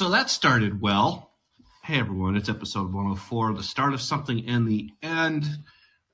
So 0.00 0.08
that 0.08 0.30
started 0.30 0.80
well. 0.80 1.30
Hey 1.84 1.98
everyone, 1.98 2.34
it's 2.34 2.48
episode 2.48 2.90
104, 2.90 3.52
the 3.52 3.62
start 3.62 3.92
of 3.92 4.00
something 4.00 4.48
and 4.48 4.66
the 4.66 4.88
end. 5.02 5.44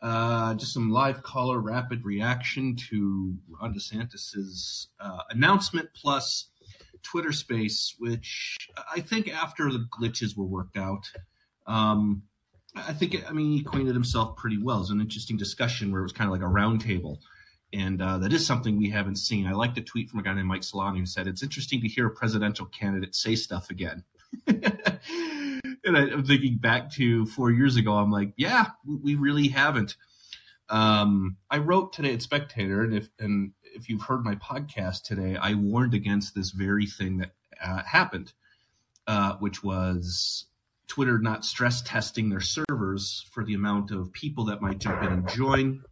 Uh, 0.02 0.54
just 0.54 0.74
some 0.74 0.90
live 0.90 1.22
caller 1.22 1.60
rapid 1.60 2.04
reaction 2.04 2.74
to 2.90 3.36
Ron 3.48 3.74
DeSantis's 3.74 4.88
uh, 4.98 5.20
announcement 5.30 5.90
plus 5.94 6.48
Twitter 7.04 7.30
Space, 7.30 7.94
which 8.00 8.56
I 8.92 9.02
think 9.02 9.32
after 9.32 9.70
the 9.70 9.86
glitches 9.96 10.36
were 10.36 10.46
worked 10.46 10.76
out, 10.76 11.12
um, 11.68 12.24
I 12.74 12.92
think 12.92 13.24
I 13.28 13.32
mean 13.32 13.52
he 13.52 13.60
acquainted 13.60 13.94
himself 13.94 14.36
pretty 14.36 14.58
well. 14.60 14.78
It 14.78 14.80
was 14.80 14.90
an 14.90 15.00
interesting 15.00 15.36
discussion 15.36 15.92
where 15.92 16.00
it 16.00 16.06
was 16.06 16.12
kind 16.12 16.26
of 16.26 16.32
like 16.32 16.42
a 16.42 16.52
roundtable 16.52 17.18
and 17.76 18.00
uh, 18.00 18.18
that 18.18 18.32
is 18.32 18.46
something 18.46 18.78
we 18.78 18.88
haven't 18.88 19.16
seen. 19.16 19.46
I 19.46 19.52
liked 19.52 19.76
a 19.76 19.82
tweet 19.82 20.08
from 20.08 20.20
a 20.20 20.22
guy 20.22 20.32
named 20.32 20.48
Mike 20.48 20.62
Solana 20.62 20.98
who 20.98 21.06
said, 21.06 21.26
It's 21.26 21.42
interesting 21.42 21.82
to 21.82 21.88
hear 21.88 22.06
a 22.06 22.10
presidential 22.10 22.64
candidate 22.66 23.14
say 23.14 23.34
stuff 23.34 23.68
again. 23.68 24.02
and 24.46 25.96
I, 25.96 26.06
am 26.06 26.24
thinking 26.24 26.56
back 26.56 26.90
to 26.92 27.26
four 27.26 27.50
years 27.50 27.76
ago, 27.76 27.92
I'm 27.92 28.10
like, 28.10 28.32
Yeah, 28.36 28.66
we 28.86 29.14
really 29.14 29.48
haven't. 29.48 29.96
Um, 30.70 31.36
I 31.50 31.58
wrote 31.58 31.92
today 31.92 32.14
at 32.14 32.22
Spectator, 32.22 32.82
and 32.82 32.94
if, 32.94 33.08
and 33.18 33.52
if 33.62 33.90
you've 33.90 34.02
heard 34.02 34.24
my 34.24 34.36
podcast 34.36 35.02
today, 35.02 35.36
I 35.36 35.54
warned 35.54 35.92
against 35.92 36.34
this 36.34 36.50
very 36.50 36.86
thing 36.86 37.18
that 37.18 37.32
uh, 37.62 37.82
happened, 37.82 38.32
uh, 39.06 39.34
which 39.34 39.62
was 39.62 40.46
Twitter 40.88 41.18
not 41.18 41.44
stress 41.44 41.82
testing 41.82 42.30
their 42.30 42.40
servers 42.40 43.26
for 43.32 43.44
the 43.44 43.54
amount 43.54 43.90
of 43.90 44.12
people 44.12 44.46
that 44.46 44.62
might 44.62 44.78
jump 44.78 45.02
in 45.02 45.12
and 45.12 45.28
join 45.28 45.82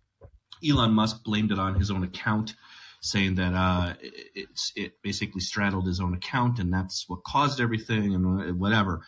Elon 0.68 0.92
Musk 0.92 1.22
blamed 1.24 1.52
it 1.52 1.58
on 1.58 1.74
his 1.74 1.90
own 1.90 2.04
account, 2.04 2.54
saying 3.00 3.34
that 3.36 3.54
uh, 3.54 3.94
it, 4.00 4.48
it 4.76 4.92
basically 5.02 5.40
straddled 5.40 5.86
his 5.86 6.00
own 6.00 6.14
account 6.14 6.58
and 6.58 6.72
that's 6.72 7.04
what 7.08 7.24
caused 7.24 7.60
everything 7.60 8.14
and 8.14 8.58
whatever. 8.58 9.02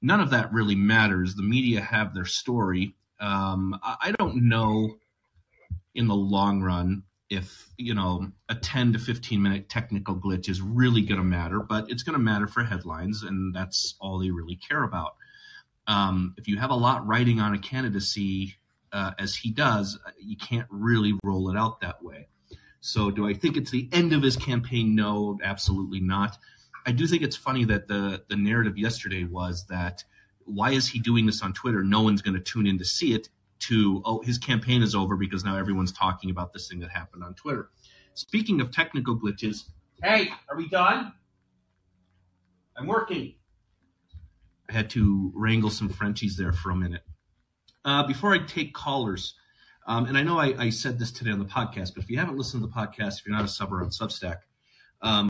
None 0.00 0.20
of 0.20 0.30
that 0.30 0.52
really 0.52 0.74
matters. 0.74 1.34
The 1.34 1.42
media 1.42 1.80
have 1.80 2.14
their 2.14 2.24
story. 2.24 2.96
Um, 3.20 3.78
I 3.82 4.12
don't 4.18 4.48
know 4.48 4.96
in 5.94 6.08
the 6.08 6.14
long 6.14 6.62
run 6.62 7.02
if 7.32 7.70
you 7.78 7.94
know 7.94 8.30
a 8.48 8.54
10 8.54 8.92
to 8.92 8.98
15 8.98 9.42
minute 9.42 9.68
technical 9.68 10.14
glitch 10.14 10.48
is 10.48 10.60
really 10.60 11.02
going 11.02 11.18
to 11.18 11.24
matter 11.24 11.60
but 11.60 11.90
it's 11.90 12.02
going 12.02 12.12
to 12.12 12.22
matter 12.22 12.46
for 12.46 12.62
headlines 12.62 13.22
and 13.22 13.54
that's 13.54 13.94
all 14.00 14.18
they 14.18 14.30
really 14.30 14.56
care 14.56 14.84
about 14.84 15.16
um, 15.86 16.34
if 16.38 16.46
you 16.46 16.58
have 16.58 16.70
a 16.70 16.74
lot 16.74 17.06
writing 17.06 17.40
on 17.40 17.54
a 17.54 17.58
candidacy 17.58 18.54
uh, 18.92 19.12
as 19.18 19.34
he 19.34 19.50
does, 19.50 19.98
you 20.18 20.36
can't 20.36 20.66
really 20.70 21.14
roll 21.24 21.50
it 21.50 21.56
out 21.56 21.80
that 21.80 22.02
way. 22.02 22.28
So, 22.80 23.10
do 23.10 23.28
I 23.28 23.34
think 23.34 23.56
it's 23.56 23.70
the 23.70 23.88
end 23.92 24.12
of 24.12 24.22
his 24.22 24.36
campaign? 24.36 24.94
No, 24.94 25.38
absolutely 25.42 26.00
not. 26.00 26.36
I 26.84 26.92
do 26.92 27.06
think 27.06 27.22
it's 27.22 27.36
funny 27.36 27.64
that 27.66 27.88
the 27.88 28.24
the 28.28 28.36
narrative 28.36 28.76
yesterday 28.76 29.24
was 29.24 29.66
that 29.66 30.04
why 30.44 30.72
is 30.72 30.88
he 30.88 30.98
doing 30.98 31.26
this 31.26 31.42
on 31.42 31.52
Twitter? 31.52 31.82
No 31.84 32.02
one's 32.02 32.22
going 32.22 32.34
to 32.34 32.40
tune 32.40 32.66
in 32.66 32.78
to 32.78 32.84
see 32.84 33.14
it. 33.14 33.28
To 33.68 34.02
oh, 34.04 34.20
his 34.22 34.38
campaign 34.38 34.82
is 34.82 34.92
over 34.92 35.16
because 35.16 35.44
now 35.44 35.56
everyone's 35.56 35.92
talking 35.92 36.30
about 36.30 36.52
this 36.52 36.66
thing 36.68 36.80
that 36.80 36.90
happened 36.90 37.22
on 37.22 37.34
Twitter. 37.34 37.70
Speaking 38.14 38.60
of 38.60 38.72
technical 38.72 39.16
glitches, 39.16 39.68
hey, 40.02 40.30
are 40.50 40.56
we 40.56 40.68
done? 40.68 41.12
I'm 42.76 42.88
working. 42.88 43.34
I 44.68 44.72
had 44.72 44.90
to 44.90 45.30
wrangle 45.36 45.70
some 45.70 45.88
Frenchies 45.88 46.36
there 46.36 46.52
for 46.52 46.70
a 46.70 46.76
minute. 46.76 47.02
Uh, 47.84 48.06
before 48.06 48.32
I 48.32 48.38
take 48.38 48.74
callers, 48.74 49.34
um, 49.86 50.06
and 50.06 50.16
I 50.16 50.22
know 50.22 50.38
I, 50.38 50.54
I, 50.58 50.70
said 50.70 50.98
this 50.98 51.10
today 51.10 51.32
on 51.32 51.40
the 51.40 51.44
podcast, 51.44 51.94
but 51.94 52.04
if 52.04 52.10
you 52.10 52.16
haven't 52.16 52.36
listened 52.36 52.62
to 52.62 52.68
the 52.68 52.72
podcast, 52.72 53.18
if 53.18 53.26
you're 53.26 53.36
not 53.36 53.44
a 53.44 53.48
subber 53.48 53.82
on 53.82 53.88
Substack, 53.88 54.38
um, 55.00 55.28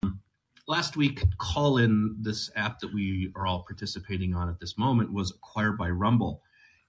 last 0.68 0.96
week, 0.96 1.24
Callin 1.38 2.16
this 2.20 2.50
app 2.54 2.78
that 2.80 2.92
we 2.92 3.32
are 3.34 3.46
all 3.46 3.64
participating 3.66 4.34
on 4.34 4.50
at 4.50 4.60
this 4.60 4.76
moment, 4.76 5.12
was 5.12 5.30
acquired 5.30 5.78
by 5.78 5.88
Rumble. 5.88 6.42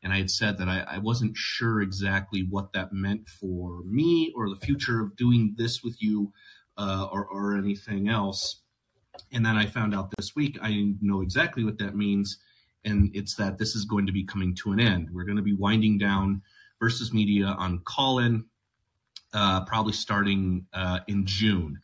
And 0.04 0.12
I 0.12 0.18
had 0.18 0.30
said 0.30 0.58
that 0.58 0.68
I, 0.68 0.82
I 0.82 0.98
wasn't 0.98 1.38
sure 1.38 1.82
exactly 1.82 2.46
what 2.50 2.74
that 2.74 2.92
meant 2.92 3.30
for 3.30 3.82
me 3.84 4.34
or 4.36 4.50
the 4.50 4.58
future 4.58 5.00
of 5.00 5.16
doing 5.16 5.56
this 5.58 5.82
with 5.82 6.02
you 6.02 6.34
uh, 6.78 7.08
or, 7.10 7.26
or 7.26 7.58
anything 7.58 8.10
else. 8.10 8.62
And 9.32 9.46
then 9.46 9.56
I 9.56 9.66
found 9.66 9.96
out 9.96 10.12
this 10.18 10.36
week 10.36 10.58
I 10.62 10.94
know 11.00 11.22
exactly 11.22 11.64
what 11.64 11.78
that 11.78 11.96
means 11.96 12.38
and 12.86 13.12
it's 13.14 13.36
that 13.36 13.58
this 13.58 13.76
is 13.76 13.86
going 13.86 14.06
to 14.08 14.12
be 14.12 14.24
coming 14.24 14.56
to 14.56 14.72
an 14.72 14.80
end. 14.80 15.10
We're 15.12 15.26
going 15.26 15.38
to 15.38 15.44
be 15.44 15.54
winding 15.54 15.98
down 15.98 16.42
versus 16.80 17.14
media 17.14 17.46
on 17.46 17.82
Callin, 17.86 18.46
uh, 19.34 19.66
probably 19.66 19.94
starting 19.94 20.68
uh, 20.74 21.00
in 21.08 21.26
June. 21.26 21.80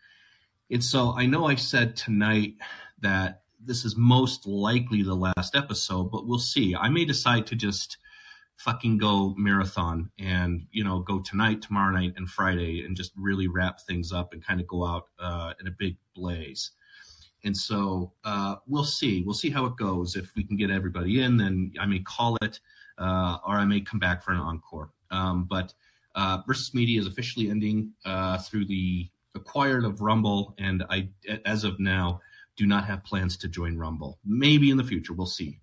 And 0.72 0.84
so 0.84 1.14
I 1.18 1.26
know 1.26 1.46
I 1.46 1.56
said 1.56 1.96
tonight 1.96 2.56
that 3.02 3.42
this 3.64 3.86
is 3.86 3.96
most 3.96 4.46
likely 4.46 5.04
the 5.04 5.16
last 5.16 5.56
episode, 5.56 6.12
but 6.12 6.28
we'll 6.28 6.40
see. 6.40 6.76
I 6.76 6.90
may 6.90 7.06
decide 7.06 7.48
to 7.48 7.56
just 7.56 7.98
fucking 8.58 8.98
go 8.98 9.34
marathon 9.38 10.12
and 10.20 10.68
you 10.72 10.84
know 10.84 11.00
go 11.00 11.20
tonight, 11.20 11.62
tomorrow 11.62 11.92
night, 11.92 12.14
and 12.18 12.30
Friday, 12.30 12.84
and 12.86 12.96
just 12.96 13.12
really 13.18 13.48
wrap 13.48 13.80
things 13.82 14.12
up 14.12 14.34
and 14.34 14.46
kind 14.46 14.60
of 14.60 14.68
go 14.68 14.86
out 14.86 15.06
uh, 15.18 15.54
in 15.60 15.68
a 15.68 15.72
big 15.72 15.98
blaze. 16.14 16.72
And 17.44 17.56
so 17.56 18.14
uh, 18.24 18.56
we'll 18.68 18.84
see. 18.84 19.24
We'll 19.24 19.34
see 19.34 19.50
how 19.50 19.66
it 19.66 19.78
goes. 19.78 20.16
If 20.16 20.36
we 20.36 20.44
can 20.44 20.58
get 20.58 20.72
everybody 20.72 21.22
in, 21.22 21.38
then 21.38 21.74
I 21.80 21.86
may 21.86 22.00
call 22.00 22.38
it, 22.42 22.60
uh, 22.98 23.38
or 23.46 23.56
I 23.56 23.66
may 23.66 23.82
come 23.82 24.00
back 24.00 24.24
for 24.24 24.32
an 24.32 24.40
encore. 24.40 24.92
Um, 25.12 25.46
but 25.46 25.74
uh, 26.16 26.40
Versus 26.48 26.74
Media 26.74 27.00
is 27.00 27.08
officially 27.08 27.50
ending 27.50 27.94
uh, 28.06 28.38
through 28.40 28.66
the 28.66 29.10
acquired 29.36 29.86
of 29.86 30.02
Rumble, 30.02 30.54
and 30.58 30.84
I, 30.90 31.10
as 31.46 31.64
of 31.64 31.80
now, 31.80 32.22
do 32.58 32.66
not 32.66 32.86
have 32.86 33.04
plans 33.04 33.38
to 33.38 33.48
join 33.48 33.78
Rumble. 33.78 34.20
Maybe 34.26 34.70
in 34.70 34.78
the 34.78 34.84
future, 34.84 35.14
we'll 35.14 35.28
see. 35.28 35.60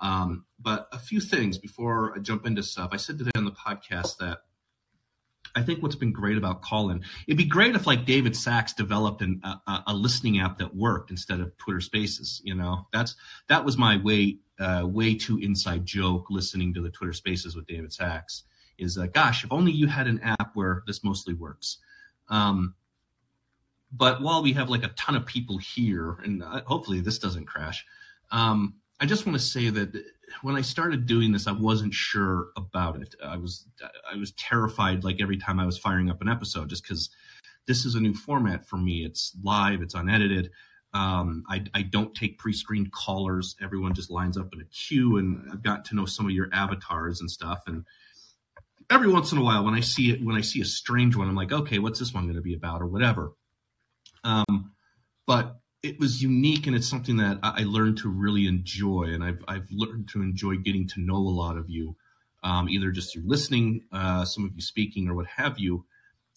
Um, 0.00 0.44
but 0.60 0.88
a 0.92 0.98
few 0.98 1.20
things 1.20 1.58
before 1.58 2.14
I 2.16 2.20
jump 2.20 2.46
into 2.46 2.62
stuff. 2.62 2.90
I 2.92 2.96
said 2.96 3.18
today 3.18 3.32
on 3.36 3.44
the 3.44 3.50
podcast 3.50 4.16
that 4.18 4.42
I 5.54 5.62
think 5.62 5.82
what's 5.82 5.96
been 5.96 6.12
great 6.12 6.36
about 6.36 6.62
Callin, 6.62 7.02
it'd 7.26 7.38
be 7.38 7.44
great 7.44 7.74
if 7.74 7.86
like 7.86 8.04
David 8.04 8.36
Sacks 8.36 8.72
developed 8.72 9.22
an, 9.22 9.40
a, 9.44 9.82
a, 9.88 9.94
listening 9.94 10.40
app 10.40 10.58
that 10.58 10.74
worked 10.74 11.10
instead 11.10 11.40
of 11.40 11.56
Twitter 11.58 11.80
Spaces. 11.80 12.40
You 12.44 12.54
know, 12.54 12.86
that's 12.92 13.16
that 13.48 13.64
was 13.64 13.76
my 13.76 13.96
way 13.96 14.38
uh, 14.58 14.82
way 14.84 15.14
too 15.14 15.38
inside 15.38 15.84
joke 15.86 16.26
listening 16.30 16.74
to 16.74 16.82
the 16.82 16.90
Twitter 16.90 17.12
Spaces 17.12 17.56
with 17.56 17.66
David 17.66 17.92
Sacks. 17.92 18.44
Is 18.78 18.96
uh, 18.96 19.06
gosh, 19.06 19.44
if 19.44 19.52
only 19.52 19.72
you 19.72 19.86
had 19.86 20.06
an 20.06 20.20
app 20.20 20.54
where 20.54 20.82
this 20.86 21.02
mostly 21.02 21.34
works. 21.34 21.78
Um, 22.28 22.74
but 23.90 24.20
while 24.20 24.42
we 24.42 24.52
have 24.52 24.68
like 24.68 24.84
a 24.84 24.88
ton 24.88 25.16
of 25.16 25.26
people 25.26 25.58
here, 25.58 26.18
and 26.22 26.42
uh, 26.42 26.62
hopefully 26.66 27.00
this 27.00 27.18
doesn't 27.18 27.46
crash, 27.46 27.84
um, 28.30 28.74
I 29.00 29.06
just 29.06 29.26
want 29.26 29.38
to 29.38 29.44
say 29.44 29.70
that 29.70 29.94
when 30.42 30.56
I 30.56 30.60
started 30.60 31.06
doing 31.06 31.32
this, 31.32 31.46
I 31.46 31.52
wasn't 31.52 31.94
sure 31.94 32.48
about 32.56 33.00
it. 33.00 33.14
I 33.24 33.36
was 33.36 33.66
I 34.12 34.16
was 34.16 34.32
terrified 34.32 35.04
like 35.04 35.20
every 35.20 35.36
time 35.36 35.58
I 35.58 35.66
was 35.66 35.78
firing 35.78 36.10
up 36.10 36.20
an 36.20 36.28
episode, 36.28 36.68
just 36.68 36.82
because 36.82 37.10
this 37.66 37.84
is 37.84 37.94
a 37.94 38.00
new 38.00 38.14
format 38.14 38.66
for 38.66 38.76
me. 38.76 39.04
It's 39.04 39.36
live, 39.42 39.82
it's 39.82 39.94
unedited. 39.94 40.50
Um, 40.94 41.44
I, 41.48 41.64
I 41.74 41.82
don't 41.82 42.14
take 42.14 42.38
pre-screened 42.38 42.92
callers. 42.92 43.56
Everyone 43.60 43.92
just 43.92 44.10
lines 44.10 44.38
up 44.38 44.54
in 44.54 44.60
a 44.60 44.64
queue, 44.64 45.18
and 45.18 45.46
I've 45.52 45.62
gotten 45.62 45.84
to 45.84 45.94
know 45.94 46.06
some 46.06 46.24
of 46.24 46.32
your 46.32 46.48
avatars 46.50 47.20
and 47.20 47.30
stuff. 47.30 47.64
And 47.66 47.84
every 48.88 49.08
once 49.08 49.30
in 49.30 49.38
a 49.38 49.42
while, 49.42 49.64
when 49.64 49.74
I 49.74 49.80
see 49.80 50.10
it, 50.10 50.24
when 50.24 50.36
I 50.36 50.40
see 50.40 50.62
a 50.62 50.64
strange 50.64 51.14
one, 51.14 51.28
I'm 51.28 51.36
like, 51.36 51.52
okay, 51.52 51.78
what's 51.78 51.98
this 51.98 52.14
one 52.14 52.24
going 52.24 52.36
to 52.36 52.42
be 52.42 52.54
about, 52.54 52.80
or 52.80 52.86
whatever. 52.86 53.32
Um, 54.24 54.72
but 55.26 55.60
it 55.82 55.98
was 56.00 56.22
unique 56.22 56.66
and 56.66 56.74
it's 56.74 56.88
something 56.88 57.18
that 57.18 57.38
I 57.42 57.62
learned 57.62 57.98
to 57.98 58.08
really 58.08 58.46
enjoy. 58.46 59.04
And 59.04 59.22
I've, 59.22 59.44
I've 59.46 59.68
learned 59.70 60.08
to 60.10 60.22
enjoy 60.22 60.56
getting 60.56 60.88
to 60.88 61.00
know 61.00 61.16
a 61.16 61.36
lot 61.36 61.56
of 61.56 61.70
you, 61.70 61.96
um, 62.42 62.68
either 62.68 62.90
just 62.90 63.12
through 63.12 63.22
listening, 63.26 63.84
uh, 63.92 64.24
some 64.24 64.44
of 64.44 64.54
you 64.54 64.60
speaking, 64.60 65.08
or 65.08 65.14
what 65.14 65.26
have 65.26 65.58
you. 65.58 65.84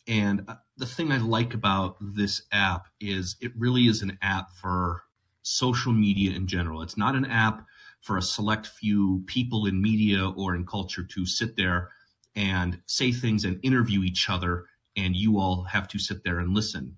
And 0.08 0.44
uh, 0.48 0.56
the 0.78 0.86
thing 0.86 1.12
I 1.12 1.18
like 1.18 1.54
about 1.54 1.98
this 2.00 2.44
app 2.52 2.88
is 3.00 3.36
it 3.42 3.52
really 3.58 3.84
is 3.88 4.02
an 4.02 4.18
app 4.22 4.52
for 4.52 5.04
social 5.42 5.92
media 5.92 6.36
in 6.36 6.46
general. 6.48 6.84
It's 6.84 6.98
not 6.98 7.16
an 7.16 7.26
app 7.26 7.66
for 8.02 8.18
a 8.18 8.22
select 8.22 8.68
few 8.68 9.24
people 9.26 9.66
in 9.66 9.82
media 9.82 10.30
or 10.30 10.56
in 10.56 10.66
culture 10.66 11.04
to 11.04 11.26
sit 11.26 11.56
there 11.56 11.90
and 12.36 12.80
say 12.86 13.12
things 13.12 13.44
and 13.44 13.60
interview 13.64 14.04
each 14.04 14.30
other, 14.30 14.66
and 14.96 15.16
you 15.16 15.40
all 15.40 15.64
have 15.64 15.88
to 15.90 16.00
sit 16.00 16.24
there 16.24 16.40
and 16.40 16.54
listen. 16.54 16.98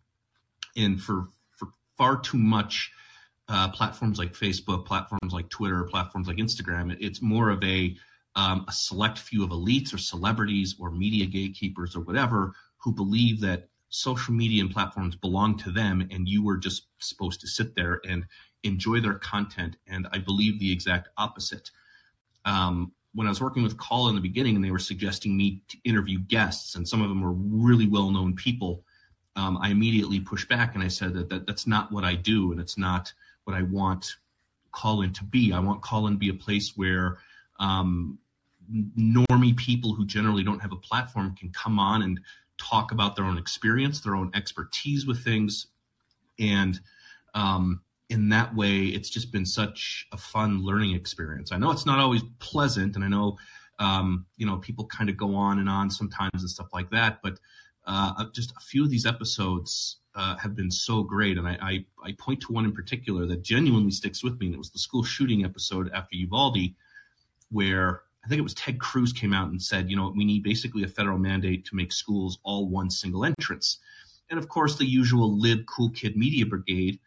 And 0.76 1.02
for 1.02 1.28
far 1.98 2.20
too 2.20 2.38
much 2.38 2.92
uh, 3.50 3.70
platforms 3.70 4.18
like 4.20 4.34
Facebook, 4.34 4.86
platforms 4.86 5.34
like 5.34 5.50
Twitter, 5.50 5.84
platforms 5.84 6.28
like 6.28 6.38
Instagram. 6.38 6.96
It's 7.00 7.22
more 7.22 7.50
of 7.50 7.64
a 7.64 7.96
um, 8.36 8.66
a 8.68 8.72
select 8.72 9.20
few 9.20 9.44
of 9.44 9.52
elites 9.52 9.94
or 9.94 10.00
celebrities 10.00 10.76
or 10.80 10.90
media 10.90 11.28
gatekeepers 11.28 11.96
or 11.96 12.00
whatever 12.00 12.54
who 12.78 12.92
believe 12.92 13.40
that 13.42 13.70
social 13.90 14.34
media 14.34 14.64
and 14.64 14.72
platforms 14.72 15.16
belong 15.16 15.56
to 15.56 15.72
them 15.72 16.08
and 16.10 16.28
you 16.28 16.44
were 16.44 16.58
just 16.58 16.88
supposed 16.98 17.40
to 17.42 17.48
sit 17.48 17.76
there 17.76 18.02
and 18.10 18.26
enjoy 18.64 19.00
their 19.00 19.14
content. 19.16 19.76
And 19.88 20.08
I 20.12 20.18
believe 20.18 20.60
the 20.60 20.72
exact 20.72 21.10
opposite. 21.18 21.70
Um, 22.46 22.92
when 23.14 23.28
I 23.28 23.30
was 23.30 23.42
working 23.42 23.62
with 23.62 23.78
Call 23.78 24.10
in 24.10 24.16
the 24.16 24.22
beginning 24.22 24.56
and 24.56 24.66
they 24.66 24.72
were 24.72 24.80
suggesting 24.80 25.38
me 25.38 25.62
to 25.68 25.78
interview 25.84 26.20
guests, 26.20 26.74
and 26.74 26.88
some 26.88 27.04
of 27.04 27.10
them 27.10 27.22
were 27.22 27.34
really 27.34 27.88
well 27.88 28.10
known 28.10 28.36
people 28.36 28.84
um, 29.36 29.58
I 29.62 29.70
immediately 29.70 30.20
pushed 30.20 30.50
back 30.50 30.76
and 30.76 30.84
I 30.84 30.88
said 30.88 31.14
that, 31.16 31.30
that 31.30 31.48
that's 31.48 31.66
not 31.66 31.92
what 31.92 32.04
I 32.04 32.16
do 32.16 32.52
and 32.52 32.62
it's 32.62 32.78
not 32.78 33.14
what 33.46 33.56
I 33.56 33.64
want 33.64 34.16
Callin 34.72 35.14
to 35.14 35.24
be. 35.24 35.54
I 35.54 35.60
want 35.60 35.82
Callin 35.82 36.14
to 36.14 36.20
be 36.20 36.30
a 36.30 36.34
place 36.34 36.74
where 36.76 37.18
um, 37.60 38.20
normie 38.98 39.56
people 39.56 39.94
who 39.94 40.06
generally 40.06 40.44
don't 40.44 40.60
have 40.60 40.72
a 40.72 40.78
platform 40.78 41.36
can 41.36 41.50
come 41.52 41.80
on 41.80 42.02
and 42.02 42.20
talk 42.58 42.92
about 42.92 43.16
their 43.16 43.26
own 43.26 43.38
experience, 43.38 44.02
their 44.02 44.16
own 44.16 44.32
expertise 44.34 45.06
with 45.06 45.24
things, 45.24 45.68
and 46.40 46.80
um, 47.34 47.82
in 48.10 48.30
that 48.30 48.56
way, 48.56 48.86
it's 48.86 49.10
just 49.10 49.32
been 49.32 49.46
such 49.46 50.08
a 50.12 50.18
fun 50.18 50.64
learning 50.64 50.96
experience. 50.96 51.52
I 51.52 51.58
know 51.58 51.72
it's 51.72 51.86
not 51.86 52.00
always 52.00 52.22
pleasant, 52.40 52.96
and 52.96 53.04
I 53.04 53.08
know 53.08 53.38
um, 53.80 54.26
you 54.38 54.46
know 54.46 54.58
people 54.58 54.86
kind 54.86 55.10
of 55.10 55.18
go 55.18 55.36
on 55.36 55.60
and 55.60 55.70
on 55.70 55.90
sometimes 55.90 56.42
and 56.42 56.50
stuff 56.50 56.68
like 56.74 56.90
that, 56.92 57.22
but 57.22 57.40
uh, 57.86 58.26
just 58.34 58.52
a 58.52 58.60
few 58.60 58.84
of 58.84 58.90
these 58.90 59.06
episodes 59.06 59.98
uh, 60.16 60.38
have 60.38 60.56
been 60.56 60.72
so 60.72 61.04
great, 61.04 61.38
and 61.38 61.48
I, 61.48 61.58
I, 61.62 61.86
I 62.04 62.12
point 62.18 62.42
to 62.42 62.54
one 62.54 62.66
in 62.66 62.72
particular 62.72 63.26
that 63.26 63.44
genuinely 63.44 63.92
sticks 63.92 64.24
with 64.24 64.40
me, 64.40 64.48
and 64.48 64.56
it 64.56 64.60
was 64.60 64.70
the 64.70 64.80
school 64.80 65.04
shooting 65.04 65.44
episode 65.44 65.92
after 65.94 66.16
Uvalde, 66.16 66.74
where 67.52 68.04
I 68.24 68.30
think 68.30 68.40
it 68.40 68.44
was 68.44 68.54
Ted 68.54 68.80
Cruz 68.80 69.12
came 69.12 69.34
out 69.34 69.50
and 69.50 69.62
said, 69.62 69.90
you 69.90 69.98
know, 69.98 70.14
we 70.16 70.24
need 70.24 70.44
basically 70.44 70.84
a 70.84 70.88
federal 70.88 71.18
mandate 71.18 71.66
to 71.66 71.76
make 71.76 71.92
schools 71.92 72.40
all 72.44 72.70
one 72.70 72.90
single 72.90 73.26
entrance, 73.26 73.80
and 74.30 74.40
of 74.40 74.48
course 74.48 74.78
the 74.78 74.86
usual 74.86 75.38
lib 75.38 75.66
cool 75.66 75.90
kid 75.90 76.16
media 76.16 76.46
brigade, 76.46 77.00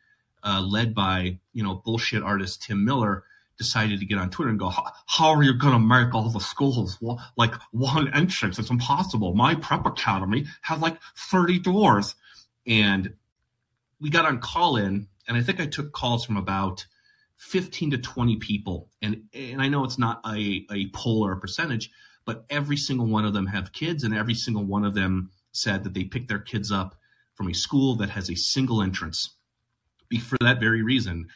uh, 0.42 0.60
led 0.60 0.94
by 0.94 1.38
you 1.52 1.62
know 1.62 1.76
bullshit 1.76 2.22
artist 2.22 2.62
Tim 2.62 2.84
Miller 2.84 3.24
decided 3.58 4.00
to 4.00 4.06
get 4.06 4.18
on 4.18 4.30
Twitter 4.30 4.50
and 4.50 4.58
go, 4.58 4.70
how 4.70 5.30
are 5.30 5.42
you 5.42 5.54
going 5.54 5.72
to 5.72 5.78
make 5.78 6.14
all 6.14 6.28
the 6.28 6.40
schools 6.40 6.98
like 7.36 7.54
one 7.72 8.12
entrance? 8.14 8.58
It's 8.58 8.70
impossible. 8.70 9.34
My 9.34 9.54
prep 9.54 9.86
academy 9.86 10.46
has 10.62 10.80
like 10.80 10.98
30 11.16 11.60
doors 11.60 12.14
and 12.66 13.14
we 14.00 14.10
got 14.10 14.26
on 14.26 14.40
Callin, 14.40 15.08
and 15.28 15.36
i 15.36 15.42
think 15.42 15.60
i 15.60 15.66
took 15.66 15.92
calls 15.92 16.24
from 16.24 16.36
about 16.36 16.86
15 17.36 17.92
to 17.92 17.98
20 17.98 18.36
people 18.36 18.88
and 19.02 19.24
and 19.34 19.60
i 19.60 19.68
know 19.68 19.84
it's 19.84 19.98
not 19.98 20.20
a, 20.26 20.66
a 20.70 20.88
poll 20.90 21.26
or 21.26 21.32
a 21.32 21.40
percentage 21.40 21.90
but 22.24 22.44
every 22.50 22.76
single 22.76 23.06
one 23.06 23.24
of 23.24 23.34
them 23.34 23.46
have 23.46 23.72
kids 23.72 24.02
and 24.02 24.14
every 24.14 24.34
single 24.34 24.64
one 24.64 24.84
of 24.84 24.94
them 24.94 25.30
said 25.52 25.84
that 25.84 25.94
they 25.94 26.04
picked 26.04 26.28
their 26.28 26.38
kids 26.38 26.72
up 26.72 26.96
from 27.34 27.48
a 27.48 27.54
school 27.54 27.96
that 27.96 28.10
has 28.10 28.30
a 28.30 28.36
single 28.36 28.82
entrance 28.82 29.36
for 30.20 30.38
that 30.40 30.60
very 30.60 30.82
reason 30.82 31.26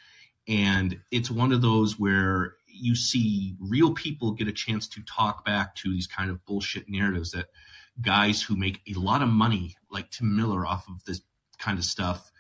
and 0.51 0.99
it's 1.13 1.31
one 1.31 1.53
of 1.53 1.63
those 1.63 1.99
where 1.99 2.57
you 2.67 2.97
see 2.97 3.55
real 3.61 3.95
people 3.95 4.33
get 4.33 4.49
a 4.49 4.53
chance 4.53 4.89
to 4.89 5.03
talk 5.03 5.45
back 5.45 5.77
to 5.77 5.91
these 5.91 6.09
kind 6.09 6.29
of 6.29 6.45
bullshit 6.45 6.89
narratives 6.89 7.31
that 7.31 7.47
guys 8.03 8.43
who 8.43 8.57
make 8.57 8.81
a 8.89 8.99
lot 8.99 9.23
of 9.23 9.29
money, 9.29 9.77
like 9.91 10.11
Tim 10.11 10.37
Miller, 10.37 10.67
off 10.67 10.89
of 10.89 11.05
this 11.05 11.21
kind 11.59 11.79
of 11.79 11.85
stuff, 11.85 12.33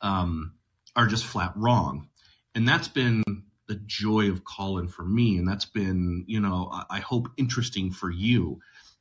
um, 0.00 0.54
are 0.96 1.06
just 1.06 1.26
flat 1.26 1.52
wrong. 1.56 2.08
And 2.54 2.66
that's 2.66 2.88
been 2.88 3.22
the 3.66 3.76
joy 3.84 4.30
of 4.30 4.44
Callin 4.44 4.88
for 4.88 5.04
me, 5.04 5.36
and 5.36 5.46
that's 5.46 5.66
been, 5.66 6.24
you 6.26 6.40
know, 6.40 6.72
I 6.88 7.00
hope 7.00 7.28
interesting 7.36 7.90
for 7.90 8.10
you. 8.10 8.60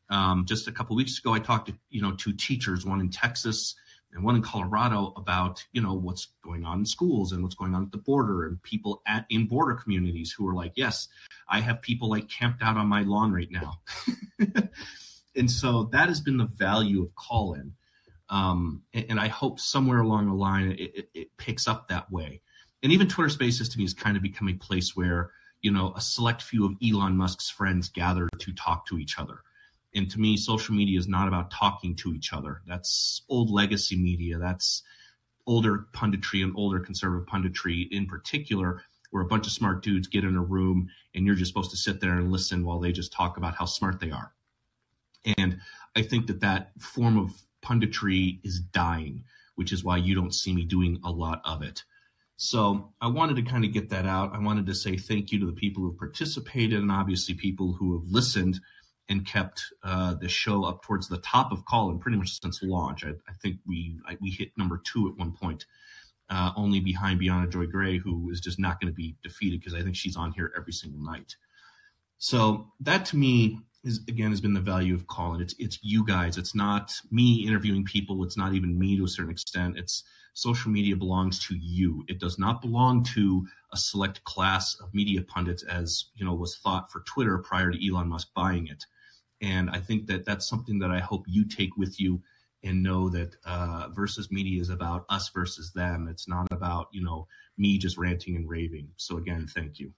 Um, 0.10 0.46
just 0.46 0.68
a 0.68 0.74
couple 0.74 0.96
weeks 0.98 1.20
ago, 1.20 1.34
I 1.34 1.40
talked 1.40 1.68
to 1.70 1.76
you 1.90 2.02
know 2.02 2.12
two 2.12 2.34
teachers, 2.34 2.86
one 2.86 3.00
in 3.00 3.10
Texas 3.10 3.76
and 4.14 4.24
one 4.24 4.36
in 4.36 4.42
Colorado, 4.42 5.14
about 5.18 5.64
you 5.74 5.82
know 5.82 5.94
what's 5.94 6.28
going 6.44 6.66
on 6.66 6.80
in 6.80 6.86
schools 6.86 7.32
and 7.32 7.44
what's 7.44 7.56
going 7.56 7.76
on 7.76 7.84
at 7.84 7.92
the 7.92 7.98
border, 7.98 8.46
and 8.46 8.62
people 8.64 9.02
at 9.08 9.26
in 9.30 9.48
border 9.48 9.76
communities 9.76 10.32
who 10.32 10.48
are 10.48 10.56
like, 10.56 10.74
yes, 10.76 11.08
I 11.50 11.60
have 11.60 11.82
people 11.82 12.10
like 12.10 12.30
camped 12.30 12.62
out 12.62 12.78
on 12.78 12.88
my 12.88 13.02
lawn 13.02 13.32
right 13.32 13.52
now. 13.52 13.80
and 15.36 15.50
so 15.50 15.90
that 15.92 16.08
has 16.08 16.22
been 16.22 16.38
the 16.38 16.46
value 16.48 17.04
of 17.04 17.16
Callin. 17.16 17.74
Um, 18.30 18.84
and, 18.94 19.06
and, 19.12 19.20
I 19.22 19.30
hope 19.30 19.58
somewhere 19.58 20.00
along 20.00 20.28
the 20.28 20.34
line 20.34 20.74
it, 20.74 20.80
it, 20.80 21.10
it, 21.14 21.38
picks 21.38 21.66
up 21.66 21.88
that 21.88 22.12
way. 22.12 22.42
And 22.84 22.92
even 22.92 23.08
Twitter 23.08 23.30
Spaces 23.30 23.70
to 23.70 23.78
me 23.78 23.86
has 23.86 23.94
kind 23.94 24.18
of 24.18 24.24
become 24.24 24.50
a 24.50 24.54
place 24.54 24.98
where 24.98 25.32
you 25.62 25.72
know 25.72 25.94
a 25.96 26.02
select 26.02 26.42
few 26.42 26.66
of 26.66 26.74
Elon 26.84 27.16
Musk's 27.16 27.50
friends 27.50 27.88
gather 27.88 28.28
to 28.40 28.54
talk 28.54 28.86
to 28.88 28.98
each 28.98 29.18
other. 29.18 29.40
And 29.98 30.12
to 30.12 30.20
me, 30.20 30.38
social 30.38 30.76
media 30.76 31.00
is 31.00 31.08
not 31.08 31.28
about 31.28 31.50
talking 31.50 31.96
to 31.96 32.14
each 32.14 32.32
other. 32.32 32.62
That's 32.68 33.24
old 33.30 33.50
legacy 33.50 33.98
media. 33.98 34.38
That's 34.38 34.84
older 35.48 35.88
punditry 35.92 36.44
and 36.44 36.54
older 36.56 36.80
conservative 36.80 37.28
punditry 37.28 37.88
in 37.90 38.06
particular, 38.06 38.84
where 39.10 39.24
a 39.24 39.28
bunch 39.28 39.48
of 39.48 39.54
smart 39.54 39.82
dudes 39.82 40.08
get 40.08 40.24
in 40.24 40.38
a 40.38 40.44
room 40.44 40.88
and 41.16 41.26
you're 41.26 41.34
just 41.34 41.50
supposed 41.50 41.72
to 41.72 41.78
sit 41.78 42.00
there 42.00 42.14
and 42.20 42.32
listen 42.32 42.64
while 42.64 42.80
they 42.80 42.92
just 42.92 43.12
talk 43.12 43.38
about 43.38 43.56
how 43.56 43.66
smart 43.66 44.00
they 44.00 44.12
are. 44.12 44.34
And 45.36 45.60
I 45.96 46.04
think 46.04 46.28
that 46.28 46.42
that 46.42 46.74
form 46.80 47.18
of 47.18 47.34
punditry 47.64 48.40
is 48.44 48.60
dying, 48.60 49.24
which 49.56 49.72
is 49.72 49.84
why 49.84 49.98
you 49.98 50.14
don't 50.14 50.36
see 50.36 50.54
me 50.54 50.64
doing 50.64 51.00
a 51.04 51.10
lot 51.10 51.42
of 51.44 51.64
it. 51.64 51.84
So 52.36 52.94
I 53.02 53.08
wanted 53.08 53.38
to 53.38 53.42
kind 53.42 53.66
of 53.66 53.74
get 53.74 53.90
that 53.90 54.06
out. 54.06 54.36
I 54.36 54.38
wanted 54.38 54.68
to 54.68 54.76
say 54.76 54.96
thank 54.96 55.32
you 55.32 55.40
to 55.40 55.48
the 55.48 55.54
people 55.54 55.82
who 55.82 55.90
have 55.90 55.98
participated 55.98 56.80
and 56.80 56.92
obviously 56.92 57.34
people 57.34 57.74
who 57.74 58.00
have 58.00 58.08
listened 58.12 58.60
and 59.10 59.26
kept 59.26 59.64
uh, 59.84 60.14
the 60.16 60.28
show 60.28 60.66
up 60.66 60.84
towards 60.84 61.08
the 61.08 61.20
top 61.20 61.52
of 61.52 61.66
Callin 61.66 62.00
pretty 62.00 62.18
much 62.18 62.40
since 62.42 62.62
launch. 62.62 63.06
I, 63.06 63.10
I 63.10 63.34
think 63.42 63.58
we 63.66 64.00
I, 64.08 64.18
we 64.22 64.32
hit 64.32 64.52
number 64.58 64.82
two 64.84 65.08
at 65.10 65.18
one 65.18 65.32
point, 65.32 65.66
uh, 66.30 66.52
only 66.56 66.80
behind 66.80 67.22
Briahna 67.22 67.52
Joy 67.52 67.66
Gray, 67.68 67.98
who 67.98 68.30
is 68.32 68.42
just 68.42 68.60
not 68.60 68.80
going 68.80 68.92
to 68.92 68.96
be 68.96 69.16
defeated 69.24 69.60
because 69.60 69.74
I 69.74 69.82
think 69.82 69.96
she's 69.96 70.18
on 70.18 70.32
here 70.32 70.52
every 70.58 70.74
single 70.74 71.02
night. 71.02 71.36
So 72.18 72.72
that 72.82 73.06
to 73.06 73.18
me 73.18 73.60
is 73.84 74.02
again 74.08 74.32
has 74.32 74.42
been 74.42 74.54
the 74.54 74.60
value 74.60 74.94
of 74.94 75.08
Callin. 75.08 75.42
It's 75.42 75.56
it's 75.60 75.80
you 75.82 76.06
guys. 76.06 76.38
It's 76.38 76.56
not 76.56 76.94
me 77.12 77.46
interviewing 77.48 77.86
people. 77.86 78.24
It's 78.24 78.38
not 78.38 78.54
even 78.54 78.78
me 78.78 78.98
to 78.98 79.06
a 79.06 79.08
certain 79.08 79.32
extent. 79.32 79.78
It's 79.78 80.04
social 80.34 80.70
media 80.70 80.96
belongs 80.96 81.40
to 81.48 81.56
you. 81.56 82.04
It 82.08 82.20
does 82.20 82.38
not 82.38 82.62
belong 82.62 83.04
to 83.16 83.48
a 83.74 83.78
select 83.78 84.24
class 84.24 84.76
of 84.82 84.94
media 84.94 85.22
pundits, 85.22 85.64
as 85.64 86.06
you 86.16 86.26
know 86.26 86.34
was 86.34 86.58
thought 86.58 86.92
for 86.92 87.02
Twitter 87.02 87.38
prior 87.38 87.72
to 87.72 87.88
Elon 87.88 88.10
Musk 88.10 88.30
buying 88.36 88.68
it. 88.68 88.86
And 89.42 89.70
I 89.70 89.80
think 89.80 90.08
that 90.08 90.26
that's 90.26 90.48
something 90.48 90.80
that 90.80 90.92
I 90.92 91.00
hope 91.00 91.26
you 91.28 91.46
take 91.46 91.78
with 91.78 92.00
you 92.00 92.22
and 92.64 92.82
know 92.82 93.10
that 93.10 93.36
uh, 93.46 93.88
versus 93.94 94.32
media 94.32 94.62
is 94.62 94.70
about 94.70 95.06
us 95.10 95.30
versus 95.30 95.72
them. 95.74 96.08
It's 96.10 96.28
not 96.28 96.48
about 96.52 96.88
you 96.92 97.04
know 97.04 97.28
me 97.58 97.78
just 97.78 97.98
ranting 97.98 98.36
and 98.36 98.50
raving. 98.50 98.90
So 98.98 99.18
again, 99.18 99.48
thank 99.48 99.80
you. 99.80 99.94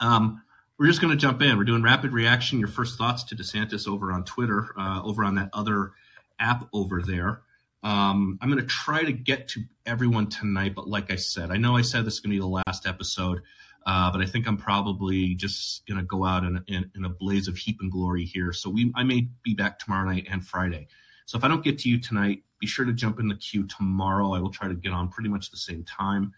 Um, 0.00 0.42
we're 0.78 0.86
just 0.86 1.00
going 1.00 1.10
to 1.10 1.20
jump 1.20 1.42
in. 1.42 1.58
We're 1.58 1.64
doing 1.64 1.82
rapid 1.82 2.12
reaction. 2.12 2.60
Your 2.60 2.68
first 2.68 2.96
thoughts 2.96 3.24
to 3.24 3.36
DeSantis 3.36 3.88
over 3.88 4.12
on 4.12 4.24
Twitter, 4.24 4.68
uh, 4.78 5.02
over 5.02 5.24
on 5.24 5.34
that 5.34 5.50
other 5.52 5.92
app 6.38 6.68
over 6.72 7.02
there. 7.02 7.42
Um, 7.82 8.38
I'm 8.40 8.50
going 8.50 8.60
to 8.60 8.66
try 8.66 9.04
to 9.04 9.12
get 9.12 9.48
to 9.48 9.62
everyone 9.86 10.28
tonight, 10.28 10.74
but 10.74 10.88
like 10.88 11.10
I 11.10 11.16
said, 11.16 11.50
I 11.50 11.56
know 11.56 11.76
I 11.76 11.82
said 11.82 12.04
this 12.04 12.14
is 12.14 12.20
going 12.20 12.30
to 12.30 12.36
be 12.36 12.40
the 12.40 12.62
last 12.66 12.86
episode, 12.86 13.42
uh, 13.88 14.12
but 14.12 14.20
I 14.20 14.26
think 14.26 14.46
I'm 14.46 14.58
probably 14.58 15.34
just 15.34 15.86
going 15.86 15.96
to 15.96 16.04
go 16.04 16.26
out 16.26 16.44
in, 16.44 16.62
in, 16.66 16.90
in, 16.94 17.06
a 17.06 17.08
blaze 17.08 17.48
of 17.48 17.56
heap 17.56 17.78
and 17.80 17.90
glory 17.90 18.22
here. 18.22 18.52
So 18.52 18.68
we, 18.68 18.92
I 18.94 19.02
may 19.02 19.28
be 19.42 19.54
back 19.54 19.78
tomorrow 19.78 20.06
night 20.06 20.26
and 20.30 20.46
Friday. 20.46 20.88
So 21.24 21.38
if 21.38 21.44
I 21.44 21.48
don't 21.48 21.64
get 21.64 21.78
to 21.78 21.88
you 21.88 21.98
tonight, 21.98 22.42
be 22.60 22.66
sure 22.66 22.84
to 22.84 22.92
jump 22.92 23.18
in 23.18 23.28
the 23.28 23.34
queue 23.34 23.66
tomorrow. 23.66 24.34
I 24.34 24.40
will 24.40 24.50
try 24.50 24.68
to 24.68 24.74
get 24.74 24.92
on 24.92 25.08
pretty 25.08 25.30
much 25.30 25.50
the 25.50 25.56
same 25.56 25.84
time. 25.84 26.34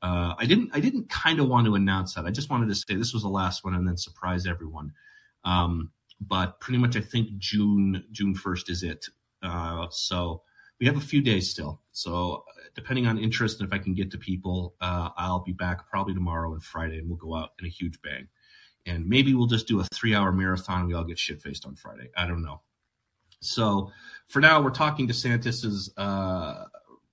Uh, 0.00 0.34
I 0.38 0.46
didn't 0.46 0.70
I 0.72 0.80
didn't 0.80 1.10
kind 1.10 1.40
of 1.40 1.48
want 1.48 1.66
to 1.66 1.74
announce 1.74 2.14
that. 2.14 2.24
I 2.24 2.30
just 2.30 2.48
wanted 2.48 2.70
to 2.70 2.74
say 2.74 2.94
this 2.94 3.12
was 3.12 3.22
the 3.22 3.28
last 3.28 3.64
one 3.64 3.74
and 3.74 3.86
then 3.86 3.98
surprise 3.98 4.46
everyone. 4.46 4.92
Um, 5.44 5.90
but 6.22 6.58
pretty 6.58 6.78
much 6.78 6.96
I 6.96 7.00
think 7.00 7.36
June 7.36 8.02
June 8.12 8.34
first 8.34 8.70
is 8.70 8.82
it. 8.82 9.04
Uh, 9.42 9.88
so 9.90 10.40
we 10.80 10.86
have 10.86 10.96
a 10.96 11.00
few 11.00 11.20
days 11.20 11.50
still. 11.50 11.82
So 11.92 12.44
depending 12.74 13.06
on 13.06 13.18
interest 13.18 13.60
and 13.60 13.68
if 13.68 13.72
I 13.72 13.82
can 13.82 13.94
get 13.94 14.10
to 14.12 14.18
people, 14.18 14.74
uh, 14.80 15.10
I'll 15.16 15.44
be 15.44 15.52
back 15.52 15.88
probably 15.88 16.14
tomorrow 16.14 16.52
and 16.52 16.62
Friday, 16.62 16.98
and 16.98 17.08
we'll 17.08 17.16
go 17.16 17.34
out 17.34 17.50
in 17.58 17.66
a 17.66 17.68
huge 17.68 18.00
bang. 18.02 18.28
And 18.86 19.08
maybe 19.08 19.34
we'll 19.34 19.46
just 19.46 19.66
do 19.66 19.80
a 19.80 19.84
three 19.94 20.14
hour 20.14 20.32
marathon. 20.32 20.86
We 20.86 20.94
all 20.94 21.04
get 21.04 21.18
shit 21.18 21.40
faced 21.40 21.64
on 21.66 21.76
Friday. 21.76 22.10
I 22.16 22.26
don't 22.26 22.42
know. 22.42 22.60
So 23.40 23.90
for 24.28 24.40
now, 24.40 24.62
we're 24.62 24.70
talking 24.70 25.08
DeSantis's 25.08 25.92
uh, 25.96 26.64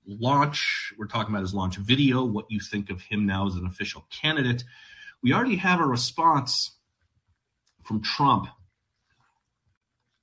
launch. 0.05 0.93
We're 0.97 1.07
talking 1.07 1.33
about 1.33 1.41
his 1.41 1.53
launch 1.53 1.77
video, 1.77 2.23
what 2.25 2.45
you 2.49 2.59
think 2.59 2.89
of 2.89 3.01
him 3.01 3.25
now 3.25 3.47
as 3.47 3.55
an 3.55 3.65
official 3.65 4.05
candidate. 4.09 4.63
We 5.23 5.33
already 5.33 5.57
have 5.57 5.79
a 5.79 5.85
response 5.85 6.71
from 7.83 8.01
Trump. 8.01 8.47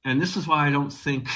And 0.04 0.20
this 0.20 0.36
is 0.36 0.46
why 0.46 0.66
I 0.66 0.70
don't 0.70 0.92
think, 0.92 1.28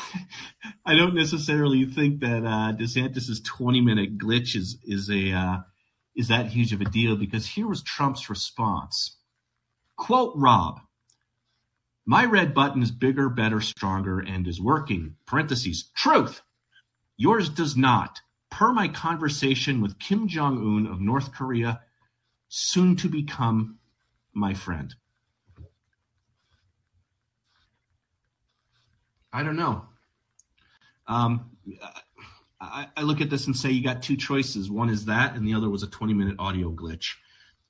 I 0.86 0.94
don't 0.94 1.14
necessarily 1.14 1.84
think 1.84 2.20
that 2.20 2.44
uh, 2.44 2.72
DeSantis's 2.76 3.40
20 3.40 3.80
minute 3.80 4.18
glitch 4.18 4.56
is, 4.56 4.78
is, 4.84 5.10
a, 5.10 5.32
uh, 5.32 5.56
is 6.16 6.28
that 6.28 6.46
huge 6.46 6.72
of 6.72 6.80
a 6.80 6.84
deal 6.84 7.16
because 7.16 7.46
here 7.46 7.66
was 7.66 7.82
Trump's 7.82 8.28
response. 8.28 9.16
Quote 9.96 10.32
Rob, 10.36 10.80
my 12.04 12.24
red 12.24 12.52
button 12.52 12.82
is 12.82 12.90
bigger, 12.90 13.28
better, 13.28 13.60
stronger, 13.60 14.18
and 14.18 14.48
is 14.48 14.60
working. 14.60 15.16
Parentheses, 15.26 15.90
truth. 15.94 16.42
Yours 17.16 17.48
does 17.48 17.76
not. 17.76 18.20
Per 18.50 18.72
my 18.72 18.88
conversation 18.88 19.80
with 19.80 19.98
Kim 19.98 20.26
Jong 20.26 20.58
un 20.58 20.86
of 20.86 21.00
North 21.00 21.32
Korea, 21.32 21.80
soon 22.48 22.96
to 22.96 23.08
become 23.08 23.78
my 24.34 24.52
friend. 24.52 24.94
I 29.32 29.42
don't 29.42 29.56
know. 29.56 29.84
Um, 31.06 31.50
I, 32.60 32.86
I 32.96 33.02
look 33.02 33.20
at 33.20 33.30
this 33.30 33.46
and 33.46 33.56
say 33.56 33.70
you 33.70 33.82
got 33.82 34.02
two 34.02 34.16
choices. 34.16 34.70
One 34.70 34.88
is 34.88 35.04
that, 35.06 35.34
and 35.34 35.46
the 35.46 35.54
other 35.54 35.68
was 35.68 35.82
a 35.82 35.88
20 35.88 36.14
minute 36.14 36.36
audio 36.38 36.70
glitch. 36.70 37.14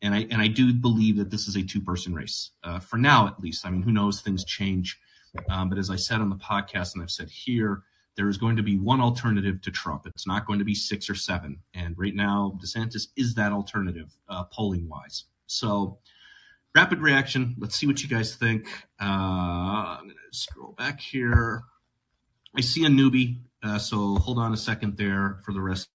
And 0.03 0.15
I 0.15 0.27
and 0.31 0.43
I 0.43 0.49
do 0.49 0.73
believe 0.75 1.17
that 1.19 1.31
this 1.31 1.47
is 1.47 1.57
a 1.57 1.63
two 1.63 1.81
person 1.81 2.13
race 2.13 2.51
uh, 2.65 2.81
for 2.81 2.97
now, 2.97 3.29
at 3.29 3.39
least. 3.41 3.65
I 3.65 3.71
mean, 3.71 3.83
who 3.83 3.93
knows? 3.93 4.21
Things 4.21 4.45
change. 4.45 4.99
Um, 5.49 5.69
but 5.69 5.79
as 5.79 5.91
I 5.91 5.97
said 5.97 6.21
on 6.21 6.29
the 6.29 6.37
podcast, 6.37 6.95
and 6.95 7.03
I've 7.03 7.11
said 7.11 7.31
here, 7.31 7.83
there 8.17 8.29
is 8.29 8.37
going 8.37 8.57
to 8.57 8.63
be 8.63 8.79
one 8.79 9.01
alternative 9.01 9.61
to 9.63 9.71
Trump. 9.71 10.07
It's 10.07 10.27
not 10.27 10.47
going 10.47 10.59
to 10.59 10.65
be 10.65 10.75
six 10.75 11.09
or 11.09 11.15
seven. 11.15 11.59
And 11.75 11.97
right 11.97 12.15
now, 12.15 12.59
DeSantis 12.63 13.09
is 13.17 13.35
that 13.35 13.53
alternative, 13.53 14.13
uh, 14.29 14.45
polling 14.53 14.89
wise. 14.89 15.25
So, 15.47 15.99
rapid 16.75 17.01
reaction. 17.01 17.55
Let's 17.59 17.77
see 17.77 17.87
what 17.87 18.03
you 18.03 18.09
guys 18.09 18.35
think. 18.35 18.67
Uh, 19.01 19.05
I'm 19.05 20.05
going 20.05 20.17
to 20.31 20.39
scroll 20.39 20.73
back 20.73 21.01
here. 21.01 21.63
I 22.57 22.61
see 22.61 22.85
a 22.85 22.89
newbie, 22.89 23.39
uh, 23.63 23.79
so 23.79 24.17
hold 24.17 24.39
on 24.39 24.53
a 24.53 24.57
second 24.57 24.97
there 24.97 25.39
for 25.45 25.53
the 25.53 25.61
rest. 25.61 25.89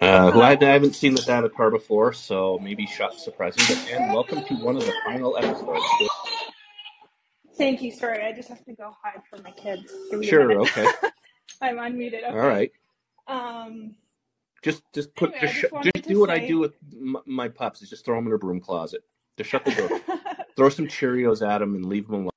Uh, 0.00 0.32
who 0.32 0.40
I, 0.40 0.58
I 0.60 0.64
haven't 0.64 0.96
seen 0.96 1.14
this 1.14 1.28
avatar 1.28 1.70
before, 1.70 2.12
so 2.12 2.58
maybe 2.60 2.86
shock 2.86 3.12
surprising. 3.18 3.62
But 3.68 3.88
and 3.92 4.12
welcome 4.12 4.42
to 4.44 4.54
one 4.54 4.76
of 4.76 4.84
the 4.84 4.92
final 5.04 5.36
episodes. 5.36 5.84
Thank 7.56 7.82
you. 7.82 7.92
Sorry, 7.92 8.24
I 8.24 8.32
just 8.32 8.48
have 8.48 8.64
to 8.64 8.72
go 8.72 8.96
hide 9.00 9.22
from 9.30 9.44
my 9.44 9.52
kids. 9.52 9.92
Sure. 10.22 10.60
Okay. 10.62 10.86
I'm 11.60 11.76
unmuted. 11.76 12.24
Okay. 12.24 12.26
All 12.26 12.38
right. 12.38 12.72
Um. 13.28 13.94
Just, 14.62 14.82
just 14.94 15.14
put, 15.16 15.30
Anyway, 15.30 15.40
just, 15.40 15.54
sh- 15.54 15.64
just 15.82 15.94
to 15.96 16.02
do 16.02 16.20
what 16.20 16.30
I 16.30 16.38
do 16.38 16.58
with 16.58 16.74
m- 16.94 17.16
my 17.26 17.48
pups. 17.48 17.82
Is 17.82 17.90
just 17.90 18.04
throw 18.04 18.16
them 18.16 18.26
in 18.28 18.32
a 18.32 18.38
broom 18.38 18.60
closet. 18.60 19.02
Just 19.36 19.50
shut 19.50 19.64
the 19.64 19.72
door. 19.72 19.90
throw 20.56 20.68
some 20.68 20.86
Cheerios 20.86 21.46
at 21.46 21.58
them 21.58 21.74
and 21.74 21.86
leave 21.86 22.06
them 22.06 22.14
alone. 22.14 22.30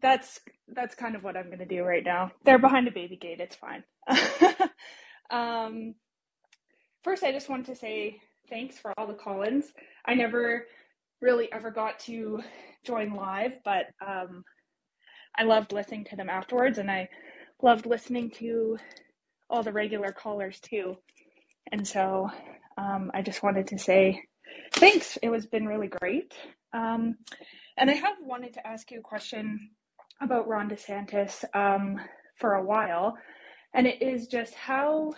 that's 0.00 0.40
that's 0.68 0.94
kind 0.94 1.14
of 1.16 1.24
what 1.24 1.36
I'm 1.36 1.50
gonna 1.50 1.66
do 1.66 1.82
right 1.84 2.04
now. 2.04 2.32
They're 2.44 2.58
behind 2.58 2.88
a 2.88 2.92
baby 2.92 3.16
gate. 3.16 3.40
It's 3.40 3.56
fine. 3.56 3.84
um. 5.30 5.94
First, 7.04 7.24
I 7.24 7.32
just 7.32 7.48
want 7.48 7.66
to 7.66 7.74
say 7.76 8.18
thanks 8.50 8.78
for 8.78 8.92
all 8.98 9.06
the 9.06 9.14
call-ins. 9.14 9.72
I 10.04 10.14
never 10.14 10.66
really 11.22 11.50
ever 11.52 11.70
got 11.70 11.98
to 12.00 12.42
join 12.84 13.14
live, 13.14 13.52
but 13.64 13.86
um, 14.06 14.44
I 15.38 15.44
loved 15.44 15.72
listening 15.72 16.04
to 16.06 16.16
them 16.16 16.28
afterwards, 16.28 16.78
and 16.78 16.90
I 16.90 17.08
loved 17.62 17.86
listening 17.86 18.30
to 18.32 18.76
all 19.50 19.62
the 19.62 19.72
regular 19.72 20.12
callers 20.12 20.60
too. 20.60 20.96
And 21.72 21.86
so 21.86 22.30
um, 22.78 23.10
I 23.12 23.22
just 23.22 23.42
wanted 23.42 23.66
to 23.68 23.78
say 23.78 24.22
thanks. 24.74 25.18
It 25.22 25.28
was 25.28 25.46
been 25.46 25.66
really 25.66 25.88
great. 25.88 26.32
Um, 26.72 27.16
and 27.76 27.90
I 27.90 27.94
have 27.94 28.16
wanted 28.22 28.54
to 28.54 28.66
ask 28.66 28.90
you 28.90 29.00
a 29.00 29.02
question 29.02 29.70
about 30.20 30.48
Ron 30.48 30.70
DeSantis 30.70 31.44
um, 31.54 32.00
for 32.36 32.54
a 32.54 32.64
while, 32.64 33.16
and 33.74 33.86
it 33.86 34.02
is 34.02 34.26
just 34.26 34.54
how 34.54 35.12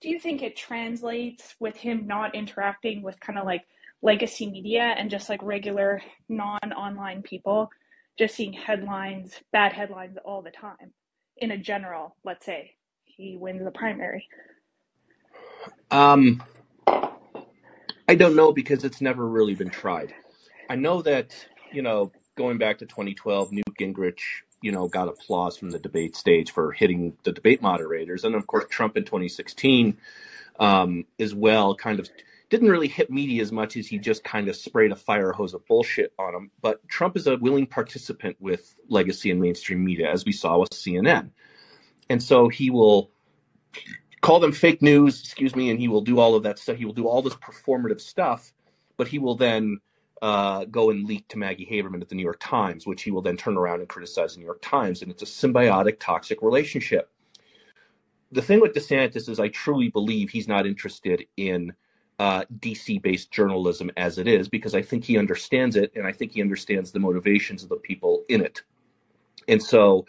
do 0.00 0.08
you 0.08 0.18
think 0.18 0.42
it 0.42 0.56
translates 0.56 1.54
with 1.58 1.76
him 1.76 2.06
not 2.06 2.34
interacting 2.34 3.02
with 3.02 3.18
kind 3.20 3.38
of 3.38 3.44
like 3.44 3.64
legacy 4.00 4.48
media 4.48 4.94
and 4.96 5.10
just 5.10 5.28
like 5.28 5.42
regular 5.42 6.00
non-online 6.28 7.22
people, 7.22 7.68
just 8.16 8.36
seeing 8.36 8.52
headlines, 8.52 9.34
bad 9.52 9.72
headlines 9.72 10.16
all 10.24 10.40
the 10.42 10.50
time 10.50 10.92
in 11.36 11.50
a 11.50 11.58
general, 11.58 12.16
let's 12.24 12.46
say 12.46 12.74
he 13.18 13.36
wins 13.36 13.62
the 13.62 13.70
primary. 13.70 14.26
Um, 15.90 16.42
I 16.86 18.14
don't 18.14 18.36
know 18.36 18.52
because 18.52 18.84
it's 18.84 19.00
never 19.00 19.26
really 19.26 19.54
been 19.54 19.70
tried. 19.70 20.14
I 20.70 20.76
know 20.76 21.02
that 21.02 21.34
you 21.72 21.82
know 21.82 22.12
going 22.36 22.56
back 22.56 22.78
to 22.78 22.86
2012, 22.86 23.52
Newt 23.52 23.64
Gingrich, 23.78 24.20
you 24.62 24.70
know, 24.70 24.86
got 24.86 25.08
applause 25.08 25.58
from 25.58 25.70
the 25.70 25.78
debate 25.80 26.14
stage 26.14 26.52
for 26.52 26.72
hitting 26.72 27.16
the 27.24 27.32
debate 27.32 27.60
moderators, 27.60 28.24
and 28.24 28.34
of 28.34 28.46
course 28.46 28.64
Trump 28.70 28.96
in 28.96 29.04
2016 29.04 29.98
um, 30.60 31.04
as 31.18 31.34
well, 31.34 31.74
kind 31.74 31.98
of 31.98 32.08
didn't 32.50 32.70
really 32.70 32.88
hit 32.88 33.10
media 33.10 33.42
as 33.42 33.52
much 33.52 33.76
as 33.76 33.88
he 33.88 33.98
just 33.98 34.24
kind 34.24 34.48
of 34.48 34.56
sprayed 34.56 34.92
a 34.92 34.96
fire 34.96 35.32
hose 35.32 35.52
of 35.52 35.66
bullshit 35.66 36.14
on 36.18 36.32
them. 36.32 36.50
But 36.62 36.86
Trump 36.88 37.16
is 37.16 37.26
a 37.26 37.36
willing 37.36 37.66
participant 37.66 38.36
with 38.38 38.74
legacy 38.88 39.30
and 39.32 39.40
mainstream 39.40 39.84
media, 39.84 40.10
as 40.10 40.24
we 40.24 40.32
saw 40.32 40.58
with 40.58 40.70
CNN, 40.70 41.30
and 42.08 42.22
so 42.22 42.48
he 42.48 42.70
will 42.70 43.10
call 44.20 44.40
them 44.40 44.52
fake 44.52 44.82
news, 44.82 45.20
excuse 45.20 45.54
me, 45.54 45.70
and 45.70 45.78
he 45.78 45.88
will 45.88 46.00
do 46.00 46.18
all 46.18 46.34
of 46.34 46.42
that 46.42 46.58
stuff. 46.58 46.76
He 46.76 46.84
will 46.84 46.92
do 46.92 47.06
all 47.06 47.22
this 47.22 47.34
performative 47.34 48.00
stuff, 48.00 48.52
but 48.96 49.08
he 49.08 49.18
will 49.18 49.36
then 49.36 49.80
uh, 50.22 50.64
go 50.64 50.90
and 50.90 51.06
leak 51.06 51.28
to 51.28 51.38
Maggie 51.38 51.68
Haberman 51.70 52.00
at 52.00 52.08
the 52.08 52.14
New 52.14 52.22
York 52.22 52.40
Times, 52.40 52.86
which 52.86 53.02
he 53.02 53.10
will 53.10 53.22
then 53.22 53.36
turn 53.36 53.56
around 53.56 53.80
and 53.80 53.88
criticize 53.88 54.34
the 54.34 54.40
New 54.40 54.46
York 54.46 54.60
Times. 54.62 55.02
And 55.02 55.10
it's 55.10 55.22
a 55.22 55.26
symbiotic, 55.26 56.00
toxic 56.00 56.42
relationship. 56.42 57.10
The 58.32 58.42
thing 58.42 58.60
with 58.60 58.74
DeSantis 58.74 59.28
is, 59.28 59.40
I 59.40 59.48
truly 59.48 59.88
believe 59.88 60.30
he's 60.30 60.48
not 60.48 60.66
interested 60.66 61.24
in 61.36 61.72
uh, 62.18 62.44
DC 62.58 63.00
based 63.00 63.30
journalism 63.30 63.90
as 63.96 64.18
it 64.18 64.26
is, 64.26 64.48
because 64.48 64.74
I 64.74 64.82
think 64.82 65.04
he 65.04 65.16
understands 65.16 65.76
it 65.76 65.92
and 65.94 66.06
I 66.06 66.12
think 66.12 66.32
he 66.32 66.42
understands 66.42 66.90
the 66.90 66.98
motivations 66.98 67.62
of 67.62 67.68
the 67.68 67.76
people 67.76 68.24
in 68.28 68.42
it. 68.42 68.62
And 69.46 69.62
so, 69.62 70.04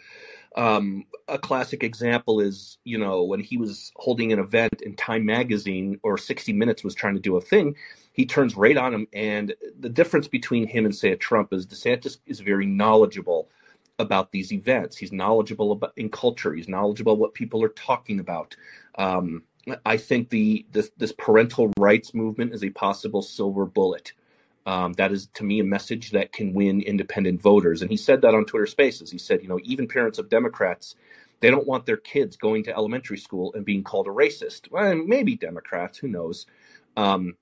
um, 0.56 1.04
a 1.28 1.38
classic 1.38 1.84
example 1.84 2.40
is, 2.40 2.78
you 2.84 2.98
know, 2.98 3.22
when 3.22 3.40
he 3.40 3.56
was 3.56 3.92
holding 3.96 4.32
an 4.32 4.38
event 4.38 4.82
in 4.82 4.96
Time 4.96 5.24
Magazine 5.24 5.98
or 6.02 6.18
60 6.18 6.52
Minutes 6.52 6.82
was 6.82 6.94
trying 6.94 7.14
to 7.14 7.20
do 7.20 7.36
a 7.36 7.40
thing, 7.40 7.76
he 8.12 8.26
turns 8.26 8.56
right 8.56 8.76
on 8.76 8.92
him. 8.92 9.06
And 9.12 9.54
the 9.78 9.88
difference 9.88 10.26
between 10.26 10.66
him 10.66 10.84
and, 10.84 10.94
say, 10.94 11.14
Trump 11.14 11.52
is 11.52 11.66
DeSantis 11.66 12.18
is 12.26 12.40
very 12.40 12.66
knowledgeable 12.66 13.48
about 14.00 14.32
these 14.32 14.52
events. 14.52 14.96
He's 14.96 15.12
knowledgeable 15.12 15.72
about 15.72 15.92
in 15.96 16.10
culture. 16.10 16.54
He's 16.54 16.68
knowledgeable 16.68 17.16
what 17.16 17.34
people 17.34 17.62
are 17.62 17.68
talking 17.70 18.18
about. 18.18 18.56
Um, 18.96 19.44
I 19.84 19.98
think 19.98 20.30
the 20.30 20.66
this, 20.72 20.90
this 20.96 21.12
parental 21.12 21.70
rights 21.78 22.14
movement 22.14 22.54
is 22.54 22.64
a 22.64 22.70
possible 22.70 23.22
silver 23.22 23.66
bullet. 23.66 24.12
Um, 24.70 24.92
that 24.94 25.10
is, 25.10 25.26
to 25.34 25.42
me, 25.42 25.58
a 25.58 25.64
message 25.64 26.12
that 26.12 26.32
can 26.32 26.54
win 26.54 26.80
independent 26.80 27.42
voters. 27.42 27.82
And 27.82 27.90
he 27.90 27.96
said 27.96 28.22
that 28.22 28.36
on 28.36 28.44
Twitter 28.44 28.66
Spaces. 28.66 29.10
He 29.10 29.18
said, 29.18 29.42
you 29.42 29.48
know, 29.48 29.58
even 29.64 29.88
parents 29.88 30.20
of 30.20 30.28
Democrats, 30.28 30.94
they 31.40 31.50
don't 31.50 31.66
want 31.66 31.86
their 31.86 31.96
kids 31.96 32.36
going 32.36 32.62
to 32.64 32.76
elementary 32.76 33.18
school 33.18 33.52
and 33.54 33.64
being 33.64 33.82
called 33.82 34.06
a 34.06 34.10
racist. 34.10 34.70
Well, 34.70 34.94
maybe 34.94 35.34
Democrats, 35.34 35.98
who 35.98 36.06
knows? 36.06 36.46
Um, 36.96 37.34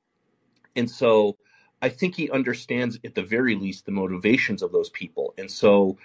and 0.75 0.91
so 0.91 1.37
I 1.83 1.91
think 1.91 2.15
he 2.15 2.31
understands, 2.31 2.99
at 3.05 3.15
the 3.15 3.23
very 3.37 3.55
least, 3.55 3.85
the 3.85 3.93
motivations 3.93 4.63
of 4.63 4.73
those 4.73 4.89
people. 4.89 5.35
And 5.37 5.51
so 5.51 5.99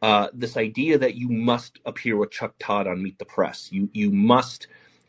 uh, 0.00 0.28
this 0.32 0.56
idea 0.56 0.96
that 0.96 1.14
you 1.14 1.28
must 1.28 1.78
appear 1.84 2.16
with 2.16 2.30
Chuck 2.30 2.54
Todd 2.58 2.86
on 2.86 3.02
Meet 3.02 3.18
the 3.18 3.26
Press, 3.26 3.70
you 3.70 3.90
you 3.92 4.10
must 4.10 4.66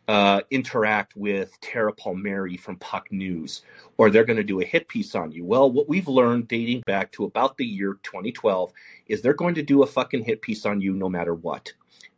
uh, 0.07 0.41
interact 0.49 1.15
with 1.15 1.59
Tara 1.61 1.93
Palmieri 1.93 2.57
from 2.57 2.77
Puck 2.77 3.11
News, 3.11 3.61
or 3.97 4.09
they're 4.09 4.25
going 4.25 4.37
to 4.37 4.43
do 4.43 4.61
a 4.61 4.65
hit 4.65 4.87
piece 4.87 5.15
on 5.15 5.31
you. 5.31 5.45
Well, 5.45 5.71
what 5.71 5.87
we've 5.87 6.07
learned 6.07 6.47
dating 6.47 6.81
back 6.85 7.11
to 7.13 7.25
about 7.25 7.57
the 7.57 7.65
year 7.65 7.97
2012 8.03 8.71
is 9.07 9.21
they're 9.21 9.33
going 9.33 9.55
to 9.55 9.63
do 9.63 9.83
a 9.83 9.87
fucking 9.87 10.23
hit 10.23 10.41
piece 10.41 10.65
on 10.65 10.81
you 10.81 10.93
no 10.93 11.09
matter 11.09 11.33
what. 11.33 11.71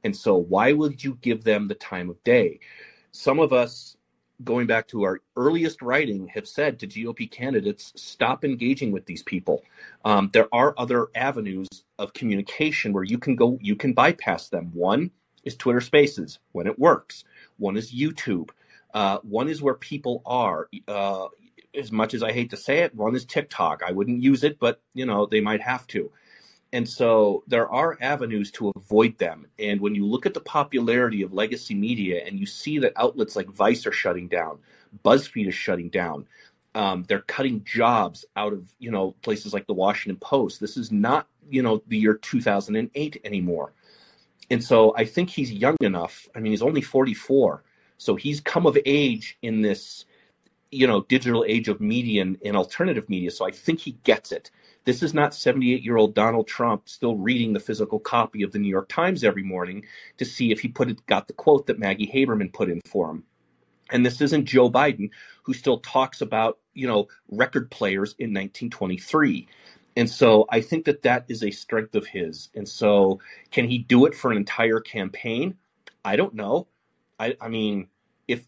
And 0.04 0.16
so, 0.16 0.36
why 0.36 0.74
would 0.74 1.04
you 1.04 1.18
give 1.22 1.44
them 1.44 1.68
the 1.68 1.76
time 1.76 2.10
of 2.10 2.24
day? 2.24 2.60
Some 3.12 3.40
of 3.40 3.54
us, 3.54 3.96
going 4.44 4.66
back 4.66 4.88
to 4.90 5.04
our 5.04 5.22
earliest 5.36 5.82
writing, 5.82 6.28
have 6.28 6.48
said 6.48 6.80
to 6.80 6.88
GOP 6.88 7.30
candidates, 7.30 7.94
stop 7.96 8.44
engaging 8.44 8.92
with 8.92 9.06
these 9.06 9.24
people. 9.24 9.64
Um, 10.04 10.30
there 10.34 10.48
are 10.54 10.74
other 10.78 11.08
avenues 11.16 11.68
of 12.00 12.14
communication 12.14 12.92
where 12.92 13.04
you 13.04 13.18
can 13.18 13.36
go, 13.36 13.58
you 13.62 13.76
can 13.76 13.94
bypass 13.94 14.50
them. 14.50 14.72
One 14.74 15.12
is 15.44 15.56
Twitter 15.56 15.82
Spaces 15.82 16.40
when 16.54 16.68
it 16.68 16.80
works. 16.80 17.24
One 17.58 17.78
is 17.78 17.94
YouTube. 17.94 18.50
Uh, 18.94 19.20
one 19.24 19.50
is 19.50 19.62
where 19.62 19.74
people 19.76 20.22
are. 20.26 20.70
Uh, 20.88 21.28
as 21.76 21.92
much 21.92 22.14
as 22.14 22.22
I 22.22 22.32
hate 22.32 22.52
to 22.52 22.58
say 22.58 22.80
it, 22.80 22.94
one 22.96 23.16
is 23.16 23.26
TikTok. 23.26 23.82
I 23.86 23.92
wouldn't 23.92 24.22
use 24.22 24.44
it, 24.44 24.60
but 24.60 24.82
you 24.94 25.06
know 25.06 25.26
they 25.26 25.42
might 25.42 25.62
have 25.62 25.88
to. 25.88 26.12
And 26.72 26.90
so 26.90 27.44
there 27.48 27.70
are 27.70 27.98
avenues 28.02 28.50
to 28.52 28.72
avoid 28.76 29.20
them. 29.20 29.46
And 29.60 29.80
when 29.80 29.94
you 29.94 30.08
look 30.08 30.26
at 30.26 30.34
the 30.34 30.40
popularity 30.40 31.22
of 31.22 31.32
legacy 31.32 31.76
media 31.76 32.24
and 32.26 32.40
you 32.40 32.48
see 32.48 32.80
that 32.80 32.94
outlets 32.96 33.36
like 33.36 33.48
Vice 33.48 33.86
are 33.86 33.92
shutting 33.92 34.28
down, 34.28 34.58
BuzzFeed 35.06 35.48
is 35.48 35.54
shutting 35.54 35.90
down, 35.90 36.26
um, 36.74 37.06
they're 37.08 37.22
cutting 37.22 37.64
jobs 37.64 38.26
out 38.36 38.54
of 38.54 38.74
you 38.80 38.92
know 38.92 39.12
places 39.22 39.54
like 39.54 39.68
the 39.68 39.74
Washington 39.74 40.20
Post. 40.20 40.60
This 40.60 40.78
is 40.78 40.92
not 40.92 41.28
you 41.50 41.62
know 41.62 41.82
the 41.88 41.98
year 41.98 42.16
2008 42.16 43.22
anymore. 43.24 43.74
And 44.50 44.64
so 44.64 44.94
I 44.96 45.06
think 45.06 45.30
he's 45.30 45.52
young 45.52 45.78
enough. 45.82 46.28
I 46.36 46.40
mean, 46.40 46.52
he's 46.52 46.62
only 46.62 46.82
44, 46.82 47.64
so 47.98 48.16
he's 48.16 48.42
come 48.42 48.66
of 48.66 48.78
age 48.86 49.38
in 49.42 49.62
this 49.62 50.06
you 50.74 50.88
know 50.88 51.02
digital 51.04 51.46
age 51.48 51.68
of 51.68 51.80
media 51.80 52.22
and, 52.24 52.38
and 52.44 52.58
alternative 52.58 53.08
media. 53.08 53.32
So 53.32 53.46
I 53.46 53.52
think 53.52 53.80
he 53.80 53.92
gets 54.04 54.32
it. 54.32 54.52
This 54.86 55.04
is 55.04 55.14
not 55.14 55.34
78 55.34 55.84
year 55.84 55.98
old 55.98 56.14
Donald 56.14 56.48
Trump 56.48 56.90
still 56.90 57.16
reading 57.16 57.54
the 57.54 57.60
physical 57.60 58.00
copy 58.00 58.44
of 58.44 58.52
the 58.52 58.60
New 58.60 58.70
York 58.70 58.90
Times 58.90 59.24
every 59.24 59.44
morning 59.44 59.86
to 60.18 60.26
see 60.26 60.52
if 60.52 60.60
he 60.60 60.68
put 60.68 60.90
it, 60.90 61.06
got 61.06 61.28
the 61.28 61.34
quote 61.34 61.68
that 61.68 61.80
Maggie 61.80 62.12
Haberman 62.14 62.52
put 62.52 62.70
in 62.70 62.82
for 62.86 63.10
him. 63.10 63.24
And 63.92 64.06
this 64.06 64.22
isn't 64.22 64.46
Joe 64.46 64.72
Biden, 64.72 65.12
who 65.44 65.54
still 65.54 65.80
talks 65.80 66.22
about, 66.22 66.58
you 66.74 66.88
know, 66.88 67.08
record 67.30 67.70
players 67.70 68.16
in 68.18 68.30
1923. 68.32 69.48
And 69.96 70.10
so 70.10 70.46
I 70.50 70.62
think 70.62 70.86
that 70.86 71.04
that 71.04 71.26
is 71.28 71.44
a 71.44 71.52
strength 71.52 71.96
of 71.96 72.08
his. 72.08 72.50
And 72.56 72.68
so 72.68 73.20
can 73.52 73.68
he 73.70 73.78
do 73.80 74.06
it 74.06 74.16
for 74.16 74.32
an 74.32 74.38
entire 74.38 74.80
campaign? 74.80 75.56
I 76.04 76.16
don't 76.16 76.34
know. 76.34 76.68
I, 77.20 77.36
I 77.40 77.48
mean, 77.50 77.88
if 78.28 78.46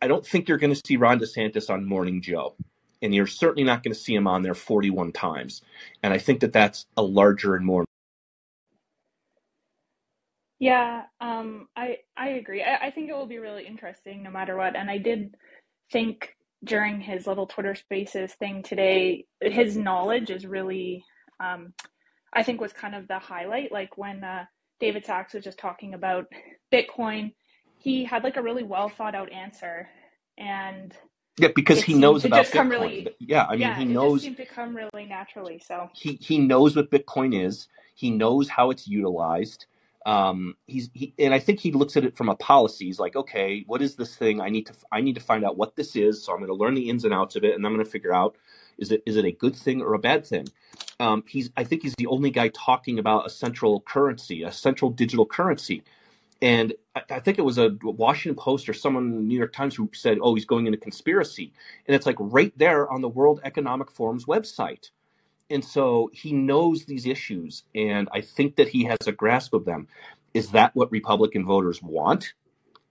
I 0.00 0.08
don't 0.08 0.26
think 0.26 0.48
you're 0.48 0.58
going 0.58 0.74
to 0.74 0.82
see 0.84 0.96
Ron 0.96 1.18
DeSantis 1.20 1.70
on 1.70 1.84
Morning 1.84 2.22
Joe, 2.22 2.54
and 3.02 3.14
you're 3.14 3.26
certainly 3.26 3.64
not 3.64 3.82
going 3.82 3.92
to 3.94 3.98
see 3.98 4.14
him 4.14 4.26
on 4.26 4.42
there 4.42 4.54
41 4.54 5.12
times. 5.12 5.62
And 6.02 6.12
I 6.12 6.18
think 6.18 6.40
that 6.40 6.52
that's 6.52 6.86
a 6.96 7.02
larger 7.02 7.54
and 7.54 7.64
more. 7.64 7.84
Yeah, 10.58 11.04
um, 11.20 11.68
I 11.76 11.98
I 12.16 12.30
agree. 12.30 12.64
I, 12.64 12.86
I 12.86 12.90
think 12.90 13.08
it 13.08 13.12
will 13.14 13.26
be 13.26 13.38
really 13.38 13.64
interesting 13.66 14.24
no 14.24 14.30
matter 14.30 14.56
what. 14.56 14.74
And 14.74 14.90
I 14.90 14.98
did 14.98 15.36
think 15.92 16.34
during 16.64 17.00
his 17.00 17.26
little 17.26 17.46
Twitter 17.46 17.74
Spaces 17.74 18.32
thing 18.34 18.62
today, 18.62 19.26
his 19.40 19.76
knowledge 19.76 20.30
is 20.30 20.46
really, 20.46 21.04
um, 21.40 21.72
I 22.32 22.42
think, 22.42 22.60
was 22.60 22.72
kind 22.72 22.94
of 22.94 23.06
the 23.08 23.18
highlight. 23.18 23.72
Like 23.72 23.96
when 23.96 24.24
uh, 24.24 24.44
David 24.80 25.06
Sacks 25.06 25.34
was 25.34 25.44
just 25.44 25.58
talking 25.58 25.94
about 25.94 26.26
Bitcoin, 26.72 27.32
he 27.78 28.04
had 28.04 28.24
like 28.24 28.36
a 28.36 28.42
really 28.42 28.64
well 28.64 28.88
thought 28.88 29.14
out 29.14 29.32
answer, 29.32 29.88
and 30.36 30.92
yeah, 31.38 31.48
because 31.54 31.82
he 31.82 31.94
knows 31.94 32.24
about 32.24 32.46
Bitcoin. 32.46 32.70
Really, 32.70 33.08
yeah, 33.20 33.46
I 33.46 33.52
mean, 33.52 33.60
yeah, 33.60 33.76
he 33.76 33.84
knows. 33.84 34.24
It 34.24 34.28
just 34.28 34.36
seemed 34.38 34.48
to 34.48 34.54
come 34.54 34.76
really 34.76 35.06
naturally. 35.06 35.60
So 35.64 35.88
he 35.94 36.18
he 36.20 36.38
knows 36.38 36.74
what 36.74 36.90
Bitcoin 36.90 37.40
is. 37.40 37.68
He 37.94 38.10
knows 38.10 38.48
how 38.48 38.70
it's 38.70 38.88
utilized. 38.88 39.66
Um, 40.06 40.54
he's 40.66 40.90
he, 40.94 41.14
and 41.18 41.34
I 41.34 41.38
think 41.38 41.60
he 41.60 41.72
looks 41.72 41.96
at 41.96 42.04
it 42.04 42.16
from 42.16 42.28
a 42.28 42.36
policy. 42.36 42.86
He's 42.86 42.98
like, 42.98 43.16
okay, 43.16 43.64
what 43.66 43.82
is 43.82 43.96
this 43.96 44.16
thing? 44.16 44.40
I 44.40 44.48
need 44.48 44.66
to 44.66 44.72
I 44.92 45.00
need 45.00 45.14
to 45.16 45.20
find 45.20 45.44
out 45.44 45.56
what 45.56 45.76
this 45.76 45.96
is. 45.96 46.24
So 46.24 46.32
I'm 46.32 46.38
going 46.38 46.48
to 46.48 46.54
learn 46.54 46.74
the 46.74 46.88
ins 46.88 47.04
and 47.04 47.12
outs 47.12 47.36
of 47.36 47.44
it, 47.44 47.54
and 47.54 47.66
I'm 47.66 47.74
going 47.74 47.84
to 47.84 47.90
figure 47.90 48.14
out 48.14 48.36
is 48.78 48.92
it 48.92 49.02
is 49.06 49.16
it 49.16 49.24
a 49.24 49.32
good 49.32 49.56
thing 49.56 49.82
or 49.82 49.94
a 49.94 49.98
bad 49.98 50.26
thing. 50.26 50.48
Um, 51.00 51.24
he's 51.26 51.50
I 51.56 51.64
think 51.64 51.82
he's 51.82 51.94
the 51.96 52.06
only 52.06 52.30
guy 52.30 52.48
talking 52.48 52.98
about 52.98 53.26
a 53.26 53.30
central 53.30 53.80
currency, 53.80 54.42
a 54.42 54.52
central 54.52 54.90
digital 54.90 55.26
currency. 55.26 55.82
And 56.40 56.72
I, 56.94 57.02
I 57.10 57.20
think 57.20 57.38
it 57.38 57.44
was 57.44 57.58
a 57.58 57.76
Washington 57.82 58.40
Post 58.40 58.68
or 58.68 58.72
someone 58.72 59.06
in 59.06 59.16
the 59.16 59.22
New 59.22 59.36
York 59.36 59.52
Times 59.52 59.74
who 59.74 59.90
said, 59.92 60.18
"Oh, 60.22 60.34
he's 60.34 60.44
going 60.44 60.66
into 60.66 60.78
conspiracy," 60.78 61.52
and 61.86 61.94
it's 61.94 62.06
like 62.06 62.16
right 62.18 62.56
there 62.56 62.88
on 62.90 63.00
the 63.00 63.08
World 63.08 63.40
Economic 63.44 63.90
Forum's 63.90 64.26
website. 64.26 64.90
And 65.50 65.64
so 65.64 66.10
he 66.12 66.32
knows 66.32 66.84
these 66.84 67.06
issues, 67.06 67.64
and 67.74 68.08
I 68.12 68.20
think 68.20 68.56
that 68.56 68.68
he 68.68 68.84
has 68.84 69.06
a 69.06 69.12
grasp 69.12 69.54
of 69.54 69.64
them. 69.64 69.88
Is 70.34 70.50
that 70.50 70.74
what 70.74 70.90
Republican 70.92 71.44
voters 71.44 71.82
want? 71.82 72.34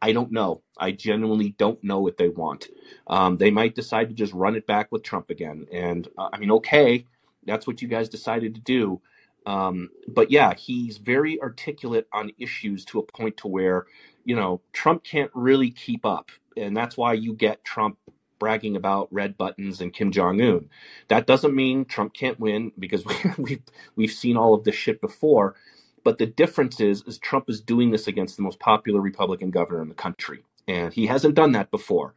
I 0.01 0.11
don't 0.11 0.31
know. 0.31 0.61
I 0.77 0.91
genuinely 0.91 1.55
don't 1.57 1.83
know 1.83 1.99
what 1.99 2.17
they 2.17 2.29
want. 2.29 2.67
Um, 3.07 3.37
they 3.37 3.51
might 3.51 3.75
decide 3.75 4.09
to 4.09 4.15
just 4.15 4.33
run 4.33 4.55
it 4.55 4.67
back 4.67 4.91
with 4.91 5.03
Trump 5.03 5.29
again. 5.29 5.67
And 5.71 6.07
uh, 6.17 6.29
I 6.33 6.37
mean, 6.37 6.51
okay, 6.51 7.05
that's 7.45 7.65
what 7.65 7.81
you 7.81 7.87
guys 7.87 8.09
decided 8.09 8.55
to 8.55 8.61
do. 8.61 9.01
Um, 9.45 9.89
but 10.07 10.29
yeah, 10.29 10.53
he's 10.53 10.97
very 10.97 11.41
articulate 11.41 12.07
on 12.11 12.31
issues 12.37 12.85
to 12.85 12.99
a 12.99 13.03
point 13.03 13.37
to 13.37 13.47
where, 13.47 13.85
you 14.25 14.35
know, 14.35 14.61
Trump 14.73 15.03
can't 15.03 15.31
really 15.33 15.71
keep 15.71 16.05
up. 16.05 16.31
And 16.57 16.75
that's 16.75 16.97
why 16.97 17.13
you 17.13 17.33
get 17.33 17.63
Trump 17.63 17.97
bragging 18.39 18.75
about 18.75 19.07
red 19.11 19.37
buttons 19.37 19.81
and 19.81 19.93
Kim 19.93 20.11
Jong 20.11 20.41
Un. 20.41 20.69
That 21.07 21.27
doesn't 21.27 21.55
mean 21.55 21.85
Trump 21.85 22.13
can't 22.13 22.39
win 22.39 22.71
because 22.77 23.05
we, 23.07 23.15
we've 23.37 23.61
we've 23.95 24.11
seen 24.11 24.37
all 24.37 24.53
of 24.53 24.63
this 24.63 24.75
shit 24.75 25.01
before. 25.01 25.55
But 26.03 26.19
the 26.19 26.25
difference 26.25 26.79
is, 26.79 27.03
is 27.03 27.17
Trump 27.17 27.49
is 27.49 27.59
doing 27.61 27.91
this 27.91 28.07
against 28.07 28.37
the 28.37 28.43
most 28.43 28.59
popular 28.59 29.01
Republican 29.01 29.51
governor 29.51 29.81
in 29.81 29.89
the 29.89 29.95
country, 29.95 30.43
and 30.67 30.93
he 30.93 31.07
hasn't 31.07 31.35
done 31.35 31.51
that 31.53 31.71
before. 31.71 32.13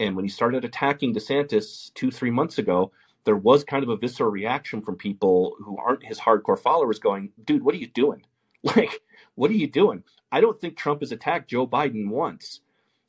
And 0.00 0.16
when 0.16 0.24
he 0.24 0.28
started 0.28 0.64
attacking 0.64 1.14
DeSantis 1.14 1.92
two, 1.94 2.10
three 2.10 2.30
months 2.30 2.58
ago, 2.58 2.92
there 3.24 3.36
was 3.36 3.64
kind 3.64 3.82
of 3.82 3.90
a 3.90 3.96
visceral 3.96 4.30
reaction 4.30 4.80
from 4.80 4.96
people 4.96 5.56
who 5.64 5.76
aren't 5.76 6.04
his 6.04 6.18
hardcore 6.20 6.58
followers, 6.58 6.98
going, 6.98 7.30
"Dude, 7.44 7.62
what 7.62 7.74
are 7.74 7.78
you 7.78 7.88
doing? 7.88 8.22
Like, 8.64 9.02
what 9.36 9.50
are 9.52 9.54
you 9.54 9.68
doing?" 9.68 10.02
I 10.32 10.40
don't 10.40 10.60
think 10.60 10.76
Trump 10.76 11.00
has 11.00 11.12
attacked 11.12 11.50
Joe 11.50 11.66
Biden 11.66 12.08
once. 12.08 12.60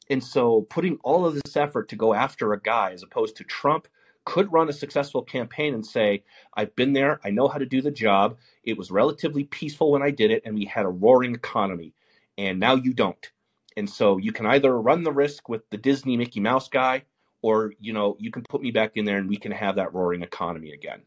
And 0.09 0.23
so 0.23 0.61
putting 0.69 0.97
all 1.03 1.25
of 1.25 1.35
this 1.35 1.55
effort 1.55 1.89
to 1.89 1.95
go 1.95 2.13
after 2.13 2.53
a 2.53 2.59
guy 2.59 2.91
as 2.91 3.03
opposed 3.03 3.35
to 3.37 3.43
Trump 3.43 3.87
could 4.25 4.51
run 4.51 4.69
a 4.69 4.73
successful 4.73 5.21
campaign 5.21 5.73
and 5.73 5.85
say, 5.85 6.23
I've 6.53 6.75
been 6.75 6.93
there, 6.93 7.19
I 7.23 7.29
know 7.29 7.47
how 7.47 7.57
to 7.57 7.65
do 7.65 7.81
the 7.81 7.91
job. 7.91 8.37
It 8.63 8.77
was 8.77 8.91
relatively 8.91 9.43
peaceful 9.43 9.91
when 9.91 10.03
I 10.03 10.11
did 10.11 10.29
it, 10.29 10.43
and 10.45 10.55
we 10.55 10.65
had 10.65 10.85
a 10.85 10.89
roaring 10.89 11.33
economy. 11.33 11.93
And 12.37 12.59
now 12.59 12.75
you 12.75 12.93
don't. 12.93 13.31
And 13.75 13.89
so 13.89 14.17
you 14.17 14.31
can 14.31 14.45
either 14.45 14.79
run 14.79 15.03
the 15.03 15.11
risk 15.11 15.49
with 15.49 15.67
the 15.69 15.77
Disney 15.77 16.17
Mickey 16.17 16.39
Mouse 16.39 16.69
guy, 16.69 17.03
or 17.41 17.73
you 17.79 17.93
know, 17.93 18.17
you 18.19 18.31
can 18.31 18.43
put 18.43 18.61
me 18.61 18.71
back 18.71 18.97
in 18.97 19.05
there 19.05 19.17
and 19.17 19.29
we 19.29 19.37
can 19.37 19.51
have 19.51 19.75
that 19.77 19.93
roaring 19.93 20.21
economy 20.21 20.73
again. 20.73 21.01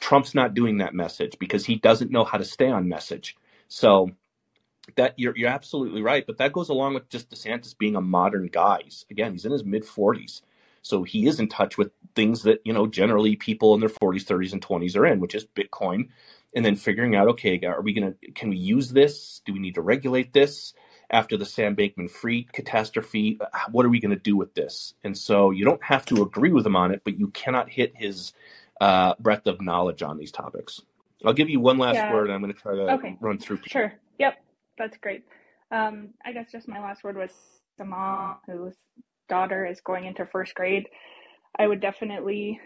Trump's 0.00 0.34
not 0.34 0.54
doing 0.54 0.78
that 0.78 0.94
message 0.94 1.38
because 1.38 1.64
he 1.64 1.76
doesn't 1.76 2.10
know 2.10 2.24
how 2.24 2.38
to 2.38 2.44
stay 2.44 2.68
on 2.68 2.88
message. 2.88 3.36
So 3.68 4.10
that 4.94 5.14
you're 5.16 5.36
you're 5.36 5.50
absolutely 5.50 6.02
right, 6.02 6.24
but 6.26 6.38
that 6.38 6.52
goes 6.52 6.68
along 6.68 6.94
with 6.94 7.08
just 7.08 7.30
DeSantis 7.30 7.76
being 7.76 7.96
a 7.96 8.00
modern 8.00 8.46
guy. 8.46 8.80
He's, 8.84 9.04
again, 9.10 9.32
he's 9.32 9.44
in 9.44 9.52
his 9.52 9.64
mid 9.64 9.82
40s, 9.82 10.42
so 10.82 11.02
he 11.02 11.26
is 11.26 11.40
in 11.40 11.48
touch 11.48 11.76
with 11.76 11.90
things 12.14 12.44
that 12.44 12.60
you 12.64 12.72
know 12.72 12.86
generally 12.86 13.36
people 13.36 13.74
in 13.74 13.80
their 13.80 13.88
40s, 13.88 14.24
30s, 14.24 14.52
and 14.52 14.62
20s 14.62 14.96
are 14.96 15.06
in, 15.06 15.20
which 15.20 15.34
is 15.34 15.44
Bitcoin, 15.44 16.08
and 16.54 16.64
then 16.64 16.76
figuring 16.76 17.16
out, 17.16 17.28
okay, 17.28 17.60
are 17.64 17.82
we 17.82 17.92
gonna 17.92 18.14
can 18.34 18.48
we 18.48 18.56
use 18.56 18.90
this? 18.90 19.42
Do 19.44 19.52
we 19.52 19.58
need 19.58 19.74
to 19.74 19.82
regulate 19.82 20.32
this? 20.32 20.72
After 21.08 21.36
the 21.36 21.46
Sam 21.46 21.76
Bankman-Fried 21.76 22.52
catastrophe, 22.52 23.38
what 23.70 23.86
are 23.86 23.88
we 23.88 24.00
going 24.00 24.10
to 24.10 24.20
do 24.20 24.36
with 24.36 24.54
this? 24.54 24.92
And 25.04 25.16
so 25.16 25.52
you 25.52 25.64
don't 25.64 25.80
have 25.84 26.04
to 26.06 26.20
agree 26.20 26.50
with 26.50 26.66
him 26.66 26.74
on 26.74 26.90
it, 26.90 27.02
but 27.04 27.16
you 27.16 27.28
cannot 27.28 27.70
hit 27.70 27.92
his 27.94 28.32
uh, 28.80 29.14
breadth 29.20 29.46
of 29.46 29.60
knowledge 29.60 30.02
on 30.02 30.18
these 30.18 30.32
topics. 30.32 30.82
I'll 31.24 31.32
give 31.32 31.48
you 31.48 31.60
one 31.60 31.78
last 31.78 31.94
yeah. 31.94 32.12
word. 32.12 32.28
I'm 32.28 32.40
going 32.40 32.52
to 32.52 32.60
try 32.60 32.74
to 32.74 32.92
okay. 32.94 33.16
run 33.20 33.38
through. 33.38 33.60
Sure. 33.68 33.92
Yep 34.18 34.36
that's 34.78 34.98
great. 34.98 35.24
Um, 35.70 36.10
I 36.24 36.32
guess 36.32 36.52
just 36.52 36.68
my 36.68 36.80
last 36.80 37.04
word 37.04 37.16
was 37.16 37.32
the 37.78 37.84
mom 37.84 38.36
whose 38.46 38.74
daughter 39.28 39.66
is 39.66 39.80
going 39.80 40.04
into 40.04 40.26
first 40.26 40.54
grade. 40.54 40.88
I 41.58 41.66
would 41.66 41.80
definitely 41.80 42.60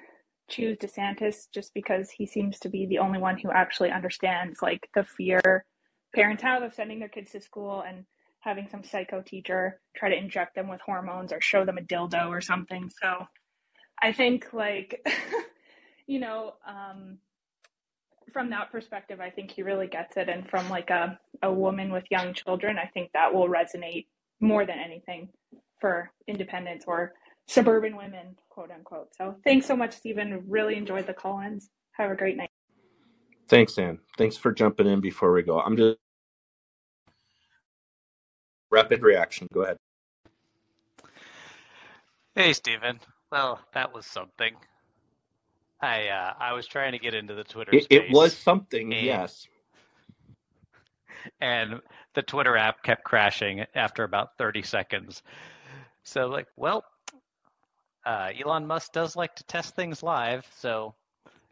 choose 0.48 0.76
DeSantis 0.78 1.46
just 1.52 1.72
because 1.74 2.10
he 2.10 2.26
seems 2.26 2.58
to 2.60 2.68
be 2.68 2.86
the 2.86 2.98
only 2.98 3.18
one 3.18 3.38
who 3.38 3.50
actually 3.50 3.90
understands 3.90 4.60
like 4.60 4.88
the 4.94 5.04
fear 5.04 5.64
parents 6.14 6.42
have 6.42 6.62
of 6.62 6.74
sending 6.74 6.98
their 6.98 7.08
kids 7.08 7.30
to 7.32 7.40
school 7.40 7.84
and 7.86 8.04
having 8.40 8.66
some 8.68 8.82
psycho 8.82 9.22
teacher 9.22 9.80
try 9.94 10.08
to 10.08 10.16
inject 10.16 10.54
them 10.56 10.68
with 10.68 10.80
hormones 10.80 11.32
or 11.32 11.40
show 11.40 11.64
them 11.64 11.78
a 11.78 11.82
dildo 11.82 12.28
or 12.28 12.40
something. 12.40 12.90
So 13.00 13.26
I 14.02 14.12
think 14.12 14.52
like 14.52 15.06
you 16.06 16.18
know, 16.18 16.54
um, 16.66 17.18
from 18.32 18.50
that 18.50 18.72
perspective, 18.72 19.20
I 19.20 19.30
think 19.30 19.50
he 19.50 19.62
really 19.62 19.86
gets 19.86 20.16
it. 20.16 20.28
And 20.28 20.48
from 20.48 20.68
like 20.70 20.90
a, 20.90 21.18
a 21.42 21.52
woman 21.52 21.92
with 21.92 22.04
young 22.10 22.34
children, 22.34 22.78
I 22.78 22.86
think 22.86 23.10
that 23.14 23.32
will 23.32 23.48
resonate 23.48 24.06
more 24.40 24.66
than 24.66 24.78
anything 24.78 25.28
for 25.80 26.10
independents 26.28 26.84
or 26.88 27.12
suburban 27.48 27.96
women, 27.96 28.36
quote 28.48 28.70
unquote. 28.70 29.08
So 29.16 29.36
thanks 29.44 29.66
so 29.66 29.76
much, 29.76 29.94
Stephen. 29.94 30.44
Really 30.48 30.76
enjoyed 30.76 31.06
the 31.06 31.14
call 31.14 31.40
ins. 31.40 31.70
Have 31.92 32.10
a 32.10 32.16
great 32.16 32.36
night. 32.36 32.50
Thanks, 33.48 33.78
Ann. 33.78 33.98
Thanks 34.16 34.36
for 34.36 34.52
jumping 34.52 34.86
in 34.86 35.00
before 35.00 35.32
we 35.32 35.42
go. 35.42 35.60
I'm 35.60 35.76
just 35.76 35.98
rapid 38.70 39.02
reaction. 39.02 39.48
Go 39.52 39.62
ahead. 39.62 39.76
Hey, 42.36 42.52
Stephen. 42.52 43.00
Well, 43.32 43.60
that 43.74 43.92
was 43.92 44.06
something. 44.06 44.54
I 45.82 46.08
uh, 46.08 46.34
I 46.38 46.52
was 46.52 46.66
trying 46.66 46.92
to 46.92 46.98
get 46.98 47.14
into 47.14 47.34
the 47.34 47.44
Twitter. 47.44 47.72
It, 47.74 47.86
it 47.90 48.12
was 48.12 48.36
something, 48.36 48.92
and, 48.92 49.06
yes. 49.06 49.46
And 51.40 51.80
the 52.14 52.22
Twitter 52.22 52.56
app 52.56 52.82
kept 52.82 53.04
crashing 53.04 53.64
after 53.74 54.04
about 54.04 54.36
thirty 54.38 54.62
seconds. 54.62 55.22
So 56.02 56.28
like, 56.28 56.46
well, 56.56 56.84
uh, 58.06 58.30
Elon 58.42 58.66
Musk 58.66 58.92
does 58.92 59.16
like 59.16 59.34
to 59.36 59.44
test 59.44 59.76
things 59.76 60.02
live, 60.02 60.46
so 60.58 60.94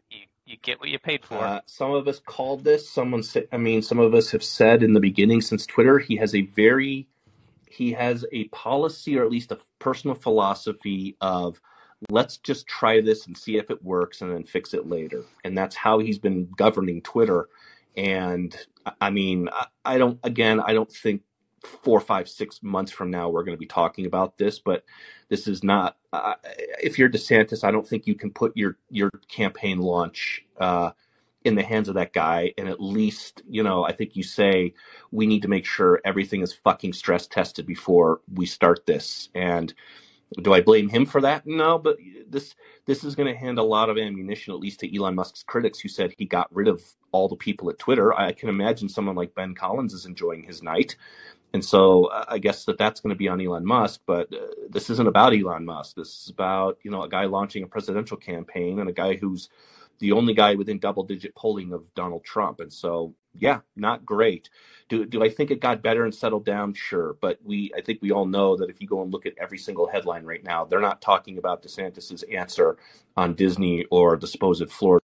you 0.09 0.21
you 0.45 0.57
get 0.61 0.79
what 0.79 0.89
you 0.89 0.97
paid 0.99 1.23
for. 1.23 1.37
Uh, 1.37 1.61
some 1.67 1.91
of 1.91 2.07
us 2.07 2.19
called 2.19 2.63
this. 2.63 2.89
Someone 2.89 3.21
said, 3.23 3.47
I 3.51 3.57
mean, 3.57 3.81
some 3.81 3.99
of 3.99 4.15
us 4.15 4.31
have 4.31 4.43
said 4.43 4.81
in 4.81 4.93
the 4.93 4.99
beginning 4.99 5.41
since 5.41 5.65
Twitter, 5.65 5.99
he 5.99 6.15
has 6.17 6.33
a 6.33 6.41
very 6.41 7.07
he 7.69 7.93
has 7.93 8.25
a 8.31 8.45
policy 8.49 9.17
or 9.17 9.23
at 9.23 9.31
least 9.31 9.51
a 9.51 9.59
personal 9.77 10.15
philosophy 10.15 11.15
of 11.21 11.61
let's 12.09 12.37
just 12.37 12.67
try 12.67 13.01
this 13.01 13.27
and 13.27 13.37
see 13.37 13.57
if 13.57 13.69
it 13.69 13.83
works 13.83 14.21
and 14.21 14.31
then 14.31 14.43
fix 14.43 14.73
it 14.73 14.87
later. 14.87 15.23
And 15.43 15.57
that's 15.57 15.75
how 15.75 15.99
he's 15.99 16.19
been 16.19 16.49
governing 16.55 17.01
Twitter. 17.01 17.49
And 17.97 18.55
I 19.01 19.09
mean, 19.09 19.49
I 19.83 19.97
don't, 19.97 20.19
again, 20.23 20.61
I 20.61 20.73
don't 20.73 20.91
think 20.91 21.21
four, 21.63 21.99
five, 21.99 22.29
six 22.29 22.63
months 22.63 22.91
from 22.91 23.11
now 23.11 23.29
we're 23.29 23.43
going 23.43 23.57
to 23.57 23.59
be 23.59 23.65
talking 23.65 24.05
about 24.05 24.37
this, 24.37 24.59
but 24.59 24.85
this 25.27 25.47
is 25.47 25.63
not, 25.63 25.97
uh, 26.13 26.35
if 26.81 26.97
you're 26.97 27.09
DeSantis, 27.09 27.65
I 27.65 27.71
don't 27.71 27.87
think 27.87 28.07
you 28.07 28.15
can 28.15 28.31
put 28.31 28.55
your, 28.55 28.77
your 28.89 29.09
campaign 29.27 29.79
launch, 29.79 30.45
uh, 30.59 30.91
in 31.45 31.55
the 31.55 31.63
hands 31.63 31.87
of 31.87 31.95
that 31.95 32.11
guy 32.11 32.53
and 32.57 32.67
at 32.67 32.81
least 32.81 33.41
you 33.49 33.63
know 33.63 33.85
i 33.85 33.93
think 33.93 34.15
you 34.15 34.23
say 34.23 34.73
we 35.11 35.25
need 35.25 35.41
to 35.41 35.47
make 35.47 35.65
sure 35.65 36.01
everything 36.03 36.41
is 36.41 36.53
fucking 36.53 36.91
stress 36.91 37.27
tested 37.27 37.65
before 37.65 38.19
we 38.33 38.45
start 38.45 38.85
this 38.85 39.29
and 39.33 39.73
Do 40.41 40.53
I 40.53 40.61
blame 40.61 40.89
him 40.89 41.05
for 41.05 41.21
that? 41.21 41.47
No, 41.47 41.79
but 41.79 41.97
this 42.29 42.55
this 42.85 43.03
is 43.03 43.15
going 43.15 43.31
to 43.33 43.39
hand 43.39 43.57
a 43.57 43.63
lot 43.63 43.89
of 43.89 43.97
ammunition, 43.97 44.53
at 44.53 44.59
least 44.59 44.79
to 44.81 44.95
Elon 44.95 45.15
Musk's 45.15 45.43
critics, 45.43 45.79
who 45.79 45.89
said 45.89 46.13
he 46.17 46.25
got 46.25 46.53
rid 46.53 46.67
of 46.67 46.83
all 47.11 47.27
the 47.27 47.35
people 47.35 47.69
at 47.69 47.79
Twitter. 47.79 48.13
I 48.13 48.31
can 48.31 48.49
imagine 48.49 48.89
someone 48.89 49.15
like 49.15 49.33
Ben 49.33 49.55
Collins 49.55 49.93
is 49.93 50.05
enjoying 50.05 50.43
his 50.43 50.61
night, 50.61 50.95
and 51.53 51.65
so 51.65 52.11
I 52.27 52.37
guess 52.37 52.65
that 52.65 52.77
that's 52.77 52.99
going 53.01 53.13
to 53.13 53.17
be 53.17 53.27
on 53.27 53.41
Elon 53.41 53.65
Musk. 53.65 54.01
But 54.05 54.31
uh, 54.31 54.47
this 54.69 54.91
isn't 54.91 55.07
about 55.07 55.33
Elon 55.33 55.65
Musk. 55.65 55.95
This 55.95 56.23
is 56.23 56.29
about 56.29 56.77
you 56.83 56.91
know 56.91 57.03
a 57.03 57.09
guy 57.09 57.25
launching 57.25 57.63
a 57.63 57.67
presidential 57.67 58.17
campaign 58.17 58.79
and 58.79 58.89
a 58.89 58.93
guy 58.93 59.15
who's 59.15 59.49
the 59.99 60.11
only 60.11 60.33
guy 60.33 60.55
within 60.55 60.79
double 60.79 61.03
digit 61.03 61.35
polling 61.35 61.73
of 61.73 61.83
Donald 61.93 62.23
Trump. 62.23 62.59
And 62.59 62.71
so, 62.71 63.13
yeah, 63.33 63.59
not 63.75 64.05
great. 64.05 64.49
Do, 64.89 65.05
do 65.05 65.23
I 65.23 65.29
think 65.29 65.51
it 65.51 65.61
got 65.61 65.83
better 65.83 66.03
and 66.03 66.13
settled 66.13 66.45
down? 66.45 66.73
Sure. 66.73 67.15
But 67.21 67.39
we, 67.43 67.71
I 67.77 67.81
think 67.81 67.99
we 68.01 68.11
all 68.11 68.25
know 68.25 68.57
that 68.57 68.69
if 68.69 68.81
you 68.81 68.87
go 68.87 69.01
and 69.01 69.11
look 69.11 69.25
at 69.25 69.33
every 69.37 69.57
single 69.57 69.87
headline 69.87 70.25
right 70.25 70.43
now, 70.43 70.65
they're 70.65 70.81
not 70.81 71.01
talking 71.01 71.37
about 71.37 71.61
DeSantis's 71.61 72.23
answer 72.23 72.77
on 73.15 73.35
Disney 73.35 73.85
or 73.91 74.17
the 74.17 74.27
supposed 74.27 74.71
Florida. 74.71 75.03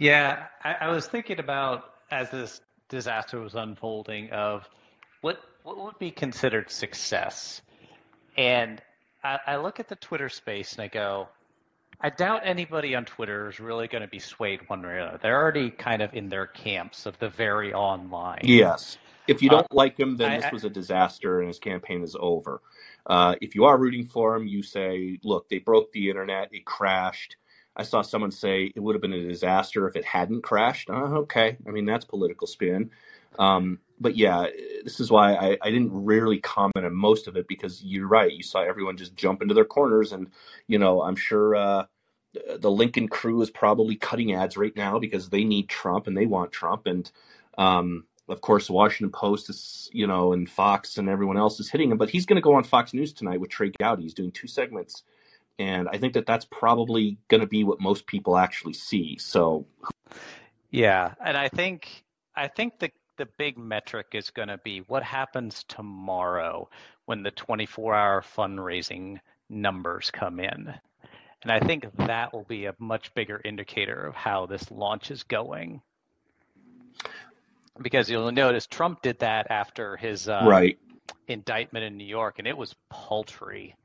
Yeah, 0.00 0.46
I, 0.64 0.74
I 0.80 0.88
was 0.88 1.06
thinking 1.06 1.38
about 1.38 1.84
as 2.10 2.30
this 2.30 2.62
disaster 2.88 3.38
was 3.38 3.54
unfolding 3.54 4.30
of 4.30 4.68
what 5.20 5.40
what 5.62 5.76
would 5.76 5.98
be 5.98 6.10
considered 6.10 6.70
success, 6.70 7.60
and 8.38 8.80
I, 9.22 9.38
I 9.46 9.56
look 9.56 9.78
at 9.78 9.88
the 9.88 9.96
Twitter 9.96 10.30
space 10.30 10.72
and 10.72 10.80
I 10.80 10.88
go, 10.88 11.28
I 12.02 12.08
doubt 12.08 12.42
anybody 12.44 12.94
on 12.94 13.04
Twitter 13.04 13.50
is 13.50 13.60
really 13.60 13.86
going 13.86 14.02
to 14.02 14.08
be 14.08 14.18
swayed 14.18 14.60
one 14.68 14.82
way 14.82 14.88
or 14.88 14.98
another. 14.98 15.18
They're 15.22 15.40
already 15.40 15.70
kind 15.70 16.00
of 16.00 16.14
in 16.14 16.30
their 16.30 16.46
camps 16.46 17.04
of 17.04 17.18
the 17.18 17.28
very 17.28 17.74
online. 17.74 18.40
Yes. 18.42 18.96
If 19.28 19.42
you 19.42 19.50
don't 19.50 19.64
uh, 19.70 19.74
like 19.74 20.00
him, 20.00 20.16
then 20.16 20.32
I, 20.32 20.40
this 20.40 20.50
was 20.50 20.64
a 20.64 20.70
disaster 20.70 21.40
and 21.40 21.48
his 21.48 21.58
campaign 21.58 22.02
is 22.02 22.16
over. 22.18 22.62
Uh, 23.06 23.34
if 23.42 23.54
you 23.54 23.64
are 23.66 23.76
rooting 23.76 24.06
for 24.06 24.34
him, 24.34 24.46
you 24.46 24.62
say, 24.62 25.18
look, 25.22 25.48
they 25.50 25.58
broke 25.58 25.92
the 25.92 26.08
internet, 26.08 26.48
it 26.52 26.64
crashed. 26.64 27.36
I 27.76 27.82
saw 27.82 28.02
someone 28.02 28.30
say 28.30 28.72
it 28.74 28.80
would 28.80 28.94
have 28.94 29.02
been 29.02 29.12
a 29.12 29.28
disaster 29.28 29.86
if 29.86 29.94
it 29.94 30.04
hadn't 30.04 30.42
crashed. 30.42 30.88
Uh, 30.88 31.18
okay. 31.18 31.58
I 31.66 31.70
mean, 31.70 31.84
that's 31.84 32.04
political 32.04 32.46
spin. 32.46 32.90
Um, 33.38 33.78
but 34.00 34.16
yeah, 34.16 34.46
this 34.82 34.98
is 34.98 35.10
why 35.10 35.34
I, 35.34 35.58
I 35.62 35.70
didn't 35.70 35.92
really 35.92 36.40
comment 36.40 36.86
on 36.86 36.94
most 36.94 37.28
of 37.28 37.36
it 37.36 37.46
because 37.46 37.82
you're 37.82 38.08
right. 38.08 38.32
You 38.32 38.42
saw 38.42 38.62
everyone 38.62 38.96
just 38.96 39.14
jump 39.14 39.42
into 39.42 39.54
their 39.54 39.64
corners, 39.64 40.12
and 40.12 40.30
you 40.66 40.78
know, 40.78 41.02
I'm 41.02 41.16
sure 41.16 41.54
uh, 41.54 41.84
the 42.58 42.70
Lincoln 42.70 43.08
crew 43.08 43.42
is 43.42 43.50
probably 43.50 43.96
cutting 43.96 44.32
ads 44.34 44.56
right 44.56 44.74
now 44.74 44.98
because 44.98 45.28
they 45.28 45.44
need 45.44 45.68
Trump 45.68 46.06
and 46.06 46.16
they 46.16 46.26
want 46.26 46.50
Trump, 46.50 46.86
and 46.86 47.10
um, 47.58 48.04
of 48.28 48.40
course, 48.40 48.70
Washington 48.70 49.12
Post 49.12 49.50
is, 49.50 49.90
you 49.92 50.06
know, 50.06 50.32
and 50.32 50.48
Fox 50.48 50.96
and 50.96 51.08
everyone 51.08 51.36
else 51.36 51.60
is 51.60 51.70
hitting 51.70 51.90
him. 51.90 51.98
But 51.98 52.10
he's 52.10 52.26
going 52.26 52.36
to 52.36 52.42
go 52.42 52.54
on 52.54 52.64
Fox 52.64 52.94
News 52.94 53.12
tonight 53.12 53.40
with 53.40 53.50
Trey 53.50 53.70
Gowdy. 53.78 54.04
He's 54.04 54.14
doing 54.14 54.32
two 54.32 54.46
segments, 54.46 55.02
and 55.58 55.88
I 55.88 55.98
think 55.98 56.14
that 56.14 56.26
that's 56.26 56.46
probably 56.46 57.18
going 57.28 57.42
to 57.42 57.46
be 57.46 57.64
what 57.64 57.80
most 57.80 58.06
people 58.06 58.38
actually 58.38 58.72
see. 58.72 59.18
So, 59.18 59.66
yeah, 60.70 61.14
and 61.24 61.36
I 61.36 61.48
think 61.48 62.04
I 62.34 62.48
think 62.48 62.78
the 62.78 62.90
the 63.20 63.28
big 63.36 63.58
metric 63.58 64.06
is 64.14 64.30
going 64.30 64.48
to 64.48 64.56
be 64.64 64.78
what 64.86 65.02
happens 65.02 65.62
tomorrow 65.68 66.66
when 67.04 67.22
the 67.22 67.30
24 67.30 67.94
hour 67.94 68.22
fundraising 68.22 69.18
numbers 69.50 70.10
come 70.10 70.40
in. 70.40 70.72
And 71.42 71.52
I 71.52 71.60
think 71.60 71.84
that 71.98 72.32
will 72.32 72.44
be 72.44 72.64
a 72.64 72.74
much 72.78 73.12
bigger 73.12 73.38
indicator 73.44 74.06
of 74.06 74.14
how 74.14 74.46
this 74.46 74.70
launch 74.70 75.10
is 75.10 75.22
going. 75.22 75.82
Because 77.82 78.08
you'll 78.08 78.32
notice 78.32 78.66
Trump 78.66 79.02
did 79.02 79.18
that 79.18 79.50
after 79.50 79.98
his 79.98 80.26
uh, 80.26 80.40
right 80.46 80.78
indictment 81.28 81.84
in 81.84 81.98
New 81.98 82.06
York, 82.06 82.38
and 82.38 82.48
it 82.48 82.56
was 82.56 82.74
paltry. 82.88 83.76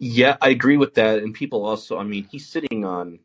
Yeah, 0.00 0.36
I 0.40 0.48
agree 0.48 0.76
with 0.76 0.94
that. 0.94 1.18
And 1.18 1.32
people 1.32 1.64
also, 1.64 1.98
I 1.98 2.02
mean, 2.02 2.26
he's 2.32 2.48
sitting 2.48 2.84
on 2.84 3.20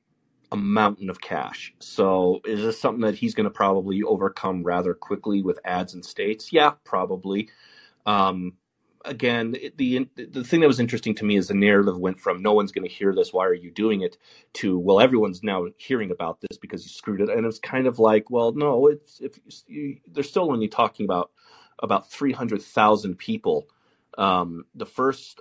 a 0.52 0.56
mountain 0.56 1.10
of 1.10 1.22
cash. 1.22 1.74
So 1.80 2.42
is 2.46 2.62
this 2.62 2.80
something 2.80 3.02
that 3.02 3.16
he's 3.16 3.34
going 3.36 3.46
to 3.46 3.52
probably 3.52 4.02
overcome 4.04 4.64
rather 4.64 4.94
quickly 4.94 5.42
with 5.42 5.60
ads 5.66 5.94
and 5.94 6.06
states? 6.06 6.54
Yeah, 6.54 6.72
probably. 6.84 7.50
Um, 8.06 8.54
again, 9.04 9.56
the 9.76 10.08
the 10.16 10.44
thing 10.44 10.62
that 10.62 10.68
was 10.68 10.80
interesting 10.80 11.16
to 11.16 11.26
me 11.26 11.38
is 11.38 11.48
the 11.48 11.54
narrative 11.54 11.98
went 11.98 12.20
from 12.20 12.42
"no 12.42 12.54
one's 12.54 12.72
going 12.72 12.88
to 12.88 12.94
hear 12.94 13.14
this, 13.14 13.34
why 13.34 13.46
are 13.46 13.54
you 13.54 13.72
doing 13.72 14.02
it?" 14.02 14.18
to 14.54 14.78
"well, 14.78 15.00
everyone's 15.00 15.44
now 15.44 15.66
hearing 15.78 16.12
about 16.12 16.40
this 16.42 16.58
because 16.58 16.84
you 16.84 16.90
screwed 16.90 17.22
it." 17.22 17.30
And 17.30 17.46
it's 17.46 17.60
kind 17.60 17.88
of 17.88 18.00
like, 18.00 18.30
well, 18.30 18.54
no, 18.54 18.88
it's 18.88 19.20
if 19.20 19.40
you, 19.68 19.98
they're 20.12 20.24
still 20.24 20.52
only 20.52 20.68
talking 20.68 21.06
about 21.06 21.32
about 21.80 22.10
three 22.10 22.32
hundred 22.32 22.62
thousand 22.62 23.18
people 23.18 23.68
um, 24.18 24.66
the 24.74 24.86
first, 24.86 25.40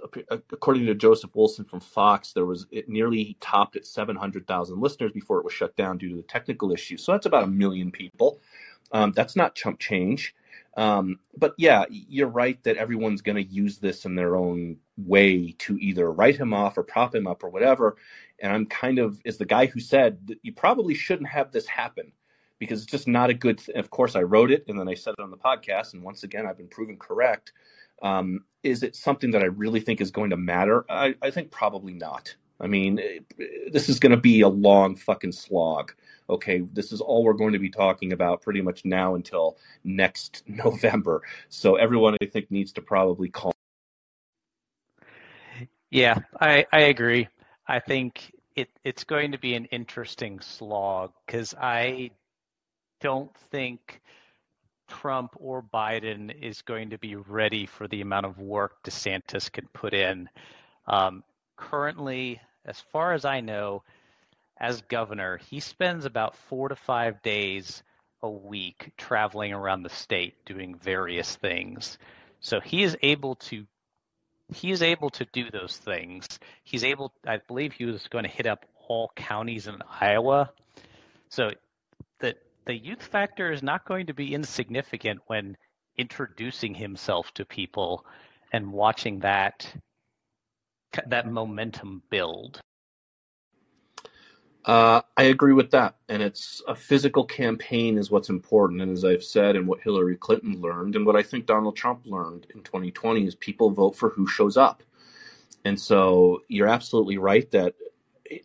according 0.53 0.87
to 0.87 0.95
Joseph 0.95 1.33
Wulfsohn 1.33 1.69
from 1.69 1.81
Fox, 1.81 2.33
there 2.33 2.45
was 2.45 2.67
it 2.71 2.89
nearly 2.89 3.37
topped 3.41 3.77
at 3.77 3.87
700,000 3.87 4.81
listeners 4.81 5.13
before 5.13 5.39
it 5.39 5.45
was 5.45 5.55
shut 5.55 5.75
down 5.77 5.97
due 5.97 6.11
to 6.11 6.17
the 6.17 6.23
technical 6.23 6.73
issues. 6.73 7.03
So 7.03 7.13
that's 7.13 7.27
about 7.27 7.45
a 7.45 7.49
million 7.49 7.91
people. 7.91 8.41
Um, 8.93 9.13
that's 9.13 9.35
not 9.35 9.55
chump 9.55 9.79
change. 9.81 10.35
Um, 10.77 11.21
but 11.39 11.55
yeah, 11.57 11.85
you're 11.89 12.29
right 12.29 12.63
that 12.65 12.77
everyone's 12.77 13.23
going 13.23 13.37
to 13.37 13.51
use 13.51 13.79
this 13.79 14.05
in 14.05 14.15
their 14.15 14.37
own 14.37 14.77
way 14.99 15.55
to 15.61 15.79
either 15.79 16.13
write 16.13 16.37
him 16.37 16.53
off 16.53 16.77
or 16.77 16.83
prop 16.83 17.15
him 17.15 17.27
up 17.27 17.43
or 17.43 17.49
whatever. 17.49 17.97
And 18.41 18.53
I'm 18.53 18.67
kind 18.67 18.99
of, 18.99 19.19
is 19.25 19.39
the 19.39 19.47
guy 19.47 19.67
who 19.67 19.81
said 19.81 20.37
you 20.43 20.53
probably 20.53 20.95
shouldn't 20.95 21.31
have 21.31 21.51
this 21.51 21.67
happen 21.67 22.13
because 22.59 22.83
it's 22.83 22.91
just 22.91 23.09
not 23.09 23.31
a 23.31 23.35
good. 23.35 23.59
Th- 23.59 23.77
of 23.77 23.91
course, 23.91 24.17
I 24.17 24.23
wrote 24.23 24.51
it 24.51 24.65
and 24.69 24.79
then 24.79 24.89
I 24.89 24.95
said 24.95 25.15
it 25.19 25.23
on 25.23 25.31
the 25.31 25.37
podcast, 25.37 25.95
and 25.95 26.03
once 26.03 26.23
again, 26.23 26.47
I've 26.47 26.59
been 26.59 26.69
proven 26.69 26.99
correct. 26.99 27.53
Um, 28.03 28.45
is 28.63 28.83
it 28.83 28.97
something 28.97 29.31
that 29.31 29.43
I 29.43 29.47
really 29.47 29.81
think 29.81 30.01
is 30.01 30.11
going 30.11 30.31
to 30.31 30.37
matter? 30.37 30.85
I, 30.91 31.15
I 31.23 31.31
think 31.31 31.51
probably 31.51 31.95
not. 31.95 32.35
I 32.61 32.67
mean, 32.67 32.99
it, 32.99 33.73
this 33.73 33.89
is 33.89 33.99
going 33.99 34.11
to 34.11 34.17
be 34.17 34.41
a 34.41 34.49
long 34.49 34.97
fucking 34.97 35.33
slog. 35.33 35.93
Okay, 36.29 36.63
this 36.73 36.91
is 36.91 37.01
all 37.01 37.23
we're 37.23 37.35
going 37.35 37.53
to 37.53 37.59
be 37.59 37.71
talking 37.71 38.13
about 38.13 38.43
pretty 38.43 38.61
much 38.61 38.85
now 38.85 39.15
until 39.15 39.59
next 39.85 40.43
November. 40.49 41.23
So 41.49 41.77
everyone, 41.77 42.17
I 42.23 42.27
think, 42.27 42.51
needs 42.51 42.73
to 42.73 42.83
probably 42.83 43.29
call. 43.29 43.53
Yeah, 45.91 46.19
I, 46.41 46.67
I 46.73 46.81
agree. 46.81 47.29
I 47.69 47.79
think 47.79 48.33
it, 48.57 48.71
it's 48.85 49.05
going 49.05 49.33
to 49.33 49.39
be 49.39 49.55
an 49.55 49.67
interesting 49.67 50.41
slog 50.41 51.13
because 51.27 51.55
I 51.55 52.11
don't 53.01 53.35
think 53.51 54.01
Trump 54.89 55.33
or 55.37 55.63
Biden 55.63 56.35
is 56.43 56.63
going 56.63 56.91
to 56.91 56.99
be 56.99 57.17
ready 57.17 57.67
for 57.67 57.89
the 57.89 58.01
amount 58.01 58.27
of 58.27 58.39
work 58.39 58.83
DeSantis 58.85 59.51
can 59.51 59.67
put 59.73 59.95
in. 59.95 60.29
Um, 60.87 61.25
currently, 61.57 62.41
as 62.65 62.81
far 62.93 63.13
as 63.13 63.25
I 63.25 63.41
know, 63.41 63.83
as 64.59 64.81
governor, 64.83 65.39
he 65.39 65.61
spends 65.61 66.05
about 66.05 66.37
four 66.37 66.69
to 66.69 66.77
five 66.77 67.23
days 67.23 67.83
a 68.23 68.31
week 68.31 68.93
traveling 68.97 69.53
around 69.53 69.83
the 69.83 69.91
state 69.91 70.45
doing 70.45 70.75
various 70.75 71.37
things. 71.37 71.99
So 72.41 72.61
he 72.61 72.83
is 72.83 72.97
able 73.03 73.37
to 73.37 73.67
he 74.55 74.71
is 74.71 74.81
able 74.81 75.11
to 75.11 75.25
do 75.33 75.51
those 75.51 75.77
things. 75.77 76.27
He's 76.65 76.85
able 76.85 77.13
I 77.27 77.39
believe 77.39 77.73
he 77.73 77.85
was 77.85 78.07
going 78.09 78.25
to 78.25 78.31
hit 78.31 78.47
up 78.47 78.65
all 78.89 79.13
counties 79.17 79.67
in 79.67 79.79
Iowa. 80.01 80.51
So 81.29 81.51
that 82.21 82.39
the 82.67 82.77
youth 82.77 83.03
factor 83.03 83.53
is 83.53 83.63
not 83.63 83.87
going 83.87 84.07
to 84.07 84.15
be 84.15 84.35
insignificant 84.35 85.21
when 85.27 85.57
introducing 85.97 86.75
himself 86.75 87.33
to 87.35 87.45
people 87.45 88.05
and 88.53 88.71
watching 88.73 89.21
that 89.21 89.73
that 91.07 91.31
momentum 91.31 92.03
build. 92.11 92.61
Uh, 94.65 95.01
I 95.17 95.25
agree 95.25 95.53
with 95.53 95.71
that, 95.71 95.97
and 96.09 96.21
it's 96.21 96.61
a 96.67 96.75
physical 96.75 97.25
campaign 97.25 97.99
is 97.99 98.11
what's 98.11 98.31
important. 98.31 98.83
And 98.83 98.91
as 98.91 99.05
I've 99.05 99.23
said, 99.23 99.55
and 99.55 99.69
what 99.69 99.81
Hillary 99.81 100.17
Clinton 100.17 100.61
learned, 100.61 100.97
and 100.97 101.07
what 101.07 101.15
I 101.15 101.23
think 101.23 101.47
Donald 101.47 101.77
Trump 101.77 102.01
learned 102.05 102.49
in 102.53 102.63
2020 102.63 103.27
is 103.27 103.37
people 103.37 103.71
vote 103.71 103.95
for 103.95 104.11
who 104.11 104.27
shows 104.27 104.57
up. 104.57 104.83
And 105.65 105.79
so 105.79 106.43
you're 106.49 106.67
absolutely 106.67 107.19
right 107.19 107.49
that 107.53 107.75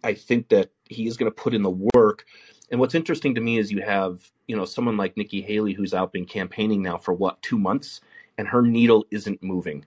I 0.03 0.13
think 0.13 0.49
that 0.49 0.69
he 0.86 1.07
is 1.07 1.17
going 1.17 1.31
to 1.31 1.36
put 1.36 1.55
in 1.55 1.63
the 1.63 1.89
work 1.95 2.25
and 2.71 2.79
what's 2.79 2.95
interesting 2.95 3.36
to 3.36 3.41
me 3.41 3.57
is 3.57 3.71
you 3.71 3.81
have, 3.81 4.31
you 4.47 4.55
know, 4.55 4.65
someone 4.65 4.97
like 4.97 5.17
Nikki 5.17 5.41
Haley 5.41 5.73
who's 5.73 5.93
out 5.93 6.13
been 6.13 6.25
campaigning 6.25 6.81
now 6.81 6.97
for 6.97 7.13
what, 7.13 7.41
two 7.41 7.60
months, 7.60 7.99
and 8.38 8.47
her 8.47 8.62
needle 8.62 9.05
isn't 9.12 9.43
moving. 9.43 9.86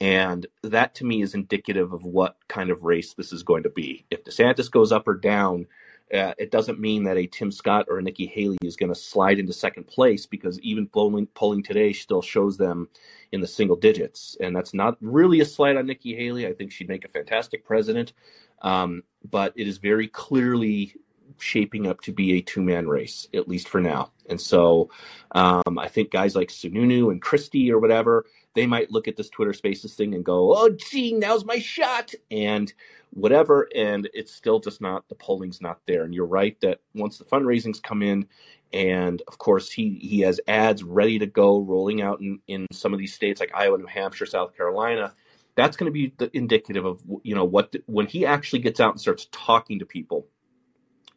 And 0.00 0.46
that 0.62 0.96
to 0.96 1.04
me 1.04 1.22
is 1.22 1.34
indicative 1.34 1.92
of 1.92 2.04
what 2.04 2.36
kind 2.48 2.70
of 2.70 2.82
race 2.82 3.14
this 3.14 3.32
is 3.32 3.44
going 3.44 3.62
to 3.62 3.70
be. 3.70 4.04
If 4.10 4.24
DeSantis 4.24 4.68
goes 4.68 4.90
up 4.90 5.06
or 5.06 5.14
down, 5.14 5.66
uh, 6.12 6.34
it 6.36 6.50
doesn't 6.50 6.80
mean 6.80 7.04
that 7.04 7.16
a 7.16 7.28
Tim 7.28 7.52
Scott 7.52 7.86
or 7.88 7.98
a 7.98 8.02
Nikki 8.02 8.26
Haley 8.26 8.58
is 8.62 8.76
going 8.76 8.92
to 8.92 8.98
slide 8.98 9.38
into 9.38 9.52
second 9.52 9.86
place 9.86 10.26
because 10.26 10.58
even 10.60 10.88
polling, 10.88 11.26
polling 11.28 11.62
today 11.62 11.92
still 11.92 12.20
shows 12.20 12.56
them 12.56 12.88
in 13.30 13.40
the 13.40 13.46
single 13.46 13.76
digits. 13.76 14.36
And 14.40 14.54
that's 14.54 14.74
not 14.74 14.98
really 15.00 15.40
a 15.40 15.44
slight 15.44 15.76
on 15.76 15.86
Nikki 15.86 16.16
Haley. 16.16 16.48
I 16.48 16.52
think 16.52 16.72
she'd 16.72 16.88
make 16.88 17.04
a 17.04 17.08
fantastic 17.08 17.64
president. 17.64 18.12
Um, 18.60 19.04
but 19.30 19.52
it 19.56 19.68
is 19.68 19.78
very 19.78 20.08
clearly 20.08 20.94
shaping 21.38 21.86
up 21.86 22.00
to 22.02 22.12
be 22.12 22.34
a 22.34 22.40
two 22.40 22.62
man 22.62 22.88
race, 22.88 23.28
at 23.34 23.48
least 23.48 23.68
for 23.68 23.80
now. 23.80 24.10
And 24.28 24.40
so 24.40 24.90
um, 25.32 25.78
I 25.78 25.88
think 25.88 26.10
guys 26.10 26.34
like 26.34 26.48
Sununu 26.48 27.10
and 27.10 27.20
Christie 27.20 27.70
or 27.70 27.78
whatever, 27.78 28.24
they 28.54 28.66
might 28.66 28.90
look 28.90 29.08
at 29.08 29.16
this 29.16 29.28
Twitter 29.28 29.52
Spaces 29.52 29.94
thing 29.94 30.14
and 30.14 30.24
go, 30.24 30.56
"Oh, 30.56 30.70
gee, 30.70 31.12
now's 31.12 31.44
my 31.44 31.58
shot," 31.58 32.14
and 32.30 32.72
whatever. 33.10 33.68
And 33.74 34.08
it's 34.14 34.32
still 34.32 34.60
just 34.60 34.80
not 34.80 35.08
the 35.08 35.14
polling's 35.14 35.60
not 35.60 35.80
there. 35.86 36.04
And 36.04 36.14
you're 36.14 36.26
right 36.26 36.58
that 36.60 36.80
once 36.94 37.18
the 37.18 37.24
fundraisings 37.24 37.82
come 37.82 38.02
in, 38.02 38.26
and 38.72 39.22
of 39.28 39.38
course 39.38 39.70
he 39.70 39.98
he 40.00 40.20
has 40.20 40.40
ads 40.48 40.82
ready 40.82 41.18
to 41.18 41.26
go, 41.26 41.60
rolling 41.60 42.00
out 42.00 42.20
in 42.20 42.40
in 42.46 42.66
some 42.72 42.92
of 42.92 42.98
these 42.98 43.14
states 43.14 43.40
like 43.40 43.52
Iowa, 43.54 43.78
New 43.78 43.86
Hampshire, 43.86 44.26
South 44.26 44.56
Carolina. 44.56 45.14
That's 45.56 45.76
going 45.76 45.86
to 45.86 45.92
be 45.92 46.12
the 46.16 46.36
indicative 46.36 46.84
of 46.84 47.00
you 47.22 47.34
know 47.34 47.44
what 47.44 47.74
when 47.86 48.06
he 48.06 48.24
actually 48.26 48.60
gets 48.60 48.80
out 48.80 48.92
and 48.92 49.00
starts 49.00 49.28
talking 49.30 49.80
to 49.80 49.86
people, 49.86 50.26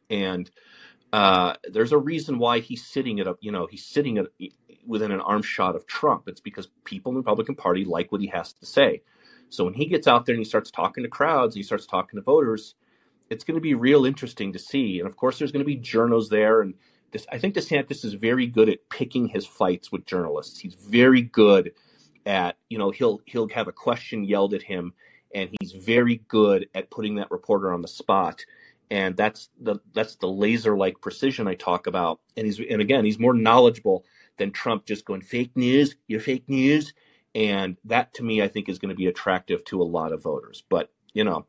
and 0.09 0.49
uh, 1.13 1.53
there's 1.71 1.93
a 1.93 1.97
reason 1.97 2.37
why 2.37 2.59
he's 2.59 2.85
sitting 2.85 3.19
at 3.19 3.27
a 3.27 3.35
you 3.39 3.51
know 3.51 3.67
he's 3.69 3.85
sitting 3.85 4.17
at 4.17 4.27
within 4.85 5.11
an 5.11 5.21
arm 5.21 5.41
shot 5.41 5.75
of 5.75 5.85
Trump. 5.87 6.27
It's 6.27 6.41
because 6.41 6.67
people 6.83 7.11
in 7.11 7.15
the 7.15 7.21
Republican 7.21 7.55
Party 7.55 7.85
like 7.85 8.11
what 8.11 8.21
he 8.21 8.27
has 8.27 8.53
to 8.53 8.65
say. 8.65 9.01
So 9.49 9.63
when 9.63 9.73
he 9.73 9.85
gets 9.85 10.07
out 10.07 10.25
there 10.25 10.33
and 10.33 10.41
he 10.43 10.49
starts 10.49 10.71
talking 10.71 11.03
to 11.03 11.09
crowds, 11.09 11.55
he 11.55 11.63
starts 11.63 11.85
talking 11.85 12.17
to 12.17 12.23
voters, 12.23 12.75
it's 13.29 13.43
going 13.43 13.55
to 13.55 13.61
be 13.61 13.73
real 13.73 14.05
interesting 14.05 14.53
to 14.53 14.59
see. 14.59 14.99
And 14.99 15.07
of 15.07 15.15
course, 15.15 15.39
there's 15.39 15.51
going 15.51 15.63
to 15.63 15.65
be 15.65 15.77
journos 15.77 16.29
there, 16.29 16.61
and 16.61 16.73
this, 17.11 17.25
I 17.31 17.37
think 17.37 17.55
DeSantis 17.55 18.03
is 18.03 18.13
very 18.13 18.47
good 18.47 18.69
at 18.69 18.89
picking 18.89 19.27
his 19.27 19.45
fights 19.45 19.91
with 19.91 20.05
journalists. 20.05 20.59
He's 20.59 20.73
very 20.73 21.21
good 21.21 21.71
at 22.25 22.57
you 22.69 22.77
know 22.77 22.91
he'll 22.91 23.21
he'll 23.25 23.47
have 23.49 23.67
a 23.67 23.73
question 23.73 24.25
yelled 24.25 24.53
at 24.53 24.63
him, 24.63 24.93
and 25.33 25.49
he's 25.59 25.71
very 25.71 26.21
good 26.27 26.67
at 26.75 26.91
putting 26.91 27.15
that 27.15 27.31
reporter 27.31 27.73
on 27.73 27.81
the 27.81 27.87
spot 27.87 28.45
and 28.89 29.15
that's 29.17 29.49
the 29.59 29.77
that's 29.93 30.15
the 30.15 30.27
laser 30.27 30.77
like 30.77 31.01
precision 31.01 31.47
I 31.47 31.55
talk 31.55 31.87
about. 31.87 32.19
And 32.35 32.45
he's 32.45 32.59
and 32.59 32.81
again, 32.81 33.05
he's 33.05 33.19
more 33.19 33.33
knowledgeable 33.33 34.05
than 34.37 34.51
Trump 34.51 34.85
just 34.85 35.05
going 35.05 35.21
fake 35.21 35.55
news, 35.55 35.95
you're 36.07 36.19
fake 36.19 36.47
news, 36.47 36.93
and 37.35 37.77
that 37.85 38.13
to 38.15 38.23
me 38.23 38.41
I 38.41 38.47
think 38.47 38.69
is 38.69 38.79
going 38.79 38.89
to 38.89 38.95
be 38.95 39.07
attractive 39.07 39.63
to 39.65 39.81
a 39.81 39.83
lot 39.83 40.11
of 40.11 40.23
voters. 40.23 40.63
But 40.69 40.91
you 41.13 41.23
know, 41.23 41.45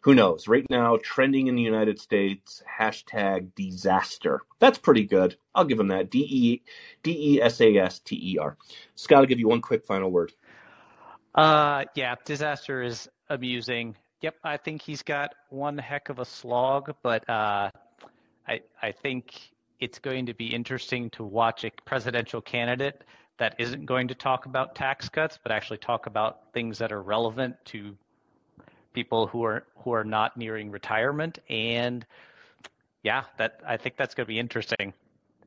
who 0.00 0.14
knows? 0.14 0.48
Right 0.48 0.66
now, 0.68 0.98
trending 1.02 1.46
in 1.46 1.54
the 1.54 1.62
United 1.62 2.00
States 2.00 2.62
hashtag 2.78 3.54
disaster. 3.54 4.40
That's 4.58 4.78
pretty 4.78 5.04
good. 5.04 5.36
I'll 5.54 5.64
give 5.64 5.78
him 5.80 5.88
that. 5.88 6.10
D 6.10 6.26
e 6.28 6.62
d 7.02 7.36
e 7.36 7.40
s 7.40 7.60
a 7.60 7.76
s 7.76 8.00
t 8.00 8.16
e 8.16 8.38
r. 8.38 8.56
Scott, 8.96 9.18
I'll 9.18 9.26
give 9.26 9.38
you 9.38 9.48
one 9.48 9.60
quick 9.60 9.84
final 9.84 10.10
word. 10.10 10.32
Uh, 11.34 11.84
yeah, 11.94 12.16
disaster 12.24 12.82
is 12.82 13.08
amusing. 13.30 13.96
Yep, 14.22 14.36
I 14.44 14.56
think 14.56 14.82
he's 14.82 15.02
got 15.02 15.34
one 15.50 15.76
heck 15.76 16.08
of 16.08 16.20
a 16.20 16.24
slog, 16.24 16.94
but 17.02 17.28
uh, 17.28 17.70
I 18.46 18.60
I 18.80 18.92
think 18.92 19.52
it's 19.80 19.98
going 19.98 20.26
to 20.26 20.34
be 20.34 20.46
interesting 20.46 21.10
to 21.10 21.24
watch 21.24 21.64
a 21.64 21.72
presidential 21.84 22.40
candidate 22.40 23.02
that 23.38 23.56
isn't 23.58 23.84
going 23.84 24.06
to 24.06 24.14
talk 24.14 24.46
about 24.46 24.76
tax 24.76 25.08
cuts, 25.08 25.40
but 25.42 25.50
actually 25.50 25.78
talk 25.78 26.06
about 26.06 26.52
things 26.52 26.78
that 26.78 26.92
are 26.92 27.02
relevant 27.02 27.56
to 27.64 27.96
people 28.92 29.26
who 29.26 29.42
are 29.44 29.64
who 29.78 29.92
are 29.92 30.04
not 30.04 30.36
nearing 30.36 30.70
retirement. 30.70 31.40
And 31.50 32.06
yeah, 33.02 33.24
that 33.38 33.60
I 33.66 33.76
think 33.76 33.96
that's 33.96 34.14
going 34.14 34.26
to 34.26 34.28
be 34.28 34.38
interesting, 34.38 34.94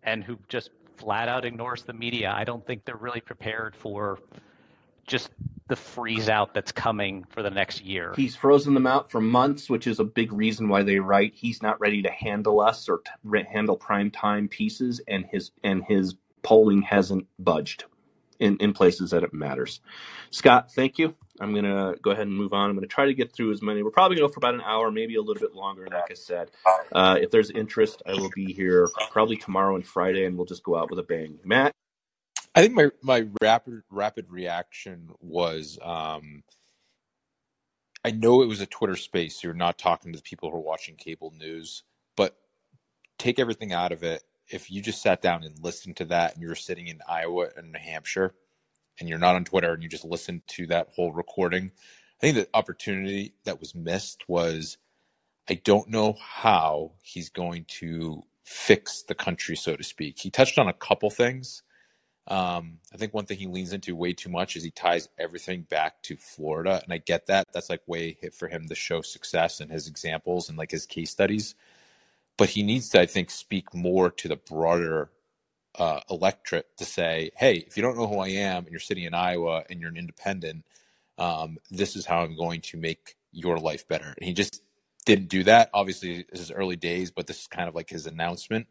and 0.03 0.21
who 0.21 0.37
just 0.49 0.71
flat 0.97 1.29
out 1.29 1.45
ignores 1.45 1.83
the 1.83 1.93
media. 1.93 2.33
I 2.35 2.43
don't 2.43 2.65
think 2.67 2.83
they're 2.83 2.97
really 2.97 3.21
prepared 3.21 3.73
for 3.73 4.19
just 5.07 5.29
the 5.67 5.75
freeze 5.75 6.29
out 6.29 6.53
that's 6.53 6.71
coming 6.71 7.25
for 7.29 7.41
the 7.41 7.49
next 7.49 7.81
year. 7.81 8.13
He's 8.15 8.35
frozen 8.35 8.73
them 8.73 8.85
out 8.85 9.09
for 9.09 9.19
months, 9.19 9.69
which 9.69 9.87
is 9.87 9.99
a 9.99 10.03
big 10.03 10.31
reason 10.31 10.69
why 10.69 10.83
they 10.83 10.99
write 10.99 11.33
he's 11.35 11.61
not 11.61 11.79
ready 11.79 12.01
to 12.03 12.11
handle 12.11 12.59
us 12.61 12.87
or 12.87 12.99
t- 12.99 13.43
handle 13.51 13.75
prime 13.75 14.11
time 14.11 14.47
pieces, 14.47 15.01
and 15.07 15.25
his 15.25 15.51
and 15.63 15.83
his 15.83 16.15
polling 16.43 16.83
hasn't 16.83 17.25
budged 17.39 17.85
in, 18.39 18.57
in 18.57 18.73
places 18.73 19.11
that 19.11 19.23
it 19.23 19.33
matters. 19.33 19.81
Scott, 20.29 20.71
thank 20.71 20.99
you. 20.99 21.15
I'm 21.39 21.53
to 21.53 21.95
go 22.01 22.11
ahead 22.11 22.27
and 22.27 22.35
move 22.35 22.53
on. 22.53 22.69
I'm 22.69 22.79
to 22.79 22.87
try 22.87 23.05
to 23.05 23.13
get 23.13 23.33
through 23.33 23.51
as 23.51 23.61
many. 23.61 23.83
We're 23.83 23.91
probably 23.91 24.15
to 24.15 24.21
go 24.21 24.27
for 24.29 24.39
about 24.39 24.53
an 24.53 24.61
hour, 24.61 24.89
maybe 24.89 25.15
a 25.15 25.21
little 25.21 25.41
bit 25.41 25.53
longer, 25.53 25.87
like 25.91 26.09
I 26.09 26.13
said. 26.13 26.51
Uh, 26.93 27.17
if 27.19 27.29
there's 27.31 27.49
interest, 27.49 28.01
I 28.05 28.13
will 28.13 28.29
be 28.33 28.53
here 28.53 28.87
probably 29.11 29.35
tomorrow 29.35 29.75
and 29.75 29.85
Friday, 29.85 30.25
and 30.25 30.37
we'll 30.37 30.45
just 30.45 30.63
go 30.63 30.77
out 30.77 30.89
with 30.89 30.99
a 30.99 31.03
bang. 31.03 31.39
Matt? 31.43 31.73
I 32.55 32.61
think 32.61 32.73
my 32.73 32.89
my 33.03 33.27
rapid 33.41 33.83
rapid 33.91 34.27
reaction 34.29 35.09
was 35.19 35.77
um, 35.83 36.43
I 38.05 38.11
know 38.11 38.41
it 38.41 38.47
was 38.47 38.61
a 38.61 38.65
Twitter 38.65 38.95
space. 38.95 39.41
So 39.41 39.49
you're 39.49 39.55
not 39.55 39.77
talking 39.77 40.13
to 40.13 40.17
the 40.17 40.23
people 40.23 40.49
who 40.49 40.57
are 40.57 40.61
watching 40.61 40.95
cable 40.95 41.33
news, 41.37 41.83
but 42.15 42.37
take 43.19 43.39
everything 43.39 43.73
out 43.73 43.91
of 43.91 44.03
it. 44.03 44.23
If 44.47 44.71
you 44.71 44.81
just 44.81 45.01
sat 45.01 45.21
down 45.21 45.43
and 45.43 45.59
listened 45.63 45.97
to 45.97 46.05
that, 46.05 46.33
and 46.33 46.41
you're 46.41 46.55
sitting 46.55 46.87
in 46.87 47.01
Iowa 47.09 47.49
and 47.57 47.73
New 47.73 47.79
Hampshire, 47.79 48.33
and 48.99 49.09
you're 49.09 49.19
not 49.19 49.35
on 49.35 49.43
Twitter, 49.43 49.73
and 49.73 49.83
you 49.83 49.89
just 49.89 50.05
listened 50.05 50.43
to 50.49 50.67
that 50.67 50.89
whole 50.95 51.11
recording, 51.11 51.71
I 52.19 52.21
think 52.21 52.35
the 52.37 52.47
opportunity 52.53 53.33
that 53.43 53.59
was 53.59 53.75
missed 53.75 54.23
was 54.29 54.77
I 55.49 55.55
don't 55.55 55.89
know 55.89 56.15
how 56.21 56.93
he's 57.03 57.29
going 57.29 57.65
to 57.79 58.23
fix 58.45 59.03
the 59.03 59.15
country, 59.15 59.57
so 59.57 59.75
to 59.75 59.83
speak. 59.83 60.19
He 60.19 60.29
touched 60.29 60.57
on 60.57 60.69
a 60.69 60.73
couple 60.73 61.09
things 61.09 61.63
um, 62.27 62.79
I 62.91 62.97
think 62.97 63.13
one 63.13 63.25
thing 63.25 63.37
he 63.37 63.45
leans 63.45 63.71
into 63.71 63.95
way 63.95 64.13
too 64.13 64.29
much 64.29 64.55
is 64.55 64.63
he 64.63 64.71
ties 64.71 65.09
everything 65.19 65.61
back 65.61 66.01
to 66.03 66.17
Florida, 66.17 66.81
and 66.83 66.91
I 66.91 66.97
get 66.97 67.27
that. 67.27 67.47
That's 67.53 67.69
like 67.69 67.81
way 67.87 68.17
hit 68.19 68.33
for 68.33 68.47
him 68.47 68.67
to 68.67 68.75
show 68.75 69.01
success 69.01 69.59
and 69.59 69.71
his 69.71 69.87
examples 69.87 70.49
and 70.49 70.57
like 70.57 70.71
his 70.71 70.87
case 70.87 71.11
studies. 71.11 71.53
But 72.37 72.49
he 72.49 72.63
needs 72.63 72.89
to, 72.89 73.01
I 73.01 73.05
think, 73.05 73.29
speak 73.29 73.73
more 73.73 74.09
to 74.09 74.27
the 74.27 74.35
broader 74.35 75.11
uh, 75.77 75.99
electorate 76.09 76.75
to 76.77 76.85
say, 76.85 77.29
"Hey, 77.37 77.63
if 77.67 77.77
you 77.77 77.83
don't 77.83 77.97
know 77.97 78.07
who 78.07 78.19
I 78.19 78.29
am 78.29 78.63
and 78.63 78.71
you're 78.71 78.79
sitting 78.79 79.03
in 79.03 79.13
Iowa 79.13 79.63
and 79.69 79.79
you're 79.79 79.91
an 79.91 79.97
independent, 79.97 80.65
um, 81.19 81.57
this 81.69 81.95
is 81.95 82.05
how 82.07 82.21
I'm 82.21 82.35
going 82.35 82.61
to 82.61 82.77
make 82.77 83.15
your 83.31 83.59
life 83.59 83.87
better." 83.87 84.15
And 84.17 84.25
he 84.27 84.33
just 84.33 84.63
didn't 85.05 85.29
do 85.29 85.43
that. 85.43 85.69
Obviously, 85.75 86.25
this 86.31 86.41
is 86.41 86.51
early 86.51 86.75
days, 86.75 87.11
but 87.11 87.27
this 87.27 87.41
is 87.41 87.47
kind 87.47 87.69
of 87.69 87.75
like 87.75 87.89
his 87.89 88.07
announcement. 88.07 88.67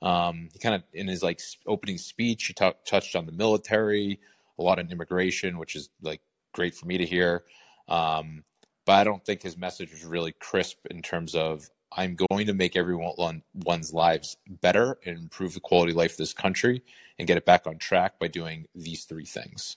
Um, 0.00 0.48
he 0.52 0.58
kind 0.58 0.74
of 0.74 0.82
in 0.92 1.08
his 1.08 1.22
like 1.22 1.40
opening 1.66 1.98
speech, 1.98 2.46
he 2.46 2.52
talked 2.52 2.86
touched 2.86 3.16
on 3.16 3.26
the 3.26 3.32
military, 3.32 4.20
a 4.58 4.62
lot 4.62 4.78
of 4.78 4.90
immigration, 4.90 5.58
which 5.58 5.76
is 5.76 5.90
like 6.02 6.20
great 6.52 6.74
for 6.74 6.86
me 6.86 6.98
to 6.98 7.06
hear. 7.06 7.44
Um, 7.88 8.44
but 8.86 8.94
I 8.94 9.04
don't 9.04 9.24
think 9.24 9.42
his 9.42 9.56
message 9.56 9.92
was 9.92 10.04
really 10.04 10.32
crisp 10.32 10.78
in 10.90 11.02
terms 11.02 11.34
of 11.34 11.68
I'm 11.92 12.16
going 12.30 12.46
to 12.46 12.54
make 12.54 12.76
everyone's 12.76 13.92
lives 13.92 14.36
better 14.60 14.98
and 15.04 15.18
improve 15.18 15.54
the 15.54 15.60
quality 15.60 15.92
of 15.92 15.96
life 15.96 16.12
of 16.12 16.18
this 16.18 16.34
country 16.34 16.82
and 17.18 17.26
get 17.26 17.36
it 17.36 17.46
back 17.46 17.66
on 17.66 17.78
track 17.78 18.18
by 18.18 18.28
doing 18.28 18.66
these 18.74 19.04
three 19.04 19.24
things. 19.24 19.76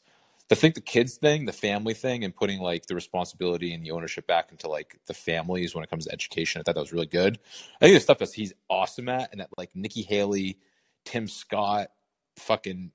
I 0.52 0.56
think 0.56 0.76
the 0.76 0.82
kids 0.82 1.18
thing, 1.18 1.46
the 1.46 1.54
family 1.54 1.94
thing, 1.94 2.24
and 2.24 2.36
putting 2.36 2.60
like 2.60 2.86
the 2.86 2.96
responsibility 2.96 3.74
and 3.74 3.84
the 3.84 3.92
ownership 3.92 4.28
back 4.28 4.52
into 4.52 4.68
like 4.68 5.00
the 5.08 5.14
families 5.14 5.74
when 5.74 5.84
it 5.84 5.90
comes 5.90 6.06
to 6.06 6.12
education, 6.12 6.60
I 6.60 6.64
thought 6.64 6.76
that 6.76 6.82
was 6.82 6.94
really 6.94 7.08
good. 7.08 7.40
I 7.82 7.86
think 7.86 7.96
the 7.96 8.02
stuff 8.02 8.20
that 8.20 8.34
he's 8.34 8.54
awesome 8.70 9.10
at, 9.10 9.32
and 9.32 9.42
that 9.42 9.50
like 9.58 9.76
Nikki 9.76 10.02
Haley, 10.02 10.60
Tim 11.06 11.28
Scott, 11.28 11.88
fucking 12.38 12.92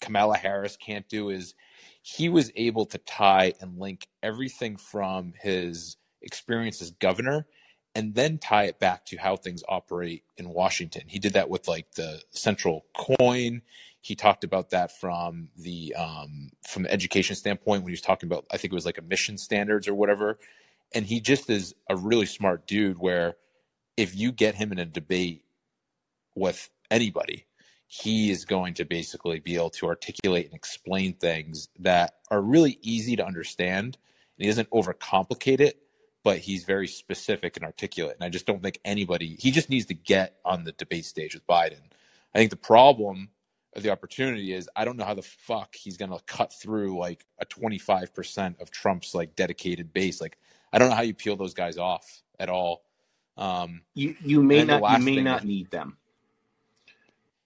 Kamala 0.00 0.36
Harris 0.36 0.76
can't 0.76 1.08
do 1.08 1.30
is 1.30 1.54
he 2.02 2.28
was 2.28 2.52
able 2.56 2.86
to 2.86 2.98
tie 2.98 3.54
and 3.60 3.78
link 3.78 4.06
everything 4.22 4.76
from 4.76 5.32
his 5.40 5.96
experience 6.22 6.80
as 6.82 6.90
governor 6.92 7.46
and 7.94 8.14
then 8.14 8.38
tie 8.38 8.64
it 8.64 8.78
back 8.78 9.04
to 9.06 9.16
how 9.16 9.36
things 9.36 9.62
operate 9.68 10.22
in 10.36 10.50
Washington. 10.50 11.02
He 11.06 11.18
did 11.18 11.32
that 11.32 11.50
with 11.50 11.66
like 11.68 11.92
the 11.92 12.22
central 12.30 12.86
coin. 12.96 13.62
He 14.00 14.14
talked 14.14 14.44
about 14.44 14.70
that 14.70 14.98
from 14.98 15.48
the 15.56 15.94
um, 15.94 16.50
from 16.66 16.84
the 16.84 16.92
education 16.92 17.36
standpoint 17.36 17.82
when 17.82 17.90
he 17.90 17.92
was 17.92 18.00
talking 18.00 18.28
about 18.28 18.46
I 18.50 18.56
think 18.56 18.72
it 18.72 18.76
was 18.76 18.86
like 18.86 18.98
emission 18.98 19.38
standards 19.38 19.88
or 19.88 19.94
whatever. 19.94 20.38
And 20.94 21.04
he 21.04 21.20
just 21.20 21.50
is 21.50 21.74
a 21.90 21.96
really 21.96 22.26
smart 22.26 22.66
dude. 22.66 22.98
Where 22.98 23.36
if 23.96 24.16
you 24.16 24.32
get 24.32 24.54
him 24.54 24.72
in 24.72 24.78
a 24.78 24.86
debate 24.86 25.44
with 26.34 26.70
anybody, 26.90 27.46
he 27.88 28.30
is 28.30 28.44
going 28.44 28.74
to 28.74 28.84
basically 28.84 29.40
be 29.40 29.56
able 29.56 29.70
to 29.70 29.86
articulate 29.86 30.46
and 30.46 30.54
explain 30.54 31.14
things 31.14 31.68
that 31.78 32.14
are 32.30 32.40
really 32.40 32.78
easy 32.82 33.16
to 33.16 33.26
understand. 33.26 33.96
And 34.36 34.44
he 34.44 34.46
doesn't 34.46 34.70
overcomplicate 34.70 35.60
it, 35.60 35.80
but 36.22 36.38
he's 36.38 36.64
very 36.64 36.86
specific 36.86 37.56
and 37.56 37.64
articulate. 37.64 38.16
And 38.16 38.24
I 38.24 38.28
just 38.28 38.46
don't 38.46 38.62
think 38.62 38.78
anybody, 38.84 39.36
he 39.40 39.50
just 39.50 39.70
needs 39.70 39.86
to 39.86 39.94
get 39.94 40.36
on 40.44 40.64
the 40.64 40.72
debate 40.72 41.06
stage 41.06 41.34
with 41.34 41.46
Biden. 41.46 41.80
I 42.34 42.38
think 42.38 42.50
the 42.50 42.56
problem 42.56 43.30
the 43.76 43.90
opportunity 43.90 44.52
is 44.52 44.68
I 44.74 44.84
don't 44.84 44.96
know 44.96 45.04
how 45.04 45.14
the 45.14 45.22
fuck 45.22 45.74
he's 45.74 45.96
going 45.96 46.10
to 46.10 46.18
cut 46.26 46.52
through 46.52 46.98
like 46.98 47.24
a 47.38 47.46
25% 47.46 48.60
of 48.60 48.70
Trump's 48.70 49.14
like 49.14 49.36
dedicated 49.36 49.92
base. 49.92 50.20
Like 50.20 50.38
I 50.72 50.78
don't 50.78 50.90
know 50.90 50.96
how 50.96 51.02
you 51.02 51.14
peel 51.14 51.36
those 51.36 51.54
guys 51.54 51.78
off 51.78 52.22
at 52.38 52.48
all. 52.48 52.82
Um, 53.36 53.82
you 53.94 54.16
you 54.22 54.42
may 54.42 54.64
not 54.64 54.98
you 54.98 55.04
may 55.04 55.22
not 55.22 55.44
need 55.44 55.70
them. 55.70 55.96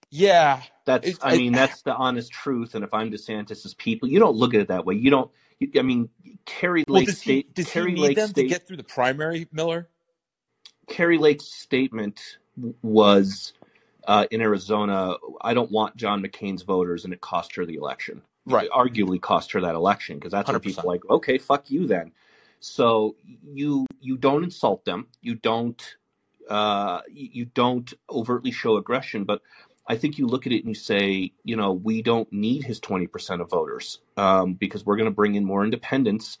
Yeah, 0.09 0.61
that's 0.85 1.07
it, 1.07 1.17
I 1.21 1.37
mean 1.37 1.53
that's 1.53 1.81
the 1.83 1.93
honest 1.93 2.31
truth. 2.31 2.75
And 2.75 2.83
if 2.83 2.93
I'm 2.93 3.11
DeSantis's 3.11 3.73
people, 3.75 4.09
you 4.09 4.19
don't 4.19 4.35
look 4.35 4.53
at 4.53 4.61
it 4.61 4.67
that 4.69 4.85
way. 4.85 4.95
You 4.95 5.09
don't. 5.09 5.31
You, 5.59 5.71
I 5.77 5.81
mean, 5.83 6.09
Kari 6.45 6.83
Lake 6.87 7.07
well, 7.07 7.15
State. 7.15 7.53
Does 7.53 7.69
Kari 7.69 7.91
he 7.91 7.95
need 7.95 8.01
Lake 8.01 8.17
them 8.17 8.29
State, 8.29 8.43
to 8.43 8.47
get 8.47 8.67
through 8.67 8.77
the 8.77 8.83
primary, 8.83 9.47
Miller? 9.51 9.87
Kari 10.87 11.17
Lake's 11.17 11.45
statement 11.45 12.19
was 12.81 13.53
uh, 14.05 14.25
in 14.31 14.41
Arizona. 14.41 15.15
I 15.41 15.53
don't 15.53 15.71
want 15.71 15.95
John 15.95 16.23
McCain's 16.23 16.63
voters, 16.63 17.05
and 17.05 17.13
it 17.13 17.21
cost 17.21 17.55
her 17.55 17.65
the 17.65 17.75
election. 17.75 18.21
Right. 18.45 18.65
It 18.65 18.71
arguably 18.71 19.21
cost 19.21 19.51
her 19.53 19.61
that 19.61 19.75
election 19.75 20.17
because 20.17 20.31
that's 20.31 20.49
when 20.49 20.59
100%. 20.59 20.63
people 20.63 20.83
are 20.83 20.93
like, 20.93 21.09
okay, 21.09 21.37
fuck 21.37 21.69
you 21.69 21.87
then. 21.87 22.11
So 22.59 23.15
you 23.43 23.85
you 23.99 24.17
don't 24.17 24.43
insult 24.43 24.85
them. 24.85 25.07
You 25.21 25.35
don't 25.35 25.81
uh, 26.49 27.01
you 27.11 27.45
don't 27.45 27.93
overtly 28.09 28.51
show 28.51 28.77
aggression, 28.77 29.23
but 29.23 29.41
I 29.87 29.97
think 29.97 30.17
you 30.17 30.27
look 30.27 30.45
at 30.45 30.53
it 30.53 30.59
and 30.59 30.69
you 30.69 30.75
say, 30.75 31.33
you 31.43 31.55
know, 31.55 31.73
we 31.73 32.01
don't 32.01 32.31
need 32.31 32.63
his 32.63 32.79
20% 32.79 33.41
of 33.41 33.49
voters 33.49 33.99
um, 34.15 34.53
because 34.53 34.85
we're 34.85 34.95
going 34.95 35.09
to 35.09 35.15
bring 35.15 35.35
in 35.35 35.43
more 35.43 35.65
independents. 35.65 36.37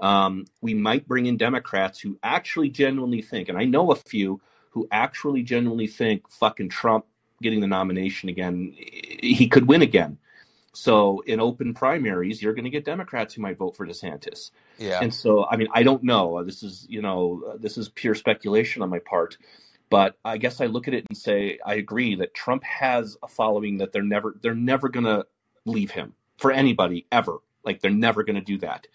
Um, 0.00 0.46
we 0.60 0.74
might 0.74 1.08
bring 1.08 1.26
in 1.26 1.36
Democrats 1.36 2.00
who 2.00 2.18
actually 2.22 2.70
genuinely 2.70 3.22
think, 3.22 3.48
and 3.48 3.58
I 3.58 3.64
know 3.64 3.90
a 3.90 3.96
few 3.96 4.40
who 4.74 4.88
actually 4.90 5.44
genuinely 5.44 5.86
think 5.86 6.28
fucking 6.28 6.68
Trump 6.68 7.06
getting 7.40 7.60
the 7.60 7.66
nomination 7.68 8.28
again, 8.28 8.74
he 8.76 9.46
could 9.48 9.68
win 9.68 9.82
again. 9.82 10.18
So 10.72 11.20
in 11.20 11.38
open 11.38 11.74
primaries, 11.74 12.42
you're 12.42 12.54
going 12.54 12.64
to 12.64 12.70
get 12.70 12.84
Democrats 12.84 13.34
who 13.34 13.42
might 13.42 13.56
vote 13.56 13.76
for 13.76 13.86
DeSantis. 13.86 14.50
Yeah. 14.78 14.98
And 15.00 15.14
so, 15.14 15.46
I 15.46 15.56
mean, 15.56 15.68
I 15.72 15.84
don't 15.84 16.02
know. 16.02 16.42
This 16.42 16.64
is, 16.64 16.84
you 16.88 17.00
know, 17.00 17.56
this 17.60 17.78
is 17.78 17.88
pure 17.88 18.16
speculation 18.16 18.82
on 18.82 18.90
my 18.90 18.98
part. 18.98 19.38
But 19.90 20.16
I 20.24 20.38
guess 20.38 20.60
I 20.60 20.66
look 20.66 20.88
at 20.88 20.94
it 20.94 21.04
and 21.08 21.16
say 21.16 21.60
I 21.64 21.74
agree 21.74 22.16
that 22.16 22.34
Trump 22.34 22.64
has 22.64 23.16
a 23.22 23.28
following 23.28 23.78
that 23.78 23.92
they're 23.92 24.02
never 24.02 24.34
they're 24.42 24.54
never 24.56 24.88
going 24.88 25.04
to 25.04 25.24
leave 25.66 25.92
him 25.92 26.14
for 26.38 26.50
anybody 26.50 27.06
ever. 27.12 27.38
Like 27.62 27.80
they're 27.80 27.92
never 27.92 28.24
going 28.24 28.34
to 28.34 28.44
do 28.44 28.58
that. 28.58 28.88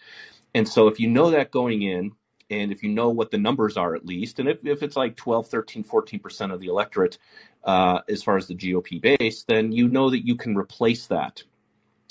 And 0.53 0.67
so 0.67 0.89
if 0.89 0.99
you 0.99 1.07
know 1.07 1.31
that 1.31 1.51
going 1.51 1.83
in 1.83 2.11
and 2.49 2.71
if 2.71 2.83
you 2.83 2.89
know 2.89 3.09
what 3.09 3.31
the 3.31 3.37
numbers 3.37 3.77
are 3.77 3.95
at 3.95 4.05
least 4.05 4.39
and 4.39 4.49
if, 4.49 4.65
if 4.65 4.83
it's 4.83 4.95
like 4.95 5.15
12 5.15 5.47
13 5.47 5.83
14% 5.83 6.53
of 6.53 6.59
the 6.59 6.67
electorate 6.67 7.17
uh, 7.63 7.99
as 8.09 8.23
far 8.23 8.37
as 8.37 8.47
the 8.47 8.55
gop 8.55 9.01
base 9.01 9.43
then 9.43 9.71
you 9.71 9.87
know 9.87 10.09
that 10.09 10.25
you 10.25 10.35
can 10.35 10.55
replace 10.55 11.07
that 11.07 11.43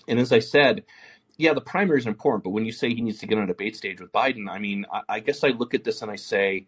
and 0.07 0.19
as 0.19 0.33
i 0.33 0.39
said 0.39 0.85
yeah 1.37 1.53
the 1.53 1.61
primary 1.61 1.99
is 1.99 2.07
important 2.07 2.45
but 2.45 2.51
when 2.51 2.65
you 2.65 2.73
say 2.73 2.89
he 2.89 3.01
needs 3.01 3.19
to 3.19 3.27
get 3.27 3.39
on 3.39 3.45
a 3.45 3.49
debate 3.49 3.77
stage 3.77 4.01
with 4.01 4.13
biden 4.13 4.49
i 4.51 4.59
mean 4.59 4.85
i, 4.93 5.03
I 5.09 5.21
guess 5.21 5.45
i 5.45 5.49
look 5.49 5.75
at 5.75 5.85
this 5.85 6.03
and 6.03 6.11
i 6.11 6.17
say 6.17 6.67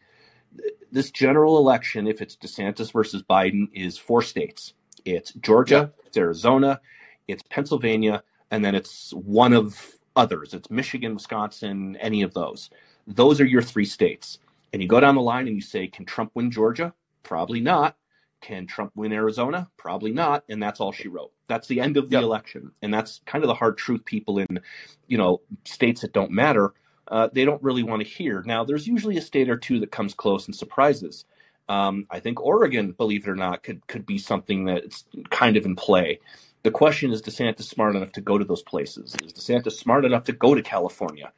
this 0.93 1.11
general 1.11 1.59
election, 1.59 2.07
if 2.07 2.21
it's 2.21 2.37
DeSantis 2.37 2.93
versus 2.93 3.23
Biden, 3.23 3.69
is 3.73 3.97
four 3.97 4.23
states. 4.23 4.75
It's 5.05 5.33
Georgia, 5.35 5.93
it's 6.07 6.17
Arizona, 6.17 6.81
it's 7.29 7.43
Pennsylvania, 7.49 8.23
and 8.51 8.65
then 8.65 8.75
it's 8.75 9.13
one 9.13 9.53
of 9.53 9.95
others. 10.17 10.53
It's 10.53 10.71
Michigan, 10.71 11.15
Wisconsin, 11.15 11.97
any 12.01 12.23
of 12.23 12.35
those. 12.35 12.71
Those 13.11 13.41
are 13.41 13.47
your 13.47 13.63
three 13.63 13.85
states. 13.85 14.39
And 14.73 14.83
you 14.83 14.89
go 14.89 15.01
down 15.01 15.17
the 15.17 15.23
line 15.23 15.49
and 15.49 15.57
you 15.57 15.63
say, 15.63 15.89
can 15.89 16.07
Trump 16.07 16.33
win 16.35 16.51
Georgia? 16.51 16.95
Probably 17.25 17.61
not. 17.61 17.97
Can 18.41 18.67
Trump 18.67 18.93
win 18.97 19.13
Arizona? 19.13 19.69
Probably 19.77 20.13
not. 20.13 20.45
And 20.49 20.63
that's 20.63 20.81
all 20.81 20.93
she 20.93 21.09
wrote. 21.09 21.33
That's 21.49 21.69
the 21.69 21.81
end 21.81 21.97
of 21.99 22.11
the 22.11 22.17
Yep. 22.17 22.25
election. 22.25 22.73
And 22.83 22.95
that's 22.95 23.21
kind 23.27 23.45
of 23.45 23.49
the 23.49 23.55
hard 23.55 23.79
truth 23.79 24.05
people 24.07 24.39
in, 24.39 24.61
you 25.09 25.19
know, 25.19 25.43
states 25.67 26.03
that 26.03 26.15
don't 26.15 26.33
matter 26.33 26.73
uh, 27.09 27.29
they 27.33 27.45
don't 27.45 27.63
really 27.63 27.83
want 27.83 28.03
to 28.03 28.09
hear. 28.09 28.43
Now, 28.47 28.65
there's 28.65 28.87
usually 28.87 29.17
a 29.17 29.23
state 29.23 29.51
or 29.51 29.57
two 29.57 29.81
that 29.81 29.91
comes 29.93 30.15
close 30.15 30.47
and 30.47 30.57
surprises. 30.57 31.25
Um, 31.69 32.07
I 32.11 32.21
think 32.21 32.41
Oregon, 32.41 32.93
believe 32.93 33.27
it 33.27 33.31
or 33.31 33.37
not, 33.37 33.63
could 33.63 33.87
could 33.87 34.07
be 34.07 34.19
something 34.19 34.65
that's 34.65 35.05
kind 35.31 35.57
of 35.57 35.67
in 35.67 35.77
play. 35.77 36.21
The 36.63 36.71
question 36.71 37.13
is, 37.13 37.23
DeSantis 37.23 37.65
smart 37.65 37.97
enough 37.97 38.13
to 38.13 38.21
go 38.21 38.39
to 38.39 38.45
those 38.45 38.63
places? 38.63 39.17
Is 39.25 39.33
DeSantis 39.33 39.73
smart 39.73 40.05
enough 40.05 40.25
to 40.25 40.33
go 40.33 40.55
to 40.55 40.63
California? 40.63 41.33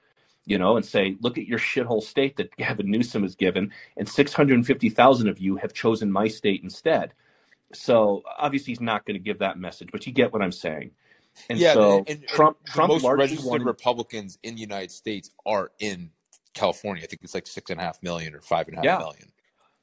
You 0.46 0.58
know, 0.58 0.76
and 0.76 0.86
say, 0.86 1.16
look 1.22 1.38
at 1.38 1.46
your 1.46 1.58
shithole 1.60 2.02
state 2.02 2.36
that 2.36 2.56
Gavin 2.56 2.90
Newsom 2.90 3.22
has 3.22 3.36
given, 3.36 3.72
and 3.96 4.08
650,000 4.08 5.28
of 5.28 5.38
you 5.40 5.56
have 5.56 5.74
chosen 5.74 6.12
my 6.12 6.28
state 6.28 6.62
instead. 6.64 7.14
So 7.74 8.22
obviously, 8.38 8.72
he's 8.72 8.80
not 8.80 9.06
going 9.06 9.16
to 9.16 9.24
give 9.24 9.40
that 9.40 9.58
message, 9.58 9.90
but 9.92 10.06
you 10.06 10.12
get 10.12 10.32
what 10.32 10.42
I'm 10.42 10.52
saying. 10.52 10.92
And 11.50 11.62
yeah, 11.62 11.76
so 11.76 12.08
and, 12.08 12.24
and 12.24 12.24
Trump, 12.26 12.58
the 12.74 12.80
Trump 12.80 12.82
most 12.82 13.12
registered 13.14 13.40
won. 13.42 13.64
Republicans 13.64 14.38
in 14.42 14.56
the 14.56 14.60
United 14.62 14.92
States 14.92 15.30
are 15.46 15.72
in 15.80 16.10
California. 16.54 17.04
I 17.04 17.06
think 17.06 17.22
it's 17.24 17.34
like 17.34 17.46
six 17.46 17.70
and 17.70 17.80
a 17.80 17.84
half 17.84 18.02
million 18.02 18.34
or 18.34 18.40
five 18.42 18.68
and 18.68 18.76
a 18.76 18.80
half 18.80 18.88
Yeah. 18.88 18.98
million. 18.98 19.32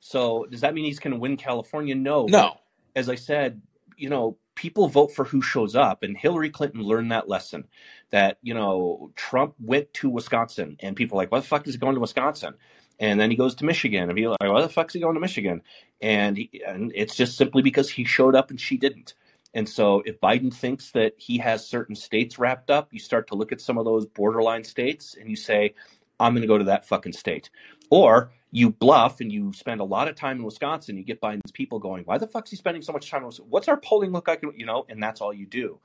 So 0.02 0.46
does 0.52 0.62
that 0.62 0.74
mean 0.76 0.86
he's 0.86 1.00
going 1.00 1.14
to 1.14 1.20
win 1.20 1.38
California? 1.38 1.96
No. 1.96 2.28
No, 2.28 2.58
as 2.96 3.10
I 3.10 3.16
said, 3.16 3.62
you 3.98 4.10
know, 4.10 4.38
people 4.60 4.90
vote 4.90 5.10
for 5.14 5.24
who 5.24 5.42
shows 5.42 5.74
up, 5.74 6.04
and 6.04 6.18
Hillary 6.18 6.50
Clinton 6.50 6.82
learned 6.84 7.14
that 7.14 7.30
lesson. 7.30 7.66
That 8.12 8.40
you 8.42 8.54
know, 8.54 9.12
Trump 9.16 9.56
went 9.58 9.94
to 9.96 10.10
Wisconsin, 10.10 10.76
and 10.82 10.98
people 10.98 11.18
are 11.18 11.22
like, 11.22 11.32
what 11.32 11.42
the 11.42 11.48
fuck 11.48 11.66
is 11.66 11.76
he 11.76 11.80
going 11.80 11.96
to 11.96 12.02
Wisconsin?" 12.02 12.56
And 13.00 13.18
then 13.18 13.32
he 13.32 13.38
goes 13.38 13.56
to 13.56 13.66
Michigan, 13.66 14.10
and 14.10 14.16
people 14.16 14.34
are 14.34 14.38
like, 14.42 14.54
"Why 14.54 14.62
the 14.62 14.68
fuck 14.68 14.88
is 14.90 14.94
he 14.94 15.00
going 15.00 15.14
to 15.14 15.22
Michigan?" 15.22 15.62
And 16.02 16.36
he, 16.36 16.62
and 16.68 16.92
it's 16.94 17.16
just 17.16 17.38
simply 17.38 17.62
because 17.62 17.90
he 17.90 18.04
showed 18.04 18.36
up 18.36 18.50
and 18.50 18.60
she 18.60 18.76
didn't. 18.76 19.14
And 19.54 19.68
so, 19.68 20.04
if 20.06 20.20
Biden 20.20 20.54
thinks 20.54 20.92
that 20.92 21.14
he 21.18 21.38
has 21.38 21.66
certain 21.66 21.96
states 21.96 22.38
wrapped 22.38 22.70
up, 22.70 22.90
you 22.92 23.00
start 23.00 23.28
to 23.30 23.36
look 23.36 23.54
at 23.54 23.62
some 23.62 23.78
of 23.78 23.86
those 23.86 24.06
borderline 24.06 24.66
states, 24.66 25.16
and 25.18 25.30
you 25.30 25.38
say, 25.38 25.74
"I'm 26.20 26.34
going 26.34 26.42
to 26.42 26.48
go 26.48 26.58
to 26.58 26.66
that 26.66 26.86
fucking 26.86 27.14
state," 27.14 27.50
or 27.90 28.32
you 28.52 28.72
bluff 28.72 29.22
and 29.22 29.32
you 29.32 29.54
spend 29.54 29.82
a 29.82 29.84
lot 29.84 30.08
of 30.08 30.16
time 30.16 30.38
in 30.38 30.44
Wisconsin, 30.44 30.98
you 30.98 31.04
get 31.04 31.22
Biden's 31.22 31.52
people 31.52 31.80
going, 31.80 32.04
why 32.06 32.18
the 32.18 32.28
fuck's 32.28 32.50
he 32.50 32.56
spending 32.58 32.82
so 32.82 32.94
much 32.94 33.10
time 33.10 33.22
in 33.22 33.28
Wisconsin? 33.28 33.52
What's 33.52 33.68
our 33.68 33.78
polling 33.78 34.12
look 34.12 34.28
like? 34.28 34.44
You 34.56 34.66
know, 34.66 34.86
and 34.90 35.02
that's 35.02 35.22
all 35.22 35.34
you 35.34 35.46
do. 35.46 35.80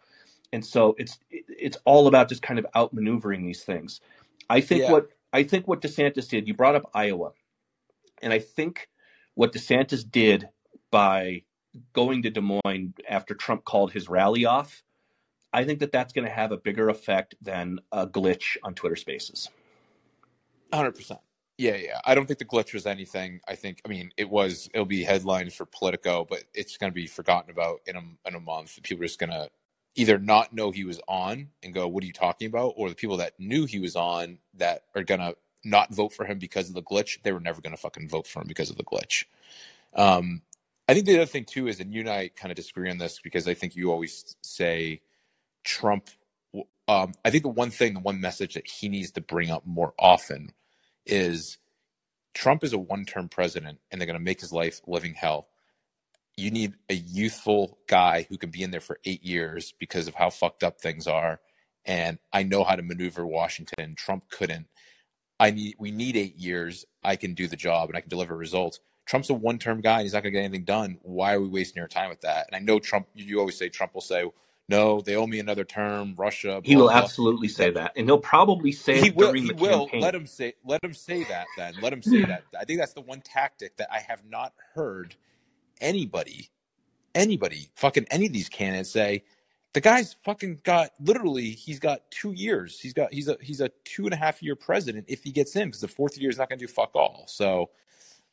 And 0.52 0.64
so 0.64 0.94
it's 0.98 1.18
it's 1.30 1.76
all 1.84 2.06
about 2.06 2.28
just 2.28 2.42
kind 2.42 2.58
of 2.58 2.66
outmaneuvering 2.74 3.44
these 3.44 3.64
things. 3.64 4.00
I 4.48 4.60
think 4.60 4.82
Yeah. 4.82 4.92
what 4.92 5.08
I 5.32 5.42
think 5.42 5.66
what 5.68 5.82
DeSantis 5.82 6.28
did, 6.28 6.46
you 6.48 6.54
brought 6.54 6.76
up 6.76 6.90
Iowa. 6.94 7.32
And 8.22 8.32
I 8.32 8.38
think 8.38 8.88
what 9.34 9.52
DeSantis 9.52 10.08
did 10.08 10.48
by 10.90 11.42
going 11.92 12.22
to 12.22 12.30
Des 12.30 12.40
Moines 12.40 12.94
after 13.08 13.34
Trump 13.34 13.64
called 13.64 13.92
his 13.92 14.08
rally 14.08 14.44
off, 14.44 14.82
I 15.52 15.64
think 15.64 15.80
that 15.80 15.92
that's 15.92 16.12
going 16.12 16.26
to 16.26 16.32
have 16.32 16.52
a 16.52 16.56
bigger 16.56 16.88
effect 16.88 17.34
than 17.42 17.80
a 17.92 18.06
glitch 18.06 18.56
on 18.62 18.74
Twitter 18.74 18.96
Spaces. 18.96 19.50
hundred 20.72 20.92
percent. 20.92 21.20
Yeah, 21.56 21.76
yeah. 21.76 22.00
I 22.04 22.14
don't 22.14 22.26
think 22.26 22.40
the 22.40 22.44
glitch 22.44 22.74
was 22.74 22.84
anything. 22.86 23.40
I 23.46 23.54
think, 23.54 23.80
I 23.84 23.88
mean, 23.88 24.10
it 24.16 24.28
was. 24.28 24.68
It'll 24.74 24.86
be 24.86 25.04
headlines 25.04 25.54
for 25.54 25.66
Politico, 25.66 26.26
but 26.28 26.42
it's 26.52 26.76
going 26.76 26.90
to 26.90 26.94
be 26.94 27.06
forgotten 27.06 27.50
about 27.50 27.80
in 27.86 27.96
a 27.96 28.02
in 28.28 28.34
a 28.34 28.40
month. 28.40 28.82
People 28.82 29.04
are 29.04 29.06
just 29.06 29.20
going 29.20 29.30
to 29.30 29.48
either 29.94 30.18
not 30.18 30.52
know 30.52 30.72
he 30.72 30.84
was 30.84 31.00
on 31.06 31.48
and 31.62 31.72
go, 31.72 31.86
"What 31.86 32.02
are 32.02 32.06
you 32.06 32.12
talking 32.12 32.48
about?" 32.48 32.74
or 32.76 32.88
the 32.88 32.96
people 32.96 33.18
that 33.18 33.34
knew 33.38 33.66
he 33.66 33.78
was 33.78 33.94
on 33.94 34.38
that 34.54 34.82
are 34.96 35.04
going 35.04 35.20
to 35.20 35.36
not 35.64 35.94
vote 35.94 36.12
for 36.12 36.26
him 36.26 36.38
because 36.40 36.68
of 36.68 36.74
the 36.74 36.82
glitch. 36.82 37.22
They 37.22 37.32
were 37.32 37.40
never 37.40 37.60
going 37.60 37.74
to 37.74 37.80
fucking 37.80 38.08
vote 38.08 38.26
for 38.26 38.42
him 38.42 38.48
because 38.48 38.70
of 38.70 38.76
the 38.76 38.84
glitch. 38.84 39.24
Um, 39.94 40.42
I 40.88 40.94
think 40.94 41.06
the 41.06 41.16
other 41.16 41.26
thing 41.26 41.44
too 41.44 41.68
is, 41.68 41.80
and 41.80 41.92
you 41.94 42.00
and 42.00 42.10
I 42.10 42.28
kind 42.28 42.52
of 42.52 42.56
disagree 42.56 42.90
on 42.90 42.98
this 42.98 43.20
because 43.22 43.48
I 43.48 43.54
think 43.54 43.76
you 43.76 43.92
always 43.92 44.36
say 44.42 45.02
Trump. 45.64 46.10
Um, 46.88 47.14
I 47.24 47.30
think 47.30 47.44
the 47.44 47.50
one 47.50 47.70
thing, 47.70 47.94
the 47.94 48.00
one 48.00 48.20
message 48.20 48.54
that 48.54 48.68
he 48.68 48.88
needs 48.88 49.12
to 49.12 49.20
bring 49.22 49.50
up 49.50 49.66
more 49.66 49.94
often 49.98 50.52
is 51.06 51.58
Trump 52.34 52.64
is 52.64 52.72
a 52.72 52.78
one 52.78 53.04
term 53.04 53.28
president 53.28 53.78
and 53.90 54.00
they're 54.00 54.06
going 54.06 54.18
to 54.18 54.24
make 54.24 54.40
his 54.40 54.52
life 54.52 54.80
living 54.86 55.14
hell. 55.14 55.48
You 56.36 56.50
need 56.50 56.74
a 56.90 56.94
youthful 56.94 57.78
guy 57.86 58.26
who 58.28 58.36
can 58.36 58.50
be 58.50 58.62
in 58.62 58.72
there 58.72 58.80
for 58.80 58.98
eight 59.04 59.24
years 59.24 59.72
because 59.78 60.08
of 60.08 60.14
how 60.14 60.30
fucked 60.30 60.64
up 60.64 60.80
things 60.80 61.06
are. 61.06 61.40
And 61.84 62.18
I 62.32 62.42
know 62.42 62.64
how 62.64 62.74
to 62.74 62.82
maneuver 62.82 63.24
Washington. 63.24 63.94
Trump 63.94 64.24
couldn't. 64.30 64.66
I 65.38 65.50
need 65.50 65.76
we 65.78 65.90
need 65.90 66.16
eight 66.16 66.36
years. 66.36 66.86
I 67.02 67.16
can 67.16 67.34
do 67.34 67.46
the 67.46 67.56
job 67.56 67.88
and 67.88 67.96
I 67.96 68.00
can 68.00 68.10
deliver 68.10 68.36
results. 68.36 68.80
Trump's 69.06 69.30
a 69.30 69.34
one 69.34 69.58
term 69.58 69.80
guy 69.80 69.94
and 69.94 70.02
he's 70.02 70.14
not 70.14 70.22
gonna 70.22 70.32
get 70.32 70.44
anything 70.44 70.64
done. 70.64 70.98
Why 71.02 71.34
are 71.34 71.40
we 71.40 71.48
wasting 71.48 71.82
our 71.82 71.88
time 71.88 72.08
with 72.08 72.22
that? 72.22 72.46
And 72.48 72.56
I 72.56 72.60
know 72.60 72.78
Trump 72.78 73.08
you 73.14 73.38
always 73.38 73.56
say 73.56 73.68
Trump 73.68 73.94
will 73.94 74.00
say, 74.00 74.24
No, 74.68 75.00
they 75.00 75.16
owe 75.16 75.26
me 75.26 75.40
another 75.40 75.64
term, 75.64 76.14
Russia, 76.16 76.60
He 76.62 76.76
will 76.76 76.90
blah. 76.90 76.98
absolutely 76.98 77.48
say 77.48 77.70
that, 77.72 77.92
and 77.96 78.06
he'll 78.08 78.18
probably 78.18 78.72
say 78.72 79.00
He 79.00 79.08
it 79.08 79.16
will. 79.16 79.32
He 79.34 79.48
the 79.48 79.54
will. 79.54 79.86
campaign. 79.88 80.02
Let 80.02 80.14
him 80.14 80.26
say. 80.26 80.54
Let 80.64 80.84
him 80.84 80.94
say 80.94 81.24
that. 81.24 81.46
Then 81.56 81.74
let 81.80 81.92
him 81.92 82.02
say 82.02 82.24
that. 82.24 82.44
I 82.58 82.64
think 82.64 82.80
that's 82.80 82.94
the 82.94 83.02
one 83.02 83.20
tactic 83.20 83.76
that 83.78 83.88
I 83.92 84.00
have 84.00 84.24
not 84.24 84.54
heard 84.74 85.16
anybody, 85.80 86.50
anybody, 87.14 87.70
fucking 87.76 88.06
any 88.10 88.26
of 88.26 88.32
these 88.32 88.48
candidates 88.48 88.90
say. 88.90 89.24
The 89.74 89.80
guy's 89.82 90.16
fucking 90.24 90.60
got 90.64 90.92
literally. 91.00 91.50
He's 91.50 91.80
got 91.80 92.10
two 92.10 92.32
years. 92.32 92.80
He's 92.80 92.94
got. 92.94 93.12
He's 93.12 93.28
a. 93.28 93.36
He's 93.40 93.60
a 93.60 93.70
two 93.84 94.04
and 94.06 94.14
a 94.14 94.18
half 94.18 94.42
year 94.42 94.56
president 94.56 95.06
if 95.08 95.24
he 95.24 95.32
gets 95.32 95.56
in 95.56 95.68
because 95.68 95.80
the 95.82 95.88
fourth 95.88 96.18
year 96.18 96.30
is 96.30 96.38
not 96.38 96.48
going 96.48 96.58
to 96.58 96.66
do 96.66 96.72
fuck 96.72 96.94
all. 96.94 97.24
So 97.28 97.70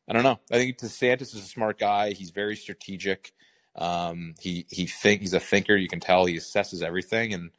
I 0.09 0.13
don't 0.13 0.23
know. 0.23 0.39
I 0.51 0.55
think 0.57 0.77
DeSantis 0.79 1.35
is 1.35 1.37
a 1.37 1.41
smart 1.41 1.79
guy. 1.79 2.11
He's 2.13 2.31
very 2.31 2.55
strategic. 2.57 3.33
Um, 3.75 4.35
he 4.39 4.65
he 4.69 4.87
think 4.87 5.21
he's 5.21 5.33
a 5.33 5.39
thinker. 5.41 5.77
You 5.77 5.89
can 5.89 6.01
tell 6.01 6.25
he 6.25 6.35
assesses 6.37 6.83
everything, 6.83 7.33
and 7.33 7.51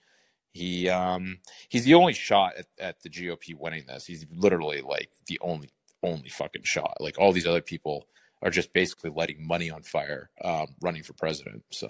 he 0.52 0.88
um 0.90 1.38
he's 1.68 1.84
the 1.84 1.94
only 1.94 2.14
shot 2.14 2.54
at, 2.58 2.66
at 2.78 3.02
the 3.02 3.10
GOP 3.10 3.56
winning 3.58 3.84
this. 3.88 4.06
He's 4.06 4.26
literally 4.34 4.82
like 4.82 5.10
the 5.26 5.38
only 5.42 5.70
only 6.02 6.30
fucking 6.30 6.64
shot. 6.64 6.98
Like 7.00 7.18
all 7.18 7.32
these 7.32 7.46
other 7.48 7.62
people 7.62 8.06
are 8.42 8.50
just 8.50 8.72
basically 8.72 9.10
lighting 9.10 9.46
money 9.46 9.70
on 9.70 9.82
fire, 9.82 10.30
um, 10.44 10.68
running 10.82 11.02
for 11.04 11.14
president. 11.14 11.64
So 11.70 11.88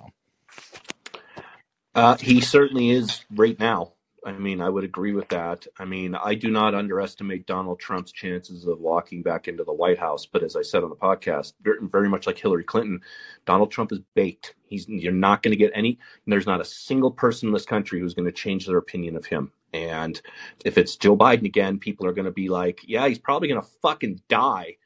Uh, 1.95 2.17
he 2.19 2.41
certainly 2.43 2.91
is 2.91 3.25
right 3.31 3.59
now. 3.59 3.95
I 4.25 4.33
mean, 4.33 4.61
I 4.61 4.69
would 4.69 4.85
agree 4.85 5.13
with 5.13 5.29
that. 5.31 5.67
I 5.79 5.85
mean, 5.85 6.15
I 6.15 6.35
do 6.35 6.51
not 6.51 6.75
underestimate 6.75 7.47
Donald 7.47 7.81
Trump's 7.81 8.13
chances 8.13 8.67
of 8.67 8.79
walking 8.79 9.23
back 9.23 9.49
into 9.49 9.65
the 9.65 9.73
White 9.73 9.99
House. 9.99 10.27
But 10.27 10.45
as 10.45 10.55
I 10.55 10.63
said 10.63 10.85
on 10.85 10.91
the 10.91 10.97
podcast, 10.97 11.55
very, 11.63 11.79
very 11.83 12.09
much 12.09 12.27
like 12.27 12.39
Hillary 12.39 12.63
Clinton, 12.63 13.01
Donald 13.47 13.73
Trump 13.73 13.91
is 13.91 13.99
baked. 14.15 14.55
He's 14.69 14.89
you're 14.89 15.13
not 15.13 15.43
going 15.43 15.51
to 15.53 15.57
get 15.57 15.73
any. 15.75 15.99
There's 16.27 16.47
not 16.47 16.61
a 16.61 16.65
single 16.65 17.11
person 17.11 17.49
in 17.49 17.53
this 17.53 17.67
country 17.67 17.99
who's 17.99 18.15
going 18.15 18.27
to 18.27 18.33
change 18.33 18.67
their 18.67 18.79
opinion 18.79 19.17
of 19.17 19.27
him. 19.27 19.51
And 19.73 20.21
if 20.65 20.79
it's 20.79 20.97
Joe 20.97 21.17
Biden 21.17 21.45
again, 21.45 21.79
people 21.79 22.07
are 22.07 22.13
going 22.13 22.27
to 22.27 22.31
be 22.31 22.49
like, 22.49 22.81
yeah, 22.87 23.09
he's 23.09 23.19
probably 23.19 23.49
going 23.49 23.61
to 23.61 23.69
fucking 23.83 24.21
die 24.29 24.77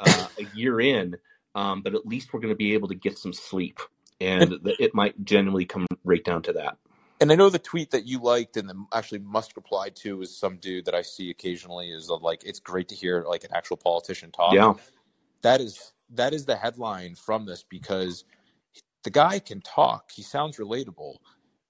uh, 0.00 0.28
a 0.38 0.44
year 0.56 0.80
in. 0.80 1.16
Um, 1.54 1.82
but 1.82 1.94
at 1.94 2.06
least 2.06 2.32
we're 2.32 2.40
going 2.40 2.52
to 2.52 2.56
be 2.56 2.74
able 2.74 2.88
to 2.88 2.94
get 2.94 3.18
some 3.18 3.32
sleep. 3.32 3.78
And 4.20 4.58
it 4.78 4.94
might 4.94 5.22
genuinely 5.24 5.66
come 5.66 5.86
right 6.04 6.24
down 6.24 6.42
to 6.44 6.54
that. 6.54 6.78
And 7.20 7.32
I 7.32 7.34
know 7.34 7.48
the 7.48 7.58
tweet 7.58 7.90
that 7.92 8.06
you 8.06 8.18
liked 8.18 8.56
and 8.56 8.68
then 8.68 8.86
actually 8.92 9.20
Musk 9.20 9.56
reply 9.56 9.88
to 9.96 10.20
is 10.20 10.36
some 10.36 10.58
dude 10.58 10.84
that 10.84 10.94
I 10.94 11.02
see 11.02 11.30
occasionally 11.30 11.90
is 11.90 12.10
of 12.10 12.22
like 12.22 12.44
it's 12.44 12.60
great 12.60 12.88
to 12.88 12.94
hear 12.94 13.24
like 13.26 13.44
an 13.44 13.50
actual 13.54 13.76
politician 13.76 14.30
talk. 14.30 14.52
Yeah. 14.52 14.74
That 15.42 15.60
is 15.60 15.92
that 16.10 16.34
is 16.34 16.44
the 16.44 16.56
headline 16.56 17.14
from 17.14 17.46
this 17.46 17.64
because 17.68 18.24
the 19.04 19.10
guy 19.10 19.38
can 19.38 19.60
talk. 19.62 20.10
He 20.12 20.22
sounds 20.22 20.58
relatable. 20.58 21.16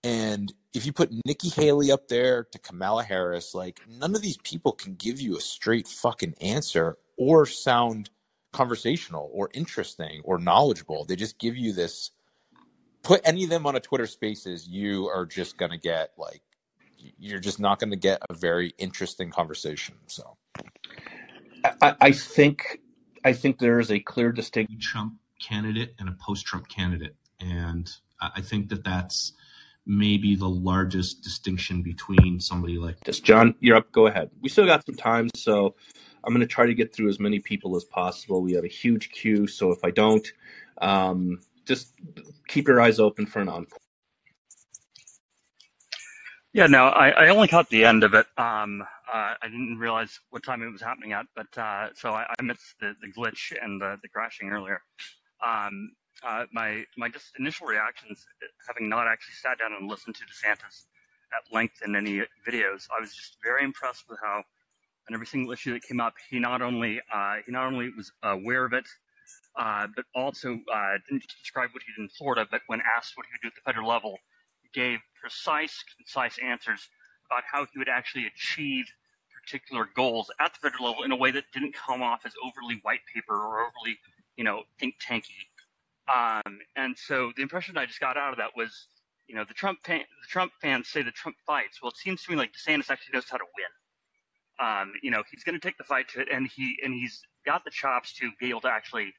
And 0.03 0.53
if 0.73 0.87
you 0.87 0.93
put 0.93 1.13
Nikki 1.25 1.49
Haley 1.49 1.91
up 1.91 2.09
there 2.09 2.47
to 2.53 2.59
Kamala 2.59 3.03
Harris, 3.03 3.55
like 3.55 3.81
none 3.89 4.15
of 4.15 4.23
these 4.23 4.39
people 4.39 4.73
can 4.73 4.95
give 4.95 5.21
you 5.21 5.37
a 5.37 5.41
straight 5.41 5.87
fucking 5.87 6.35
answer 6.41 6.97
or 7.17 7.47
sound 7.47 8.11
conversational 8.53 9.31
or 9.33 9.51
interesting 9.53 10.23
or 10.25 10.39
knowledgeable. 10.39 11.05
They 11.05 11.17
just 11.17 11.39
give 11.39 11.57
you 11.57 11.73
this 11.73 12.11
put 13.07 13.21
any 13.25 13.45
of 13.45 13.51
them 13.51 13.67
on 13.67 13.77
a 13.77 13.81
Twitter 13.81 14.07
Spaces, 14.07 14.67
you 14.67 15.07
are 15.07 15.25
just 15.25 15.57
gonna 15.57 15.79
get 15.79 16.11
like 16.19 16.43
you're 17.19 17.39
just 17.39 17.61
not 17.61 17.79
going 17.79 17.91
to 17.91 17.97
get 17.97 18.21
a 18.29 18.35
very 18.35 18.75
interesting 18.79 19.31
conversation. 19.31 19.95
So, 20.07 20.37
I, 21.81 21.95
I 22.01 22.13
think 22.13 22.81
I 23.25 23.33
think 23.33 23.59
there 23.59 23.79
is 23.79 23.91
a 23.91 24.01
clear 24.01 24.33
distinction. 24.33 24.79
Trump 24.81 25.15
candidate 25.41 25.95
and 25.99 26.09
a 26.09 26.17
post-Trump 26.21 26.69
candidate, 26.69 27.15
and 27.41 27.89
I 28.21 28.41
think 28.41 28.71
that 28.71 28.85
that's 28.85 29.33
maybe 29.87 30.35
the 30.35 30.49
largest 30.49 31.23
distinction 31.23 31.83
between 31.83 32.41
somebody 32.41 32.77
like 32.77 32.99
this. 33.05 33.21
John, 33.21 33.55
you're 33.61 33.77
up. 33.77 33.93
Go 33.93 34.07
ahead. 34.07 34.31
We 34.41 34.49
still 34.49 34.67
got 34.67 34.85
some 34.85 34.97
time, 34.97 35.29
so 35.37 35.77
I'm 36.25 36.33
going 36.33 36.41
to 36.41 36.47
try 36.47 36.67
to 36.67 36.75
get 36.75 36.93
through 36.93 37.09
as 37.09 37.21
many 37.21 37.39
people 37.39 37.77
as 37.77 37.85
possible. 37.85 38.43
We 38.43 38.55
have 38.55 38.65
a 38.65 38.69
huge 38.69 39.11
queue, 39.11 39.47
so 39.47 39.71
if 39.71 39.85
I 39.85 39.91
don't, 39.91 40.27
um, 40.81 41.39
just 41.67 41.93
keep 42.49 42.69
your 42.69 42.81
eyes 42.81 42.99
open 42.99 43.27
for 43.27 43.41
an 43.41 43.49
encore. 43.49 43.79
Yeah, 46.53 46.67
no, 46.67 46.87
I, 46.87 47.11
I 47.11 47.29
only 47.29 47.49
caught 47.49 47.69
the 47.69 47.85
end 47.85 48.03
of 48.03 48.15
it. 48.15 48.27
Um, 48.39 48.83
uh, 49.13 49.35
I 49.43 49.47
didn't 49.47 49.79
realize 49.79 50.19
what 50.31 50.43
time 50.43 50.63
it 50.63 50.73
was 50.73 50.81
happening 50.81 51.13
at, 51.13 51.27
but 51.35 51.59
uh, 51.59 51.89
so 51.95 52.13
I, 52.13 52.25
I 52.39 52.43
missed 52.43 52.77
the, 52.81 52.95
the 53.03 53.13
glitch 53.13 53.53
and 53.61 53.79
the, 53.79 53.99
the 54.03 54.09
crashing 54.09 54.49
earlier. 54.49 54.81
Um, 55.47 55.91
uh, 56.27 56.45
my 56.53 56.85
my 56.97 57.11
just 57.11 57.27
initial 57.39 57.67
reactions, 57.67 58.25
having 58.67 58.89
not 58.89 59.07
actually 59.07 59.35
sat 59.35 59.59
down 59.59 59.75
and 59.79 59.87
listened 59.87 60.17
to 60.17 60.23
DeSantis 60.25 60.87
at 61.37 61.53
length 61.53 61.83
in 61.85 61.95
any 61.95 62.23
videos, 62.49 62.87
I 62.97 63.01
was 63.01 63.15
just 63.15 63.37
very 63.43 63.63
impressed 63.63 64.05
with 64.09 64.19
how, 64.23 64.39
on 65.09 65.15
every 65.15 65.27
single 65.27 65.53
issue 65.53 65.75
that 65.75 65.83
came 65.83 66.01
up, 66.01 66.15
he 66.31 66.39
not 66.39 66.63
only 66.63 67.03
uh, 67.13 67.37
he 67.45 67.53
not 67.53 67.67
only 67.67 67.91
was 67.95 68.11
aware 68.23 68.65
of 68.65 68.73
it, 68.73 68.87
but 69.57 70.05
also 70.15 70.59
uh, 70.73 70.95
didn't 71.09 71.23
just 71.23 71.39
describe 71.39 71.71
what 71.73 71.83
he 71.83 71.93
did 71.93 72.03
in 72.03 72.09
Florida, 72.11 72.47
but 72.51 72.61
when 72.67 72.81
asked 72.97 73.17
what 73.17 73.27
he 73.27 73.33
would 73.33 73.43
do 73.43 73.49
at 73.49 73.55
the 73.55 73.65
federal 73.65 73.89
level, 73.89 74.19
gave 74.75 74.99
precise, 75.21 75.83
concise 75.97 76.39
answers 76.39 76.89
about 77.31 77.43
how 77.51 77.67
he 77.73 77.79
would 77.79 77.89
actually 77.89 78.27
achieve 78.27 78.85
particular 79.47 79.89
goals 79.95 80.31
at 80.41 80.53
the 80.55 80.59
federal 80.61 80.87
level 80.87 81.05
in 81.05 81.13
a 81.13 81.17
way 81.17 81.31
that 81.31 81.45
didn't 81.53 81.75
come 81.75 82.03
off 82.03 82.21
as 82.27 82.33
overly 82.45 82.81
white 82.83 83.01
paper 83.15 83.35
or 83.35 83.61
overly, 83.61 83.99
you 84.37 84.45
know, 84.45 84.63
think 84.79 84.95
tanky. 85.01 85.47
Um, 86.13 86.59
and 86.77 86.97
so 86.97 87.33
the 87.37 87.43
impression 87.43 87.77
I 87.79 87.87
just 87.87 88.01
got 88.01 88.17
out 88.17 88.33
of 88.33 88.39
that 88.39 88.51
was, 88.57 88.89
you 89.27 89.35
know, 89.35 89.45
the 89.47 89.55
Trump 89.55 89.79
fan, 89.85 90.01
the 90.01 90.29
Trump 90.29 90.53
fans 90.61 90.89
say 90.89 91.03
the 91.03 91.11
Trump 91.11 91.37
fights. 91.47 91.81
Well, 91.83 91.91
it 91.91 91.97
seems 91.97 92.23
to 92.25 92.31
me 92.31 92.37
like 92.37 92.53
DeSantis 92.53 92.91
actually 92.91 93.15
knows 93.15 93.29
how 93.31 93.39
to 93.39 93.45
win. 93.57 94.67
Um, 94.67 94.93
you 95.03 95.11
know, 95.11 95.23
he's 95.31 95.45
going 95.45 95.59
to 95.59 95.61
take 95.61 95.77
the 95.79 95.85
fight 95.85 96.09
to 96.11 96.21
it, 96.21 96.29
and 96.33 96.49
he 96.49 96.77
and 96.83 96.95
he's 96.95 97.21
got 97.45 97.65
the 97.65 97.71
chops 97.71 98.15
to 98.15 98.31
be 98.41 98.51
able 98.51 98.63
to 98.63 98.69
actually 98.69 99.13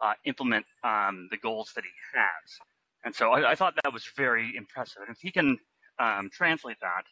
uh, 0.00 0.14
implement 0.24 0.64
um, 0.84 1.28
the 1.30 1.36
goals 1.36 1.72
that 1.74 1.84
he 1.84 1.90
has. 2.14 2.58
And 3.04 3.14
so 3.14 3.32
I, 3.32 3.52
I, 3.52 3.54
thought 3.54 3.74
that 3.82 3.92
was 3.92 4.04
very 4.16 4.54
impressive. 4.56 5.02
And 5.06 5.14
if 5.14 5.20
he 5.20 5.30
can 5.30 5.58
um, 5.98 6.30
translate 6.32 6.76
that 6.80 7.04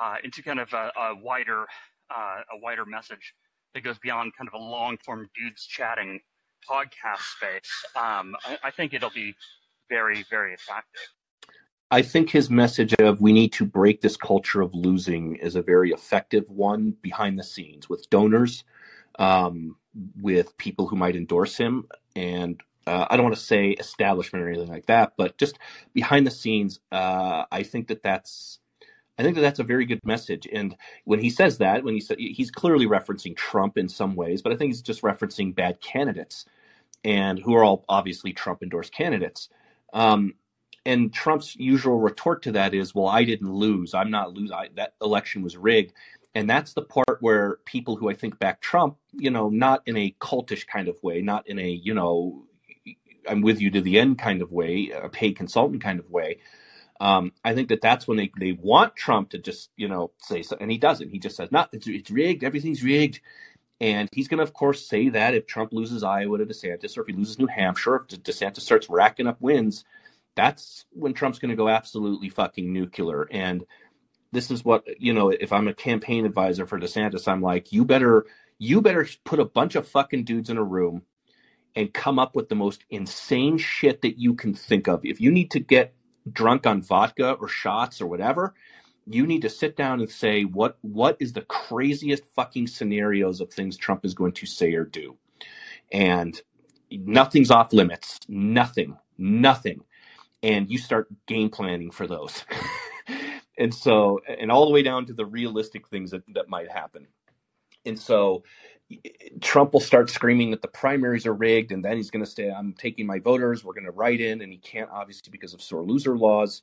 uh, 0.00 0.16
into 0.22 0.42
kind 0.42 0.60
of 0.60 0.72
a, 0.72 0.90
a 0.96 1.16
wider 1.16 1.66
uh, 2.14 2.40
a 2.52 2.58
wider 2.60 2.84
message 2.84 3.34
that 3.74 3.84
goes 3.84 3.98
beyond 3.98 4.32
kind 4.36 4.48
of 4.48 4.54
a 4.54 4.62
long 4.62 4.98
form 5.04 5.28
dudes 5.36 5.64
chatting 5.66 6.20
podcast 6.68 7.22
space, 7.36 7.70
um, 7.96 8.34
I, 8.44 8.58
I 8.64 8.70
think 8.70 8.94
it'll 8.94 9.10
be 9.10 9.34
very 9.88 10.24
very 10.30 10.54
effective. 10.54 11.02
I 11.92 12.02
think 12.02 12.30
his 12.30 12.50
message 12.50 12.94
of 12.94 13.20
we 13.20 13.32
need 13.32 13.52
to 13.54 13.64
break 13.64 14.00
this 14.00 14.16
culture 14.16 14.60
of 14.60 14.72
losing 14.74 15.36
is 15.36 15.56
a 15.56 15.62
very 15.62 15.90
effective 15.90 16.48
one 16.48 16.94
behind 17.02 17.36
the 17.36 17.42
scenes 17.42 17.88
with 17.88 18.08
donors, 18.10 18.62
um, 19.18 19.76
with 20.20 20.56
people 20.56 20.86
who 20.86 20.96
might 20.96 21.16
endorse 21.16 21.56
him 21.56 21.86
and 22.14 22.62
uh, 22.86 23.06
I 23.10 23.16
don't 23.16 23.24
want 23.24 23.36
to 23.36 23.42
say 23.42 23.70
establishment 23.70 24.44
or 24.44 24.48
anything 24.48 24.68
like 24.68 24.86
that, 24.86 25.12
but 25.16 25.36
just 25.36 25.58
behind 25.92 26.26
the 26.26 26.30
scenes, 26.30 26.80
uh, 26.90 27.44
I 27.52 27.62
think 27.62 27.88
that 27.88 28.02
that's 28.02 28.58
I 29.18 29.22
think 29.22 29.34
that 29.34 29.42
that's 29.42 29.58
a 29.58 29.64
very 29.64 29.84
good 29.84 30.00
message. 30.02 30.48
And 30.50 30.74
when 31.04 31.20
he 31.20 31.28
says 31.28 31.58
that, 31.58 31.84
when 31.84 31.92
he 31.92 32.00
said 32.00 32.18
he's 32.18 32.50
clearly 32.50 32.86
referencing 32.86 33.36
Trump 33.36 33.76
in 33.76 33.88
some 33.88 34.14
ways, 34.16 34.40
but 34.40 34.52
I 34.52 34.56
think 34.56 34.70
he's 34.70 34.80
just 34.80 35.02
referencing 35.02 35.54
bad 35.54 35.80
candidates, 35.82 36.46
and 37.04 37.38
who 37.38 37.54
are 37.54 37.62
all 37.62 37.84
obviously 37.88 38.32
Trump 38.32 38.62
endorsed 38.62 38.94
candidates. 38.94 39.50
Um, 39.92 40.34
and 40.86 41.12
Trump's 41.12 41.54
usual 41.56 42.00
retort 42.00 42.42
to 42.44 42.52
that 42.52 42.72
is, 42.72 42.94
"Well, 42.94 43.08
I 43.08 43.24
didn't 43.24 43.52
lose. 43.52 43.92
I'm 43.92 44.10
not 44.10 44.32
lose. 44.32 44.50
I, 44.50 44.70
that 44.76 44.94
election 45.02 45.42
was 45.42 45.56
rigged." 45.56 45.92
And 46.34 46.48
that's 46.48 46.74
the 46.74 46.82
part 46.82 47.18
where 47.20 47.58
people 47.64 47.96
who 47.96 48.08
I 48.08 48.14
think 48.14 48.38
back 48.38 48.60
Trump, 48.60 48.96
you 49.12 49.30
know, 49.30 49.48
not 49.48 49.82
in 49.86 49.96
a 49.96 50.14
cultish 50.20 50.66
kind 50.66 50.88
of 50.88 51.02
way, 51.02 51.20
not 51.22 51.48
in 51.48 51.58
a 51.58 51.68
you 51.68 51.94
know, 51.94 52.44
I'm 53.28 53.42
with 53.42 53.60
you 53.60 53.70
to 53.72 53.80
the 53.80 53.98
end 53.98 54.18
kind 54.18 54.42
of 54.42 54.52
way, 54.52 54.90
a 54.90 55.08
paid 55.08 55.36
consultant 55.36 55.82
kind 55.82 55.98
of 55.98 56.10
way. 56.10 56.38
Um, 57.00 57.32
I 57.44 57.54
think 57.54 57.68
that 57.70 57.80
that's 57.80 58.06
when 58.06 58.18
they, 58.18 58.30
they 58.38 58.52
want 58.52 58.94
Trump 58.94 59.30
to 59.30 59.38
just 59.38 59.70
you 59.76 59.88
know 59.88 60.12
say 60.18 60.42
so, 60.42 60.56
and 60.60 60.70
he 60.70 60.78
doesn't. 60.78 61.10
He 61.10 61.18
just 61.18 61.36
says, 61.36 61.50
"Not 61.50 61.70
it's, 61.72 61.86
it's 61.86 62.10
rigged. 62.10 62.44
Everything's 62.44 62.82
rigged." 62.84 63.20
And 63.80 64.10
he's 64.12 64.28
going 64.28 64.38
to, 64.38 64.44
of 64.44 64.52
course, 64.52 64.86
say 64.86 65.08
that 65.08 65.32
if 65.32 65.46
Trump 65.46 65.72
loses 65.72 66.02
Iowa 66.02 66.36
to 66.36 66.44
DeSantis, 66.44 66.98
or 66.98 67.00
if 67.00 67.06
he 67.06 67.14
loses 67.14 67.38
New 67.38 67.46
Hampshire, 67.46 67.96
if 67.96 68.22
DeSantis 68.22 68.60
starts 68.60 68.90
racking 68.90 69.26
up 69.26 69.40
wins, 69.40 69.84
that's 70.34 70.84
when 70.90 71.14
Trump's 71.14 71.38
going 71.38 71.50
to 71.50 71.56
go 71.56 71.70
absolutely 71.70 72.28
fucking 72.28 72.70
nuclear. 72.70 73.26
And 73.30 73.64
this 74.32 74.50
is 74.50 74.64
what 74.64 74.84
you 75.00 75.12
know 75.14 75.30
if 75.30 75.52
i'm 75.52 75.68
a 75.68 75.74
campaign 75.74 76.26
advisor 76.26 76.66
for 76.66 76.78
desantis 76.78 77.28
i'm 77.28 77.42
like 77.42 77.72
you 77.72 77.84
better 77.84 78.26
you 78.58 78.80
better 78.82 79.06
put 79.24 79.40
a 79.40 79.44
bunch 79.44 79.74
of 79.76 79.88
fucking 79.88 80.24
dudes 80.24 80.50
in 80.50 80.58
a 80.58 80.64
room 80.64 81.02
and 81.76 81.94
come 81.94 82.18
up 82.18 82.36
with 82.36 82.48
the 82.48 82.54
most 82.56 82.84
insane 82.90 83.58
shit 83.58 84.02
that 84.02 84.18
you 84.18 84.34
can 84.34 84.54
think 84.54 84.88
of. 84.88 85.04
If 85.04 85.20
you 85.20 85.30
need 85.32 85.50
to 85.52 85.60
get 85.60 85.94
drunk 86.32 86.66
on 86.66 86.82
vodka 86.82 87.32
or 87.34 87.48
shots 87.48 88.00
or 88.00 88.06
whatever 88.06 88.50
you 89.06 89.26
need 89.26 89.42
to 89.42 89.50
sit 89.50 89.76
down 89.76 90.00
and 90.00 90.10
say 90.10 90.44
what 90.44 90.78
what 90.82 91.16
is 91.20 91.32
the 91.32 91.42
craziest 91.42 92.24
fucking 92.36 92.68
scenarios 92.68 93.40
of 93.40 93.52
things 93.52 93.76
trump 93.76 94.04
is 94.04 94.14
going 94.14 94.32
to 94.32 94.46
say 94.46 94.74
or 94.74 94.84
do? 94.84 95.16
And 95.92 96.40
nothing's 96.90 97.50
off 97.50 97.72
limits. 97.72 98.18
Nothing. 98.28 98.96
Nothing. 99.18 99.82
And 100.42 100.70
you 100.70 100.78
start 100.78 101.08
game 101.26 101.50
planning 101.50 101.90
for 101.90 102.06
those 102.06 102.44
and 103.60 103.72
so 103.72 104.20
and 104.26 104.50
all 104.50 104.66
the 104.66 104.72
way 104.72 104.82
down 104.82 105.06
to 105.06 105.14
the 105.14 105.26
realistic 105.26 105.86
things 105.88 106.10
that, 106.10 106.24
that 106.34 106.48
might 106.48 106.70
happen. 106.70 107.06
And 107.86 107.98
so 107.98 108.42
trump 109.40 109.72
will 109.72 109.80
start 109.80 110.10
screaming 110.10 110.50
that 110.50 110.62
the 110.62 110.68
primaries 110.68 111.26
are 111.26 111.34
rigged 111.34 111.72
and 111.72 111.84
then 111.84 111.96
he's 111.96 112.10
going 112.10 112.24
to 112.24 112.30
say 112.30 112.50
i'm 112.50 112.72
taking 112.72 113.06
my 113.06 113.20
voters 113.20 113.64
we're 113.64 113.72
going 113.74 113.84
to 113.84 113.92
write 113.92 114.20
in 114.20 114.40
and 114.42 114.52
he 114.52 114.58
can't 114.58 114.90
obviously 114.90 115.30
because 115.30 115.54
of 115.54 115.62
sore 115.62 115.84
loser 115.84 116.18
laws. 116.18 116.62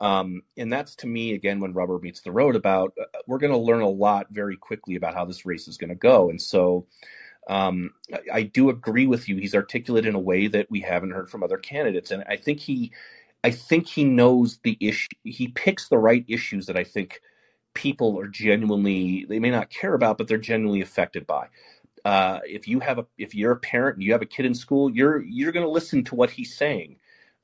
Um, 0.00 0.42
and 0.56 0.72
that's 0.72 0.96
to 0.96 1.06
me 1.06 1.34
again 1.34 1.60
when 1.60 1.74
rubber 1.74 1.98
meets 2.00 2.22
the 2.22 2.32
road 2.32 2.56
about 2.56 2.92
uh, 3.00 3.04
we're 3.26 3.38
going 3.38 3.52
to 3.52 3.58
learn 3.58 3.82
a 3.82 3.88
lot 3.88 4.26
very 4.30 4.56
quickly 4.56 4.96
about 4.96 5.14
how 5.14 5.24
this 5.24 5.46
race 5.46 5.68
is 5.68 5.78
going 5.78 5.90
to 5.90 5.96
go. 5.96 6.30
And 6.30 6.42
so 6.42 6.86
um, 7.48 7.92
I, 8.12 8.20
I 8.38 8.42
do 8.42 8.70
agree 8.70 9.06
with 9.06 9.28
you. 9.28 9.36
He's 9.36 9.54
articulate 9.54 10.06
in 10.06 10.14
a 10.16 10.20
way 10.20 10.48
that 10.48 10.70
we 10.70 10.80
haven't 10.80 11.12
heard 11.12 11.30
from 11.30 11.42
other 11.42 11.58
candidates. 11.58 12.10
And 12.10 12.24
i 12.28 12.36
think 12.36 12.60
he 12.60 12.92
I 13.44 13.50
think 13.50 13.86
he 13.88 14.04
knows 14.04 14.58
the 14.62 14.76
issue. 14.80 15.08
He 15.24 15.48
picks 15.48 15.88
the 15.88 15.98
right 15.98 16.24
issues 16.28 16.66
that 16.66 16.76
I 16.76 16.84
think 16.84 17.20
people 17.74 18.18
are 18.20 18.28
genuinely 18.28 19.24
they 19.28 19.38
may 19.38 19.50
not 19.50 19.70
care 19.70 19.94
about, 19.94 20.18
but 20.18 20.28
they're 20.28 20.38
genuinely 20.38 20.82
affected 20.82 21.26
by. 21.26 21.48
Uh, 22.04 22.40
if 22.44 22.66
you 22.66 22.80
have 22.80 22.98
a 22.98 23.06
if 23.18 23.34
you're 23.34 23.52
a 23.52 23.56
parent 23.56 23.96
and 23.96 24.04
you 24.04 24.12
have 24.12 24.22
a 24.22 24.26
kid 24.26 24.46
in 24.46 24.54
school, 24.54 24.90
you're 24.90 25.22
you're 25.22 25.52
going 25.52 25.66
to 25.66 25.70
listen 25.70 26.04
to 26.04 26.14
what 26.14 26.30
he's 26.30 26.56
saying 26.56 26.96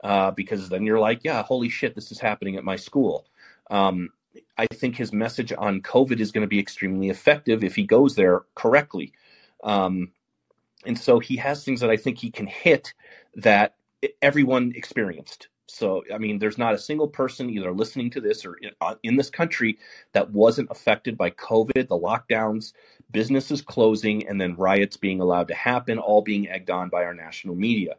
uh, 0.04 0.30
because 0.32 0.68
then 0.68 0.84
you're 0.84 1.00
like, 1.00 1.20
yeah, 1.24 1.42
holy 1.42 1.68
shit, 1.68 1.94
this 1.94 2.12
is 2.12 2.18
happening 2.18 2.56
at 2.56 2.64
my 2.64 2.76
school. 2.76 3.26
Um, 3.70 4.10
I 4.56 4.66
think 4.66 4.96
his 4.96 5.12
message 5.12 5.52
on 5.56 5.82
COVID 5.82 6.20
is 6.20 6.32
going 6.32 6.42
to 6.42 6.48
be 6.48 6.58
extremely 6.58 7.08
effective 7.08 7.64
if 7.64 7.74
he 7.74 7.84
goes 7.84 8.14
there 8.14 8.42
correctly. 8.54 9.12
Um, 9.64 10.12
and 10.84 10.98
so 10.98 11.18
he 11.18 11.36
has 11.36 11.64
things 11.64 11.80
that 11.80 11.90
I 11.90 11.96
think 11.96 12.18
he 12.18 12.30
can 12.30 12.46
hit 12.46 12.94
that 13.34 13.74
everyone 14.22 14.72
experienced. 14.76 15.48
So, 15.68 16.02
I 16.12 16.18
mean, 16.18 16.38
there's 16.38 16.58
not 16.58 16.74
a 16.74 16.78
single 16.78 17.08
person 17.08 17.50
either 17.50 17.72
listening 17.72 18.10
to 18.10 18.20
this 18.20 18.44
or 18.44 18.54
in, 18.54 18.70
uh, 18.80 18.94
in 19.02 19.16
this 19.16 19.30
country 19.30 19.78
that 20.12 20.30
wasn't 20.30 20.70
affected 20.70 21.16
by 21.16 21.30
COVID, 21.30 21.88
the 21.88 21.98
lockdowns, 21.98 22.72
businesses 23.10 23.60
closing, 23.62 24.26
and 24.26 24.40
then 24.40 24.56
riots 24.56 24.96
being 24.96 25.20
allowed 25.20 25.48
to 25.48 25.54
happen, 25.54 25.98
all 25.98 26.22
being 26.22 26.48
egged 26.48 26.70
on 26.70 26.88
by 26.88 27.04
our 27.04 27.14
national 27.14 27.54
media. 27.54 27.96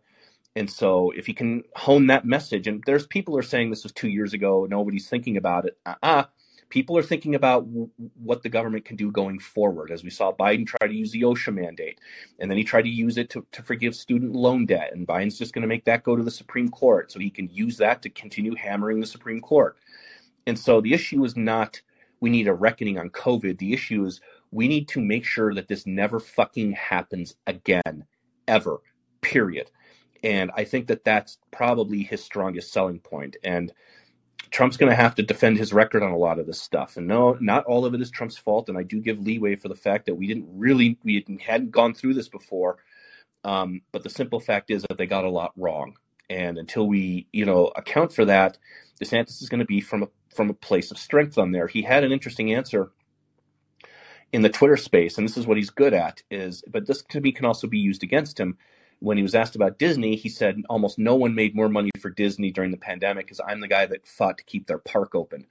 And 0.55 0.69
so, 0.69 1.11
if 1.11 1.27
you 1.27 1.35
can 1.35 1.63
hone 1.75 2.07
that 2.07 2.25
message, 2.25 2.67
and 2.67 2.83
there's 2.85 3.05
people 3.05 3.37
are 3.37 3.43
saying 3.43 3.69
this 3.69 3.83
was 3.83 3.93
two 3.93 4.09
years 4.09 4.33
ago, 4.33 4.67
nobody's 4.69 5.07
thinking 5.07 5.37
about 5.37 5.65
it. 5.65 5.77
Uh-uh 5.85 6.23
people 6.69 6.97
are 6.97 7.03
thinking 7.03 7.35
about 7.35 7.65
w- 7.65 7.89
what 8.21 8.43
the 8.43 8.49
government 8.49 8.85
can 8.85 8.95
do 8.95 9.11
going 9.11 9.39
forward. 9.39 9.91
As 9.91 10.03
we 10.03 10.09
saw 10.09 10.31
Biden 10.31 10.65
try 10.65 10.87
to 10.87 10.93
use 10.93 11.11
the 11.11 11.21
OSHA 11.21 11.53
mandate, 11.53 11.99
and 12.39 12.49
then 12.49 12.57
he 12.57 12.63
tried 12.63 12.83
to 12.83 12.89
use 12.89 13.17
it 13.17 13.29
to, 13.31 13.45
to 13.51 13.63
forgive 13.63 13.95
student 13.95 14.33
loan 14.33 14.65
debt. 14.65 14.91
And 14.93 15.07
Biden's 15.07 15.37
just 15.37 15.53
going 15.53 15.63
to 15.63 15.67
make 15.67 15.85
that 15.85 16.03
go 16.03 16.15
to 16.15 16.23
the 16.23 16.31
Supreme 16.31 16.69
Court 16.69 17.11
so 17.11 17.19
he 17.19 17.29
can 17.29 17.49
use 17.49 17.77
that 17.77 18.01
to 18.03 18.09
continue 18.09 18.55
hammering 18.55 18.99
the 18.99 19.07
Supreme 19.07 19.41
Court. 19.41 19.77
And 20.47 20.57
so 20.57 20.81
the 20.81 20.93
issue 20.93 21.23
is 21.25 21.35
not 21.35 21.81
we 22.21 22.29
need 22.29 22.47
a 22.47 22.53
reckoning 22.53 22.97
on 22.97 23.09
COVID. 23.09 23.57
The 23.57 23.73
issue 23.73 24.05
is 24.05 24.21
we 24.51 24.67
need 24.67 24.87
to 24.89 25.01
make 25.01 25.25
sure 25.25 25.53
that 25.53 25.67
this 25.67 25.85
never 25.85 26.19
fucking 26.19 26.73
happens 26.73 27.35
again, 27.47 28.05
ever, 28.47 28.81
period. 29.21 29.71
And 30.23 30.51
I 30.55 30.65
think 30.65 30.87
that 30.87 31.05
that's 31.05 31.37
probably 31.51 32.03
his 32.03 32.23
strongest 32.23 32.73
selling 32.73 32.99
point. 32.99 33.37
And 33.43 33.71
Trump's 34.51 34.77
going 34.77 34.89
to 34.89 34.95
have 34.95 35.15
to 35.15 35.23
defend 35.23 35.57
his 35.57 35.73
record 35.73 36.03
on 36.03 36.11
a 36.11 36.17
lot 36.17 36.39
of 36.39 36.47
this 36.47 36.61
stuff. 36.61 36.97
And 36.97 37.07
no, 37.07 37.37
not 37.39 37.65
all 37.65 37.85
of 37.85 37.93
it 37.93 38.01
is 38.01 38.09
Trump's 38.09 38.37
fault. 38.37 38.69
And 38.69 38.77
I 38.77 38.83
do 38.83 38.99
give 38.99 39.19
leeway 39.19 39.55
for 39.55 39.67
the 39.67 39.75
fact 39.75 40.05
that 40.05 40.15
we 40.15 40.27
didn't 40.27 40.47
really, 40.51 40.97
we 41.03 41.25
hadn't 41.41 41.71
gone 41.71 41.93
through 41.93 42.15
this 42.15 42.29
before. 42.29 42.77
Um, 43.43 43.81
but 43.91 44.03
the 44.03 44.09
simple 44.09 44.39
fact 44.39 44.71
is 44.71 44.83
that 44.83 44.97
they 44.97 45.05
got 45.05 45.25
a 45.25 45.29
lot 45.29 45.53
wrong. 45.55 45.97
And 46.29 46.57
until 46.57 46.87
we, 46.87 47.27
you 47.31 47.45
know, 47.45 47.67
account 47.75 48.13
for 48.13 48.25
that, 48.25 48.57
DeSantis 49.01 49.41
is 49.41 49.49
going 49.49 49.59
to 49.59 49.65
be 49.65 49.81
from 49.81 50.03
a 50.03 50.07
from 50.35 50.49
a 50.49 50.53
place 50.53 50.91
of 50.91 50.97
strength 50.97 51.37
on 51.37 51.51
there. 51.51 51.67
He 51.67 51.81
had 51.81 52.03
an 52.03 52.11
interesting 52.11 52.53
answer 52.53 52.91
in 54.31 54.43
the 54.43 54.49
Twitter 54.49 54.77
space, 54.77 55.17
and 55.17 55.27
this 55.27 55.37
is 55.37 55.47
what 55.47 55.57
he's 55.57 55.71
good 55.71 55.93
at. 55.93 56.21
Is 56.29 56.63
but 56.67 56.85
this 56.85 57.01
can 57.01 57.21
be 57.21 57.31
can 57.31 57.45
also 57.45 57.67
be 57.67 57.79
used 57.79 58.03
against 58.03 58.39
him 58.39 58.57
when 58.99 59.17
he 59.17 59.23
was 59.23 59.35
asked 59.35 59.55
about 59.55 59.79
Disney, 59.79 60.15
he 60.15 60.29
said 60.29 60.61
almost 60.69 60.99
no 60.99 61.15
one 61.15 61.33
made 61.33 61.55
more 61.55 61.69
money 61.69 61.91
for 61.99 62.09
Disney 62.09 62.51
during 62.51 62.71
the 62.71 62.77
pandemic 62.77 63.25
because 63.25 63.41
I'm 63.45 63.61
the 63.61 63.67
guy 63.67 63.85
that 63.85 64.05
fought 64.05 64.37
to 64.37 64.43
keep 64.43 64.67
their 64.67 64.77
park 64.77 65.15
open. 65.15 65.45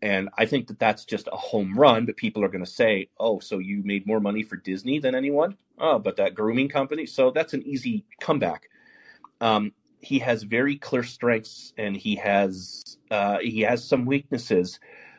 And 0.00 0.28
I 0.38 0.46
think 0.46 0.68
that 0.68 0.78
that's 0.78 1.04
just 1.04 1.28
a 1.30 1.36
home 1.36 1.78
run, 1.78 2.06
but 2.06 2.16
people 2.16 2.44
are 2.44 2.48
going 2.48 2.64
to 2.64 2.70
say, 2.70 3.08
oh, 3.18 3.40
so 3.40 3.58
you 3.58 3.82
made 3.84 4.06
more 4.06 4.20
money 4.20 4.42
for 4.42 4.56
Disney 4.56 5.00
than 5.00 5.14
anyone? 5.14 5.56
Oh, 5.78 5.98
but 5.98 6.16
that 6.16 6.34
grooming 6.34 6.68
company? 6.68 7.04
So 7.04 7.30
that's 7.30 7.52
an 7.52 7.62
easy 7.64 8.04
comeback. 8.20 8.70
Um, 9.40 9.72
he 10.00 10.20
has 10.20 10.44
very 10.44 10.76
clear 10.76 11.02
strengths 11.02 11.72
and 11.76 11.96
he 11.96 12.14
has 12.16 12.98
uh, 13.10 13.38
he 13.38 13.62
has 13.62 13.86
some 13.86 14.06
weaknesses, 14.06 14.78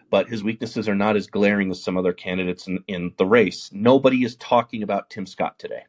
but 0.10 0.30
his 0.30 0.44
weaknesses 0.44 0.88
are 0.88 0.96
not 0.96 1.18
as 1.18 1.28
glaring 1.28 1.70
as 1.72 1.84
some 1.84 1.98
other 1.98 2.14
candidates 2.14 2.68
in, 2.68 2.84
in 2.88 3.14
the 3.18 3.26
race. 3.26 3.70
Nobody 3.74 4.24
is 4.24 4.38
talking 4.38 4.82
about 4.82 5.10
Tim 5.10 5.26
Scott 5.26 5.60
today 5.60 5.84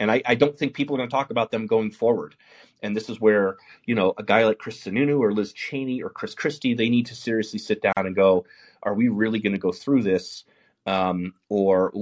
and 0.00 0.10
I, 0.10 0.22
I, 0.26 0.34
don't 0.34 0.58
think 0.58 0.74
people 0.74 0.96
are 0.96 0.98
going 0.98 1.08
to 1.08 1.14
talk 1.14 1.30
about 1.30 1.50
them 1.50 1.66
going 1.66 1.90
forward. 1.90 2.34
And 2.82 2.96
this 2.96 3.08
is 3.08 3.20
where 3.20 3.56
you 3.86 3.94
know 3.94 4.12
a 4.18 4.22
guy 4.22 4.44
like 4.44 4.58
Chris 4.58 4.82
Sununu 4.82 5.18
or 5.18 5.32
Liz 5.32 5.52
Cheney 5.52 6.02
or 6.02 6.10
Chris 6.10 6.34
Christie 6.34 6.74
they 6.74 6.88
need 6.88 7.06
to 7.06 7.14
seriously 7.14 7.58
sit 7.58 7.80
down 7.82 7.94
and 7.96 8.14
go, 8.14 8.44
are 8.82 8.94
we 8.94 9.08
really 9.08 9.38
going 9.38 9.52
to 9.52 9.58
go 9.58 9.72
through 9.72 10.02
this, 10.02 10.44
um, 10.86 11.34
or 11.48 11.92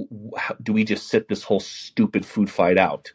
do 0.61 0.73
we 0.73 0.83
just 0.83 1.07
sit 1.07 1.27
this 1.29 1.43
whole 1.43 1.59
stupid 1.59 2.25
food 2.25 2.49
fight 2.49 2.77
out? 2.77 3.13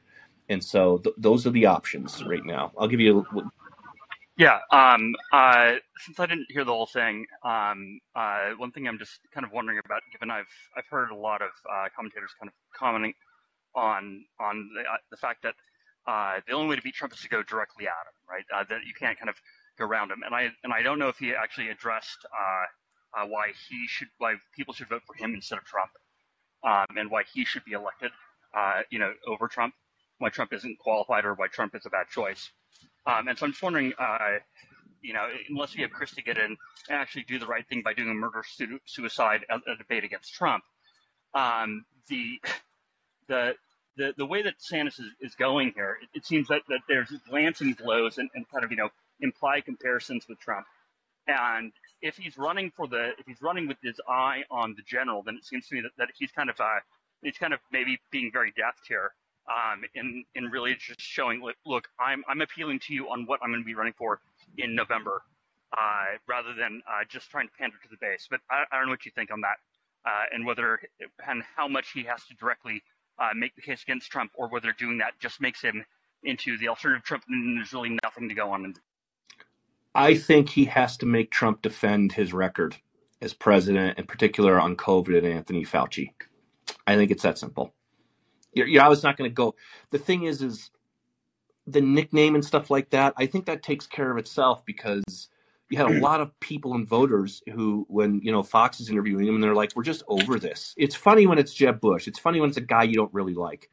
And 0.48 0.64
so 0.64 0.98
th- 0.98 1.14
those 1.18 1.46
are 1.46 1.50
the 1.50 1.66
options 1.66 2.24
right 2.24 2.44
now. 2.44 2.72
I'll 2.78 2.88
give 2.88 3.00
you. 3.00 3.26
A, 3.36 3.42
yeah. 4.38 4.60
Um, 4.70 5.14
uh, 5.32 5.72
since 5.98 6.18
I 6.18 6.26
didn't 6.26 6.46
hear 6.48 6.64
the 6.64 6.72
whole 6.72 6.86
thing, 6.86 7.26
um, 7.44 8.00
uh, 8.14 8.50
one 8.56 8.70
thing 8.70 8.88
I'm 8.88 8.98
just 8.98 9.20
kind 9.34 9.44
of 9.44 9.52
wondering 9.52 9.78
about, 9.84 10.00
given 10.12 10.30
I've 10.30 10.46
I've 10.76 10.86
heard 10.88 11.10
a 11.10 11.16
lot 11.16 11.42
of 11.42 11.50
uh, 11.70 11.88
commentators 11.94 12.30
kind 12.40 12.48
of 12.48 12.54
commenting 12.74 13.12
on 13.78 14.24
on 14.40 14.70
the, 14.74 14.80
uh, 14.80 14.96
the 15.10 15.16
fact 15.16 15.42
that 15.42 15.54
uh, 16.06 16.40
the 16.46 16.52
only 16.52 16.68
way 16.68 16.76
to 16.76 16.82
beat 16.82 16.94
Trump 16.94 17.12
is 17.12 17.20
to 17.20 17.28
go 17.28 17.42
directly 17.42 17.86
at 17.86 18.04
him, 18.08 18.16
right? 18.28 18.44
Uh, 18.54 18.64
that 18.68 18.80
you 18.86 18.94
can't 18.98 19.18
kind 19.18 19.28
of 19.28 19.36
go 19.78 19.84
around 19.84 20.10
him. 20.10 20.22
And 20.24 20.34
I 20.34 20.50
and 20.64 20.72
I 20.72 20.82
don't 20.82 20.98
know 20.98 21.08
if 21.08 21.18
he 21.18 21.32
actually 21.34 21.68
addressed 21.68 22.18
uh, 22.26 23.20
uh, 23.20 23.26
why 23.26 23.52
he 23.68 23.86
should 23.86 24.08
why 24.18 24.34
people 24.56 24.74
should 24.74 24.88
vote 24.88 25.02
for 25.06 25.14
him 25.14 25.34
instead 25.34 25.58
of 25.58 25.64
Trump, 25.64 25.90
um, 26.64 26.96
and 26.96 27.10
why 27.10 27.22
he 27.32 27.44
should 27.44 27.64
be 27.64 27.72
elected, 27.72 28.10
uh, 28.56 28.82
you 28.90 28.98
know, 28.98 29.12
over 29.26 29.48
Trump. 29.48 29.74
Why 30.18 30.30
Trump 30.30 30.52
isn't 30.52 30.78
qualified 30.80 31.24
or 31.24 31.34
why 31.34 31.46
Trump 31.46 31.76
is 31.76 31.86
a 31.86 31.90
bad 31.90 32.08
choice. 32.08 32.50
Um, 33.06 33.28
and 33.28 33.38
so 33.38 33.46
I'm 33.46 33.52
just 33.52 33.62
wondering, 33.62 33.92
you 35.00 35.12
know, 35.12 35.28
unless 35.48 35.76
we 35.76 35.82
have 35.82 35.92
Christie 35.92 36.22
get 36.22 36.38
in 36.38 36.56
and 36.88 36.98
actually 36.98 37.22
do 37.22 37.38
the 37.38 37.46
right 37.46 37.64
thing 37.68 37.82
by 37.84 37.94
doing 37.94 38.10
a 38.10 38.14
murder 38.14 38.42
suicide 38.84 39.44
a, 39.48 39.54
a 39.70 39.76
debate 39.76 40.02
against 40.02 40.34
Trump, 40.34 40.64
um, 41.34 41.84
the 42.08 42.40
the 43.28 43.54
the, 43.98 44.14
the 44.16 44.24
way 44.24 44.40
that 44.42 44.54
Sanders 44.58 44.98
is, 44.98 45.10
is 45.20 45.34
going 45.34 45.72
here, 45.74 45.98
it, 46.02 46.08
it 46.18 46.26
seems 46.26 46.48
that, 46.48 46.62
that 46.68 46.80
there's 46.88 47.12
glancing 47.28 47.74
blows 47.74 48.18
and, 48.18 48.30
and 48.34 48.48
kind 48.48 48.64
of, 48.64 48.70
you 48.70 48.78
know, 48.78 48.88
implied 49.20 49.64
comparisons 49.66 50.24
with 50.28 50.38
Trump. 50.38 50.66
And 51.26 51.72
if 52.00 52.16
he's 52.16 52.38
running 52.38 52.70
for 52.74 52.86
the, 52.88 53.10
if 53.18 53.26
he's 53.26 53.42
running 53.42 53.68
with 53.68 53.76
his 53.82 54.00
eye 54.08 54.44
on 54.50 54.74
the 54.76 54.82
general, 54.86 55.22
then 55.22 55.34
it 55.36 55.44
seems 55.44 55.66
to 55.68 55.74
me 55.74 55.82
that, 55.82 55.90
that 55.98 56.08
he's 56.18 56.30
kind 56.30 56.48
of, 56.48 56.58
uh, 56.58 56.80
he's 57.22 57.36
kind 57.36 57.52
of 57.52 57.60
maybe 57.70 57.98
being 58.10 58.30
very 58.32 58.52
deft 58.56 58.86
here, 58.88 59.10
um, 59.48 59.82
in, 59.94 60.24
in 60.34 60.44
really 60.44 60.74
just 60.74 61.00
showing, 61.00 61.42
look, 61.42 61.56
look, 61.66 61.88
I'm, 62.00 62.22
I'm 62.28 62.40
appealing 62.40 62.80
to 62.86 62.94
you 62.94 63.08
on 63.10 63.26
what 63.26 63.40
I'm 63.42 63.50
going 63.50 63.62
to 63.62 63.66
be 63.66 63.74
running 63.74 63.94
for 63.98 64.20
in 64.56 64.74
November, 64.74 65.22
uh, 65.76 66.16
rather 66.28 66.54
than, 66.54 66.80
uh, 66.88 67.04
just 67.08 67.30
trying 67.30 67.48
to 67.48 67.54
pander 67.58 67.76
to 67.82 67.88
the 67.90 67.98
base. 68.00 68.26
But 68.30 68.40
I, 68.50 68.64
I 68.70 68.76
don't 68.78 68.86
know 68.86 68.92
what 68.92 69.04
you 69.04 69.12
think 69.14 69.30
on 69.32 69.40
that, 69.42 69.58
uh, 70.06 70.24
and 70.32 70.46
whether, 70.46 70.80
and 71.26 71.42
how 71.56 71.66
much 71.68 71.90
he 71.92 72.04
has 72.04 72.24
to 72.26 72.34
directly 72.34 72.82
uh, 73.18 73.30
make 73.34 73.54
the 73.54 73.62
case 73.62 73.82
against 73.82 74.10
Trump, 74.10 74.32
or 74.34 74.48
whether 74.48 74.72
doing 74.72 74.98
that 74.98 75.18
just 75.18 75.40
makes 75.40 75.60
him 75.60 75.84
into 76.22 76.56
the 76.58 76.68
alternative 76.68 77.04
Trump, 77.04 77.24
and 77.28 77.56
there's 77.56 77.72
really 77.72 77.96
nothing 78.02 78.28
to 78.28 78.34
go 78.34 78.52
on. 78.52 78.74
I 79.94 80.14
think 80.14 80.50
he 80.50 80.64
has 80.66 80.96
to 80.98 81.06
make 81.06 81.30
Trump 81.30 81.62
defend 81.62 82.12
his 82.12 82.32
record 82.32 82.76
as 83.20 83.32
president, 83.34 83.98
in 83.98 84.06
particular 84.06 84.60
on 84.60 84.76
COVID 84.76 85.18
and 85.18 85.26
Anthony 85.26 85.64
Fauci. 85.64 86.12
I 86.86 86.96
think 86.96 87.10
it's 87.10 87.22
that 87.22 87.38
simple. 87.38 87.74
You're, 88.52 88.66
you're 88.66 88.82
I 88.82 88.88
was 88.88 89.02
not 89.02 89.16
going 89.16 89.30
to 89.30 89.34
go. 89.34 89.54
The 89.90 89.98
thing 89.98 90.24
is, 90.24 90.42
is 90.42 90.70
the 91.66 91.80
nickname 91.80 92.34
and 92.34 92.44
stuff 92.44 92.70
like 92.70 92.90
that. 92.90 93.12
I 93.16 93.26
think 93.26 93.46
that 93.46 93.62
takes 93.62 93.86
care 93.86 94.10
of 94.10 94.18
itself 94.18 94.64
because 94.64 95.04
you 95.70 95.78
had 95.78 95.90
a 95.90 96.00
lot 96.00 96.20
of 96.20 96.38
people 96.40 96.74
and 96.74 96.86
voters 96.86 97.42
who, 97.52 97.86
when 97.88 98.20
you 98.22 98.32
know 98.32 98.42
Fox 98.42 98.80
is 98.80 98.90
interviewing 98.90 99.26
them, 99.26 99.36
and 99.36 99.44
they're 99.44 99.54
like, 99.54 99.72
"We're 99.74 99.82
just 99.82 100.02
over 100.08 100.38
this." 100.38 100.74
It's 100.76 100.94
funny 100.94 101.26
when 101.26 101.38
it's 101.38 101.54
Jeb 101.54 101.80
Bush. 101.80 102.08
It's 102.08 102.18
funny 102.18 102.40
when 102.40 102.48
it's 102.48 102.58
a 102.58 102.62
guy 102.62 102.84
you 102.84 102.94
don't 102.94 103.12
really 103.12 103.34
like, 103.34 103.70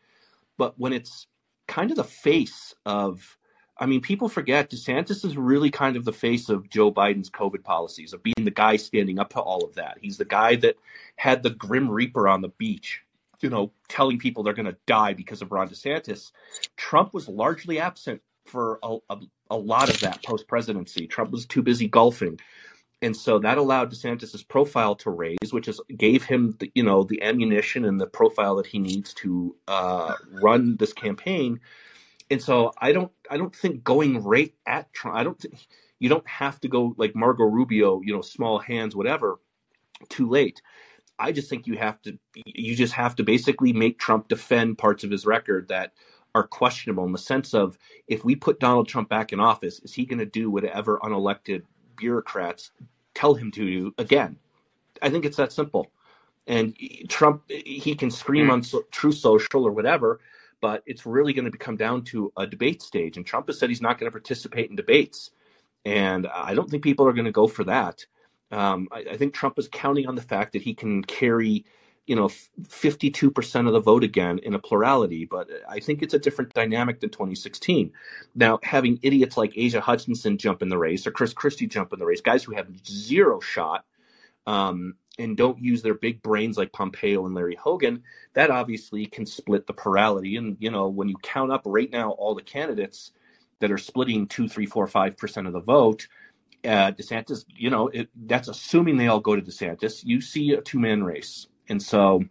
but 0.57 0.77
when 0.79 0.93
it's 0.93 1.27
kind 1.67 1.91
of 1.91 1.97
the 1.97 2.03
face 2.03 2.73
of, 2.85 3.37
I 3.77 3.85
mean, 3.85 4.01
people 4.01 4.29
forget 4.29 4.69
DeSantis 4.69 5.25
is 5.25 5.35
really 5.35 5.71
kind 5.71 5.97
of 5.97 6.05
the 6.05 6.13
face 6.13 6.49
of 6.49 6.69
Joe 6.69 6.91
Biden's 6.91 7.29
COVID 7.29 7.63
policies 7.63 8.13
of 8.13 8.23
being 8.23 8.43
the 8.43 8.51
guy 8.51 8.75
standing 8.75 9.19
up 9.19 9.31
to 9.31 9.39
all 9.39 9.63
of 9.65 9.75
that. 9.75 9.97
He's 10.01 10.17
the 10.17 10.25
guy 10.25 10.55
that 10.57 10.77
had 11.15 11.43
the 11.43 11.49
Grim 11.49 11.89
Reaper 11.89 12.27
on 12.27 12.41
the 12.41 12.49
beach, 12.49 13.01
you 13.41 13.49
know, 13.49 13.71
telling 13.89 14.19
people 14.19 14.43
they're 14.43 14.53
going 14.53 14.67
to 14.67 14.77
die 14.85 15.13
because 15.13 15.41
of 15.41 15.51
Ron 15.51 15.69
DeSantis. 15.69 16.31
Trump 16.77 17.13
was 17.13 17.27
largely 17.27 17.79
absent 17.79 18.21
for 18.45 18.79
a, 18.83 18.97
a, 19.09 19.17
a 19.49 19.57
lot 19.57 19.89
of 19.89 19.99
that 20.01 20.23
post 20.23 20.47
presidency. 20.47 21.07
Trump 21.07 21.31
was 21.31 21.45
too 21.45 21.61
busy 21.61 21.87
golfing. 21.87 22.39
And 23.01 23.15
so 23.15 23.39
that 23.39 23.57
allowed 23.57 23.91
DeSantis's 23.91 24.41
profile 24.41 24.95
to 24.95 25.09
raise, 25.11 25.51
which 25.51 25.67
is 25.67 25.79
gave 25.95 26.23
him, 26.23 26.55
the, 26.59 26.71
you 26.73 26.81
know, 26.81 27.03
the 27.03 27.21
ammunition 27.21 27.85
and 27.85 27.99
the 27.99 28.07
profile 28.07 28.55
that 28.55 28.65
he 28.65 28.79
needs 28.79 29.13
to 29.15 29.55
uh, 29.67 30.15
run 30.31 30.77
this 30.77 30.93
campaign. 30.93 31.59
And 32.31 32.41
so 32.41 32.71
I 32.79 32.93
don't, 32.93 33.11
I 33.29 33.37
don't 33.37 33.55
think 33.55 33.83
going 33.83 34.23
right 34.23 34.53
at 34.65 34.91
Trump. 34.93 35.17
I 35.17 35.23
don't 35.23 35.39
think 35.39 35.67
you 35.99 36.09
don't 36.09 36.27
have 36.27 36.59
to 36.61 36.67
go 36.67 36.95
like 36.97 37.15
Marco 37.15 37.43
Rubio, 37.43 38.01
you 38.01 38.13
know, 38.13 38.21
small 38.21 38.57
hands, 38.59 38.95
whatever, 38.95 39.39
too 40.09 40.27
late. 40.27 40.61
I 41.19 41.31
just 41.31 41.49
think 41.49 41.67
you 41.67 41.77
have 41.77 42.01
to, 42.03 42.17
you 42.45 42.75
just 42.75 42.93
have 42.93 43.15
to 43.17 43.23
basically 43.23 43.73
make 43.73 43.99
Trump 43.99 44.27
defend 44.27 44.77
parts 44.77 45.03
of 45.03 45.11
his 45.11 45.25
record 45.25 45.67
that 45.67 45.93
are 46.35 46.45
questionable 46.45 47.05
in 47.05 47.13
the 47.13 47.17
sense 47.17 47.53
of 47.55 47.79
if 48.07 48.23
we 48.23 48.35
put 48.35 48.59
Donald 48.59 48.87
Trump 48.87 49.09
back 49.09 49.33
in 49.33 49.39
office, 49.39 49.79
is 49.79 49.93
he 49.93 50.05
going 50.05 50.19
to 50.19 50.25
do 50.25 50.51
whatever 50.51 50.99
unelected 50.99 51.63
bureaucrats 51.95 52.71
tell 53.15 53.33
him 53.33 53.49
to 53.51 53.65
do 53.65 53.93
again? 53.97 54.37
I 55.01 55.09
think 55.09 55.25
it's 55.25 55.37
that 55.37 55.53
simple. 55.53 55.91
And 56.45 56.75
Trump, 57.07 57.43
he 57.49 57.95
can 57.95 58.11
scream 58.11 58.51
on 58.51 58.61
so, 58.61 58.83
Truth 58.91 59.15
Social 59.15 59.65
or 59.65 59.71
whatever, 59.71 60.19
but 60.61 60.83
it's 60.85 61.05
really 61.05 61.33
going 61.33 61.49
to 61.49 61.57
come 61.57 61.77
down 61.77 62.03
to 62.03 62.31
a 62.37 62.45
debate 62.45 62.81
stage. 62.81 63.17
And 63.17 63.25
Trump 63.25 63.47
has 63.47 63.57
said 63.57 63.69
he's 63.69 63.81
not 63.81 63.97
going 63.97 64.07
to 64.07 64.11
participate 64.11 64.69
in 64.69 64.75
debates. 64.75 65.31
And 65.85 66.27
I 66.27 66.53
don't 66.53 66.69
think 66.69 66.83
people 66.83 67.07
are 67.07 67.13
going 67.13 67.25
to 67.25 67.31
go 67.31 67.47
for 67.47 67.63
that. 67.63 68.05
Um, 68.51 68.89
I, 68.91 69.05
I 69.11 69.17
think 69.17 69.33
Trump 69.33 69.57
is 69.57 69.69
counting 69.71 70.07
on 70.07 70.15
the 70.15 70.21
fact 70.21 70.53
that 70.53 70.61
he 70.61 70.73
can 70.73 71.03
carry, 71.03 71.65
you 72.07 72.15
know, 72.15 72.27
52% 72.61 73.67
of 73.67 73.73
the 73.73 73.79
vote 73.79 74.03
again 74.03 74.39
in 74.39 74.53
a 74.53 74.59
plurality. 74.59 75.25
But 75.25 75.49
I 75.67 75.79
think 75.79 76.01
it's 76.01 76.13
a 76.13 76.19
different 76.19 76.53
dynamic 76.53 76.99
than 76.99 77.09
2016. 77.09 77.91
Now, 78.35 78.59
having 78.63 78.99
idiots 79.01 79.37
like 79.37 79.57
Asa 79.57 79.81
Hutchinson 79.81 80.37
jump 80.37 80.61
in 80.61 80.69
the 80.69 80.77
race 80.77 81.07
or 81.07 81.11
Chris 81.11 81.33
Christie 81.33 81.67
jump 81.67 81.93
in 81.93 81.99
the 81.99 82.05
race, 82.05 82.21
guys 82.21 82.43
who 82.43 82.55
have 82.55 82.67
zero 82.87 83.39
shot 83.39 83.85
um, 84.45 84.95
and 85.17 85.35
don't 85.35 85.59
use 85.59 85.81
their 85.81 85.95
big 85.95 86.21
brains 86.21 86.57
like 86.57 86.71
Pompeo 86.73 87.25
and 87.25 87.33
Larry 87.33 87.55
Hogan, 87.55 88.03
that 88.33 88.51
obviously 88.51 89.05
can 89.07 89.25
split 89.25 89.65
the 89.65 89.73
plurality. 89.73 90.37
And, 90.37 90.57
you 90.59 90.69
know, 90.71 90.89
when 90.89 91.09
you 91.09 91.15
count 91.23 91.51
up 91.51 91.63
right 91.65 91.91
now 91.91 92.11
all 92.11 92.35
the 92.35 92.43
candidates 92.43 93.11
that 93.61 93.71
are 93.71 93.77
splitting 93.77 94.27
two, 94.27 94.47
three, 94.47 94.65
four, 94.67 94.85
five 94.85 95.17
percent 95.17 95.47
of 95.47 95.53
the 95.53 95.61
vote, 95.61 96.07
uh, 96.63 96.91
DeSantis, 96.91 97.45
you 97.47 97.69
know, 97.69 97.87
it, 97.87 98.09
that's 98.15 98.47
assuming 98.47 98.97
they 98.97 99.07
all 99.07 99.19
go 99.19 99.35
to 99.35 99.41
DeSantis. 99.41 100.03
You 100.03 100.21
see 100.21 100.51
a 100.51 100.61
two 100.61 100.79
man 100.79 101.03
race. 101.03 101.47
And 101.69 101.81
so 101.81 102.23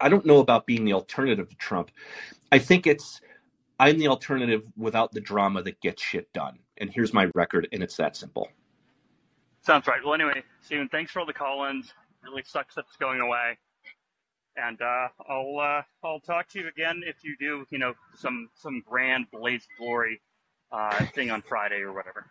I 0.00 0.08
don't 0.08 0.26
know 0.26 0.38
about 0.38 0.66
being 0.66 0.84
the 0.84 0.92
alternative 0.92 1.48
to 1.48 1.56
Trump. 1.56 1.90
I 2.52 2.58
think 2.58 2.86
it's, 2.86 3.20
I'm 3.78 3.98
the 3.98 4.08
alternative 4.08 4.62
without 4.76 5.12
the 5.12 5.20
drama 5.20 5.62
that 5.62 5.80
gets 5.80 6.02
shit 6.02 6.32
done. 6.32 6.58
And 6.78 6.90
here's 6.90 7.12
my 7.12 7.30
record, 7.34 7.68
and 7.72 7.82
it's 7.82 7.96
that 7.96 8.16
simple. 8.16 8.48
Sounds 9.62 9.86
right. 9.86 9.98
Well, 10.04 10.14
anyway, 10.14 10.42
Stephen, 10.60 10.88
thanks 10.88 11.10
for 11.10 11.20
all 11.20 11.26
the 11.26 11.32
call-ins. 11.32 11.92
Really 12.22 12.42
sucks 12.44 12.74
that 12.74 12.84
it's 12.88 12.96
going 12.96 13.20
away. 13.20 13.58
And 14.56 14.80
uh, 14.80 15.08
I'll 15.28 15.58
uh, 15.60 15.82
I'll 16.02 16.20
talk 16.20 16.48
to 16.48 16.60
you 16.60 16.68
again 16.68 17.02
if 17.04 17.16
you 17.22 17.36
do, 17.38 17.66
you 17.70 17.78
know, 17.78 17.92
some 18.16 18.48
some 18.54 18.82
grand 18.86 19.26
blaze 19.30 19.66
glory 19.78 20.22
uh, 20.72 21.04
thing 21.14 21.30
on 21.30 21.42
Friday 21.42 21.80
or 21.80 21.92
whatever. 21.92 22.30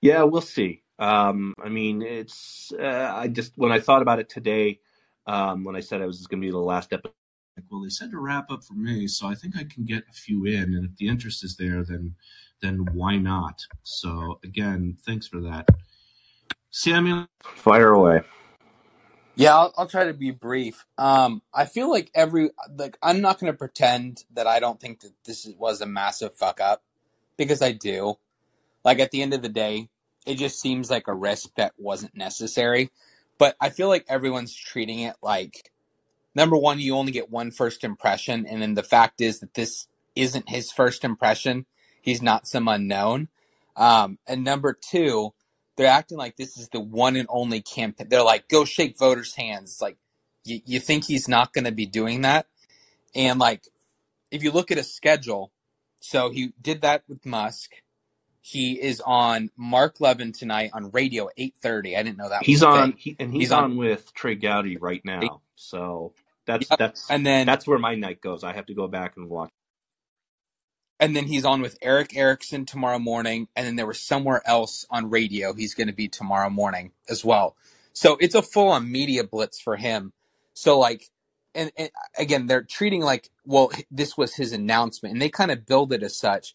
Yeah, 0.00 0.22
we'll 0.22 0.40
see. 0.40 0.82
Um, 1.00 1.52
I 1.60 1.68
mean, 1.70 2.02
it's 2.02 2.72
uh, 2.78 3.12
I 3.12 3.26
just 3.26 3.54
when 3.56 3.72
I 3.72 3.80
thought 3.80 4.02
about 4.02 4.20
it 4.20 4.28
today, 4.28 4.78
um, 5.26 5.64
when 5.64 5.76
I 5.76 5.80
said 5.80 6.02
I 6.02 6.06
was 6.06 6.26
going 6.26 6.40
to 6.40 6.46
be 6.46 6.50
the 6.50 6.58
last 6.58 6.92
episode. 6.92 7.12
Like, 7.56 7.66
well, 7.70 7.82
they 7.82 7.88
said 7.88 8.10
to 8.10 8.18
wrap 8.18 8.50
up 8.50 8.64
for 8.64 8.74
me, 8.74 9.06
so 9.06 9.28
I 9.28 9.34
think 9.34 9.56
I 9.56 9.64
can 9.64 9.84
get 9.84 10.04
a 10.10 10.12
few 10.12 10.44
in, 10.44 10.74
and 10.74 10.84
if 10.84 10.96
the 10.96 11.08
interest 11.08 11.44
is 11.44 11.56
there, 11.56 11.84
then 11.84 12.14
then 12.60 12.84
why 12.92 13.16
not? 13.16 13.60
So 13.82 14.40
again, 14.42 14.96
thanks 15.06 15.28
for 15.28 15.40
that, 15.42 15.68
Samuel. 16.70 17.26
Fire 17.42 17.90
away. 17.90 18.22
Yeah, 19.36 19.56
I'll, 19.56 19.74
I'll 19.76 19.88
try 19.88 20.04
to 20.04 20.14
be 20.14 20.30
brief. 20.30 20.84
Um, 20.96 21.42
I 21.52 21.64
feel 21.64 21.90
like 21.90 22.10
every 22.14 22.50
like 22.76 22.96
I'm 23.02 23.20
not 23.20 23.38
going 23.38 23.52
to 23.52 23.56
pretend 23.58 24.24
that 24.34 24.46
I 24.46 24.60
don't 24.60 24.80
think 24.80 25.00
that 25.00 25.12
this 25.24 25.48
was 25.58 25.80
a 25.80 25.86
massive 25.86 26.36
fuck 26.36 26.60
up 26.60 26.82
because 27.36 27.62
I 27.62 27.72
do. 27.72 28.16
Like 28.84 29.00
at 29.00 29.10
the 29.10 29.22
end 29.22 29.34
of 29.34 29.42
the 29.42 29.48
day, 29.48 29.88
it 30.26 30.36
just 30.36 30.60
seems 30.60 30.90
like 30.90 31.08
a 31.08 31.14
risk 31.14 31.50
that 31.56 31.72
wasn't 31.76 32.16
necessary. 32.16 32.90
But 33.38 33.56
I 33.60 33.70
feel 33.70 33.88
like 33.88 34.04
everyone's 34.08 34.54
treating 34.54 35.00
it 35.00 35.16
like 35.22 35.70
number 36.34 36.56
one, 36.56 36.78
you 36.78 36.96
only 36.96 37.12
get 37.12 37.30
one 37.30 37.50
first 37.50 37.84
impression, 37.84 38.46
and 38.46 38.60
then 38.60 38.74
the 38.74 38.82
fact 38.82 39.20
is 39.20 39.40
that 39.40 39.54
this 39.54 39.86
isn't 40.16 40.48
his 40.48 40.70
first 40.72 41.04
impression. 41.04 41.66
He's 42.02 42.22
not 42.22 42.46
some 42.46 42.68
unknown. 42.68 43.28
Um, 43.76 44.18
and 44.26 44.44
number 44.44 44.72
two, 44.72 45.32
they're 45.76 45.86
acting 45.86 46.18
like 46.18 46.36
this 46.36 46.56
is 46.56 46.68
the 46.68 46.80
one 46.80 47.16
and 47.16 47.26
only 47.30 47.62
campaign. 47.62 48.08
They're 48.08 48.22
like, 48.22 48.48
go 48.48 48.64
shake 48.64 48.98
voters' 48.98 49.34
hands. 49.34 49.72
It's 49.72 49.80
like, 49.80 49.96
you, 50.44 50.60
you 50.66 50.80
think 50.80 51.04
he's 51.04 51.28
not 51.28 51.52
going 51.52 51.64
to 51.64 51.72
be 51.72 51.86
doing 51.86 52.22
that? 52.22 52.46
And 53.14 53.38
like, 53.38 53.64
if 54.30 54.42
you 54.42 54.52
look 54.52 54.70
at 54.70 54.78
a 54.78 54.84
schedule, 54.84 55.52
so 56.00 56.30
he 56.30 56.52
did 56.60 56.82
that 56.82 57.02
with 57.08 57.24
Musk. 57.24 57.70
He 58.46 58.74
is 58.82 59.00
on 59.06 59.50
Mark 59.56 60.00
Levin 60.00 60.32
tonight 60.32 60.70
on 60.74 60.90
radio 60.90 61.30
eight 61.38 61.54
thirty. 61.62 61.96
I 61.96 62.02
didn't 62.02 62.18
know 62.18 62.28
that. 62.28 62.44
He's 62.44 62.60
was 62.62 62.64
on, 62.64 62.92
he, 62.98 63.16
and 63.18 63.32
he's, 63.32 63.44
He's 63.44 63.52
on, 63.52 63.64
on- 63.64 63.76
with 63.78 64.12
Trey 64.14 64.34
Gowdy 64.34 64.76
right 64.76 65.02
now. 65.04 65.40
So 65.56 66.12
that's 66.46 66.68
Yep. 66.70 66.78
that's 66.78 67.10
And 67.10 67.24
then 67.26 67.46
that's 67.46 67.66
where 67.66 67.78
my 67.78 67.94
night 67.94 68.20
goes. 68.20 68.44
I 68.44 68.52
have 68.52 68.66
to 68.66 68.74
go 68.74 68.86
back 68.88 69.16
and 69.16 69.30
watch. 69.30 69.50
and 71.00 71.16
then 71.16 71.26
he's 71.26 71.44
on 71.44 71.62
with 71.62 71.78
Erick 71.82 72.16
Erickson 72.16 72.66
tomorrow 72.66 72.98
morning, 72.98 73.48
and 73.56 73.66
then 73.66 73.76
there 73.76 73.86
was 73.86 74.00
somewhere 74.00 74.42
else 74.46 74.86
on 74.90 75.10
radio 75.10 75.54
he's 75.54 75.74
going 75.74 75.88
to 75.88 75.94
be 75.94 76.08
tomorrow 76.08 76.50
morning 76.50 76.92
as 77.08 77.24
well. 77.24 77.56
So 77.94 78.16
it's 78.20 78.34
a 78.34 78.42
full 78.42 78.68
on 78.68 78.90
media 78.92 79.24
blitz 79.24 79.60
for 79.60 79.76
him. 79.76 80.12
So 80.54 80.78
like, 80.78 81.10
and, 81.54 81.72
and 81.78 81.90
again, 82.18 82.46
they're 82.46 82.62
treating 82.62 83.00
like, 83.02 83.30
well, 83.46 83.70
this 83.90 84.16
was 84.18 84.34
his 84.36 84.52
announcement, 84.52 85.14
and 85.14 85.22
they 85.22 85.30
kind 85.30 85.50
of 85.50 85.66
build 85.66 85.92
it 85.92 86.02
as 86.02 86.16
such. 86.16 86.54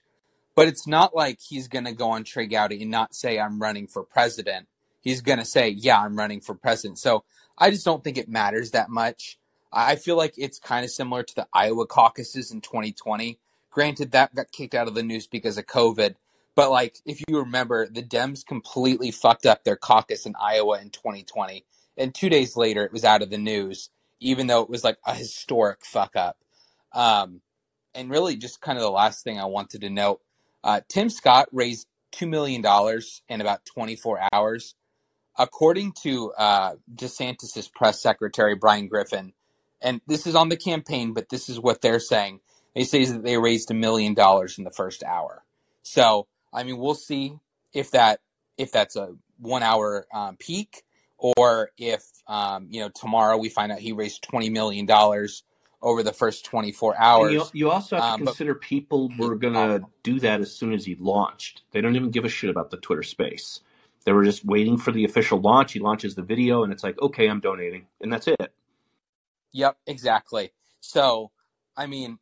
But 0.60 0.68
it's 0.68 0.86
not 0.86 1.16
like 1.16 1.40
he's 1.40 1.68
going 1.68 1.86
to 1.86 1.94
go 1.94 2.10
on 2.10 2.24
Trey 2.24 2.46
Gowdy 2.46 2.82
and 2.82 2.92
not 2.92 3.16
say 3.16 3.40
I'm 3.40 3.62
running 3.62 3.88
for 3.88 4.04
president. 4.04 4.68
He's 5.02 5.22
going 5.22 5.40
to 5.40 5.46
say, 5.46 5.70
yeah, 5.70 6.02
I'm 6.02 6.18
running 6.18 6.42
for 6.42 6.54
president. 6.54 7.00
So 7.00 7.24
I 7.58 7.70
just 7.72 7.86
don't 7.86 8.04
think 8.04 8.18
it 8.18 8.28
matters 8.28 8.72
that 8.72 8.90
much. 8.90 9.40
I 9.72 9.96
feel 9.96 10.18
like 10.18 10.34
it's 10.38 10.60
kind 10.60 10.84
of 10.84 10.92
similar 10.92 11.24
to 11.24 11.36
the 11.36 11.48
Iowa 11.54 11.86
caucuses 11.86 12.52
in 12.52 12.60
2020 12.62 13.40
Granted, 13.72 14.12
that 14.12 14.34
got 14.34 14.52
kicked 14.52 14.74
out 14.74 14.88
of 14.88 14.96
the 14.96 15.04
news 15.04 15.28
because 15.28 15.58
of 15.58 15.66
COVID. 15.66 16.16
But 16.56 16.72
like, 16.72 16.98
if 17.06 17.22
you 17.28 17.38
remember, 17.40 17.88
the 17.88 18.04
Dems 18.04 18.46
completely 18.46 19.12
fucked 19.12 19.46
up 19.46 19.64
their 19.64 19.76
caucus 19.76 20.26
in 20.26 20.34
Iowa 20.42 20.82
in 20.82 20.90
2020, 20.90 21.64
and 21.98 22.14
two 22.14 22.30
days 22.30 22.58
later, 22.58 22.84
it 22.84 22.92
was 22.92 23.06
out 23.06 23.22
of 23.22 23.30
the 23.30 23.38
news, 23.38 23.90
even 24.20 24.48
though 24.48 24.62
it 24.62 24.70
was 24.70 24.84
like 24.84 24.98
a 25.06 25.14
historic 25.14 25.86
fuck 25.86 26.16
up. 26.16 26.38
Um, 26.92 27.42
and 27.94 28.10
really, 28.10 28.36
just 28.36 28.62
kind 28.62 28.78
of 28.78 28.84
the 28.84 28.92
last 28.92 29.24
thing 29.24 29.40
I 29.40 29.46
wanted 29.46 29.82
to 29.82 29.90
note: 29.90 30.22
uh, 30.64 30.82
Tim 30.88 31.10
Scott 31.10 31.48
raised 31.52 31.88
two 32.12 32.28
million 32.28 32.62
dollars 32.62 33.22
in 33.30 33.42
about 33.42 33.66
24 33.66 34.20
hours, 34.34 34.76
according 35.38 35.94
to 36.04 36.32
uh, 36.34 36.76
DeSantis's 36.94 37.68
press 37.68 38.02
secretary 38.02 38.56
Bryan 38.56 38.88
Griffin. 38.88 39.34
And 39.82 40.02
this 40.08 40.28
is 40.28 40.36
on 40.36 40.50
the 40.50 40.58
campaign, 40.58 41.14
but 41.14 41.30
this 41.30 41.48
is 41.48 41.60
what 41.60 41.82
they're 41.82 42.00
saying. 42.00 42.42
They 42.76 42.84
say 42.84 43.06
that 43.06 43.24
they 43.24 43.38
raised 43.38 43.72
a 43.72 43.74
million 43.74 44.14
dollars 44.14 44.58
in 44.58 44.64
the 44.64 44.72
first 44.72 45.04
hour. 45.04 45.44
So, 45.84 46.28
I 46.54 46.64
mean, 46.64 46.78
we'll 46.78 46.96
see 46.96 47.38
if 47.74 47.92
that 47.92 48.20
if 48.58 48.72
that's 48.72 48.96
a 48.96 49.16
one 49.38 49.64
hour 49.64 50.06
um, 50.14 50.36
peak 50.38 50.84
or 51.18 51.72
if 51.78 52.04
um, 52.28 52.68
you 52.70 52.82
know 52.82 52.90
tomorrow 52.90 53.38
we 53.38 53.50
find 53.50 53.72
out 53.72 53.80
he 53.80 53.92
raised 53.94 54.24
twenty 54.24 54.50
million 54.50 54.86
dollars 54.86 55.44
over 55.82 56.04
the 56.04 56.14
first 56.14 56.46
twenty 56.46 56.72
four 56.72 56.96
And 57.16 57.30
you, 57.30 57.40
hours. 57.40 57.52
you 57.54 57.72
also 57.72 57.96
have 57.98 58.08
to 58.08 58.14
Um, 58.14 58.24
but 58.24 58.36
consider 58.36 58.56
people 58.56 59.10
were 59.18 59.36
going 59.36 59.56
to 59.56 59.86
do 60.04 60.20
that 60.22 60.42
as 60.42 60.54
soon 60.54 60.74
as 60.74 60.86
he 60.86 60.96
launched. 60.96 61.64
They 61.72 61.82
don't 61.82 61.96
even 61.96 62.12
give 62.12 62.26
a 62.26 62.30
shit 62.30 62.50
about 62.50 62.72
the 62.72 62.78
Twitter 62.78 63.04
space. 63.04 63.62
They 64.06 64.14
were 64.14 64.26
just 64.26 64.46
waiting 64.46 64.78
for 64.78 64.92
the 64.92 65.06
official 65.06 65.42
launch. 65.42 65.74
He 65.74 65.80
launches 65.80 66.16
the 66.16 66.24
video, 66.24 66.64
and 66.64 66.74
it's 66.74 66.84
like, 66.84 67.02
okay, 67.02 67.28
I'm 67.30 67.42
donating, 67.42 67.88
and 68.02 68.12
that's 68.14 68.28
it. 68.28 68.54
Yep, 69.54 69.78
exactly. 69.88 70.52
So, 70.82 71.32
I 71.78 71.88
mean, 71.88 72.20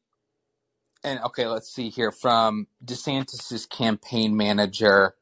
and 1.03 1.19
okay, 1.21 1.47
let's 1.47 1.73
see 1.73 1.89
here 1.89 2.11
from 2.11 2.67
DeSantis's 2.85 3.65
campaign 3.65 4.37
manager. 4.37 5.15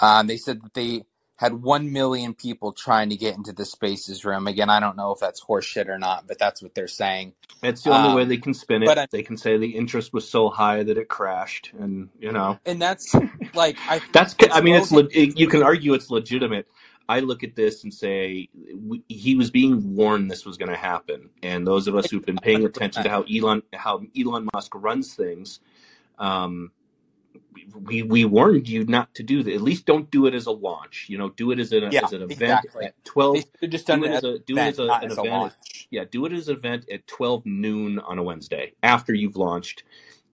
Um, 0.00 0.26
they 0.26 0.36
said 0.36 0.62
that 0.62 0.74
they 0.74 1.04
had 1.36 1.62
one 1.62 1.92
million 1.92 2.34
people 2.34 2.72
trying 2.72 3.10
to 3.10 3.16
get 3.16 3.36
into 3.36 3.52
the 3.52 3.64
spaces 3.64 4.24
room. 4.24 4.46
Again, 4.46 4.70
I 4.70 4.80
don't 4.80 4.96
know 4.96 5.12
if 5.12 5.20
that's 5.20 5.44
horseshit 5.44 5.88
or 5.88 5.98
not, 5.98 6.26
but 6.28 6.38
that's 6.38 6.62
what 6.62 6.74
they're 6.74 6.88
saying. 6.88 7.34
It's 7.62 7.82
the 7.82 7.90
only 7.90 8.10
way 8.10 8.24
Um, 8.24 8.28
they 8.28 8.38
can 8.38 8.54
spin 8.54 8.82
it. 8.84 8.86
but 8.86 8.98
I, 8.98 9.08
They 9.12 9.22
can 9.22 9.36
say 9.36 9.58
the 9.58 9.76
interest 9.76 10.12
was 10.14 10.28
so 10.28 10.50
high 10.50 10.82
that 10.84 10.98
it 10.98 11.08
crashed, 11.08 11.72
and 11.78 12.10
you 12.20 12.32
know 12.32 12.60
and 12.66 12.80
that's 12.82 13.14
like 13.54 13.82
I 13.88 14.02
that's. 14.12 14.36
I 14.52 14.60
mean, 14.62 14.76
it's 14.76 14.92
le- 14.92 15.08
you 15.12 15.48
can 15.48 15.62
argue 15.62 15.94
it's 15.94 16.10
legitimate. 16.10 16.68
I 17.08 17.20
look 17.20 17.44
at 17.44 17.56
this 17.56 17.84
and 17.84 17.92
say 17.94 18.48
we, 18.74 19.02
he 19.08 19.34
was 19.36 19.50
being 19.50 19.96
warned 19.96 20.30
this 20.30 20.46
was 20.46 20.56
going 20.58 20.70
to 20.70 20.76
happen, 20.76 21.30
and 21.42 21.66
those 21.66 21.88
of 21.88 21.96
us 21.96 22.10
who've 22.10 22.24
been 22.24 22.40
paying 22.40 22.64
attention 22.64 23.04
to 23.04 23.10
how 23.10 23.24
Elon 23.24 23.62
how 23.74 24.02
Elon 24.18 24.48
Musk 24.54 24.72
runs 24.74 25.14
things, 25.14 25.60
um, 26.18 26.72
we 27.74 28.02
we 28.02 28.24
warned 28.24 28.68
you 28.68 28.84
not 28.84 29.14
to 29.14 29.22
do 29.22 29.42
that. 29.42 29.54
At 29.54 29.62
least 29.62 29.86
don't 29.86 30.10
do 30.10 30.26
it 30.26 30.34
as 30.34 30.46
a 30.46 30.50
launch. 30.52 31.06
You 31.08 31.18
know, 31.18 31.30
do 31.30 31.50
it 31.50 31.58
as 31.58 31.72
an 31.72 31.90
Yeah, 31.90 32.04
as 32.04 32.12
an 32.12 32.22
event 32.22 32.42
exactly. 32.64 32.84
at 32.86 33.04
twelve. 33.04 33.44
just 33.68 33.86
Do 33.86 33.92
done 33.92 34.04
it 34.04 34.10
as 34.10 34.24
a 34.24 34.38
do 34.40 34.56
it 34.56 34.60
as 34.60 34.78
a, 34.78 34.82
an 34.84 35.04
as 35.04 35.18
event. 35.18 35.52
Yeah, 35.90 36.04
do 36.10 36.24
it 36.26 36.32
as 36.32 36.48
an 36.48 36.56
event 36.56 36.88
at 36.90 37.06
twelve 37.06 37.44
noon 37.46 37.98
on 37.98 38.18
a 38.18 38.22
Wednesday 38.22 38.72
after 38.82 39.14
you've 39.14 39.36
launched, 39.36 39.84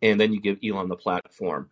and 0.02 0.20
then 0.20 0.34
you 0.34 0.42
give 0.42 0.60
Elon 0.64 0.90
the 0.90 0.96
platform. 0.96 1.70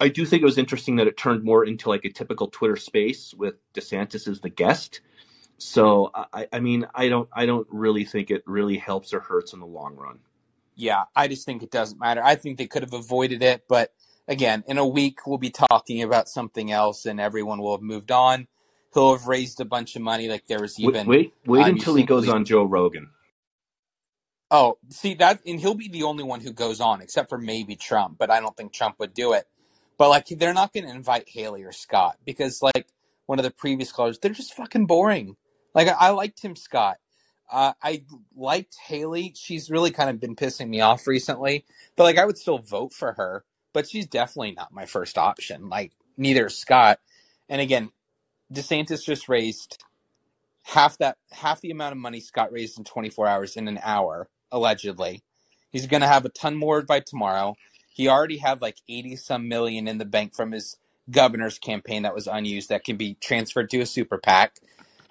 I 0.00 0.08
do 0.08 0.26
think 0.26 0.42
it 0.42 0.46
was 0.46 0.58
interesting 0.58 0.96
that 0.96 1.06
it 1.06 1.16
turned 1.16 1.44
more 1.44 1.64
into 1.64 1.88
like 1.88 2.04
a 2.04 2.10
typical 2.10 2.48
Twitter 2.48 2.76
space 2.76 3.32
with 3.34 3.54
DeSantis 3.72 4.26
as 4.26 4.40
the 4.40 4.48
guest. 4.50 5.00
So 5.58 6.10
I, 6.14 6.48
I 6.52 6.58
mean, 6.58 6.86
I 6.92 7.08
don't, 7.08 7.28
I 7.32 7.46
don't 7.46 7.68
really 7.70 8.04
think 8.04 8.30
it 8.30 8.42
really 8.46 8.78
helps 8.78 9.12
or 9.14 9.20
hurts 9.20 9.52
in 9.52 9.60
the 9.60 9.66
long 9.66 9.94
run. 9.94 10.18
Yeah, 10.74 11.04
I 11.14 11.28
just 11.28 11.46
think 11.46 11.62
it 11.62 11.70
doesn't 11.70 12.00
matter. 12.00 12.20
I 12.24 12.34
think 12.34 12.58
they 12.58 12.66
could 12.66 12.82
have 12.82 12.94
avoided 12.94 13.42
it, 13.42 13.62
but 13.68 13.92
again, 14.28 14.64
in 14.66 14.78
a 14.78 14.86
week 14.86 15.26
we'll 15.26 15.38
be 15.38 15.50
talking 15.50 16.02
about 16.02 16.28
something 16.28 16.70
else, 16.70 17.06
and 17.06 17.20
everyone 17.20 17.60
will 17.60 17.76
have 17.76 17.82
moved 17.82 18.10
on. 18.10 18.48
He'll 18.94 19.16
have 19.16 19.26
raised 19.26 19.60
a 19.60 19.64
bunch 19.64 19.96
of 19.96 20.02
money, 20.02 20.28
like 20.28 20.46
there 20.46 20.60
was 20.60 20.78
even 20.78 21.06
wait, 21.06 21.32
wait 21.46 21.64
um, 21.64 21.70
until 21.70 21.94
he 21.94 22.04
goes 22.04 22.28
on 22.28 22.44
Joe 22.44 22.64
Rogan. 22.64 23.10
Oh, 24.50 24.76
see 24.90 25.14
that, 25.14 25.40
and 25.46 25.58
he'll 25.58 25.74
be 25.74 25.88
the 25.88 26.02
only 26.02 26.24
one 26.24 26.40
who 26.40 26.52
goes 26.52 26.80
on, 26.80 27.00
except 27.00 27.30
for 27.30 27.38
maybe 27.38 27.74
Trump. 27.74 28.18
But 28.18 28.30
I 28.30 28.40
don't 28.40 28.54
think 28.56 28.72
Trump 28.72 28.96
would 28.98 29.14
do 29.14 29.32
it. 29.32 29.46
But 29.96 30.10
like, 30.10 30.26
they're 30.26 30.52
not 30.52 30.72
going 30.72 30.84
to 30.84 30.90
invite 30.90 31.28
Haley 31.28 31.62
or 31.62 31.72
Scott 31.72 32.18
because, 32.24 32.60
like, 32.60 32.86
one 33.26 33.38
of 33.38 33.44
the 33.44 33.50
previous 33.50 33.92
callers, 33.92 34.18
they're 34.18 34.32
just 34.32 34.54
fucking 34.54 34.86
boring. 34.86 35.36
Like 35.74 35.88
I, 35.88 35.92
I 35.92 36.10
like 36.10 36.36
Tim 36.36 36.56
Scott. 36.56 36.98
Uh, 37.50 37.72
I 37.82 38.04
liked 38.36 38.76
Haley. 38.76 39.32
She's 39.36 39.70
really 39.70 39.90
kind 39.90 40.10
of 40.10 40.20
been 40.20 40.36
pissing 40.36 40.68
me 40.68 40.80
off 40.80 41.06
recently, 41.06 41.64
but 41.96 42.04
like 42.04 42.18
I 42.18 42.24
would 42.24 42.38
still 42.38 42.58
vote 42.58 42.92
for 42.92 43.12
her. 43.12 43.44
But 43.72 43.88
she's 43.88 44.06
definitely 44.06 44.52
not 44.52 44.72
my 44.72 44.86
first 44.86 45.18
option. 45.18 45.68
Like 45.68 45.92
neither 46.16 46.46
is 46.46 46.58
Scott. 46.58 47.00
And 47.48 47.60
again, 47.60 47.90
DeSantis 48.52 49.04
just 49.04 49.28
raised 49.28 49.84
half 50.64 50.98
that 50.98 51.18
half 51.32 51.60
the 51.62 51.70
amount 51.72 51.92
of 51.92 51.98
money 51.98 52.20
Scott 52.20 52.52
raised 52.52 52.78
in 52.78 52.84
24 52.84 53.26
hours 53.28 53.56
in 53.56 53.68
an 53.68 53.80
hour 53.82 54.28
allegedly. 54.52 55.22
He's 55.72 55.86
going 55.86 56.02
to 56.02 56.08
have 56.08 56.24
a 56.24 56.30
ton 56.30 56.56
more 56.56 56.82
by 56.82 57.00
tomorrow. 57.00 57.56
He 57.90 58.08
already 58.08 58.38
had 58.38 58.62
like 58.62 58.78
80 58.88 59.16
some 59.16 59.48
million 59.48 59.88
in 59.88 59.98
the 59.98 60.04
bank 60.06 60.34
from 60.34 60.52
his 60.52 60.76
governor's 61.10 61.58
campaign 61.58 62.02
that 62.04 62.14
was 62.14 62.28
unused 62.28 62.68
that 62.70 62.84
can 62.84 62.96
be 62.96 63.16
transferred 63.20 63.70
to 63.70 63.80
a 63.80 63.86
super 63.86 64.18
PAC. 64.18 64.56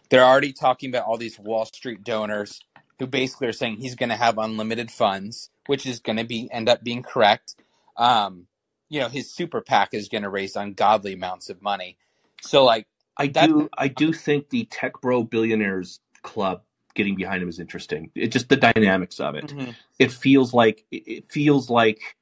They're 0.10 0.26
already 0.26 0.54
talking 0.54 0.90
about 0.90 1.06
all 1.06 1.18
these 1.18 1.40
Wall 1.40 1.66
Street 1.66 2.04
donors 2.04 2.62
who 3.00 3.08
basically 3.08 3.48
are 3.48 3.54
saying 3.54 3.78
he's 3.78 3.96
going 3.96 4.10
to 4.10 4.18
have 4.18 4.38
unlimited 4.38 4.92
funds, 4.92 5.52
which 5.68 5.86
is 5.86 6.00
going 6.00 6.18
to 6.18 6.26
be 6.26 6.50
end 6.52 6.70
up 6.70 6.84
being 6.84 7.04
correct. 7.04 7.56
Um, 7.98 8.48
you 8.92 9.00
know, 9.00 9.08
his 9.08 9.32
super 9.32 9.62
PAC 9.62 9.94
is 9.94 10.10
going 10.10 10.24
to 10.24 10.30
raise 10.30 10.58
ungodly 10.58 11.14
amounts 11.14 11.50
of 11.50 11.62
money. 11.62 11.98
So 12.42 12.66
like 12.66 12.86
I 13.16 13.28
that 13.28 13.48
do 13.48 13.70
I 13.78 13.88
do 13.88 14.12
think 14.12 14.50
the 14.50 14.66
tech 14.66 15.00
bro 15.02 15.24
billionaires 15.24 16.02
club 16.24 16.64
getting 16.94 17.16
behind 17.16 17.42
him 17.42 17.48
is 17.48 17.58
interesting. 17.58 18.12
It 18.16 18.34
just 18.34 18.50
the 18.50 18.58
dynamics 18.58 19.22
of 19.22 19.36
it. 19.36 19.48
Mhm. 19.48 19.76
It 19.98 20.12
feels 20.12 20.54
like 20.54 20.84
it 20.92 21.32
feels 21.32 21.70
like 21.70 22.18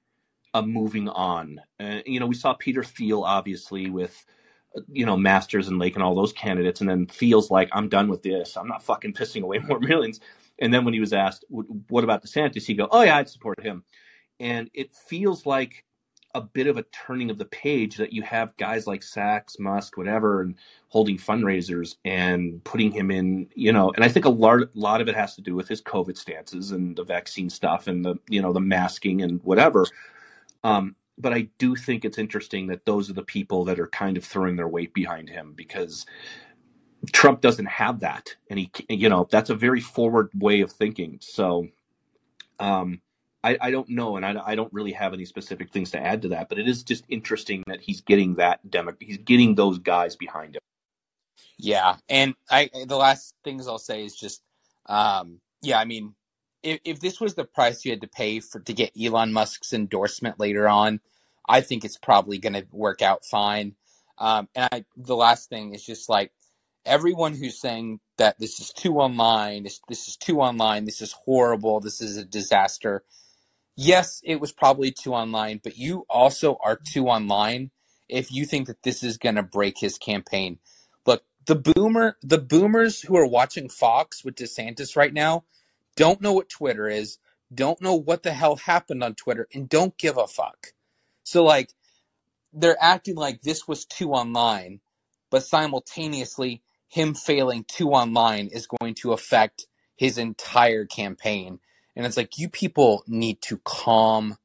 a 0.53 0.61
moving 0.61 1.09
on. 1.09 1.59
Uh, 1.79 2.01
you 2.05 2.19
know, 2.19 2.27
we 2.27 2.35
saw 2.35 2.53
Peter 2.53 2.83
Thiel 2.83 3.23
obviously 3.23 3.89
with 3.89 4.23
you 4.91 5.07
know 5.07 5.17
Masters 5.17 5.69
and 5.69 5.79
Lake 5.79 5.95
and 5.95 6.03
all 6.03 6.13
those 6.13 6.33
candidates, 6.33 6.81
and 6.81 6.89
then 6.89 7.07
feels 7.07 7.49
like 7.49 7.69
I'm 7.71 7.89
done 7.89 8.09
with 8.09 8.21
this. 8.21 8.55
I'm 8.55 8.67
not 8.67 8.83
fucking 8.83 9.13
pissing 9.13 9.41
away 9.41 9.57
more 9.67 9.79
millions. 9.79 10.19
And 10.59 10.71
then 10.71 10.85
when 10.85 10.93
he 10.93 10.99
was 10.99 11.13
asked, 11.13 11.45
"What 11.49 12.03
about 12.03 12.23
DeSantis?" 12.23 12.67
he 12.67 12.75
go, 12.75 12.87
"Oh 12.91 13.01
yeah, 13.01 13.17
I'd 13.17 13.27
support 13.27 13.59
him." 13.63 13.83
And 14.39 14.69
it 14.75 14.93
feels 14.93 15.47
like 15.47 15.83
a 16.35 16.41
bit 16.41 16.67
of 16.67 16.77
a 16.77 16.83
turning 16.83 17.29
of 17.29 17.37
the 17.37 17.45
page 17.45 17.97
that 17.97 18.13
you 18.13 18.21
have 18.21 18.55
guys 18.57 18.85
like 18.85 19.01
Sacks, 19.01 19.57
Musk, 19.57 19.97
whatever, 19.97 20.41
and 20.41 20.55
holding 20.89 21.17
fundraisers 21.17 21.95
and 22.05 22.63
putting 22.63 22.91
him 22.91 23.09
in, 23.09 23.47
you 23.55 23.73
know, 23.73 23.91
and 23.95 24.05
I 24.05 24.09
think 24.09 24.25
a 24.25 24.29
lot, 24.29 24.59
lot 24.75 25.01
of 25.01 25.07
it 25.07 25.15
has 25.15 25.35
to 25.35 25.41
do 25.41 25.55
with 25.55 25.67
his 25.67 25.81
COVID 25.81 26.17
stances 26.17 26.71
and 26.71 26.95
the 26.95 27.03
vaccine 27.03 27.49
stuff 27.49 27.87
and 27.87 28.05
the, 28.05 28.15
you 28.29 28.41
know, 28.41 28.53
the 28.53 28.59
masking 28.59 29.23
and 29.23 29.41
whatever. 29.43 29.85
Um, 30.63 30.95
but 31.17 31.33
I 31.33 31.49
do 31.57 31.75
think 31.75 32.05
it's 32.05 32.17
interesting 32.17 32.67
that 32.67 32.85
those 32.85 33.09
are 33.09 33.13
the 33.13 33.23
people 33.23 33.65
that 33.65 33.79
are 33.79 33.87
kind 33.87 34.15
of 34.15 34.23
throwing 34.23 34.55
their 34.55 34.67
weight 34.67 34.93
behind 34.93 35.29
him 35.29 35.53
because 35.55 36.05
Trump 37.11 37.41
doesn't 37.41 37.65
have 37.65 37.99
that, 38.01 38.35
and 38.49 38.59
he, 38.59 38.71
you 38.89 39.09
know, 39.09 39.27
that's 39.29 39.49
a 39.49 39.55
very 39.55 39.81
forward 39.81 40.29
way 40.33 40.61
of 40.61 40.71
thinking. 40.71 41.17
So, 41.21 41.67
um, 42.59 43.01
I, 43.43 43.57
I 43.61 43.71
don't 43.71 43.89
know, 43.89 44.17
and 44.17 44.25
I, 44.25 44.35
I 44.45 44.55
don't 44.55 44.71
really 44.73 44.91
have 44.91 45.13
any 45.13 45.25
specific 45.25 45.71
things 45.71 45.91
to 45.91 45.99
add 45.99 46.23
to 46.23 46.29
that. 46.29 46.49
But 46.49 46.59
it 46.59 46.67
is 46.67 46.83
just 46.83 47.05
interesting 47.07 47.63
that 47.67 47.81
he's 47.81 48.01
getting 48.01 48.35
that 48.35 48.69
demo, 48.69 48.93
he's 48.99 49.17
getting 49.17 49.55
those 49.55 49.79
guys 49.79 50.15
behind 50.15 50.55
him. 50.55 50.61
Yeah, 51.57 51.97
and 52.09 52.35
I 52.49 52.69
the 52.85 52.97
last 52.97 53.33
things 53.43 53.67
I'll 53.67 53.79
say 53.79 54.03
is 54.03 54.15
just, 54.15 54.41
um, 54.87 55.39
yeah, 55.61 55.79
I 55.79 55.85
mean, 55.85 56.15
if 56.63 56.79
if 56.83 56.99
this 56.99 57.19
was 57.19 57.35
the 57.35 57.45
price 57.45 57.85
you 57.85 57.91
had 57.91 58.01
to 58.01 58.07
pay 58.07 58.39
for 58.39 58.59
to 58.59 58.73
get 58.73 58.91
Elon 59.01 59.31
Musk's 59.31 59.73
endorsement 59.73 60.39
later 60.39 60.67
on, 60.67 60.99
I 61.47 61.61
think 61.61 61.85
it's 61.85 61.97
probably 61.97 62.37
going 62.39 62.53
to 62.53 62.65
work 62.71 63.01
out 63.01 63.25
fine. 63.25 63.75
Um, 64.17 64.49
and 64.53 64.67
I, 64.71 64.85
the 64.97 65.15
last 65.15 65.49
thing 65.49 65.73
is 65.73 65.85
just 65.85 66.09
like 66.09 66.31
everyone 66.85 67.33
who's 67.33 67.59
saying 67.59 67.99
that 68.17 68.37
this 68.39 68.59
is 68.59 68.71
too 68.71 68.97
online, 68.97 69.63
this 69.63 69.79
this 69.87 70.07
is 70.07 70.17
too 70.17 70.41
online, 70.41 70.85
this 70.85 71.01
is 71.01 71.13
horrible, 71.13 71.79
this 71.79 72.01
is 72.01 72.17
a 72.17 72.25
disaster. 72.25 73.03
Yes, 73.81 74.19
it 74.25 74.41
was 74.41 74.51
probably 74.51 74.91
too 74.91 75.13
online, 75.13 75.61
but 75.63 75.77
you 75.77 76.05
also 76.09 76.57
are 76.61 76.75
too 76.75 77.07
online 77.07 77.71
if 78.09 78.29
you 78.29 78.45
think 78.45 78.67
that 78.67 78.83
this 78.83 79.03
is 79.05 79.17
going 79.17 79.35
to 79.35 79.41
break 79.41 79.79
his 79.79 79.97
campaign. 79.97 80.59
Look, 81.05 81.23
the 81.45 81.55
boomer, 81.55 82.17
the 82.21 82.39
boomers 82.39 83.03
who 83.03 83.15
are 83.15 83.25
watching 83.25 83.69
Fox 83.69 84.21
with 84.21 84.35
DeSantis 84.35 84.97
right 84.97 85.13
now 85.13 85.45
don't 85.95 86.19
know 86.19 86.33
what 86.33 86.49
Twitter 86.49 86.89
is, 86.89 87.19
don't 87.55 87.81
know 87.81 87.95
what 87.95 88.23
the 88.23 88.33
hell 88.33 88.57
happened 88.57 89.01
on 89.01 89.15
Twitter, 89.15 89.47
and 89.53 89.69
don't 89.69 89.97
give 89.97 90.17
a 90.17 90.27
fuck. 90.27 90.73
So 91.23 91.45
like, 91.45 91.71
they're 92.51 92.75
acting 92.81 93.15
like 93.15 93.43
this 93.43 93.65
was 93.65 93.85
too 93.85 94.11
online, 94.11 94.81
but 95.29 95.45
simultaneously, 95.45 96.63
him 96.89 97.13
failing 97.15 97.63
too 97.63 97.91
online 97.91 98.47
is 98.47 98.67
going 98.67 98.95
to 98.95 99.13
affect 99.13 99.67
his 99.95 100.17
entire 100.17 100.83
campaign. 100.83 101.61
And 101.99 102.05
it's 102.05 102.15
like, 102.15 102.37
you 102.37 102.47
people 102.47 103.03
need 103.07 103.41
to 103.41 103.57
calm 103.65 104.37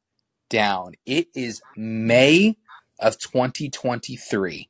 down. 0.51 0.95
It 1.07 1.29
is 1.37 1.63
May 1.77 2.57
of 2.99 3.17
2023. 3.17 4.69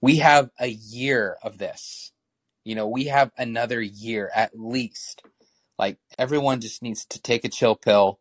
We 0.00 0.16
have 0.16 0.48
a 0.58 0.68
year 0.68 1.36
of 1.42 1.58
this. 1.58 2.12
You 2.64 2.74
know, 2.74 2.88
we 2.88 3.04
have 3.04 3.32
another 3.36 3.82
year 3.82 4.30
at 4.34 4.58
least. 4.58 5.22
Like, 5.78 5.98
everyone 6.18 6.62
just 6.62 6.82
needs 6.82 7.04
to 7.04 7.20
take 7.20 7.44
a 7.44 7.50
chill 7.50 7.76
pill, 7.76 8.18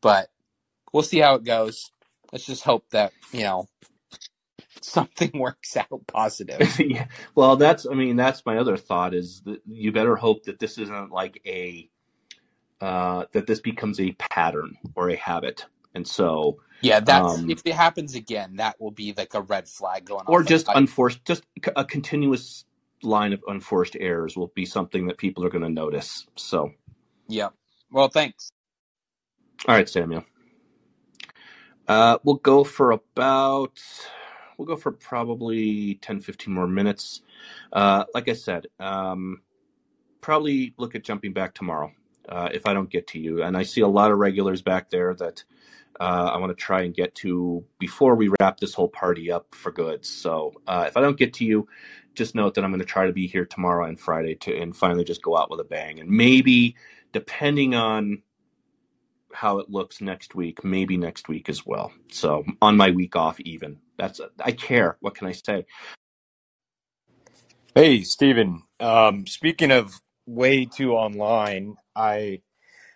but 0.00 0.28
we'll 0.92 1.02
see 1.02 1.18
how 1.18 1.34
it 1.34 1.42
goes. 1.42 1.90
Let's 2.32 2.46
just 2.46 2.62
hope 2.62 2.90
that, 2.90 3.12
you 3.32 3.42
know, 3.42 3.68
something 4.82 5.32
works 5.34 5.76
out 5.76 6.06
positive. 6.06 6.78
yeah. 6.80 7.06
Well, 7.34 7.56
that's 7.56 7.86
I 7.90 7.94
mean 7.94 8.14
that's 8.14 8.46
my 8.46 8.58
other 8.58 8.76
thought 8.76 9.14
is 9.14 9.40
that 9.46 9.62
you 9.66 9.90
better 9.90 10.14
hope 10.14 10.44
that 10.44 10.60
this 10.60 10.78
isn't 10.78 11.10
like 11.10 11.42
a 11.44 11.88
uh, 12.82 13.26
that 13.32 13.46
this 13.46 13.60
becomes 13.60 14.00
a 14.00 14.10
pattern 14.14 14.76
or 14.96 15.08
a 15.10 15.16
habit, 15.16 15.66
and 15.94 16.06
so 16.06 16.58
Yeah, 16.80 16.98
that's 16.98 17.38
um, 17.38 17.48
if 17.48 17.62
it 17.64 17.74
happens 17.74 18.16
again, 18.16 18.56
that 18.56 18.80
will 18.80 18.90
be 18.90 19.14
like 19.16 19.34
a 19.34 19.42
red 19.42 19.68
flag 19.68 20.04
going 20.04 20.26
on. 20.26 20.34
or 20.34 20.42
just 20.42 20.68
I, 20.68 20.74
unforced, 20.74 21.24
just 21.24 21.44
a 21.76 21.84
continuous 21.84 22.64
line 23.04 23.32
of 23.32 23.42
unforced 23.46 23.96
errors 24.00 24.36
will 24.36 24.52
be 24.56 24.66
something 24.66 25.06
that 25.06 25.16
people 25.16 25.44
are 25.44 25.48
going 25.50 25.62
to 25.62 25.70
notice. 25.70 26.26
So, 26.34 26.72
yeah. 27.28 27.50
Well, 27.92 28.08
thanks. 28.08 28.50
all 29.68 29.76
right, 29.76 29.88
Samuel, 29.88 30.24
uh, 31.86 32.18
we'll 32.24 32.36
go 32.36 32.64
for 32.64 32.90
about 32.90 33.80
we'll 34.58 34.66
go 34.66 34.76
for 34.76 34.90
probably 34.90 35.96
10, 36.02 36.20
15 36.20 36.52
more 36.52 36.66
minutes. 36.66 37.22
Uh, 37.72 38.04
like 38.12 38.28
I 38.28 38.32
said, 38.32 38.66
um, 38.80 39.42
probably 40.20 40.74
look 40.78 40.96
at 40.96 41.04
jumping 41.04 41.32
back 41.32 41.54
tomorrow 41.54 41.92
uh, 42.28 42.48
if 42.52 42.66
I 42.66 42.74
don't 42.74 42.90
get 42.90 43.06
to 43.08 43.18
you. 43.18 43.42
And 43.42 43.56
I 43.56 43.62
see 43.62 43.80
a 43.80 43.88
lot 43.88 44.10
of 44.10 44.18
regulars 44.18 44.62
back 44.62 44.90
there 44.90 45.14
that 45.14 45.44
uh, 46.00 46.30
I 46.34 46.38
want 46.38 46.50
to 46.50 46.62
try 46.62 46.82
and 46.82 46.94
get 46.94 47.14
to 47.16 47.64
before 47.78 48.14
we 48.14 48.30
wrap 48.40 48.58
this 48.58 48.74
whole 48.74 48.88
party 48.88 49.30
up 49.30 49.54
for 49.54 49.70
good. 49.70 50.04
So 50.04 50.54
uh, 50.66 50.84
if 50.88 50.96
I 50.96 51.00
don't 51.00 51.18
get 51.18 51.34
to 51.34 51.44
you, 51.44 51.68
just 52.14 52.34
note 52.34 52.54
that 52.54 52.64
I'm 52.64 52.70
going 52.70 52.80
to 52.80 52.86
try 52.86 53.06
to 53.06 53.12
be 53.12 53.26
here 53.26 53.46
tomorrow 53.46 53.86
and 53.86 53.98
Friday 53.98 54.34
to 54.36 54.56
and 54.56 54.76
finally 54.76 55.04
just 55.04 55.22
go 55.22 55.36
out 55.36 55.50
with 55.50 55.60
a 55.60 55.64
bang. 55.64 56.00
And 56.00 56.10
maybe, 56.10 56.76
depending 57.12 57.74
on 57.74 58.22
how 59.32 59.58
it 59.58 59.70
looks 59.70 60.00
next 60.00 60.34
week, 60.34 60.62
maybe 60.64 60.96
next 60.96 61.28
week 61.28 61.48
as 61.48 61.64
well. 61.64 61.92
So 62.10 62.44
on 62.60 62.76
my 62.76 62.90
week 62.90 63.16
off, 63.16 63.40
even 63.40 63.78
that's 63.96 64.20
I 64.40 64.52
care. 64.52 64.96
What 65.00 65.14
can 65.14 65.26
I 65.26 65.32
say? 65.32 65.64
Hey, 67.74 68.02
Stephen. 68.02 68.62
Um, 68.80 69.26
speaking 69.26 69.70
of 69.70 69.98
way 70.26 70.66
too 70.66 70.92
online, 70.92 71.76
I 71.96 72.40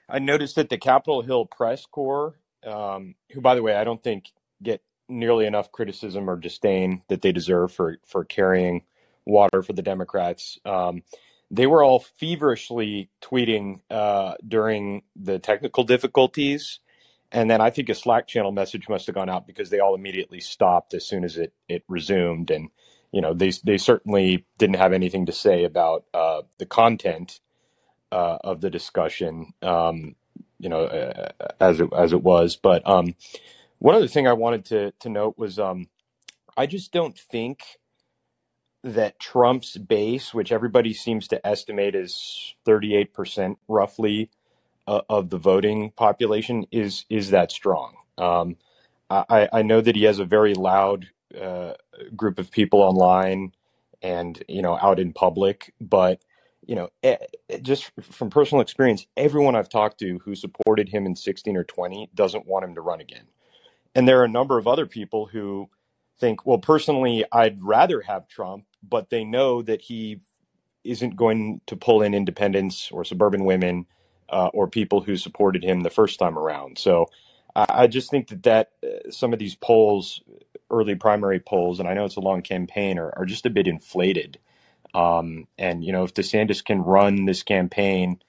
I 0.09 0.19
noticed 0.19 0.57
that 0.57 0.69
the 0.69 0.79
Capitol 0.79 1.23
Hill 1.23 1.47
Press 1.47 1.85
Corps, 1.87 2.39
um, 2.65 3.15
who, 3.33 3.41
by 3.41 3.55
the 3.55 3.63
way, 3.63 3.75
I 3.75 3.85
don't 3.85 4.03
think 4.03 4.27
get 4.63 4.83
nearly 5.09 5.47
enough 5.47 5.73
criticism 5.73 6.29
or 6.29 6.37
disdain 6.37 7.03
that 7.09 7.23
they 7.23 7.33
deserve 7.33 7.73
for 7.73 7.99
for 8.07 8.25
carrying 8.25 8.85
water 9.25 9.63
for 9.63 9.73
the 9.73 9.83
Democrats. 9.83 10.59
Um, 10.65 11.03
they 11.51 11.67
were 11.67 11.83
all 11.83 12.01
feverishly 12.01 13.11
tweeting 13.23 13.81
uh, 13.91 14.35
during 14.47 15.03
the 15.15 15.39
technical 15.39 15.85
difficulties, 15.85 16.81
and 17.31 17.51
then 17.51 17.61
I 17.61 17.71
think 17.71 17.89
a 17.89 17.95
Slack 17.95 18.27
channel 18.27 18.53
message 18.53 18.89
must 18.89 19.07
have 19.07 19.15
gone 19.15 19.29
out 19.29 19.47
because 19.47 19.71
they 19.71 19.81
all 19.81 19.95
immediately 19.95 20.41
stopped 20.41 20.95
as 20.95 21.07
soon 21.07 21.25
as 21.25 21.37
it 21.37 21.53
it 21.69 21.85
resumed, 21.89 22.51
and 22.51 22.71
you 23.13 23.21
know 23.21 23.35
they 23.35 23.53
they 23.65 23.79
certainly 23.79 24.45
didn't 24.59 24.77
have 24.77 24.93
anything 24.93 25.27
to 25.27 25.33
say 25.33 25.65
about 25.65 26.05
uh, 26.15 26.43
the 26.59 26.67
content 26.67 27.41
uh, 28.17 28.39
of 28.45 28.63
the 28.63 28.71
discussion, 28.71 29.55
um, 29.63 30.17
you 30.61 30.71
know, 30.71 30.85
uh, 30.87 31.31
as 31.61 31.81
it 31.81 31.91
as 31.97 32.15
it 32.15 32.23
was. 32.23 32.57
But 32.57 32.89
um, 32.89 33.17
one 33.81 33.97
other 33.97 34.09
thing 34.09 34.29
I 34.29 34.35
wanted 34.35 34.67
to 34.67 34.93
to 35.01 35.11
note 35.11 35.37
was 35.39 35.59
um, 35.59 35.89
I 36.57 36.67
just 36.67 36.93
don't 36.93 37.19
think 37.19 37.63
that 38.85 39.21
Trump's 39.21 39.77
base, 39.79 40.35
which 40.35 40.53
everybody 40.53 40.95
seems 40.95 41.29
to 41.29 41.47
estimate 41.47 41.95
is 41.97 42.55
thirty 42.65 42.97
eight 42.97 43.15
percent 43.15 43.59
roughly 43.69 44.31
uh, 44.89 45.03
of 45.11 45.31
the 45.31 45.39
voting 45.39 45.93
population, 45.93 46.67
is 46.73 47.07
is 47.11 47.31
that 47.31 47.53
strong. 47.53 47.95
Um, 48.19 48.57
I, 49.11 49.49
I 49.53 49.63
know 49.63 49.81
that 49.81 49.97
he 49.97 50.05
has 50.05 50.19
a 50.21 50.25
very 50.25 50.55
loud 50.55 51.09
uh, 51.41 51.75
group 52.17 52.39
of 52.39 52.51
people 52.51 52.81
online 52.83 53.53
and 54.03 54.43
you 54.49 54.63
know 54.63 54.79
out 54.81 55.01
in 55.01 55.13
public, 55.13 55.75
but 55.81 56.23
you 56.67 56.75
know, 56.75 56.89
eh, 57.03 57.17
eh, 57.49 57.59
just 57.63 57.91
from 58.01 58.29
personal 58.29 58.61
experience, 58.61 59.07
everyone 59.17 59.55
I've 59.55 59.69
talked 59.69 59.99
to 60.01 60.19
who 60.19 60.35
supported 60.35 60.89
him 60.89 61.07
in 61.07 61.17
16 61.17 61.57
or 61.57 61.65
20 61.65 62.11
doesn't 62.15 62.47
want 62.47 62.65
him 62.65 62.75
to 62.75 62.81
run 62.81 63.01
again. 63.01 63.27
And 63.95 64.07
there 64.07 64.21
are 64.21 64.25
a 64.25 64.29
number 64.29 64.59
of 64.59 64.67
other 64.67 64.87
people 64.87 65.27
who 65.27 65.71
think, 66.19 66.45
well, 66.45 66.59
personally, 66.59 67.25
I'd 67.33 67.63
rather 67.63 68.01
have 68.03 68.29
Trump, 68.29 68.65
but 68.83 69.11
they 69.11 69.25
know 69.25 69.63
that 69.63 69.81
he 69.81 70.21
isn't 70.85 71.17
going 71.17 71.61
to 71.67 71.77
pull 71.77 72.03
in 72.03 72.15
independents 72.15 72.91
or 72.93 73.05
suburban 73.05 73.45
women 73.45 73.87
uh, 74.29 74.49
or 74.53 74.69
people 74.69 75.01
who 75.01 75.17
supported 75.17 75.65
him 75.65 75.81
the 75.81 75.91
first 75.91 76.19
time 76.19 76.39
around. 76.39 76.79
So 76.79 77.07
I, 77.55 77.87
just 77.87 78.11
think 78.11 78.29
that 78.29 78.43
that 78.43 78.71
uh, 78.85 79.11
some 79.11 79.33
of 79.33 79.39
these 79.39 79.55
polls, 79.55 80.21
early 80.71 80.95
primary 80.95 81.41
polls, 81.41 81.81
and 81.81 81.89
I 81.89 81.95
know 81.95 82.05
it's 82.05 82.17
a 82.17 82.21
long 82.21 82.43
campaign, 82.43 82.99
are, 82.99 83.13
are 83.17 83.25
just 83.25 83.47
a 83.47 83.51
bit 83.51 83.67
inflated. 83.67 84.39
Um, 84.97 85.47
and 85.59 85.85
you 85.85 85.93
know, 85.93 86.05
if 86.05 86.15
DeSantis 86.15 86.65
can 86.65 86.81
run 86.81 87.27
this 87.27 87.43
campaign, 87.43 88.23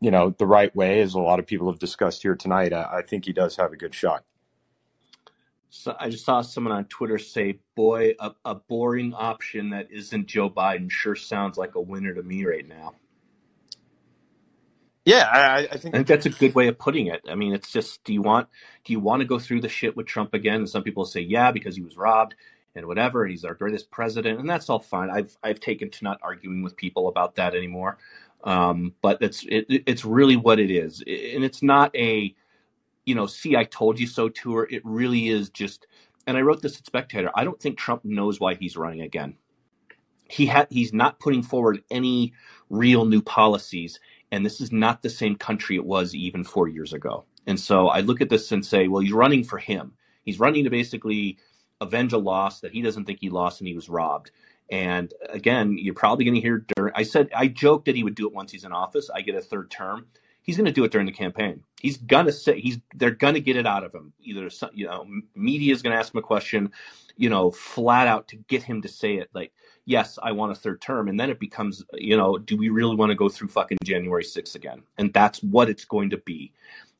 you 0.00 0.10
know, 0.10 0.30
the 0.30 0.46
right 0.46 0.74
way, 0.74 1.00
as 1.00 1.14
a 1.14 1.20
lot 1.20 1.38
of 1.38 1.46
people 1.46 1.70
have 1.70 1.78
discussed 1.78 2.22
here 2.22 2.34
tonight, 2.34 2.72
I, 2.72 2.98
I 2.98 3.02
think 3.02 3.24
he 3.24 3.32
does 3.32 3.56
have 3.56 3.72
a 3.72 3.76
good 3.76 3.94
shot. 3.94 4.24
So 5.70 5.94
I 6.00 6.10
just 6.10 6.24
saw 6.24 6.40
someone 6.42 6.72
on 6.72 6.86
Twitter 6.86 7.18
say, 7.18 7.60
"Boy, 7.76 8.14
a, 8.18 8.32
a 8.44 8.54
boring 8.56 9.14
option 9.14 9.70
that 9.70 9.92
isn't 9.92 10.26
Joe 10.26 10.50
Biden 10.50 10.90
sure 10.90 11.14
sounds 11.14 11.56
like 11.56 11.76
a 11.76 11.80
winner 11.80 12.14
to 12.14 12.22
me 12.22 12.44
right 12.44 12.66
now." 12.66 12.94
Yeah, 15.04 15.28
I, 15.30 15.40
I 15.40 15.68
I 15.92 15.92
think 15.92 15.94
think 15.94 16.08
that's 16.08 16.26
a 16.26 16.30
good 16.30 16.54
way 16.56 16.68
of 16.68 16.78
putting 16.78 17.06
it. 17.06 17.22
I 17.28 17.36
mean, 17.36 17.54
it's 17.54 17.70
just, 17.70 18.02
do 18.04 18.12
you 18.12 18.22
want 18.22 18.48
do 18.84 18.92
you 18.92 19.00
want 19.00 19.20
to 19.20 19.26
go 19.26 19.38
through 19.38 19.60
the 19.60 19.68
shit 19.68 19.96
with 19.96 20.06
Trump 20.06 20.34
again? 20.34 20.56
And 20.56 20.68
some 20.68 20.82
people 20.82 21.04
say, 21.04 21.20
yeah, 21.20 21.52
because 21.52 21.76
he 21.76 21.82
was 21.82 21.96
robbed 21.96 22.34
and 22.76 22.86
whatever, 22.86 23.26
he's 23.26 23.44
our 23.44 23.54
greatest 23.54 23.90
president, 23.90 24.40
and 24.40 24.48
that's 24.50 24.70
all 24.70 24.80
fine. 24.80 25.10
I've 25.10 25.36
I've 25.42 25.60
taken 25.60 25.90
to 25.90 26.04
not 26.04 26.20
arguing 26.22 26.62
with 26.62 26.76
people 26.76 27.08
about 27.08 27.36
that 27.36 27.54
anymore. 27.56 27.98
Um, 28.44 28.94
but 29.02 29.18
it's 29.22 29.44
it, 29.48 29.66
it's 29.68 30.04
really 30.04 30.36
what 30.36 30.60
it 30.60 30.70
is, 30.70 31.00
and 31.00 31.44
it's 31.44 31.62
not 31.62 31.94
a 31.96 32.34
you 33.06 33.14
know, 33.14 33.26
see, 33.26 33.56
I 33.56 33.64
told 33.64 33.98
you 33.98 34.06
so 34.06 34.28
tour. 34.28 34.68
It 34.70 34.82
really 34.84 35.28
is 35.28 35.48
just, 35.50 35.86
and 36.26 36.36
I 36.36 36.42
wrote 36.42 36.60
this 36.60 36.78
at 36.78 36.86
Spectator. 36.86 37.30
I 37.34 37.44
don't 37.44 37.60
think 37.60 37.78
Trump 37.78 38.04
knows 38.04 38.40
why 38.40 38.54
he's 38.54 38.76
running 38.76 39.00
again. 39.02 39.36
He 40.28 40.46
had 40.46 40.66
he's 40.70 40.92
not 40.92 41.20
putting 41.20 41.42
forward 41.42 41.84
any 41.90 42.32
real 42.68 43.04
new 43.04 43.22
policies, 43.22 44.00
and 44.32 44.44
this 44.44 44.60
is 44.60 44.72
not 44.72 45.02
the 45.02 45.10
same 45.10 45.36
country 45.36 45.76
it 45.76 45.86
was 45.86 46.14
even 46.16 46.42
four 46.42 46.68
years 46.68 46.92
ago. 46.92 47.24
And 47.46 47.58
so 47.60 47.88
I 47.88 48.00
look 48.00 48.20
at 48.20 48.28
this 48.28 48.50
and 48.50 48.66
say, 48.66 48.88
well, 48.88 49.02
he's 49.02 49.12
running 49.12 49.44
for 49.44 49.58
him. 49.58 49.92
He's 50.24 50.40
running 50.40 50.64
to 50.64 50.70
basically 50.70 51.38
avenge 51.80 52.12
a 52.12 52.18
loss 52.18 52.60
that 52.60 52.72
he 52.72 52.82
doesn't 52.82 53.04
think 53.04 53.18
he 53.20 53.30
lost 53.30 53.60
and 53.60 53.68
he 53.68 53.74
was 53.74 53.88
robbed. 53.88 54.30
And 54.70 55.12
again, 55.28 55.78
you're 55.78 55.94
probably 55.94 56.24
going 56.24 56.34
to 56.34 56.40
hear 56.40 56.64
during. 56.76 56.92
I 56.96 57.04
said 57.04 57.30
I 57.34 57.46
joked 57.48 57.86
that 57.86 57.94
he 57.94 58.02
would 58.02 58.16
do 58.16 58.26
it 58.26 58.34
once 58.34 58.50
he's 58.50 58.64
in 58.64 58.72
office. 58.72 59.10
I 59.14 59.20
get 59.20 59.36
a 59.36 59.40
third 59.40 59.70
term 59.70 60.06
he's 60.46 60.56
going 60.56 60.64
to 60.64 60.72
do 60.72 60.84
it 60.84 60.92
during 60.92 61.06
the 61.06 61.12
campaign. 61.12 61.62
He's 61.80 61.98
gonna 61.98 62.32
say 62.32 62.58
he's 62.58 62.78
they're 62.94 63.10
gonna 63.10 63.40
get 63.40 63.56
it 63.56 63.66
out 63.66 63.84
of 63.84 63.94
him. 63.94 64.12
Either 64.22 64.48
some, 64.48 64.70
you 64.72 64.86
know 64.86 65.04
media 65.34 65.74
is 65.74 65.82
going 65.82 65.92
to 65.92 65.98
ask 65.98 66.14
him 66.14 66.18
a 66.18 66.22
question, 66.22 66.72
you 67.16 67.28
know, 67.28 67.50
flat 67.50 68.06
out 68.06 68.28
to 68.28 68.36
get 68.36 68.62
him 68.62 68.80
to 68.82 68.88
say 68.88 69.16
it 69.16 69.28
like, 69.34 69.52
yes, 69.84 70.18
I 70.22 70.32
want 70.32 70.52
a 70.52 70.54
third 70.54 70.80
term, 70.80 71.08
and 71.08 71.20
then 71.20 71.30
it 71.30 71.38
becomes, 71.38 71.84
you 71.92 72.16
know, 72.16 72.38
do 72.38 72.56
we 72.56 72.70
really 72.70 72.96
want 72.96 73.10
to 73.10 73.16
go 73.16 73.28
through 73.28 73.48
fucking 73.48 73.78
January 73.84 74.24
6th 74.24 74.54
again? 74.54 74.82
And 74.98 75.12
that's 75.12 75.42
what 75.42 75.68
it's 75.68 75.84
going 75.84 76.10
to 76.10 76.18
be. 76.18 76.52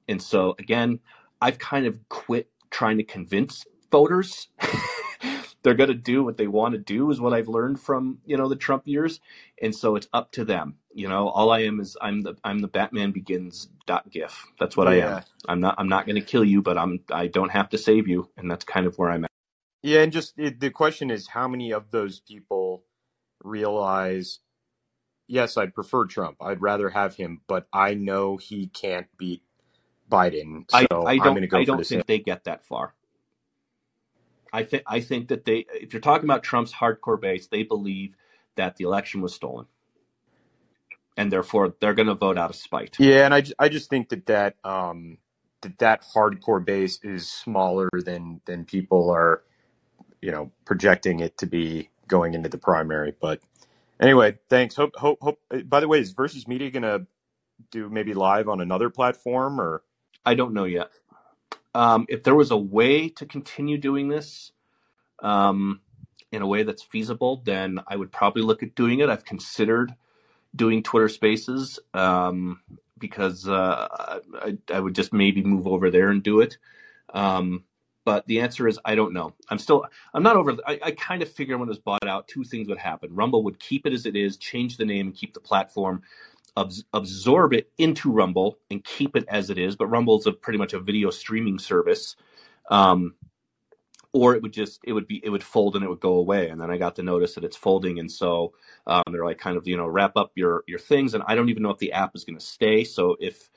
And 0.08 0.20
so 0.20 0.54
again, 0.58 1.00
I've 1.40 1.58
kind 1.58 1.86
of 1.86 1.98
quit 2.08 2.48
trying 2.70 2.98
to 2.98 3.04
convince 3.04 3.64
voters. 3.90 4.48
they're 5.62 5.74
going 5.74 5.88
to 5.88 5.94
do 5.94 6.24
what 6.24 6.36
they 6.36 6.46
want 6.46 6.72
to 6.74 6.78
do 6.78 7.10
is 7.10 7.20
what 7.20 7.34
I've 7.34 7.48
learned 7.48 7.80
from, 7.80 8.18
you 8.26 8.36
know, 8.36 8.48
the 8.48 8.56
Trump 8.56 8.84
years. 8.86 9.20
And 9.62 9.74
so 9.74 9.96
it's 9.96 10.08
up 10.12 10.32
to 10.32 10.44
them. 10.44 10.76
You 10.94 11.08
know, 11.08 11.28
all 11.28 11.50
I 11.52 11.60
am 11.60 11.80
is 11.80 11.96
I'm 12.00 12.22
the 12.22 12.36
I'm 12.44 12.60
the 12.60 12.68
Batman 12.68 13.12
Begins 13.12 13.68
dot 13.86 14.10
gif. 14.10 14.46
That's 14.60 14.76
what 14.76 14.88
I 14.88 14.96
am. 15.00 15.20
I'm 15.48 15.60
not 15.60 15.76
I'm 15.78 15.88
not 15.88 16.06
going 16.06 16.16
to 16.16 16.22
kill 16.22 16.44
you, 16.44 16.62
but 16.62 16.78
I'm 16.78 17.00
I 17.12 17.28
don't 17.28 17.50
have 17.50 17.70
to 17.70 17.78
save 17.78 18.08
you, 18.08 18.30
and 18.36 18.50
that's 18.50 18.64
kind 18.64 18.86
of 18.86 18.98
where 18.98 19.10
I'm 19.10 19.24
at. 19.24 19.30
Yeah, 19.82 20.02
and 20.02 20.12
just 20.12 20.38
it, 20.38 20.60
the 20.60 20.70
question 20.70 21.10
is 21.10 21.28
how 21.28 21.48
many 21.48 21.72
of 21.72 21.90
those 21.92 22.20
people 22.20 22.84
realize, 23.44 24.40
yes, 25.28 25.56
I'd 25.56 25.74
prefer 25.74 26.06
Trump. 26.06 26.38
I'd 26.42 26.62
rather 26.62 26.90
have 26.90 27.16
him, 27.16 27.42
but 27.48 27.68
I 27.72 27.94
know 27.94 28.36
he 28.38 28.68
can't 28.68 29.08
beat 29.18 29.42
Biden, 30.10 30.70
so 30.70 30.86
I 31.06 31.18
I'm 31.18 31.34
to 31.42 31.48
don't 31.48 31.48
go 31.48 31.58
I 31.58 31.64
don't 31.64 31.86
think 31.86 32.06
they 32.06 32.18
get 32.20 32.44
that 32.44 32.64
far. 32.64 32.94
I 34.52 34.64
think 34.64 34.84
I 34.86 35.00
think 35.00 35.28
that 35.28 35.46
they 35.46 35.66
if 35.74 35.92
you're 35.94 36.02
talking 36.02 36.26
about 36.26 36.44
Trump's 36.44 36.74
hardcore 36.74 37.20
base, 37.20 37.48
they 37.48 37.64
believe 37.64 38.16
that 38.56 38.76
the 38.76 38.84
election 38.84 39.22
was 39.22 39.34
stolen, 39.34 39.66
and 41.16 41.32
therefore 41.32 41.74
they're 41.80 41.94
going 41.94 42.08
to 42.08 42.14
vote 42.14 42.38
out 42.38 42.50
of 42.50 42.56
spite. 42.56 42.98
Yeah, 42.98 43.24
and 43.26 43.34
I, 43.34 43.44
I 43.58 43.68
just 43.68 43.90
think 43.90 44.10
that 44.10 44.26
that 44.26 44.56
um 44.64 45.18
that 45.62 45.78
that 45.78 46.04
hardcore 46.14 46.64
base 46.64 47.00
is 47.04 47.30
smaller 47.30 47.90
than 48.04 48.40
than 48.46 48.64
people 48.66 49.10
are, 49.10 49.42
you 50.22 50.32
know, 50.32 50.52
projecting 50.66 51.20
it 51.20 51.38
to 51.38 51.46
be 51.46 51.90
going 52.08 52.34
into 52.34 52.48
the 52.50 52.58
primary. 52.58 53.14
But 53.20 53.40
anyway, 54.00 54.38
thanks. 54.50 54.76
Hope 54.76 54.96
hope 54.96 55.18
hope. 55.22 55.40
uh, 55.52 55.58
By 55.60 55.80
the 55.80 55.88
way, 55.88 56.00
is 56.00 56.12
Versus 56.12 56.48
Media 56.48 56.70
gonna 56.70 57.06
do 57.72 57.88
maybe 57.90 58.14
live 58.14 58.48
on 58.48 58.60
another 58.60 58.90
platform 58.90 59.60
or? 59.60 59.82
I 60.24 60.34
don't 60.34 60.54
know 60.54 60.64
yet. 60.64 60.90
Um, 61.76 62.06
if 62.08 62.22
there 62.24 62.34
was 62.34 62.50
a 62.52 62.56
way 62.56 63.10
to 63.10 63.26
continue 63.26 63.78
doing 63.78 64.08
this 64.08 64.52
um, 65.22 65.80
in 66.32 66.42
a 66.42 66.46
way 66.46 66.62
that's 66.64 66.82
feasible, 66.82 67.42
then 67.44 67.80
I 67.86 67.96
would 67.96 68.12
probably 68.12 68.42
look 68.42 68.62
at 68.62 68.74
doing 68.74 69.00
it. 69.00 69.10
I've 69.10 69.24
considered 69.26 69.94
doing 70.54 70.82
Twitter 70.82 71.08
Spaces 71.08 71.78
um, 71.94 72.60
because 72.98 73.48
uh, 73.48 74.20
I, 74.42 74.58
I 74.72 74.80
would 74.80 74.94
just 74.94 75.12
maybe 75.12 75.42
move 75.42 75.66
over 75.66 75.90
there 75.90 76.10
and 76.10 76.22
do 76.22 76.40
it. 76.40 76.58
Um, 77.14 77.64
but 78.04 78.26
the 78.26 78.40
answer 78.40 78.68
is 78.68 78.78
I 78.84 78.94
don't 78.94 79.12
know. 79.12 79.34
I'm 79.50 79.58
still 79.58 79.84
I'm 80.14 80.22
not 80.22 80.36
over. 80.36 80.56
I, 80.66 80.78
I 80.82 80.90
kind 80.92 81.22
of 81.22 81.30
figured 81.30 81.58
when 81.58 81.68
it 81.68 81.70
was 81.70 81.78
bought 81.78 82.06
out, 82.06 82.28
two 82.28 82.44
things 82.44 82.68
would 82.68 82.78
happen. 82.78 83.14
Rumble 83.14 83.44
would 83.44 83.60
keep 83.60 83.86
it 83.86 83.92
as 83.92 84.06
it 84.06 84.16
is, 84.16 84.36
change 84.38 84.76
the 84.76 84.86
name, 84.86 85.08
and 85.08 85.16
keep 85.16 85.34
the 85.34 85.40
platform, 85.40 86.02
absorb 86.92 87.52
it 87.52 87.70
into 87.78 88.10
Rumble 88.10 88.58
and 88.70 88.82
keep 88.84 89.16
it 89.16 89.24
as 89.28 89.50
it 89.50 89.58
is. 89.58 89.76
But 89.76 89.88
Rumble 89.88 90.18
is 90.18 90.26
a 90.26 90.32
pretty 90.32 90.58
much 90.58 90.72
a 90.72 90.80
video 90.80 91.10
streaming 91.10 91.58
service. 91.58 92.16
Um, 92.70 93.14
or 94.12 94.34
it 94.34 94.42
would 94.42 94.52
just 94.52 94.80
it 94.84 94.94
would 94.94 95.06
be 95.06 95.20
it 95.22 95.28
would 95.28 95.44
fold 95.44 95.76
and 95.76 95.84
it 95.84 95.88
would 95.88 96.00
go 96.00 96.14
away. 96.14 96.48
And 96.48 96.60
then 96.60 96.70
i 96.70 96.78
got 96.78 96.96
the 96.96 97.02
notice 97.02 97.34
that 97.34 97.44
it's 97.44 97.56
folding. 97.56 97.98
And 97.98 98.10
so 98.10 98.54
um, 98.86 99.02
they're 99.12 99.24
like 99.24 99.38
kind 99.38 99.56
of 99.56 99.68
you 99.68 99.76
know 99.76 99.86
wrap 99.86 100.16
up 100.16 100.32
your 100.34 100.64
your 100.66 100.78
things. 100.78 101.14
And 101.14 101.22
i 101.26 101.34
don't 101.34 101.50
even 101.50 101.62
know 101.62 101.70
if 101.70 101.78
the 101.78 101.92
app 101.92 102.16
is 102.16 102.24
going 102.24 102.38
to 102.38 102.44
stay. 102.44 102.82
So 102.84 103.16
if 103.20 103.50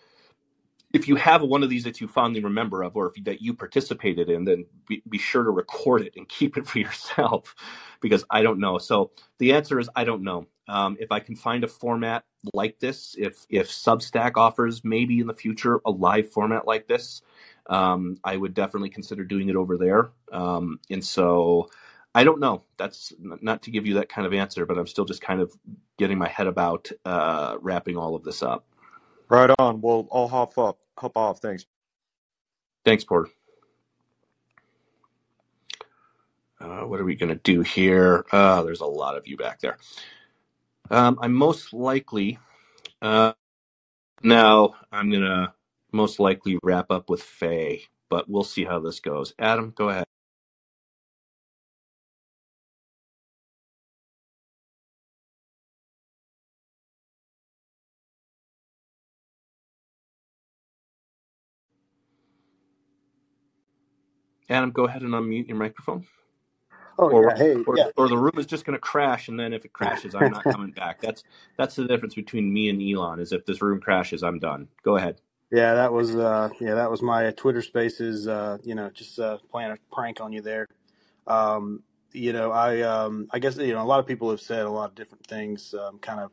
if 0.92 1.08
you 1.08 1.16
have 1.16 1.44
one 1.44 1.64
of 1.64 1.70
these 1.70 1.84
that 1.84 2.02
you 2.02 2.08
fondly 2.08 2.44
remember 2.44 2.84
of 2.84 2.98
or 2.98 3.14
if 3.16 3.24
that 3.24 3.42
you 3.42 3.54
participated 3.54 4.28
in 4.28 4.44
then 4.44 4.66
be, 4.88 5.04
be 5.08 5.20
sure 5.20 5.44
to 5.44 5.52
record 5.52 6.02
it 6.02 6.14
and 6.18 6.28
keep 6.28 6.58
it 6.58 6.68
for 6.68 6.80
yourself 6.80 7.56
because 8.02 8.26
i 8.30 8.42
don't 8.42 8.60
know. 8.60 8.78
So 8.78 9.12
the 9.38 9.54
answer 9.54 9.80
is 9.80 9.90
i 9.96 10.04
don't 10.04 10.24
know. 10.24 10.46
Um, 10.68 10.98
if 11.00 11.12
i 11.12 11.20
can 11.20 11.36
find 11.36 11.64
a 11.64 11.68
format 11.68 12.26
like 12.54 12.80
this 12.80 13.16
if 13.18 13.46
if 13.50 13.70
substack 13.70 14.34
offers 14.38 14.84
maybe 14.84 15.20
in 15.20 15.28
the 15.28 15.34
future 15.34 15.82
a 15.86 15.92
live 15.92 16.30
format 16.32 16.66
like 16.66 16.88
this 16.88 17.22
um, 17.68 18.18
i 18.24 18.38
would 18.38 18.54
definitely 18.54 18.90
consider 18.90 19.24
doing 19.24 19.50
it 19.50 19.56
over 19.56 19.78
there 19.78 20.12
um, 20.32 20.80
and 20.90 21.04
so 21.04 21.70
i 22.16 22.24
don't 22.24 22.40
know 22.40 22.64
that's 22.78 23.14
not 23.20 23.62
to 23.62 23.72
give 23.72 23.86
you 23.86 23.96
that 23.96 24.10
kind 24.10 24.26
of 24.26 24.34
answer 24.34 24.66
but 24.66 24.78
i'm 24.78 24.88
still 24.88 25.06
just 25.06 25.22
kind 25.22 25.42
of 25.42 25.52
getting 25.98 26.18
my 26.18 26.30
head 26.30 26.48
about 26.48 26.90
uh, 27.06 27.58
wrapping 27.62 27.98
all 27.98 28.16
of 28.16 28.24
this 28.24 28.42
up 28.42 28.66
Right 29.30 29.52
on. 29.60 29.80
Well, 29.82 30.08
I'll 30.12 30.28
hop 30.28 30.58
up, 30.58 30.80
hop 30.98 31.16
off. 31.16 31.40
Thanks. 31.40 31.66
thanks 32.84 33.04
porter 33.04 33.30
Uh, 36.60 36.82
what 36.82 37.00
are 37.00 37.06
we 37.06 37.16
going 37.16 37.30
to 37.30 37.36
do 37.44 37.62
here? 37.62 38.26
Uh, 38.32 38.64
there's 38.64 38.82
a 38.82 38.86
lot 38.86 39.16
of 39.16 39.28
you 39.28 39.38
back 39.38 39.62
there. 39.62 39.78
Um, 40.92 41.20
I'm 41.22 41.34
most 41.34 41.74
likely, 41.74 42.40
uh, 43.02 43.34
now 44.24 44.76
I'm 44.92 45.12
to 45.12 45.54
most 45.94 46.20
likely 46.20 46.60
wrap 46.64 46.92
up 46.92 47.10
with 47.10 47.24
Faye, 47.24 47.84
but 48.10 48.30
we'll 48.30 48.44
see 48.44 48.66
how 48.66 48.80
this 48.80 49.00
goes. 49.02 49.34
Adam, 49.40 49.74
go 49.76 49.90
ahead. 49.90 50.06
Adam, 64.50 64.72
go 64.72 64.86
ahead 64.86 65.04
and 65.04 65.14
unmute 65.14 65.48
your 65.50 65.58
microphone. 65.58 66.06
Oh 67.00 67.12
Or, 67.12 67.24
yeah, 67.24 67.38
hey, 67.38 67.66
or, 67.68 67.80
yeah, 67.80 67.88
or 67.98 68.10
the 68.10 68.18
room 68.18 68.34
is 68.38 68.48
just 68.48 68.66
going 68.66 68.76
to 68.76 68.82
crash, 68.82 69.30
and 69.30 69.40
then 69.40 69.54
if 69.54 69.66
it 69.66 69.74
crashes, 69.74 70.16
I'm 70.16 70.30
not 70.32 70.50
coming 70.50 70.72
back. 70.72 71.02
That's 71.02 71.24
that's 71.58 71.76
the 71.78 71.88
difference 71.88 72.16
between 72.16 72.54
me 72.54 72.70
and 72.70 72.82
Elon. 72.82 73.22
Is 73.22 73.34
if 73.34 73.46
this 73.46 73.62
room 73.62 73.82
crashes, 73.82 74.24
I'm 74.24 74.40
done. 74.40 74.70
Go 74.84 74.98
ahead. 74.98 75.22
yeah. 75.52 75.76
That 75.76 75.94
was 75.94 76.16
uh, 76.16 76.50
yeah, 76.62 76.76
that 76.76 76.92
was 76.92 77.02
my 77.02 77.32
Twitter 77.32 77.62
Spaces. 77.64 78.28
Uh, 78.28 78.60
you 78.64 78.76
know, 78.76 78.90
just 78.92 79.20
uh, 79.20 79.38
playing 79.52 79.72
a 79.72 79.78
prank 79.94 80.22
on 80.22 80.34
you 80.34 80.42
there. 80.42 80.68
Um, 81.28 81.84
you 82.14 82.34
know, 82.34 82.52
I 82.52 82.82
um, 82.82 83.28
I 83.32 83.40
guess 83.40 83.58
you 83.58 83.74
know 83.74 83.84
a 83.84 83.86
lot 83.86 84.00
of 84.00 84.08
people 84.08 84.30
have 84.32 84.42
said 84.42 84.66
a 84.66 84.70
lot 84.70 84.90
of 84.90 84.96
different 84.96 85.26
things, 85.28 85.74
um, 85.76 86.00
kind 86.00 86.20
of 86.20 86.32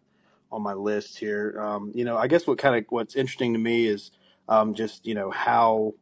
on 0.53 0.63
my 0.63 0.75
list 0.75 1.19
here. 1.19 1.57
Um, 1.61 1.93
you 1.95 2.05
know, 2.05 2.17
I 2.17 2.27
guess 2.29 2.47
what 2.47 2.59
kind 2.59 2.77
of 2.77 2.85
what's 2.91 3.17
interesting 3.17 3.53
to 3.55 3.59
me 3.59 3.87
is 3.87 4.11
um, 4.49 4.75
just 4.75 5.07
you 5.07 5.15
know 5.15 5.31
how 5.31 5.95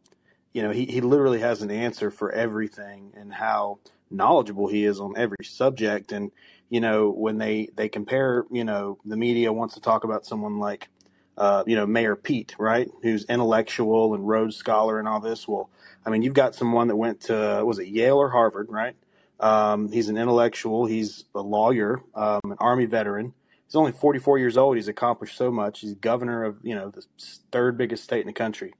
you 0.52 0.62
know 0.62 0.70
he, 0.70 0.86
he 0.86 1.00
literally 1.02 1.40
has 1.40 1.62
an 1.62 1.70
answer 1.70 2.10
for 2.10 2.32
everything 2.32 3.12
and 3.16 3.32
how 3.32 3.78
knowledgeable 4.11 4.68
he 4.68 4.84
is 4.84 5.00
on 5.00 5.14
every 5.16 5.44
subject. 5.44 6.12
And 6.12 6.30
you 6.70 6.80
know 6.80 7.11
when 7.11 7.38
they 7.38 7.68
they 7.76 7.88
compare 7.88 8.44
you 8.50 8.64
know 8.64 8.98
the 9.05 9.16
media 9.16 9.52
wants 9.52 9.74
to 9.74 9.80
talk 9.80 10.05
about 10.05 10.26
someone 10.26 10.59
like 10.59 10.88
uh, 11.36 11.64
you 11.66 11.76
know 11.76 11.86
mayor 11.86 12.16
pete 12.16 12.55
right 12.59 12.90
who's 13.02 13.24
intellectual 13.26 14.14
and 14.14 14.26
rhodes 14.26 14.57
scholar 14.57 14.98
and 14.98 15.09
all 15.09 15.20
this. 15.20 15.46
Well 15.46 15.70
i 16.07 16.11
mean 16.11 16.22
you've 16.22 16.34
got 16.34 16.55
someone 16.55 16.88
that 16.88 16.96
went 16.96 17.20
to 17.22 17.62
was 17.64 17.78
it 17.78 17.88
yale 17.88 18.16
or 18.16 18.30
harvard 18.30 18.68
right? 18.70 18.96
Um, 19.40 19.90
he's 19.90 20.09
an 20.09 20.16
intellectual. 20.16 20.86
He's 20.86 21.24
a 21.34 21.40
lawyer 21.40 22.02
um, 22.14 22.40
an 22.44 22.57
army 22.61 22.86
veteran. 22.86 23.34
He's 23.66 23.74
only 23.74 23.92
44 23.92 24.38
years 24.38 24.57
old. 24.57 24.76
He's 24.76 24.88
accomplished 24.88 25.36
so 25.36 25.50
much. 25.50 25.80
He's 25.80 25.94
governor 25.94 26.44
of 26.44 26.59
you 26.62 26.74
know 26.74 26.90
the 26.90 27.05
third 27.52 27.76
biggest 27.76 28.05
state 28.05 28.20
in 28.20 28.26
the 28.26 28.32
country 28.32 28.74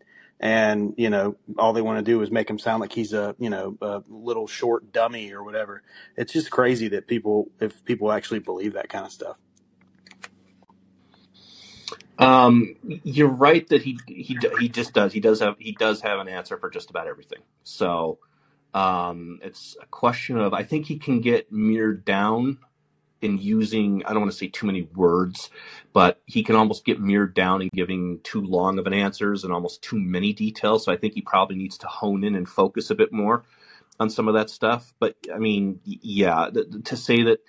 and 0.45 0.95
you 0.99 1.11
know 1.11 1.37
all 1.59 1.75
they 1.75 1.83
want 1.83 1.99
to 1.99 2.05
do 2.05 2.23
is 2.23 2.31
make 2.33 2.51
him 2.51 2.61
sound 2.61 2.83
like 2.83 2.93
he's 2.93 3.15
a 3.15 3.37
you 3.41 3.51
know 3.51 3.79
a 3.83 4.05
little 4.09 4.49
short 4.49 4.93
dummy 4.93 5.33
or 5.33 5.45
whatever 5.45 5.83
it's 6.17 6.35
just 6.35 6.53
crazy 6.53 6.89
that 6.91 7.09
people 7.09 7.51
if 7.61 7.85
people 7.87 8.13
actually 8.13 8.41
believe 8.41 8.75
that 8.75 8.91
kind 8.91 9.07
of 9.07 9.13
stuff 9.13 9.37
Um, 12.19 12.77
you're 13.05 13.29
right 13.29 13.69
that 13.69 13.83
he 13.83 13.99
he 14.09 14.39
he 14.61 14.71
just 14.71 14.95
does. 14.95 15.13
He 15.13 15.21
does 15.21 15.41
have 15.43 15.57
he 15.61 15.75
does 15.75 16.03
have 16.03 16.21
an 16.21 16.29
answer 16.31 16.59
for 16.59 16.71
just 16.71 16.91
about 16.91 17.09
everything. 17.09 17.41
So 17.65 18.21
um, 18.75 19.41
it's 19.43 19.77
a 19.83 19.87
question 19.87 20.39
of 20.39 20.55
I 20.55 20.65
think 20.65 20.87
he 20.87 20.99
can 20.99 21.21
get 21.21 21.53
mirrored 21.53 22.05
down 22.07 22.59
in 23.25 23.39
using 23.39 24.05
I 24.05 24.11
don't 24.11 24.21
want 24.21 24.33
to 24.33 24.39
say 24.39 24.49
too 24.49 24.67
many 24.67 24.83
words, 24.95 25.51
but 25.93 26.21
he 26.27 26.43
can 26.43 26.55
almost 26.55 26.85
get 26.85 27.01
mirrored 27.01 27.35
down 27.35 27.63
in 27.63 27.71
giving 27.75 28.21
too 28.23 28.43
long 28.43 28.79
of 28.79 28.87
an 28.87 28.93
answers 28.93 29.45
and 29.45 29.53
almost 29.53 29.83
too 29.83 29.99
many 29.99 30.33
details. 30.33 30.85
So 30.85 30.93
I 30.93 30.97
think 30.97 31.15
he 31.15 31.23
probably 31.23 31.57
needs 31.57 31.79
to 31.79 31.87
hone 31.87 32.23
in 32.23 32.35
and 32.35 32.49
focus 32.49 32.91
a 32.91 32.95
bit 32.95 33.13
more 33.13 33.45
on 33.99 34.11
some 34.11 34.29
of 34.29 34.35
that 34.35 34.51
stuff. 34.51 34.93
But 35.01 35.17
I 35.35 35.39
mean, 35.39 35.81
yeah, 35.85 36.51
th- 36.53 36.67
to 36.85 36.97
say 36.97 37.23
that 37.23 37.41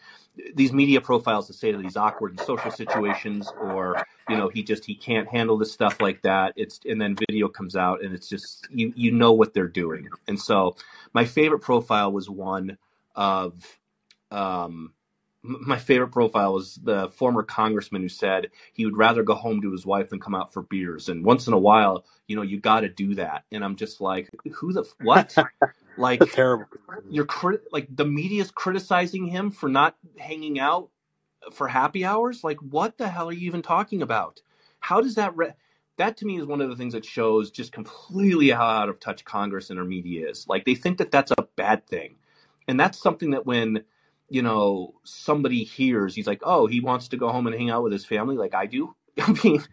these 0.53 0.73
media 0.73 1.01
profiles 1.01 1.47
to 1.47 1.53
say 1.53 1.71
that 1.71 1.81
he's 1.81 1.97
awkward 1.97 2.31
in 2.31 2.37
social 2.45 2.71
situations 2.71 3.51
or 3.61 4.05
you 4.29 4.35
know 4.35 4.49
he 4.49 4.63
just 4.63 4.83
he 4.83 4.93
can't 4.93 5.29
handle 5.29 5.57
this 5.57 5.71
stuff 5.71 6.01
like 6.01 6.21
that 6.23 6.51
it's 6.57 6.81
and 6.85 6.99
then 6.99 7.15
video 7.29 7.47
comes 7.47 7.75
out 7.75 8.03
and 8.03 8.13
it's 8.13 8.27
just 8.27 8.67
you 8.69 8.91
you 8.97 9.11
know 9.11 9.31
what 9.31 9.53
they're 9.53 9.69
doing 9.69 10.09
and 10.27 10.37
so 10.37 10.75
my 11.13 11.23
favorite 11.23 11.59
profile 11.59 12.11
was 12.11 12.29
one 12.29 12.77
of 13.15 13.79
um 14.29 14.91
my 15.45 15.77
favorite 15.77 16.09
profile 16.09 16.53
was 16.53 16.75
the 16.83 17.09
former 17.09 17.43
congressman 17.43 18.01
who 18.01 18.09
said 18.09 18.49
he 18.73 18.85
would 18.85 18.97
rather 18.97 19.23
go 19.23 19.35
home 19.35 19.61
to 19.61 19.71
his 19.71 19.85
wife 19.85 20.09
than 20.09 20.19
come 20.19 20.35
out 20.35 20.53
for 20.53 20.63
beers. 20.63 21.09
And 21.09 21.25
once 21.25 21.47
in 21.47 21.53
a 21.53 21.59
while 21.59 22.05
you 22.27 22.35
know 22.35 22.41
you 22.41 22.59
got 22.59 22.81
to 22.81 22.89
do 22.89 23.15
that. 23.15 23.43
And 23.51 23.63
i'm 23.63 23.75
just 23.75 24.01
like 24.01 24.29
who 24.53 24.73
the 24.73 24.85
what? 24.99 25.35
Like 25.97 26.19
that's 26.19 26.35
terrible. 26.35 26.67
you're 27.09 27.25
crit- 27.25 27.71
like 27.71 27.87
the 27.89 28.05
media's 28.05 28.51
criticizing 28.51 29.27
him 29.27 29.51
for 29.51 29.69
not 29.69 29.95
hanging 30.17 30.59
out 30.59 30.89
for 31.51 31.67
happy 31.67 32.05
hours? 32.05 32.43
Like 32.43 32.57
what 32.57 32.97
the 32.97 33.07
hell 33.07 33.29
are 33.29 33.33
you 33.33 33.47
even 33.47 33.61
talking 33.61 34.01
about? 34.01 34.41
How 34.79 35.01
does 35.01 35.15
that 35.15 35.35
re- 35.37 35.53
that 35.97 36.17
to 36.17 36.25
me 36.25 36.39
is 36.39 36.45
one 36.45 36.61
of 36.61 36.69
the 36.69 36.75
things 36.75 36.93
that 36.93 37.05
shows 37.05 37.51
just 37.51 37.71
completely 37.71 38.49
how 38.49 38.65
out 38.65 38.89
of 38.89 38.99
touch 38.99 39.23
congress 39.25 39.69
and 39.69 39.79
our 39.79 39.85
media 39.85 40.29
is. 40.29 40.47
Like 40.47 40.65
they 40.65 40.75
think 40.75 40.97
that 40.97 41.11
that's 41.11 41.31
a 41.37 41.47
bad 41.55 41.85
thing. 41.87 42.15
And 42.67 42.79
that's 42.79 42.99
something 42.99 43.31
that 43.31 43.45
when 43.45 43.83
you 44.29 44.41
know 44.41 44.95
somebody 45.03 45.63
hears 45.63 46.15
he's 46.15 46.27
like 46.27 46.41
oh 46.43 46.67
he 46.67 46.79
wants 46.79 47.09
to 47.09 47.17
go 47.17 47.29
home 47.29 47.47
and 47.47 47.55
hang 47.55 47.69
out 47.69 47.83
with 47.83 47.93
his 47.93 48.05
family? 48.05 48.37
Like 48.37 48.53
i 48.55 48.65
do. 48.65 48.95
I 49.19 49.33
mean 49.43 49.63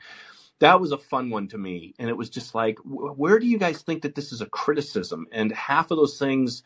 that 0.60 0.80
was 0.80 0.92
a 0.92 0.98
fun 0.98 1.30
one 1.30 1.48
to 1.48 1.58
me. 1.58 1.94
And 1.98 2.08
it 2.08 2.16
was 2.16 2.30
just 2.30 2.54
like 2.54 2.78
wh- 2.78 3.18
where 3.18 3.38
do 3.38 3.46
you 3.46 3.58
guys 3.58 3.82
think 3.82 4.02
that 4.02 4.14
this 4.14 4.32
is 4.32 4.40
a 4.40 4.46
criticism? 4.46 5.26
And 5.32 5.52
half 5.52 5.90
of 5.90 5.98
those 5.98 6.18
things 6.18 6.62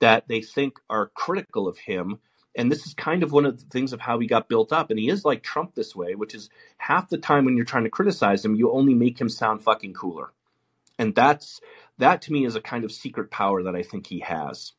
that 0.00 0.28
they 0.28 0.40
think 0.42 0.78
are 0.90 1.10
critical 1.14 1.68
of 1.68 1.78
him 1.78 2.20
and 2.56 2.70
this 2.70 2.86
is 2.86 2.94
kind 2.94 3.22
of 3.22 3.32
one 3.32 3.46
of 3.46 3.58
the 3.58 3.66
things 3.66 3.92
of 3.92 4.00
how 4.00 4.18
he 4.18 4.26
got 4.26 4.48
built 4.48 4.72
up 4.72 4.90
and 4.90 4.98
he 4.98 5.08
is 5.08 5.24
like 5.24 5.42
trump 5.42 5.74
this 5.74 5.94
way 5.94 6.14
which 6.14 6.34
is 6.34 6.50
half 6.78 7.08
the 7.08 7.18
time 7.18 7.44
when 7.44 7.56
you're 7.56 7.64
trying 7.64 7.84
to 7.84 7.90
criticize 7.90 8.44
him 8.44 8.54
you 8.54 8.70
only 8.72 8.94
make 8.94 9.20
him 9.20 9.28
sound 9.28 9.62
fucking 9.62 9.94
cooler. 9.94 10.32
And 10.98 11.14
that's 11.14 11.60
that 11.98 12.22
to 12.22 12.32
me 12.32 12.44
is 12.44 12.56
a 12.56 12.60
kind 12.60 12.84
of 12.84 12.92
secret 12.92 13.30
power 13.30 13.62
that 13.62 13.76
i 13.76 13.82
think 13.82 14.06
he 14.06 14.20
has. 14.20 14.72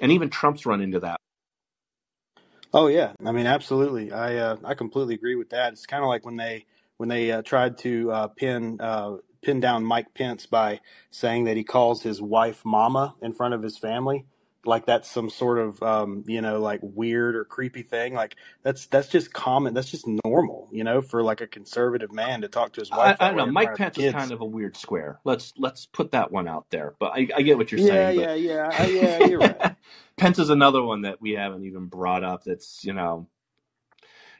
And 0.00 0.12
even 0.12 0.30
trump's 0.30 0.66
run 0.66 0.80
into 0.80 1.00
that 1.00 1.18
Oh 2.72 2.86
yeah, 2.86 3.14
I 3.26 3.32
mean 3.32 3.46
absolutely. 3.46 4.12
I 4.12 4.36
uh, 4.36 4.56
I 4.64 4.74
completely 4.74 5.14
agree 5.16 5.34
with 5.34 5.50
that. 5.50 5.72
It's 5.72 5.86
kind 5.86 6.04
of 6.04 6.08
like 6.08 6.24
when 6.24 6.36
they 6.36 6.66
when 6.98 7.08
they 7.08 7.32
uh, 7.32 7.42
tried 7.42 7.78
to 7.78 8.12
uh, 8.12 8.28
pin 8.28 8.78
uh, 8.80 9.16
pin 9.42 9.58
down 9.58 9.84
Mike 9.84 10.14
Pence 10.14 10.46
by 10.46 10.80
saying 11.10 11.44
that 11.44 11.56
he 11.56 11.64
calls 11.64 12.02
his 12.04 12.22
wife 12.22 12.62
mama 12.64 13.16
in 13.22 13.32
front 13.32 13.54
of 13.54 13.62
his 13.64 13.76
family, 13.76 14.26
like 14.66 14.86
that's 14.86 15.10
some 15.10 15.30
sort 15.30 15.58
of 15.58 15.82
um, 15.82 16.24
you 16.26 16.42
know 16.42 16.60
like 16.60 16.80
weird 16.82 17.36
or 17.36 17.44
creepy 17.44 17.82
thing. 17.82 18.14
Like 18.14 18.36
that's 18.62 18.86
that's 18.86 19.08
just 19.08 19.32
common. 19.32 19.74
That's 19.74 19.90
just 19.90 20.06
normal, 20.24 20.68
you 20.72 20.84
know, 20.84 21.02
for 21.02 21.22
like 21.22 21.40
a 21.40 21.46
conservative 21.46 22.12
man 22.12 22.42
to 22.42 22.48
talk 22.48 22.74
to 22.74 22.80
his 22.80 22.92
wife 22.92 23.18
I 23.20 23.28
that 23.28 23.28
don't 23.28 23.36
know. 23.36 23.46
Mike 23.46 23.74
Pence 23.74 23.98
is 23.98 24.06
kind 24.06 24.32
of 24.32 24.40
a 24.40 24.44
weird 24.46 24.76
square. 24.76 25.20
Let's 25.24 25.52
let's 25.58 25.86
put 25.86 26.12
that 26.12 26.32
one 26.32 26.48
out 26.48 26.66
there. 26.70 26.94
But 26.98 27.12
I, 27.14 27.28
I 27.36 27.42
get 27.42 27.58
what 27.58 27.72
you're 27.72 27.78
Yeah, 27.78 27.80
saying. 27.80 28.14
But 28.14 28.30
yeah, 28.30 28.34
yeah, 28.34 28.86
yeah. 28.86 29.20
You're 29.20 29.40
right. 29.40 29.62
Pence 30.18 30.38
is 30.38 30.50
another 30.50 30.82
one 30.82 31.02
that 31.02 31.20
we 31.20 31.32
haven't 31.32 31.64
even 31.64 31.86
brought 31.86 32.24
up. 32.24 32.44
That's 32.44 32.84
you 32.84 32.94
know 32.94 33.28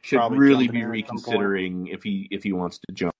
should 0.02 0.28
Probably 0.28 0.38
really 0.38 0.68
be 0.68 0.84
in 0.84 0.90
at 0.90 1.06
some 1.08 1.22
point. 1.22 1.50
reconsidering 1.50 1.88
if 1.88 2.02
he 2.02 2.28
if 2.30 2.42
he 2.44 2.52
wants 2.52 2.78
to 2.88 2.94
jump. 2.94 3.14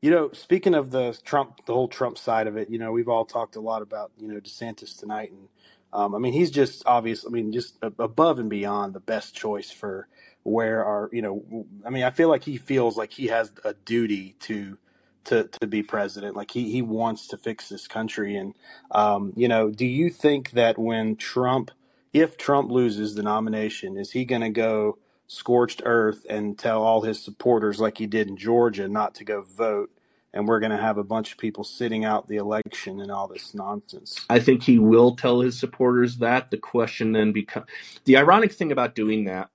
You 0.00 0.12
know, 0.12 0.30
speaking 0.32 0.74
of 0.74 0.90
the 0.92 1.18
Trump, 1.24 1.66
the 1.66 1.74
whole 1.74 1.88
Trump 1.88 2.18
side 2.18 2.46
of 2.46 2.56
it, 2.56 2.70
you 2.70 2.78
know, 2.78 2.92
we've 2.92 3.08
all 3.08 3.24
talked 3.24 3.56
a 3.56 3.60
lot 3.60 3.82
about, 3.82 4.12
you 4.18 4.28
know, 4.28 4.40
DeSantis 4.40 4.96
tonight. 4.98 5.32
And, 5.32 5.48
um, 5.92 6.14
I 6.14 6.18
mean, 6.18 6.32
he's 6.32 6.50
just 6.50 6.82
obvious, 6.86 7.24
I 7.26 7.30
mean, 7.30 7.52
just 7.52 7.78
above 7.82 8.38
and 8.38 8.50
beyond 8.50 8.94
the 8.94 9.00
best 9.00 9.34
choice 9.34 9.70
for 9.70 10.08
where 10.42 10.84
our, 10.84 11.08
you 11.12 11.22
know, 11.22 11.66
I 11.84 11.90
mean, 11.90 12.04
I 12.04 12.10
feel 12.10 12.28
like 12.28 12.44
he 12.44 12.56
feels 12.56 12.96
like 12.96 13.12
he 13.12 13.28
has 13.28 13.52
a 13.64 13.74
duty 13.74 14.36
to, 14.40 14.78
to, 15.24 15.44
to 15.60 15.66
be 15.66 15.82
president. 15.82 16.36
Like 16.36 16.50
he, 16.50 16.70
he 16.70 16.82
wants 16.82 17.28
to 17.28 17.36
fix 17.36 17.68
this 17.68 17.86
country. 17.86 18.36
And, 18.36 18.54
um, 18.90 19.32
you 19.36 19.48
know, 19.48 19.70
do 19.70 19.86
you 19.86 20.10
think 20.10 20.52
that 20.52 20.78
when 20.78 21.16
Trump, 21.16 21.70
if 22.12 22.36
Trump 22.36 22.70
loses 22.70 23.14
the 23.14 23.22
nomination, 23.22 23.96
is 23.96 24.12
he 24.12 24.24
going 24.24 24.42
to 24.42 24.50
go 24.50 24.98
scorched 25.26 25.82
earth 25.84 26.24
and 26.30 26.58
tell 26.58 26.82
all 26.82 27.02
his 27.02 27.22
supporters, 27.22 27.80
like 27.80 27.98
he 27.98 28.06
did 28.06 28.28
in 28.28 28.36
Georgia, 28.36 28.88
not 28.88 29.14
to 29.16 29.24
go 29.24 29.42
vote? 29.42 29.90
And 30.34 30.46
we're 30.46 30.60
going 30.60 30.72
to 30.72 30.78
have 30.78 30.98
a 30.98 31.04
bunch 31.04 31.32
of 31.32 31.38
people 31.38 31.64
sitting 31.64 32.04
out 32.04 32.28
the 32.28 32.36
election 32.36 33.00
and 33.00 33.10
all 33.10 33.28
this 33.28 33.54
nonsense. 33.54 34.26
I 34.28 34.40
think 34.40 34.62
he 34.62 34.78
will 34.78 35.16
tell 35.16 35.40
his 35.40 35.58
supporters 35.58 36.18
that. 36.18 36.50
The 36.50 36.58
question 36.58 37.12
then 37.12 37.32
becomes 37.32 37.66
the 38.04 38.18
ironic 38.18 38.52
thing 38.52 38.70
about 38.70 38.94
doing 38.94 39.24
that 39.24 39.48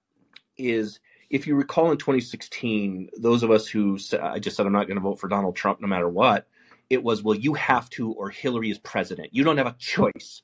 is 0.58 1.00
if 1.30 1.48
you 1.48 1.56
recall 1.56 1.92
in 1.92 1.98
2016, 1.98 3.10
those 3.18 3.44
of 3.44 3.52
us 3.52 3.68
who 3.68 3.98
said, 3.98 4.20
I 4.20 4.40
just 4.40 4.56
said 4.56 4.66
I'm 4.66 4.72
not 4.72 4.88
going 4.88 4.98
to 4.98 5.02
vote 5.02 5.20
for 5.20 5.28
Donald 5.28 5.56
Trump 5.56 5.82
no 5.82 5.88
matter 5.88 6.10
what, 6.10 6.48
it 6.90 7.04
was, 7.04 7.24
well, 7.24 7.36
you 7.36 7.56
have 7.56 7.90
to, 7.92 8.12
or 8.12 8.30
Hillary 8.30 8.70
is 8.70 8.78
president. 8.78 9.30
You 9.32 9.44
don't 9.44 9.58
have 9.58 9.68
a 9.68 9.76
choice. 9.80 10.44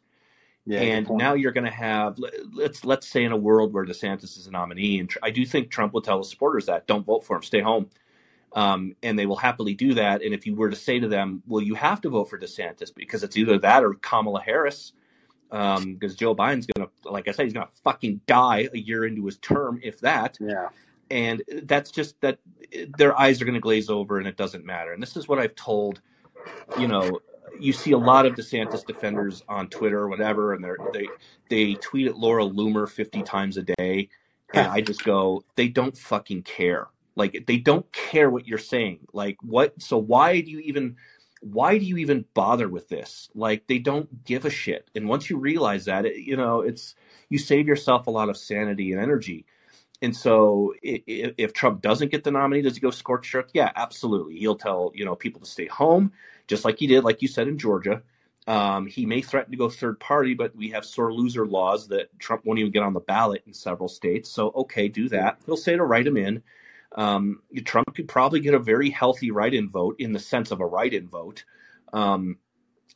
Yeah, 0.65 0.81
and 0.81 1.09
now 1.09 1.33
you're 1.33 1.51
going 1.51 1.65
to 1.65 1.71
have 1.71 2.19
let's 2.53 2.85
let's 2.85 3.07
say 3.07 3.23
in 3.23 3.31
a 3.31 3.37
world 3.37 3.73
where 3.73 3.85
DeSantis 3.85 4.37
is 4.37 4.45
a 4.45 4.51
nominee, 4.51 4.99
and 4.99 5.11
I 5.23 5.31
do 5.31 5.43
think 5.43 5.71
Trump 5.71 5.93
will 5.93 6.01
tell 6.01 6.19
his 6.19 6.29
supporters 6.29 6.67
that 6.67 6.85
don't 6.85 7.05
vote 7.05 7.23
for 7.23 7.37
him, 7.37 7.41
stay 7.41 7.61
home, 7.61 7.89
um, 8.53 8.95
and 9.03 9.17
they 9.17 9.25
will 9.25 9.35
happily 9.35 9.73
do 9.73 9.93
that. 9.95 10.21
And 10.21 10.33
if 10.33 10.45
you 10.45 10.55
were 10.55 10.69
to 10.69 10.75
say 10.75 10.99
to 10.99 11.07
them, 11.07 11.43
"Well, 11.47 11.61
you 11.61 11.75
have 11.75 12.01
to 12.01 12.09
vote 12.09 12.29
for 12.29 12.39
DeSantis 12.39 12.93
because 12.93 13.23
it's 13.23 13.37
either 13.37 13.57
that 13.59 13.83
or 13.83 13.93
Kamala 13.95 14.41
Harris," 14.41 14.93
um, 15.51 15.93
because 15.93 16.15
Joe 16.15 16.35
Biden's 16.35 16.67
going 16.67 16.87
to, 16.87 17.11
like 17.11 17.27
I 17.27 17.31
said, 17.31 17.45
he's 17.45 17.53
going 17.53 17.67
to 17.67 17.81
fucking 17.83 18.21
die 18.27 18.69
a 18.73 18.77
year 18.77 19.05
into 19.05 19.25
his 19.25 19.37
term, 19.37 19.79
if 19.83 19.99
that. 20.01 20.37
Yeah. 20.39 20.69
And 21.11 21.41
that's 21.63 21.89
just 21.89 22.21
that 22.21 22.37
their 22.97 23.19
eyes 23.19 23.41
are 23.41 23.45
going 23.45 23.55
to 23.55 23.59
glaze 23.59 23.89
over, 23.89 24.19
and 24.19 24.27
it 24.27 24.37
doesn't 24.37 24.63
matter. 24.63 24.93
And 24.93 25.01
this 25.01 25.17
is 25.17 25.27
what 25.27 25.39
I've 25.39 25.55
told 25.55 26.01
you 26.77 26.87
know, 26.87 27.19
you 27.59 27.73
see 27.73 27.91
a 27.91 27.97
lot 27.97 28.25
of 28.25 28.35
DeSantis 28.35 28.85
defenders 28.85 29.43
on 29.49 29.67
Twitter 29.69 29.99
or 29.99 30.07
whatever, 30.07 30.53
and 30.53 30.65
they 30.93 31.07
they 31.49 31.73
tweet 31.75 32.07
at 32.07 32.17
Laura 32.17 32.43
Loomer 32.43 32.87
fifty 32.87 33.21
times 33.23 33.57
a 33.57 33.63
day, 33.63 34.09
and 34.53 34.67
I 34.67 34.81
just 34.81 35.03
go, 35.03 35.43
they 35.55 35.67
don't 35.67 35.97
fucking 35.97 36.43
care. 36.43 36.87
Like 37.19 37.45
they 37.47 37.57
don't 37.59 37.91
care 37.93 38.31
what 38.31 38.47
you're 38.47 38.59
saying. 38.59 39.01
Like 39.13 39.37
what? 39.43 39.81
So 39.83 39.97
why 39.99 40.41
do 40.41 40.51
you 40.51 40.61
even? 40.61 40.97
Why 41.43 41.79
do 41.79 41.85
you 41.85 41.97
even 41.99 42.25
bother 42.35 42.69
with 42.69 42.89
this? 42.89 43.29
Like 43.35 43.67
they 43.67 43.79
don't 43.79 44.25
give 44.25 44.45
a 44.45 44.51
shit. 44.51 44.89
And 44.95 45.09
once 45.09 45.29
you 45.29 45.37
realize 45.37 45.85
that, 45.85 46.07
it, 46.07 46.17
you 46.17 46.37
know, 46.37 46.61
it's 46.61 46.95
you 47.29 47.39
save 47.39 47.67
yourself 47.67 48.07
a 48.07 48.11
lot 48.11 48.29
of 48.29 48.37
sanity 48.37 48.93
and 48.93 49.01
energy. 49.01 49.45
And 50.01 50.15
so, 50.15 50.75
if 50.81 51.53
Trump 51.53 51.81
doesn't 51.81 52.11
get 52.11 52.23
the 52.23 52.31
nominee, 52.31 52.63
does 52.63 52.75
he 52.75 52.81
go 52.81 52.91
scorched 52.91 53.35
earth? 53.35 53.51
Yeah, 53.53 53.71
absolutely. 53.75 54.37
He'll 54.39 54.55
tell 54.55 54.93
you 54.95 55.05
know 55.05 55.15
people 55.17 55.41
to 55.41 55.47
stay 55.47 55.67
home, 55.67 56.13
just 56.47 56.65
like 56.65 56.79
he 56.79 56.87
did, 56.87 57.03
like 57.05 57.21
you 57.21 57.29
said 57.29 57.49
in 57.49 57.59
Georgia. 57.59 58.03
Um, 58.47 58.87
he 58.87 59.05
may 59.05 59.21
threaten 59.21 59.51
to 59.51 59.57
go 59.59 59.69
third 59.69 59.99
party, 59.99 60.35
but 60.35 60.55
we 60.55 60.69
have 60.71 60.85
sore 60.85 61.13
loser 61.13 61.45
laws 61.47 61.89
that 61.89 62.17
Trump 62.19 62.45
won't 62.45 62.59
even 62.59 62.71
get 62.71 62.83
on 62.83 62.93
the 62.95 63.01
ballot 63.01 63.43
in 63.47 63.53
several 63.53 63.89
states. 63.89 64.31
So, 64.31 64.51
okay, 64.55 64.87
do 64.89 65.09
that. 65.09 65.39
He'll 65.45 65.57
say 65.57 65.77
to 65.77 65.85
write 65.85 66.07
him 66.07 66.17
in. 66.17 66.43
Um, 66.95 67.41
Trump 67.65 67.95
could 67.95 68.07
probably 68.07 68.39
get 68.39 68.53
a 68.53 68.59
very 68.59 68.89
healthy 68.89 69.31
write 69.31 69.53
in 69.53 69.69
vote 69.69 69.95
in 69.99 70.13
the 70.13 70.19
sense 70.19 70.51
of 70.51 70.59
a 70.59 70.65
write 70.65 70.93
in 70.93 71.07
vote. 71.07 71.45
Um, 71.93 72.37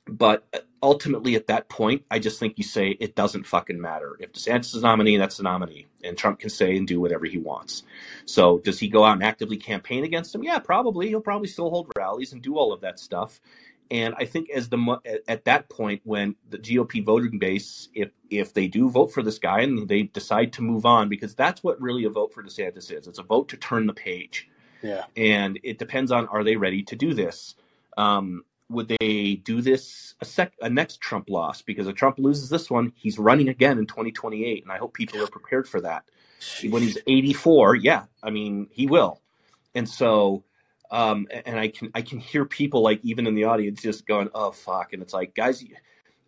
but 0.07 0.45
ultimately, 0.81 1.35
at 1.35 1.47
that 1.47 1.69
point, 1.69 2.03
I 2.11 2.19
just 2.19 2.39
think 2.39 2.57
you 2.57 2.63
say 2.63 2.89
it 2.89 3.15
doesn't 3.15 3.47
fucking 3.47 3.79
matter. 3.79 4.17
If 4.19 4.33
DeSantis 4.33 4.75
is 4.75 4.81
nominee, 4.81 5.17
that's 5.17 5.37
the 5.37 5.43
nominee, 5.43 5.87
and 6.03 6.17
Trump 6.17 6.39
can 6.39 6.49
say 6.49 6.75
and 6.75 6.85
do 6.85 6.99
whatever 6.99 7.25
he 7.25 7.37
wants. 7.37 7.83
So, 8.25 8.59
does 8.59 8.79
he 8.79 8.89
go 8.89 9.05
out 9.05 9.13
and 9.13 9.23
actively 9.23 9.55
campaign 9.55 10.03
against 10.03 10.35
him? 10.35 10.43
Yeah, 10.43 10.59
probably. 10.59 11.07
He'll 11.07 11.21
probably 11.21 11.47
still 11.47 11.69
hold 11.69 11.91
rallies 11.97 12.33
and 12.33 12.41
do 12.41 12.57
all 12.57 12.73
of 12.73 12.81
that 12.81 12.99
stuff. 12.99 13.39
And 13.93 14.15
I 14.17 14.25
think 14.25 14.49
as 14.49 14.69
the 14.69 15.21
at 15.27 15.45
that 15.45 15.69
point, 15.69 16.01
when 16.03 16.35
the 16.49 16.57
GOP 16.57 17.05
voting 17.05 17.37
base, 17.37 17.89
if 17.93 18.09
if 18.31 18.51
they 18.51 18.67
do 18.67 18.89
vote 18.89 19.13
for 19.13 19.21
this 19.21 19.37
guy 19.37 19.61
and 19.61 19.87
they 19.87 20.01
decide 20.01 20.51
to 20.53 20.63
move 20.63 20.83
on, 20.83 21.09
because 21.09 21.35
that's 21.35 21.63
what 21.63 21.79
really 21.79 22.03
a 22.05 22.09
vote 22.09 22.33
for 22.33 22.41
DeSantis 22.41 22.91
is. 22.91 23.07
It's 23.07 23.19
a 23.19 23.23
vote 23.23 23.49
to 23.49 23.57
turn 23.57 23.85
the 23.85 23.93
page. 23.93 24.49
Yeah. 24.81 25.03
And 25.15 25.59
it 25.61 25.77
depends 25.77 26.11
on 26.11 26.27
are 26.29 26.43
they 26.43 26.55
ready 26.55 26.81
to 26.81 26.95
do 26.95 27.13
this. 27.13 27.53
Um, 27.95 28.43
would 28.67 28.87
they 28.99 29.35
do 29.43 29.61
this 29.61 30.15
a 30.19 30.25
sec 30.25 30.53
a 30.59 30.69
next 30.71 30.99
Trump 30.99 31.29
loss? 31.29 31.61
Because 31.61 31.87
if 31.87 31.93
Trump 31.93 32.17
loses 32.17 32.49
this 32.49 32.71
one, 32.71 32.93
he's 32.95 33.19
running 33.19 33.47
again 33.47 33.77
in 33.77 33.85
2028, 33.85 34.63
and 34.63 34.71
I 34.71 34.77
hope 34.77 34.95
people 34.95 35.21
are 35.21 35.27
prepared 35.27 35.67
for 35.67 35.81
that. 35.81 36.03
When 36.67 36.81
he's 36.81 36.97
84, 37.05 37.75
yeah, 37.75 38.05
I 38.23 38.31
mean 38.31 38.69
he 38.71 38.87
will, 38.87 39.21
and 39.75 39.87
so. 39.87 40.43
Um, 40.93 41.27
and 41.45 41.59
I 41.59 41.69
can 41.69 41.89
I 41.95 42.03
can 42.03 42.19
hear 42.19 42.45
people 42.45 42.83
like 42.83 42.99
even 43.03 43.25
in 43.25 43.33
the 43.33 43.45
audience 43.45 43.81
just 43.81 44.05
going, 44.05 44.29
"Oh 44.35 44.51
fuck!" 44.51 44.93
And 44.93 45.01
it's 45.01 45.13
like, 45.13 45.33
guys, 45.33 45.65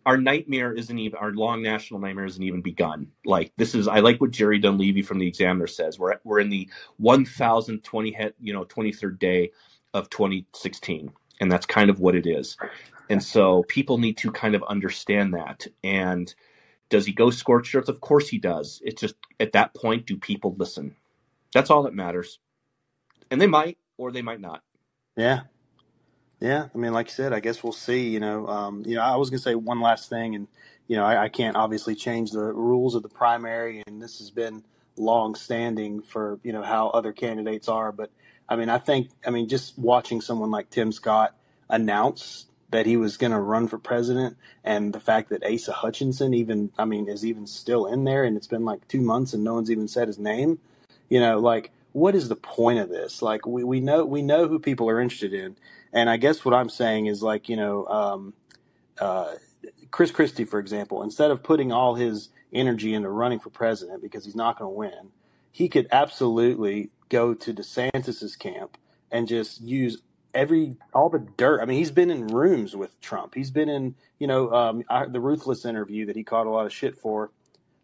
our 0.04 0.16
nightmare 0.16 0.72
isn't 0.72 0.98
even 0.98 1.16
our 1.18 1.30
long 1.30 1.62
national 1.62 2.00
nightmare 2.00 2.24
isn't 2.24 2.42
even 2.42 2.62
begun. 2.62 3.12
Like 3.24 3.52
this 3.56 3.76
is 3.76 3.86
I 3.86 4.00
like 4.00 4.20
what 4.20 4.32
Jerry 4.32 4.58
Dunleavy 4.58 5.02
from 5.02 5.20
the 5.20 5.28
Examiner 5.28 5.68
says. 5.68 6.00
We're 6.00 6.16
we're 6.24 6.40
in 6.40 6.50
the 6.50 6.68
1020 6.96 8.16
you 8.40 8.52
know 8.52 8.64
23rd 8.64 9.18
day 9.20 9.52
of 9.94 10.10
2016 10.10 11.12
and 11.40 11.52
that's 11.52 11.66
kind 11.66 11.88
of 11.88 12.00
what 12.00 12.16
it 12.16 12.26
is. 12.26 12.56
And 13.08 13.22
so 13.22 13.62
people 13.68 13.98
need 13.98 14.16
to 14.18 14.32
kind 14.32 14.54
of 14.54 14.64
understand 14.64 15.34
that. 15.34 15.66
And 15.84 16.34
does 16.88 17.06
he 17.06 17.12
go 17.12 17.30
scorched 17.30 17.74
earth? 17.74 17.88
Of 17.88 18.00
course 18.00 18.28
he 18.28 18.38
does. 18.38 18.80
It's 18.84 19.00
just 19.00 19.14
at 19.38 19.52
that 19.52 19.74
point, 19.74 20.06
do 20.06 20.16
people 20.16 20.56
listen? 20.58 20.96
That's 21.52 21.70
all 21.70 21.84
that 21.84 21.94
matters. 21.94 22.40
And 23.30 23.40
they 23.40 23.46
might 23.46 23.78
or 23.98 24.12
they 24.12 24.22
might 24.22 24.40
not. 24.40 24.62
Yeah. 25.16 25.42
Yeah. 26.40 26.68
I 26.74 26.78
mean, 26.78 26.92
like 26.92 27.06
you 27.08 27.14
said, 27.14 27.32
I 27.32 27.40
guess 27.40 27.62
we'll 27.62 27.72
see. 27.72 28.08
You 28.08 28.20
know, 28.20 28.46
um, 28.46 28.82
you 28.86 28.96
know, 28.96 29.02
I 29.02 29.16
was 29.16 29.30
gonna 29.30 29.38
say 29.38 29.54
one 29.54 29.80
last 29.80 30.08
thing, 30.08 30.34
and 30.34 30.48
you 30.88 30.96
know, 30.96 31.04
I, 31.04 31.24
I 31.24 31.28
can't 31.28 31.56
obviously 31.56 31.94
change 31.94 32.30
the 32.30 32.52
rules 32.52 32.94
of 32.94 33.02
the 33.02 33.08
primary, 33.08 33.82
and 33.86 34.02
this 34.02 34.18
has 34.18 34.30
been 34.30 34.64
long 34.96 35.34
standing 35.34 36.02
for 36.02 36.38
you 36.42 36.52
know 36.52 36.62
how 36.62 36.88
other 36.88 37.12
candidates 37.12 37.68
are, 37.68 37.92
but 37.92 38.10
I 38.48 38.56
mean, 38.56 38.68
I 38.68 38.78
think, 38.78 39.10
I 39.26 39.30
mean, 39.30 39.48
just 39.48 39.78
watching 39.78 40.20
someone 40.20 40.50
like 40.50 40.70
Tim 40.70 40.92
Scott 40.92 41.34
announce 41.68 42.46
that 42.70 42.86
he 42.86 42.96
was 42.96 43.16
going 43.16 43.32
to 43.32 43.40
run 43.40 43.68
for 43.68 43.78
president 43.78 44.36
and 44.64 44.92
the 44.92 45.00
fact 45.00 45.30
that 45.30 45.44
Asa 45.44 45.72
Hutchinson 45.72 46.34
even, 46.34 46.70
I 46.78 46.84
mean, 46.84 47.08
is 47.08 47.24
even 47.24 47.46
still 47.46 47.86
in 47.86 48.04
there 48.04 48.24
and 48.24 48.36
it's 48.36 48.46
been 48.46 48.64
like 48.64 48.86
two 48.88 49.00
months 49.00 49.32
and 49.32 49.42
no 49.44 49.54
one's 49.54 49.70
even 49.70 49.88
said 49.88 50.08
his 50.08 50.18
name, 50.18 50.58
you 51.08 51.20
know, 51.20 51.38
like, 51.38 51.70
what 51.96 52.14
is 52.14 52.28
the 52.28 52.36
point 52.36 52.78
of 52.78 52.90
this? 52.90 53.22
Like, 53.22 53.46
we, 53.46 53.64
we 53.64 53.80
know, 53.80 54.04
we 54.04 54.20
know 54.20 54.48
who 54.48 54.58
people 54.58 54.90
are 54.90 55.00
interested 55.00 55.32
in. 55.32 55.56
And 55.94 56.10
I 56.10 56.18
guess 56.18 56.44
what 56.44 56.52
I'm 56.52 56.68
saying 56.68 57.06
is 57.06 57.22
like, 57.22 57.48
you 57.48 57.56
know, 57.56 57.86
um, 57.86 58.34
uh, 59.00 59.36
Chris 59.90 60.10
Christie, 60.10 60.44
for 60.44 60.58
example, 60.58 61.02
instead 61.02 61.30
of 61.30 61.42
putting 61.42 61.72
all 61.72 61.94
his 61.94 62.28
energy 62.52 62.92
into 62.92 63.08
running 63.08 63.38
for 63.38 63.48
president 63.48 64.02
because 64.02 64.26
he's 64.26 64.36
not 64.36 64.58
going 64.58 64.70
to 64.70 64.76
win, 64.76 65.10
he 65.50 65.70
could 65.70 65.88
absolutely 65.90 66.90
go 67.08 67.32
to 67.32 67.54
DeSantis's 67.54 68.36
camp 68.36 68.76
and 69.10 69.26
just 69.26 69.62
use 69.62 70.02
every 70.34 70.76
all 70.92 71.08
the 71.08 71.26
dirt. 71.38 71.62
I 71.62 71.64
mean, 71.64 71.78
he's 71.78 71.92
been 71.92 72.10
in 72.10 72.26
rooms 72.26 72.76
with 72.76 73.00
Trump. 73.00 73.34
He's 73.34 73.50
been 73.50 73.70
in, 73.70 73.94
you 74.18 74.26
know, 74.26 74.52
um, 74.52 74.84
the 75.08 75.20
ruthless 75.20 75.64
interview 75.64 76.04
that 76.04 76.16
he 76.16 76.24
caught 76.24 76.46
a 76.46 76.50
lot 76.50 76.66
of 76.66 76.74
shit 76.74 76.98
for. 76.98 77.30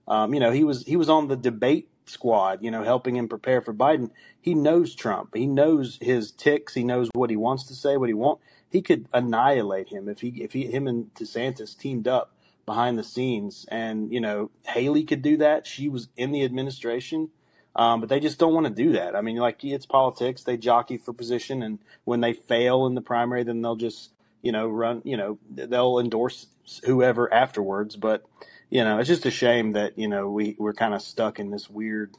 Um, 0.06 0.34
you 0.34 0.40
know, 0.40 0.50
he 0.50 0.64
was 0.64 0.84
he 0.84 0.96
was 0.96 1.08
on 1.08 1.28
the 1.28 1.36
debate 1.36 1.88
squad, 2.06 2.62
you 2.62 2.70
know, 2.70 2.82
helping 2.82 3.16
him 3.16 3.28
prepare 3.28 3.60
for 3.60 3.72
Biden. 3.72 4.10
He 4.40 4.54
knows 4.54 4.94
Trump. 4.94 5.34
He 5.34 5.46
knows 5.46 5.98
his 6.00 6.30
ticks. 6.30 6.74
He 6.74 6.84
knows 6.84 7.08
what 7.14 7.30
he 7.30 7.36
wants 7.36 7.64
to 7.64 7.74
say, 7.74 7.96
what 7.96 8.08
he 8.08 8.14
won't. 8.14 8.40
He 8.70 8.82
could 8.82 9.06
annihilate 9.12 9.88
him 9.88 10.08
if 10.08 10.20
he 10.20 10.28
if 10.42 10.52
he 10.52 10.66
him 10.66 10.86
and 10.86 11.12
DeSantis 11.14 11.76
teamed 11.76 12.08
up 12.08 12.34
behind 12.64 12.98
the 12.98 13.04
scenes. 13.04 13.66
And 13.68 14.12
you 14.12 14.20
know, 14.20 14.50
Haley 14.66 15.04
could 15.04 15.22
do 15.22 15.36
that. 15.38 15.66
She 15.66 15.88
was 15.88 16.08
in 16.16 16.32
the 16.32 16.44
administration. 16.44 17.30
Um, 17.74 18.00
but 18.00 18.08
they 18.10 18.20
just 18.20 18.38
don't 18.38 18.52
want 18.52 18.66
to 18.66 18.72
do 18.72 18.92
that. 18.92 19.16
I 19.16 19.22
mean, 19.22 19.36
like 19.36 19.64
it's 19.64 19.86
politics. 19.86 20.42
They 20.42 20.58
jockey 20.58 20.98
for 20.98 21.14
position, 21.14 21.62
and 21.62 21.78
when 22.04 22.20
they 22.20 22.34
fail 22.34 22.86
in 22.86 22.94
the 22.94 23.00
primary, 23.00 23.44
then 23.44 23.62
they'll 23.62 23.76
just 23.76 24.10
you 24.42 24.52
know 24.52 24.68
run. 24.68 25.00
You 25.04 25.16
know 25.16 25.38
they'll 25.50 25.98
endorse 25.98 26.48
whoever 26.84 27.32
afterwards. 27.32 27.96
But 27.96 28.24
you 28.72 28.84
know 28.84 28.98
it's 28.98 29.08
just 29.08 29.26
a 29.26 29.32
shame 29.32 29.72
that 29.72 29.98
you 29.98 30.08
know 30.08 30.30
we 30.30 30.56
we're 30.58 30.74
kind 30.74 30.94
of 30.94 31.02
stuck 31.02 31.38
in 31.40 31.52
this 31.52 31.70
weird 31.70 32.16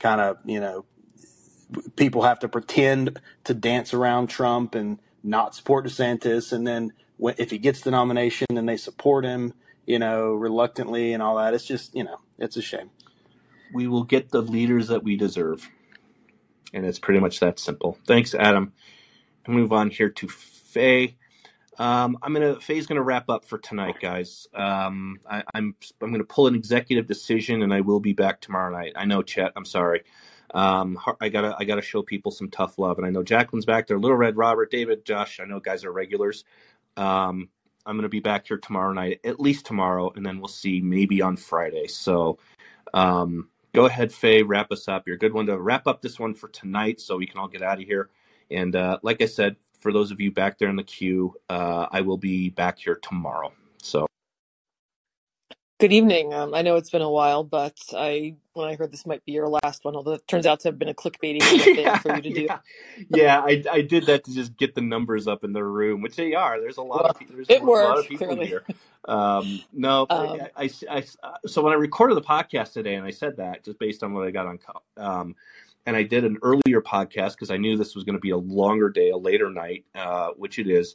kind 0.00 0.22
of 0.22 0.38
you 0.46 0.60
know 0.60 0.86
people 1.96 2.22
have 2.22 2.40
to 2.40 2.48
pretend 2.48 3.20
to 3.44 3.54
dance 3.54 3.94
around 3.94 4.28
Trump 4.28 4.74
and 4.74 5.00
not 5.22 5.54
support 5.54 5.86
DeSantis, 5.86 6.52
and 6.52 6.66
then 6.66 6.92
if 7.38 7.50
he 7.50 7.58
gets 7.58 7.82
the 7.82 7.90
nomination, 7.90 8.46
then 8.50 8.66
they 8.66 8.78
support 8.78 9.24
him, 9.24 9.54
you 9.86 9.98
know, 9.98 10.32
reluctantly 10.32 11.12
and 11.12 11.22
all 11.22 11.36
that. 11.36 11.54
It's 11.54 11.66
just 11.66 11.94
you 11.94 12.04
know 12.04 12.18
it's 12.38 12.56
a 12.56 12.62
shame 12.62 12.90
we 13.74 13.88
will 13.88 14.04
get 14.04 14.30
the 14.30 14.42
leaders 14.42 14.88
that 14.88 15.04
we 15.04 15.16
deserve. 15.16 15.68
And 16.72 16.86
it's 16.86 17.00
pretty 17.00 17.20
much 17.20 17.40
that 17.40 17.58
simple. 17.58 17.98
Thanks, 18.06 18.34
Adam. 18.34 18.72
I 19.46 19.52
move 19.52 19.72
on 19.72 19.90
here 19.90 20.10
to 20.10 20.28
Faye. 20.28 21.17
Um, 21.78 22.18
I'm 22.22 22.32
gonna 22.34 22.60
Faye's 22.60 22.86
gonna 22.86 23.02
wrap 23.02 23.30
up 23.30 23.44
for 23.44 23.58
tonight, 23.58 23.96
guys. 24.00 24.48
Um, 24.54 25.18
I, 25.30 25.44
I'm 25.54 25.76
I'm 26.02 26.12
gonna 26.12 26.24
pull 26.24 26.48
an 26.48 26.54
executive 26.56 27.06
decision, 27.06 27.62
and 27.62 27.72
I 27.74 27.82
will 27.82 28.00
be 28.00 28.12
back 28.14 28.40
tomorrow 28.40 28.72
night. 28.72 28.92
I 28.96 29.04
know, 29.06 29.22
Chet. 29.22 29.52
I'm 29.56 29.64
sorry. 29.64 30.02
Um, 30.54 30.98
I 31.20 31.28
gotta 31.28 31.56
I 31.58 31.64
gotta 31.64 31.82
show 31.82 32.02
people 32.02 32.32
some 32.32 32.50
tough 32.50 32.78
love, 32.78 32.98
and 32.98 33.06
I 33.06 33.10
know 33.10 33.22
Jacqueline's 33.22 33.66
back 33.66 33.86
there. 33.88 33.98
Little 33.98 34.16
Red, 34.16 34.36
Robert, 34.36 34.70
David, 34.70 35.04
Josh. 35.04 35.40
I 35.40 35.44
know 35.44 35.60
guys 35.60 35.84
are 35.84 35.92
regulars. 35.92 36.44
Um, 36.96 37.50
I'm 37.86 37.96
gonna 37.96 38.08
be 38.08 38.20
back 38.20 38.48
here 38.48 38.58
tomorrow 38.58 38.92
night, 38.92 39.20
at 39.24 39.40
least 39.40 39.66
tomorrow, 39.66 40.12
and 40.16 40.26
then 40.26 40.40
we'll 40.40 40.48
see 40.48 40.80
maybe 40.80 41.22
on 41.22 41.36
Friday. 41.36 41.88
So, 41.88 42.38
um, 42.94 43.50
go 43.74 43.86
ahead, 43.86 44.12
Faye, 44.12 44.42
wrap 44.42 44.72
us 44.72 44.88
up. 44.88 45.06
You're 45.06 45.16
a 45.16 45.20
good 45.20 45.34
one 45.34 45.46
to 45.46 45.58
wrap 45.60 45.86
up 45.86 46.02
this 46.02 46.18
one 46.18 46.34
for 46.34 46.48
tonight 46.48 47.00
so 47.00 47.16
we 47.18 47.26
can 47.26 47.38
all 47.38 47.48
get 47.48 47.62
out 47.62 47.80
of 47.80 47.84
here. 47.86 48.10
And 48.50 48.74
uh, 48.76 48.98
like 49.02 49.22
I 49.22 49.26
said, 49.26 49.56
for 49.80 49.92
those 49.92 50.10
of 50.10 50.20
you 50.20 50.30
back 50.30 50.58
there 50.58 50.68
in 50.68 50.76
the 50.76 50.84
queue, 50.84 51.34
uh, 51.48 51.86
I 51.90 52.00
will 52.00 52.18
be 52.18 52.50
back 52.50 52.78
here 52.78 52.98
tomorrow. 53.02 53.52
So. 53.82 54.06
Good 55.80 55.92
evening. 55.92 56.34
Um, 56.34 56.54
I 56.54 56.62
know 56.62 56.74
it's 56.74 56.90
been 56.90 57.02
a 57.02 57.10
while, 57.10 57.44
but 57.44 57.78
I 57.96 58.34
when 58.54 58.68
I 58.68 58.74
heard 58.74 58.90
this 58.90 59.06
might 59.06 59.24
be 59.24 59.30
your 59.30 59.48
last 59.48 59.84
one, 59.84 59.94
although 59.94 60.14
it 60.14 60.26
turns 60.26 60.44
out 60.44 60.58
to 60.60 60.68
have 60.68 60.78
been 60.78 60.88
a 60.88 60.94
clickbaity 60.94 61.40
thing 61.64 61.78
yeah, 61.78 61.98
for 61.98 62.16
you 62.16 62.22
to 62.22 62.30
do. 62.32 62.48
yeah, 63.10 63.40
I, 63.40 63.62
I 63.70 63.82
did 63.82 64.06
that 64.06 64.24
to 64.24 64.34
just 64.34 64.56
get 64.56 64.74
the 64.74 64.80
numbers 64.80 65.28
up 65.28 65.44
in 65.44 65.52
the 65.52 65.62
room, 65.62 66.02
which 66.02 66.16
they 66.16 66.34
are. 66.34 66.60
There's 66.60 66.78
a 66.78 66.82
lot 66.82 67.02
well, 67.02 67.10
of 67.10 67.18
people. 67.20 67.36
There's 67.36 67.48
it 67.48 67.62
a 67.62 67.64
lot 67.64 67.96
of 67.96 68.08
people 68.08 68.26
clearly. 68.26 68.46
here. 68.46 68.64
Um, 69.04 69.60
no, 69.72 70.06
um, 70.10 70.40
I, 70.56 70.68
I, 70.90 71.04
I, 71.22 71.36
so 71.46 71.62
when 71.62 71.72
I 71.72 71.76
recorded 71.76 72.16
the 72.16 72.22
podcast 72.22 72.72
today, 72.72 72.96
and 72.96 73.06
I 73.06 73.12
said 73.12 73.36
that 73.36 73.64
just 73.64 73.78
based 73.78 74.02
on 74.02 74.12
what 74.12 74.26
I 74.26 74.32
got 74.32 74.46
on, 74.46 74.58
um, 74.96 75.36
and 75.88 75.96
I 75.96 76.02
did 76.02 76.26
an 76.26 76.36
earlier 76.42 76.82
podcast 76.82 77.30
because 77.30 77.50
I 77.50 77.56
knew 77.56 77.78
this 77.78 77.94
was 77.94 78.04
going 78.04 78.14
to 78.14 78.20
be 78.20 78.28
a 78.28 78.36
longer 78.36 78.90
day, 78.90 79.08
a 79.08 79.16
later 79.16 79.48
night, 79.48 79.86
uh, 79.94 80.28
which 80.36 80.58
it 80.58 80.68
is. 80.68 80.94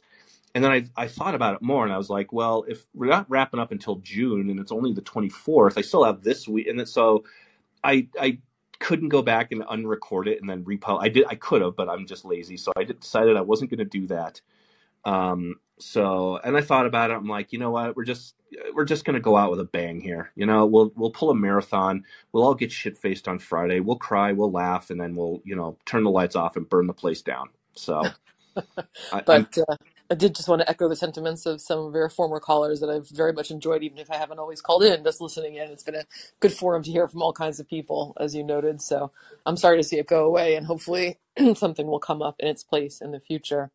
And 0.54 0.62
then 0.62 0.70
I, 0.70 0.84
I 0.96 1.08
thought 1.08 1.34
about 1.34 1.56
it 1.56 1.62
more 1.62 1.82
and 1.82 1.92
I 1.92 1.98
was 1.98 2.10
like, 2.10 2.32
well, 2.32 2.64
if 2.68 2.86
we're 2.94 3.10
not 3.10 3.28
wrapping 3.28 3.58
up 3.58 3.72
until 3.72 3.96
June 3.96 4.50
and 4.50 4.60
it's 4.60 4.70
only 4.70 4.92
the 4.92 5.02
24th, 5.02 5.76
I 5.76 5.80
still 5.80 6.04
have 6.04 6.22
this 6.22 6.46
week. 6.46 6.68
And 6.68 6.88
so 6.88 7.24
I, 7.82 8.06
I 8.20 8.38
couldn't 8.78 9.08
go 9.08 9.20
back 9.20 9.50
and 9.50 9.62
unrecord 9.62 10.28
it 10.28 10.40
and 10.40 10.48
then 10.48 10.62
republish. 10.62 11.04
I 11.04 11.08
did, 11.08 11.24
I 11.28 11.34
could 11.34 11.62
have, 11.62 11.74
but 11.74 11.88
I'm 11.88 12.06
just 12.06 12.24
lazy. 12.24 12.56
So 12.56 12.72
I 12.76 12.84
decided 12.84 13.36
I 13.36 13.40
wasn't 13.40 13.70
going 13.70 13.78
to 13.78 13.84
do 13.84 14.06
that. 14.06 14.40
Um, 15.04 15.56
so, 15.78 16.38
and 16.44 16.56
I 16.56 16.60
thought 16.62 16.86
about 16.86 17.10
it. 17.10 17.14
I'm 17.14 17.28
like, 17.28 17.52
you 17.52 17.58
know 17.58 17.70
what? 17.70 17.96
We're 17.96 18.04
just, 18.04 18.34
we're 18.74 18.84
just 18.84 19.04
going 19.04 19.14
to 19.14 19.20
go 19.20 19.36
out 19.36 19.50
with 19.50 19.60
a 19.60 19.64
bang 19.64 20.00
here. 20.00 20.30
You 20.36 20.46
know, 20.46 20.66
we'll, 20.66 20.92
we'll 20.96 21.10
pull 21.10 21.30
a 21.30 21.34
marathon. 21.34 22.04
We'll 22.32 22.44
all 22.44 22.54
get 22.54 22.72
shit 22.72 22.98
faced 22.98 23.28
on 23.28 23.38
Friday. 23.40 23.80
We'll 23.80 23.96
cry, 23.96 24.32
we'll 24.32 24.52
laugh, 24.52 24.90
and 24.90 25.00
then 25.00 25.16
we'll, 25.16 25.42
you 25.44 25.56
know, 25.56 25.78
turn 25.86 26.04
the 26.04 26.10
lights 26.10 26.36
off 26.36 26.56
and 26.56 26.68
burn 26.68 26.86
the 26.86 26.94
place 26.94 27.22
down. 27.22 27.48
So, 27.74 28.14
I, 29.12 29.22
but, 29.26 29.58
uh, 29.58 29.76
I 30.10 30.14
did 30.14 30.34
just 30.36 30.48
want 30.48 30.62
to 30.62 30.70
echo 30.70 30.88
the 30.88 30.96
sentiments 30.96 31.46
of 31.46 31.60
some 31.60 31.80
of 31.80 31.94
your 31.94 32.08
former 32.10 32.40
callers 32.40 32.80
that 32.80 32.90
I've 32.90 33.08
very 33.08 33.32
much 33.32 33.50
enjoyed, 33.50 33.82
even 33.82 33.98
if 33.98 34.10
I 34.10 34.16
haven't 34.18 34.38
always 34.38 34.60
called 34.60 34.84
in, 34.84 35.02
just 35.04 35.20
listening 35.20 35.56
in. 35.56 35.70
It's 35.70 35.82
been 35.82 35.96
a 35.96 36.04
good 36.40 36.52
forum 36.52 36.82
to 36.84 36.90
hear 36.90 37.08
from 37.08 37.22
all 37.22 37.32
kinds 37.32 37.60
of 37.60 37.68
people, 37.68 38.16
as 38.20 38.34
you 38.34 38.44
noted. 38.44 38.82
So 38.82 39.12
I'm 39.46 39.56
sorry 39.56 39.78
to 39.78 39.82
see 39.84 39.98
it 39.98 40.06
go 40.06 40.26
away, 40.26 40.56
and 40.56 40.66
hopefully 40.66 41.18
something 41.56 41.86
will 41.88 41.98
come 42.00 42.22
up 42.22 42.36
in 42.38 42.48
its 42.48 42.62
place 42.62 43.00
in 43.00 43.12
the 43.12 43.20
future. 43.20 43.72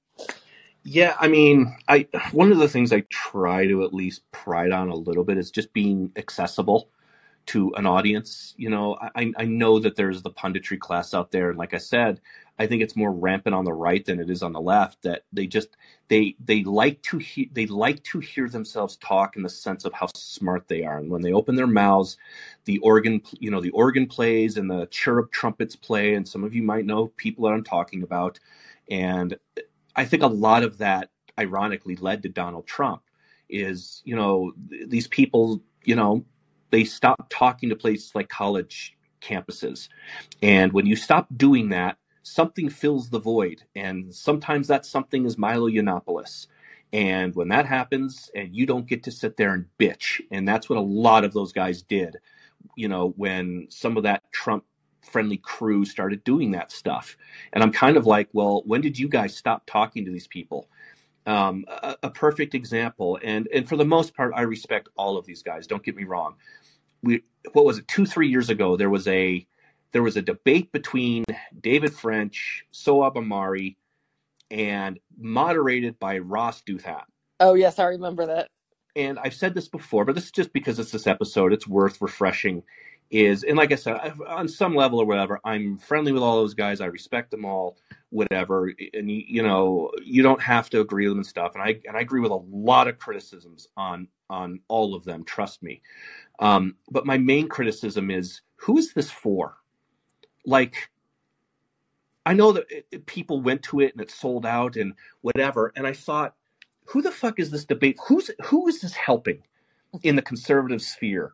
Yeah, 0.83 1.15
I 1.19 1.29
mean, 1.29 1.77
I 1.89 2.07
one 2.33 2.51
of 2.53 2.59
the 2.59 2.69
things 2.69 2.93
I 2.93 3.01
try 3.11 3.67
to 3.67 3.85
at 3.85 3.93
least 3.93 4.23
pride 4.33 4.73
on 4.73 4.89
a 4.89 4.95
little 4.95 5.25
bit 5.25 5.37
is 5.37 5.51
just 5.51 5.73
being 5.75 6.11
accessible 6.17 6.89
to 7.47 7.73
an 7.75 7.85
audience. 7.87 8.55
You 8.57 8.71
know, 8.71 8.97
I, 9.15 9.31
I 9.37 9.45
know 9.45 9.79
that 9.79 9.95
there's 9.97 10.23
the 10.23 10.31
punditry 10.31 10.79
class 10.79 11.13
out 11.13 11.31
there, 11.33 11.51
and 11.51 11.59
like 11.59 11.75
I 11.75 11.79
said, 11.79 12.21
I 12.59 12.67
think 12.67 12.83
it's 12.83 12.97
more 12.97 13.13
rampant 13.13 13.55
on 13.55 13.65
the 13.65 13.73
right 13.73 14.05
than 14.05 14.21
it 14.21 14.31
is 14.31 14.43
on 14.43 14.53
the 14.53 14.61
left. 14.61 15.03
That 15.03 15.23
they 15.33 15.47
just 15.47 15.77
they 16.09 16.35
they 16.43 16.63
like 16.65 17.03
to 17.03 17.19
hear 17.19 17.47
they 17.53 17.67
like 17.67 18.03
to 18.05 18.19
hear 18.21 18.49
themselves 18.49 18.97
talk 18.97 19.37
in 19.37 19.43
the 19.43 19.49
sense 19.49 19.85
of 19.85 19.93
how 19.93 20.07
smart 20.15 20.67
they 20.69 20.83
are, 20.85 20.97
and 20.99 21.11
when 21.11 21.21
they 21.21 21.33
open 21.33 21.57
their 21.57 21.67
mouths, 21.67 22.17
the 22.65 22.79
organ 22.79 23.21
you 23.39 23.51
know 23.51 23.61
the 23.61 23.71
organ 23.71 24.07
plays 24.07 24.57
and 24.57 24.71
the 24.71 24.87
chirrup 24.87 25.31
trumpets 25.31 25.77
play, 25.77 26.15
and 26.15 26.27
some 26.27 26.43
of 26.43 26.55
you 26.55 26.63
might 26.63 26.87
know 26.87 27.09
people 27.17 27.45
that 27.45 27.53
I'm 27.53 27.65
talking 27.65 28.03
about, 28.03 28.39
and 28.89 29.37
I 29.99 30.05
think 30.05 30.23
a 30.23 30.27
lot 30.27 30.63
of 30.63 30.77
that 30.77 31.09
ironically 31.37 31.97
led 31.97 32.23
to 32.23 32.29
Donald 32.29 32.65
Trump. 32.67 33.01
Is 33.49 34.01
you 34.05 34.15
know 34.15 34.53
these 34.87 35.07
people 35.07 35.61
you 35.83 35.95
know 35.95 36.23
they 36.71 36.85
stopped 36.85 37.31
talking 37.31 37.69
to 37.69 37.75
places 37.75 38.13
like 38.15 38.29
college 38.29 38.95
campuses. 39.21 39.89
And 40.41 40.71
when 40.71 40.85
you 40.85 40.95
stop 40.95 41.27
doing 41.35 41.69
that, 41.69 41.97
something 42.23 42.69
fills 42.69 43.09
the 43.09 43.19
void. 43.19 43.63
And 43.75 44.13
sometimes 44.13 44.67
that 44.67 44.85
something 44.85 45.25
is 45.25 45.37
Milo 45.37 45.67
Yiannopoulos. 45.67 46.47
And 46.93 47.35
when 47.35 47.49
that 47.49 47.65
happens, 47.65 48.31
and 48.35 48.55
you 48.55 48.65
don't 48.65 48.87
get 48.87 49.03
to 49.03 49.11
sit 49.11 49.35
there 49.35 49.53
and 49.53 49.65
bitch, 49.79 50.21
and 50.31 50.47
that's 50.47 50.69
what 50.69 50.77
a 50.77 50.81
lot 50.81 51.23
of 51.23 51.33
those 51.33 51.51
guys 51.51 51.81
did, 51.81 52.17
you 52.75 52.87
know, 52.87 53.13
when 53.17 53.67
some 53.69 53.97
of 53.97 54.03
that 54.03 54.23
Trump 54.31 54.63
friendly 55.01 55.37
crew 55.37 55.85
started 55.85 56.23
doing 56.23 56.51
that 56.51 56.71
stuff. 56.71 57.17
And 57.53 57.63
I'm 57.63 57.71
kind 57.71 57.97
of 57.97 58.05
like, 58.05 58.29
well, 58.33 58.63
when 58.65 58.81
did 58.81 58.97
you 58.99 59.07
guys 59.07 59.35
stop 59.35 59.63
talking 59.65 60.05
to 60.05 60.11
these 60.11 60.27
people? 60.27 60.69
Um, 61.25 61.65
a, 61.67 61.95
a 62.03 62.09
perfect 62.09 62.55
example, 62.55 63.19
and 63.23 63.47
and 63.53 63.69
for 63.69 63.75
the 63.75 63.85
most 63.85 64.15
part, 64.15 64.33
I 64.35 64.41
respect 64.41 64.89
all 64.97 65.17
of 65.17 65.25
these 65.25 65.43
guys. 65.43 65.67
Don't 65.67 65.83
get 65.83 65.95
me 65.95 66.05
wrong, 66.05 66.35
we 67.01 67.23
what 67.53 67.65
was 67.65 67.77
it 67.77 67.87
two 67.87 68.05
three 68.05 68.29
years 68.29 68.49
ago 68.49 68.75
there 68.75 68.89
was 68.89 69.07
a 69.07 69.45
there 69.91 70.03
was 70.03 70.17
a 70.17 70.21
debate 70.21 70.71
between 70.71 71.23
David 71.59 71.93
French, 71.93 72.63
Sohrab 72.71 73.15
Ahmari, 73.15 73.75
and 74.51 74.99
moderated 75.17 75.97
by 75.99 76.19
Ross 76.19 76.61
Douthat. 76.61 77.03
Oh 77.39 77.55
yes, 77.55 77.79
I 77.79 77.85
remember 77.85 78.27
that. 78.27 78.49
And 78.95 79.17
I've 79.17 79.33
said 79.33 79.53
this 79.55 79.67
before, 79.67 80.05
but 80.05 80.13
this 80.15 80.25
is 80.25 80.31
just 80.31 80.53
because 80.53 80.77
it's 80.77 80.91
this 80.91 81.07
episode. 81.07 81.53
It's 81.53 81.67
worth 81.67 82.01
refreshing. 82.01 82.63
Is 83.11 83.43
and 83.43 83.57
like 83.57 83.71
I 83.71 83.75
said, 83.75 83.95
I've, 84.03 84.21
on 84.21 84.47
some 84.49 84.75
level 84.75 84.99
or 84.99 85.05
whatever, 85.05 85.39
I'm 85.45 85.77
friendly 85.79 86.11
with 86.11 86.23
all 86.23 86.37
those 86.37 86.53
guys. 86.55 86.81
I 86.81 86.87
respect 86.87 87.31
them 87.31 87.45
all, 87.45 87.77
whatever. 88.09 88.73
And 88.93 89.09
you, 89.11 89.43
know, 89.43 89.91
you 90.03 90.23
don't 90.23 90.41
have 90.41 90.69
to 90.71 90.81
agree 90.81 91.05
with 91.07 91.13
them 91.13 91.19
and 91.19 91.27
stuff. 91.27 91.53
And 91.55 91.63
I 91.63 91.79
and 91.87 91.97
I 91.97 92.01
agree 92.01 92.21
with 92.21 92.31
a 92.31 92.41
lot 92.51 92.87
of 92.87 92.99
criticisms 92.99 93.69
on 93.77 94.09
on 94.29 94.59
all 94.67 94.95
of 94.95 95.05
them. 95.05 95.23
Trust 95.25 95.63
me. 95.63 95.81
Um, 96.39 96.75
but 96.91 97.05
my 97.05 97.17
main 97.17 97.49
criticism 97.49 98.11
is 98.11 98.41
who 98.57 98.77
is 98.77 98.93
this 98.93 99.11
for? 99.11 99.57
Like, 100.45 100.75
I 102.25 102.33
know 102.33 102.53
that 102.53 102.65
it, 102.69 102.87
it- 102.91 103.05
people 103.07 103.41
went 103.41 103.63
to 103.65 103.81
it 103.81 103.93
and 103.93 104.01
it 104.01 104.11
sold 104.11 104.45
out 104.45 104.77
and 104.77 104.93
whatever, 105.21 105.73
and 105.75 105.87
I 105.87 105.93
thought, 105.93 106.35
who 106.85 107.01
the 107.01 107.11
fuck 107.11 107.39
is 107.39 107.51
this 107.51 107.65
debate? 107.65 107.97
Who's 108.07 108.31
who 108.45 108.67
is 108.67 108.81
this 108.81 108.93
helping 108.95 109.43
in 110.03 110.15
the 110.17 110.21
conservative 110.23 110.81
sphere? 110.81 111.33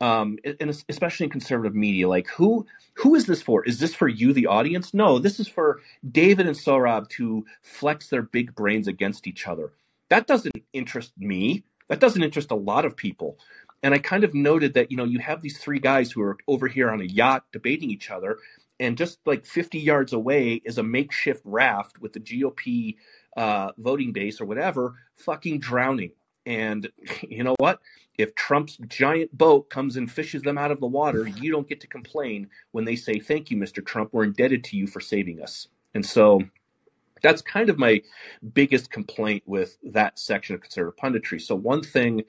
Um, 0.00 0.38
and 0.60 0.70
especially 0.88 1.24
in 1.24 1.30
conservative 1.30 1.74
media, 1.74 2.08
like 2.08 2.28
who 2.28 2.66
who 2.94 3.14
is 3.14 3.26
this 3.26 3.40
for? 3.42 3.64
Is 3.64 3.78
this 3.78 3.94
for 3.94 4.08
you, 4.08 4.32
the 4.32 4.46
audience? 4.46 4.92
No, 4.92 5.18
this 5.18 5.38
is 5.38 5.48
for 5.48 5.80
David 6.10 6.46
and 6.46 6.56
Sohrab 6.56 7.08
to 7.10 7.44
flex 7.62 8.08
their 8.08 8.22
big 8.22 8.54
brains 8.54 8.88
against 8.88 9.26
each 9.26 9.46
other. 9.46 9.72
That 10.10 10.26
doesn't 10.26 10.56
interest 10.72 11.12
me. 11.16 11.64
That 11.88 12.00
doesn't 12.00 12.22
interest 12.22 12.50
a 12.50 12.56
lot 12.56 12.84
of 12.84 12.96
people. 12.96 13.38
And 13.82 13.94
I 13.94 13.98
kind 13.98 14.24
of 14.24 14.34
noted 14.34 14.74
that, 14.74 14.90
you 14.90 14.96
know, 14.96 15.04
you 15.04 15.18
have 15.18 15.42
these 15.42 15.58
three 15.58 15.78
guys 15.78 16.10
who 16.10 16.22
are 16.22 16.38
over 16.48 16.66
here 16.66 16.90
on 16.90 17.00
a 17.02 17.04
yacht 17.04 17.44
debating 17.52 17.90
each 17.90 18.10
other, 18.10 18.38
and 18.80 18.96
just 18.96 19.18
like 19.26 19.44
50 19.44 19.78
yards 19.78 20.12
away 20.12 20.62
is 20.64 20.78
a 20.78 20.82
makeshift 20.82 21.42
raft 21.44 22.00
with 22.00 22.14
the 22.14 22.20
GOP 22.20 22.96
uh, 23.36 23.72
voting 23.76 24.12
base 24.12 24.40
or 24.40 24.46
whatever 24.46 24.94
fucking 25.16 25.60
drowning. 25.60 26.12
And 26.46 26.90
you 27.22 27.44
know 27.44 27.56
what? 27.58 27.80
If 28.16 28.34
Trump's 28.34 28.78
giant 28.86 29.36
boat 29.36 29.70
comes 29.70 29.96
and 29.96 30.10
fishes 30.10 30.42
them 30.42 30.56
out 30.56 30.70
of 30.70 30.80
the 30.80 30.86
water, 30.86 31.26
you 31.26 31.50
don't 31.50 31.68
get 31.68 31.80
to 31.80 31.88
complain 31.88 32.48
when 32.70 32.84
they 32.84 32.96
say, 32.96 33.18
Thank 33.18 33.50
you, 33.50 33.56
Mr. 33.56 33.84
Trump. 33.84 34.10
We're 34.12 34.24
indebted 34.24 34.62
to 34.64 34.76
you 34.76 34.86
for 34.86 35.00
saving 35.00 35.42
us. 35.42 35.68
And 35.94 36.06
so 36.06 36.40
that's 37.22 37.42
kind 37.42 37.70
of 37.70 37.78
my 37.78 38.02
biggest 38.52 38.90
complaint 38.90 39.42
with 39.46 39.78
that 39.82 40.18
section 40.18 40.54
of 40.54 40.60
conservative 40.60 40.98
punditry. 40.98 41.40
So, 41.40 41.54
one 41.54 41.82
thing 41.82 42.22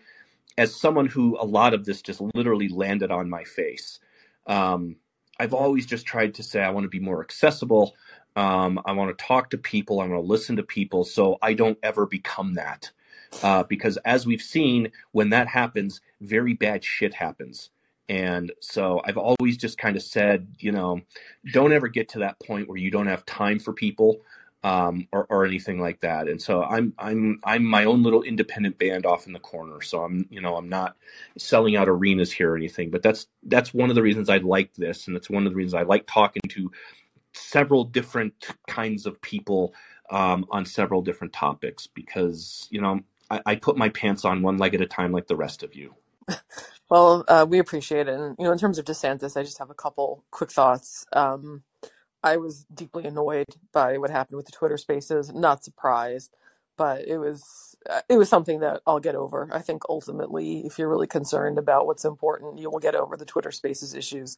as 0.58 0.80
someone 0.80 1.08
who 1.08 1.38
a 1.40 1.46
lot 1.46 1.74
of 1.74 1.86
this 1.86 2.02
just 2.02 2.22
literally 2.34 2.70
landed 2.70 3.12
on 3.12 3.30
my 3.30 3.44
face, 3.44 4.00
um, 4.48 4.96
I've 5.38 5.54
always 5.54 5.86
just 5.86 6.06
tried 6.06 6.36
to 6.36 6.44
say 6.44 6.62
I 6.62 6.70
want 6.70 6.86
to 6.86 6.90
be 6.90 7.00
more 7.00 7.22
accessible. 7.22 7.94
Um, 8.38 8.80
I 8.86 8.94
want 8.94 9.18
to 9.18 9.26
talk 9.26 9.50
to 9.50 9.58
people. 9.58 10.00
I 10.00 10.08
want 10.08 10.22
to 10.24 10.28
listen 10.28 10.56
to 10.56 10.64
people 10.64 11.04
so 11.04 11.38
I 11.42 11.54
don't 11.54 11.78
ever 11.84 12.06
become 12.06 12.54
that. 12.54 12.92
Uh, 13.44 13.64
because 13.64 13.98
as 14.06 14.26
we've 14.26 14.41
seen, 14.41 14.91
when 15.12 15.30
that 15.30 15.48
happens, 15.48 16.02
very 16.22 16.53
bad 16.53 16.84
shit 16.84 17.14
happens. 17.14 17.70
And 18.07 18.52
so 18.60 19.02
I've 19.03 19.18
always 19.18 19.57
just 19.57 19.78
kind 19.78 19.95
of 19.95 20.03
said, 20.03 20.48
you 20.60 20.72
know, 20.72 21.02
don't 21.52 21.74
ever 21.74 21.88
get 21.88 22.10
to 22.10 22.20
that 22.20 22.40
point 22.40 22.68
where 22.68 22.78
you 22.78 22.91
don't 22.91 23.07
have 23.07 23.26
time 23.26 23.60
for 23.60 23.74
people 23.74 24.22
um, 24.64 25.07
or, 25.12 25.28
or 25.30 25.45
anything 25.45 25.80
like 25.80 26.02
that. 26.02 26.28
And 26.28 26.41
so 26.41 26.64
I'm 26.64 26.94
I'm 26.98 27.40
I'm 27.44 27.64
my 27.64 27.86
own 27.86 28.02
little 28.02 28.24
independent 28.24 28.80
band 28.80 29.06
off 29.06 29.28
in 29.28 29.34
the 29.34 29.40
corner. 29.40 29.82
So 29.82 30.03
I'm 30.03 30.28
you 30.32 30.41
know 30.41 30.56
I'm 30.56 30.70
not 30.70 30.95
selling 31.38 31.76
out 31.76 31.88
arenas 31.88 32.32
here 32.32 32.53
or 32.53 32.57
anything. 32.57 32.90
But 32.90 33.03
that's 33.03 33.28
that's 33.44 33.74
one 33.76 33.90
of 33.90 33.95
the 33.95 34.02
reasons 34.02 34.28
I 34.28 34.38
like 34.38 34.74
this, 34.74 35.07
and 35.07 35.16
it's 35.16 35.30
one 35.30 35.45
of 35.45 35.52
the 35.52 35.56
reasons 35.56 35.76
I 35.76 35.84
like 35.84 36.07
talking 36.07 36.41
to 36.49 36.72
several 37.34 37.84
different 37.84 38.34
kinds 38.68 39.06
of 39.06 39.22
people 39.22 39.74
um, 40.10 40.48
on 40.49 40.66
several 40.66 41.03
different 41.03 41.34
topics 41.34 41.86
because 41.86 42.68
you 42.72 42.82
know 42.82 43.02
I, 43.30 43.42
I 43.46 43.56
put 43.56 43.78
my 43.78 43.90
pants 43.90 44.26
on 44.26 44.42
one 44.42 44.58
leg 44.58 44.76
at 44.76 44.82
a 44.82 44.88
time 44.88 45.12
like 45.12 45.28
the 45.28 45.36
rest 45.36 45.64
of 45.64 45.76
you. 45.76 45.96
Well, 46.90 47.26
uh, 47.28 47.48
we 47.50 47.60
appreciate 47.60 48.08
it. 48.08 48.14
And, 48.14 48.36
you 48.38 48.46
know, 48.46 48.52
in 48.52 48.60
terms 48.60 48.78
of 48.78 48.86
DeSantis, 48.86 49.36
I 49.36 49.44
just 49.44 49.58
have 49.58 49.72
a 49.72 49.76
couple 49.76 50.24
quick 50.32 50.52
thoughts. 50.52 51.06
Um, 51.14 51.64
I 52.24 52.38
was 52.38 52.66
deeply 52.74 53.06
annoyed 53.06 53.48
by 53.72 53.98
what 53.98 54.12
happened 54.12 54.38
with 54.38 54.48
the 54.48 54.52
Twitter 54.52 54.78
Spaces. 54.78 55.34
Not 55.34 55.64
surprised, 55.64 56.36
but 56.78 57.08
it 57.08 57.18
was 57.18 57.76
uh, 57.90 58.02
it 58.10 58.18
was 58.18 58.30
something 58.30 58.60
that 58.62 58.82
I'll 58.88 59.00
get 59.00 59.16
over. 59.16 59.50
I 59.54 59.62
think 59.62 59.84
ultimately, 59.90 60.66
if 60.66 60.80
you're 60.80 60.90
really 60.90 61.08
concerned 61.08 61.58
about 61.60 61.88
what's 61.88 62.06
important, 62.06 62.60
you 62.60 62.70
will 62.70 62.80
get 62.80 62.96
over 62.96 63.18
the 63.18 63.26
Twitter 63.26 63.52
Spaces 63.52 63.96
issues. 63.96 64.38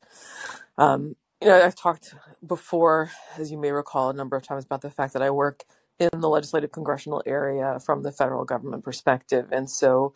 Um, 0.77 1.15
you 1.41 1.47
know, 1.47 1.63
I've 1.63 1.75
talked 1.75 2.15
before, 2.45 3.11
as 3.37 3.51
you 3.51 3.57
may 3.57 3.71
recall, 3.71 4.09
a 4.09 4.13
number 4.13 4.35
of 4.37 4.43
times 4.43 4.65
about 4.65 4.81
the 4.81 4.91
fact 4.91 5.13
that 5.13 5.21
I 5.21 5.29
work 5.29 5.65
in 5.99 6.21
the 6.21 6.29
legislative 6.29 6.71
congressional 6.71 7.23
area 7.25 7.79
from 7.79 8.03
the 8.03 8.11
federal 8.11 8.45
government 8.45 8.83
perspective, 8.83 9.47
and 9.51 9.69
so 9.69 10.13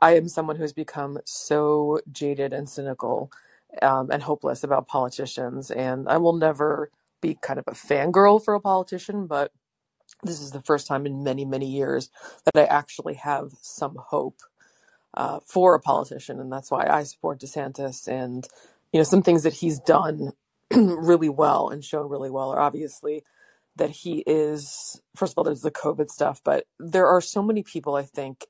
I 0.00 0.16
am 0.16 0.28
someone 0.28 0.56
who's 0.56 0.72
become 0.72 1.18
so 1.24 2.00
jaded 2.10 2.52
and 2.52 2.68
cynical 2.68 3.30
um, 3.82 4.10
and 4.10 4.22
hopeless 4.22 4.62
about 4.62 4.88
politicians, 4.88 5.70
and 5.70 6.08
I 6.08 6.18
will 6.18 6.34
never 6.34 6.90
be 7.20 7.36
kind 7.40 7.58
of 7.58 7.64
a 7.66 7.72
fangirl 7.72 8.44
for 8.44 8.54
a 8.54 8.60
politician, 8.60 9.26
but 9.26 9.52
this 10.22 10.40
is 10.40 10.52
the 10.52 10.62
first 10.62 10.86
time 10.86 11.06
in 11.06 11.24
many, 11.24 11.44
many 11.44 11.66
years 11.66 12.10
that 12.44 12.56
I 12.60 12.64
actually 12.66 13.14
have 13.14 13.52
some 13.62 13.96
hope 13.98 14.40
uh, 15.14 15.40
for 15.44 15.74
a 15.74 15.80
politician, 15.80 16.40
and 16.40 16.52
that's 16.52 16.70
why 16.70 16.86
I 16.88 17.04
support 17.04 17.40
DeSantis. 17.40 18.08
And 18.08 18.46
you 18.92 19.00
know, 19.00 19.04
some 19.04 19.22
things 19.22 19.42
that 19.44 19.54
he's 19.54 19.78
done 19.80 20.32
really 20.74 21.28
well 21.28 21.68
and 21.68 21.84
shown 21.84 22.08
really 22.08 22.30
well 22.30 22.50
are 22.50 22.60
obviously 22.60 23.24
that 23.76 23.90
he 23.90 24.22
is. 24.26 25.00
First 25.16 25.32
of 25.32 25.38
all, 25.38 25.44
there's 25.44 25.62
the 25.62 25.70
COVID 25.70 26.10
stuff, 26.10 26.40
but 26.44 26.66
there 26.78 27.06
are 27.06 27.20
so 27.20 27.42
many 27.42 27.62
people 27.62 27.94
I 27.96 28.02
think 28.02 28.46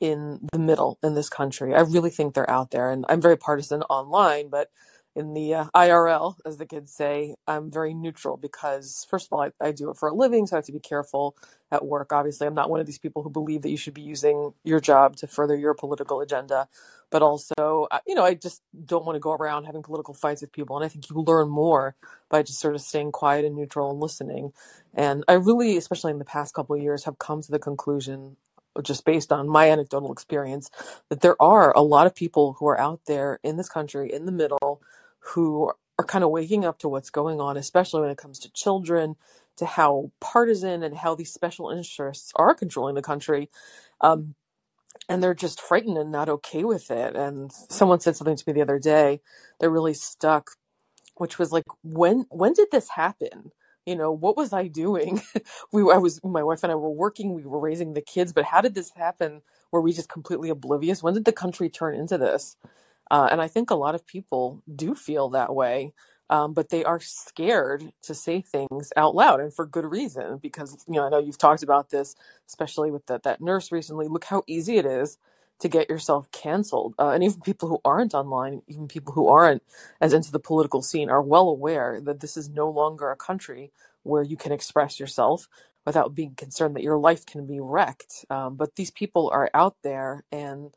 in 0.00 0.48
the 0.52 0.58
middle 0.58 0.98
in 1.02 1.14
this 1.14 1.28
country. 1.28 1.74
I 1.74 1.80
really 1.80 2.10
think 2.10 2.34
they're 2.34 2.50
out 2.50 2.70
there, 2.70 2.90
and 2.90 3.04
I'm 3.08 3.20
very 3.20 3.36
partisan 3.36 3.82
online, 3.82 4.48
but 4.48 4.70
in 5.18 5.34
the 5.34 5.52
uh, 5.52 5.64
IRL, 5.74 6.36
as 6.46 6.58
the 6.58 6.66
kids 6.66 6.92
say, 6.92 7.34
I'm 7.48 7.72
very 7.72 7.92
neutral 7.92 8.36
because, 8.36 9.04
first 9.10 9.26
of 9.26 9.32
all, 9.32 9.42
I, 9.42 9.50
I 9.60 9.72
do 9.72 9.90
it 9.90 9.96
for 9.96 10.08
a 10.08 10.14
living, 10.14 10.46
so 10.46 10.54
I 10.54 10.58
have 10.58 10.66
to 10.66 10.72
be 10.72 10.78
careful 10.78 11.36
at 11.72 11.84
work. 11.84 12.12
Obviously, 12.12 12.46
I'm 12.46 12.54
not 12.54 12.70
one 12.70 12.78
of 12.78 12.86
these 12.86 13.00
people 13.00 13.24
who 13.24 13.30
believe 13.30 13.62
that 13.62 13.70
you 13.70 13.76
should 13.76 13.94
be 13.94 14.02
using 14.02 14.54
your 14.62 14.78
job 14.78 15.16
to 15.16 15.26
further 15.26 15.56
your 15.56 15.74
political 15.74 16.20
agenda, 16.20 16.68
but 17.10 17.20
also, 17.20 17.88
you 18.06 18.14
know, 18.14 18.24
I 18.24 18.34
just 18.34 18.62
don't 18.86 19.04
want 19.04 19.16
to 19.16 19.20
go 19.20 19.32
around 19.32 19.64
having 19.64 19.82
political 19.82 20.14
fights 20.14 20.40
with 20.40 20.52
people, 20.52 20.76
and 20.76 20.84
I 20.84 20.88
think 20.88 21.10
you 21.10 21.16
learn 21.16 21.48
more 21.48 21.96
by 22.28 22.44
just 22.44 22.60
sort 22.60 22.76
of 22.76 22.80
staying 22.80 23.10
quiet 23.10 23.44
and 23.44 23.56
neutral 23.56 23.90
and 23.90 23.98
listening. 23.98 24.52
And 24.94 25.24
I 25.26 25.32
really, 25.32 25.76
especially 25.76 26.12
in 26.12 26.20
the 26.20 26.24
past 26.24 26.54
couple 26.54 26.76
of 26.76 26.82
years, 26.82 27.04
have 27.04 27.18
come 27.18 27.42
to 27.42 27.50
the 27.50 27.58
conclusion 27.58 28.36
just 28.82 29.04
based 29.04 29.32
on 29.32 29.48
my 29.48 29.70
anecdotal 29.70 30.12
experience, 30.12 30.70
that 31.08 31.20
there 31.20 31.40
are 31.40 31.76
a 31.76 31.82
lot 31.82 32.06
of 32.06 32.14
people 32.14 32.54
who 32.54 32.68
are 32.68 32.78
out 32.78 33.00
there 33.06 33.40
in 33.42 33.56
this 33.56 33.68
country 33.68 34.12
in 34.12 34.24
the 34.26 34.32
middle 34.32 34.80
who 35.20 35.72
are 35.98 36.04
kind 36.06 36.24
of 36.24 36.30
waking 36.30 36.64
up 36.64 36.78
to 36.80 36.88
what's 36.88 37.10
going 37.10 37.40
on, 37.40 37.56
especially 37.56 38.00
when 38.02 38.10
it 38.10 38.18
comes 38.18 38.38
to 38.40 38.52
children, 38.52 39.16
to 39.56 39.66
how 39.66 40.12
partisan 40.20 40.82
and 40.82 40.96
how 40.98 41.14
these 41.14 41.32
special 41.32 41.70
interests 41.70 42.32
are 42.36 42.54
controlling 42.54 42.94
the 42.96 43.02
country. 43.02 43.50
Um, 44.00 44.34
and 45.08 45.22
they're 45.22 45.34
just 45.34 45.62
frightened 45.62 45.98
and 45.98 46.12
not 46.12 46.30
okay 46.30 46.64
with 46.64 46.90
it. 46.90 47.16
And 47.16 47.52
someone 47.52 48.00
said 48.00 48.16
something 48.16 48.36
to 48.36 48.44
me 48.48 48.54
the 48.54 48.62
other 48.62 48.80
day 48.80 49.20
that 49.60 49.70
really 49.70 49.94
stuck, 49.94 50.52
which 51.16 51.38
was 51.38 51.52
like, 51.52 51.64
when 51.84 52.26
when 52.30 52.54
did 52.54 52.68
this 52.72 52.90
happen? 52.90 53.52
You 53.86 53.96
know, 53.96 54.12
what 54.12 54.36
was 54.36 54.52
I 54.52 54.68
doing? 54.68 55.22
we 55.72 55.82
I 55.92 55.98
was 55.98 56.20
my 56.24 56.42
wife 56.44 56.62
and 56.64 56.72
I 56.72 56.76
were 56.76 56.90
working, 56.90 57.34
we 57.34 57.44
were 57.46 57.60
raising 57.60 57.94
the 57.94 58.02
kids, 58.02 58.32
but 58.32 58.46
how 58.46 58.60
did 58.62 58.74
this 58.74 58.92
happen? 58.96 59.42
Were 59.72 59.82
we 59.82 59.92
just 59.92 60.10
completely 60.10 60.50
oblivious? 60.50 61.02
When 61.02 61.14
did 61.14 61.26
the 61.26 61.32
country 61.32 61.70
turn 61.70 61.94
into 61.96 62.18
this? 62.18 62.56
Uh, 63.10 63.28
and 63.30 63.40
I 63.40 63.48
think 63.48 63.70
a 63.70 63.74
lot 63.76 63.94
of 63.94 64.06
people 64.06 64.62
do 64.74 64.94
feel 64.94 65.30
that 65.30 65.54
way, 65.54 65.92
um, 66.30 66.52
but 66.54 66.70
they 66.70 66.84
are 66.84 67.00
scared 67.00 67.92
to 68.02 68.14
say 68.14 68.40
things 68.42 68.92
out 68.96 69.14
loud, 69.14 69.40
and 69.40 69.52
for 69.54 69.66
good 69.66 69.86
reason. 69.86 70.38
Because 70.38 70.84
you 70.88 70.94
know, 70.94 71.06
I 71.06 71.10
know 71.10 71.18
you've 71.18 71.38
talked 71.38 71.62
about 71.62 71.90
this, 71.90 72.16
especially 72.48 72.90
with 72.90 73.06
that 73.06 73.22
that 73.24 73.40
nurse 73.40 73.72
recently. 73.72 74.08
Look 74.08 74.24
how 74.24 74.42
easy 74.46 74.78
it 74.78 74.86
is 74.86 75.18
to 75.60 75.68
get 75.68 75.88
yourself 75.90 76.30
canceled, 76.32 76.94
uh, 76.98 77.10
and 77.10 77.24
even 77.24 77.40
people 77.40 77.68
who 77.68 77.80
aren't 77.84 78.14
online, 78.14 78.62
even 78.68 78.88
people 78.88 79.12
who 79.14 79.28
aren't 79.28 79.62
as 80.00 80.12
into 80.12 80.30
the 80.30 80.38
political 80.38 80.82
scene, 80.82 81.10
are 81.10 81.22
well 81.22 81.48
aware 81.48 82.00
that 82.00 82.20
this 82.20 82.36
is 82.36 82.48
no 82.48 82.70
longer 82.70 83.10
a 83.10 83.16
country 83.16 83.72
where 84.04 84.22
you 84.22 84.36
can 84.36 84.52
express 84.52 85.00
yourself 85.00 85.48
without 85.86 86.14
being 86.14 86.34
concerned 86.34 86.76
that 86.76 86.82
your 86.82 86.98
life 86.98 87.24
can 87.26 87.46
be 87.46 87.60
wrecked. 87.60 88.24
Um, 88.30 88.56
but 88.56 88.76
these 88.76 88.90
people 88.90 89.30
are 89.30 89.50
out 89.54 89.76
there, 89.82 90.24
and 90.30 90.72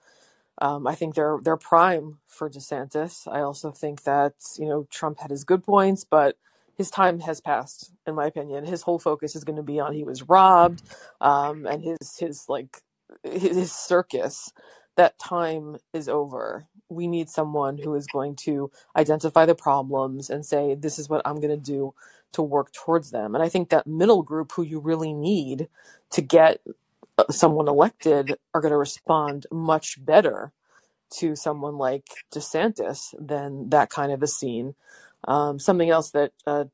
um, 0.62 0.88
I 0.88 0.96
think 0.96 1.16
they're 1.16 1.40
they're 1.44 1.58
prime 1.58 2.20
for 2.28 2.50
DeSantis. 2.50 3.28
I 3.28 3.42
also 3.42 3.72
think 3.72 4.04
that 4.04 4.36
you 4.60 4.68
know 4.70 4.88
Trump 4.92 5.20
had 5.20 5.32
his 5.32 5.44
good 5.44 5.64
points, 5.64 6.06
but 6.06 6.38
his 6.78 6.92
time 6.92 7.20
has 7.22 7.42
passed. 7.42 7.92
In 8.08 8.16
my 8.16 8.28
opinion, 8.28 8.66
his 8.66 8.84
whole 8.84 9.00
focus 9.00 9.36
is 9.36 9.44
going 9.44 9.58
to 9.58 9.64
be 9.64 9.80
on 9.80 9.94
he 9.94 10.04
was 10.04 10.30
robbed, 10.30 10.84
um, 11.20 11.66
and 11.66 11.84
his 11.84 12.18
his 12.20 12.46
like 12.48 12.78
his, 13.24 13.58
his 13.58 13.72
circus. 13.74 14.54
That 14.98 15.18
time 15.18 15.78
is 15.94 16.08
over. 16.08 16.68
We 16.90 17.08
need 17.08 17.30
someone 17.30 17.80
who 17.80 17.96
is 17.96 18.06
going 18.08 18.36
to 18.38 18.72
identify 18.96 19.46
the 19.48 19.56
problems 19.56 20.30
and 20.30 20.46
say, 20.46 20.76
"This 20.76 21.00
is 21.00 21.10
what 21.10 21.24
I'm 21.26 21.38
going 21.38 21.50
to 21.50 21.58
do 21.58 21.96
to 22.34 22.44
work 22.44 22.72
towards 22.72 23.10
them." 23.12 23.34
And 23.34 23.44
I 23.44 23.50
think 23.50 23.70
that 23.70 23.88
middle 23.88 24.22
group, 24.22 24.52
who 24.52 24.62
you 24.62 24.80
really 24.80 25.14
need 25.14 25.70
to 26.12 26.22
get 26.22 26.62
someone 27.30 27.68
elected 27.68 28.36
are 28.54 28.62
going 28.62 28.72
to 28.72 28.78
respond 28.78 29.48
much 29.52 30.04
better 30.04 30.52
to 31.20 31.36
someone 31.36 31.78
like 31.78 32.06
DeSantis 32.34 33.14
than 33.20 33.70
that 33.70 33.90
kind 33.90 34.12
of 34.12 34.24
a 34.24 34.28
scene. 34.28 34.76
Um, 35.28 35.60
something 35.60 35.90
else 35.90 36.12
that 36.12 36.32
uh, 36.48 36.66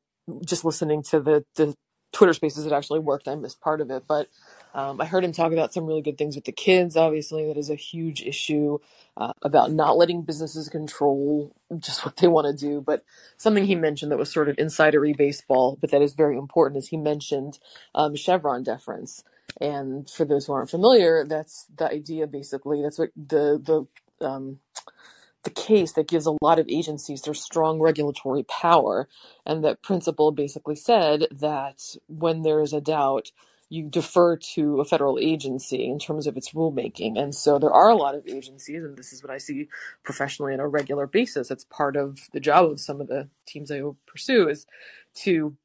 just 0.44 0.64
listening 0.64 1.02
to 1.04 1.20
the 1.20 1.44
the 1.56 1.74
Twitter 2.12 2.32
Spaces 2.32 2.64
that 2.64 2.72
actually 2.72 3.00
worked, 3.00 3.28
I 3.28 3.34
missed 3.34 3.60
part 3.60 3.80
of 3.80 3.90
it, 3.90 4.04
but 4.08 4.28
um, 4.74 5.00
I 5.00 5.06
heard 5.06 5.24
him 5.24 5.32
talk 5.32 5.52
about 5.52 5.74
some 5.74 5.86
really 5.86 6.02
good 6.02 6.18
things 6.18 6.36
with 6.36 6.44
the 6.44 6.52
kids. 6.52 6.96
Obviously, 6.96 7.46
that 7.46 7.56
is 7.58 7.70
a 7.70 7.74
huge 7.74 8.22
issue 8.22 8.78
uh, 9.16 9.32
about 9.42 9.72
not 9.72 9.96
letting 9.96 10.22
businesses 10.22 10.68
control 10.68 11.52
just 11.78 12.04
what 12.04 12.16
they 12.18 12.28
want 12.28 12.46
to 12.46 12.66
do. 12.66 12.80
But 12.80 13.02
something 13.36 13.66
he 13.66 13.74
mentioned 13.74 14.12
that 14.12 14.18
was 14.18 14.32
sort 14.32 14.48
of 14.48 14.56
insidery 14.56 15.16
baseball, 15.16 15.78
but 15.80 15.90
that 15.90 16.02
is 16.02 16.14
very 16.14 16.38
important, 16.38 16.78
is 16.78 16.88
he 16.88 16.96
mentioned 16.96 17.58
um, 17.94 18.16
Chevron 18.16 18.62
deference. 18.62 19.24
And 19.60 20.08
for 20.08 20.24
those 20.24 20.46
who 20.46 20.52
aren't 20.52 20.70
familiar, 20.70 21.24
that's 21.24 21.66
the 21.76 21.86
idea 21.90 22.26
basically. 22.26 22.82
That's 22.82 22.98
what 22.98 23.10
the 23.16 23.86
the 24.20 24.26
um, 24.26 24.60
the 25.44 25.50
case 25.50 25.92
that 25.92 26.08
gives 26.08 26.26
a 26.26 26.36
lot 26.42 26.58
of 26.58 26.68
agencies 26.68 27.22
their 27.22 27.34
strong 27.34 27.80
regulatory 27.80 28.42
power, 28.44 29.08
and 29.46 29.64
that 29.64 29.82
principle 29.82 30.32
basically 30.32 30.76
said 30.76 31.26
that 31.30 31.96
when 32.08 32.42
there 32.42 32.60
is 32.60 32.72
a 32.72 32.80
doubt, 32.80 33.30
you 33.70 33.88
defer 33.88 34.36
to 34.36 34.80
a 34.80 34.84
federal 34.84 35.18
agency 35.18 35.84
in 35.84 35.98
terms 35.98 36.26
of 36.26 36.36
its 36.36 36.52
rulemaking. 36.52 37.18
And 37.18 37.34
so 37.34 37.58
there 37.58 37.72
are 37.72 37.88
a 37.88 37.96
lot 37.96 38.14
of 38.14 38.26
agencies, 38.26 38.82
and 38.82 38.96
this 38.96 39.12
is 39.12 39.22
what 39.22 39.32
I 39.32 39.38
see 39.38 39.68
professionally 40.04 40.54
on 40.54 40.60
a 40.60 40.68
regular 40.68 41.06
basis. 41.06 41.50
It's 41.50 41.64
part 41.64 41.96
of 41.96 42.18
the 42.32 42.40
job 42.40 42.70
of 42.70 42.80
some 42.80 43.00
of 43.00 43.08
the 43.08 43.28
teams 43.46 43.70
I 43.70 43.80
pursue 44.06 44.48
is 44.48 44.66
to 45.16 45.56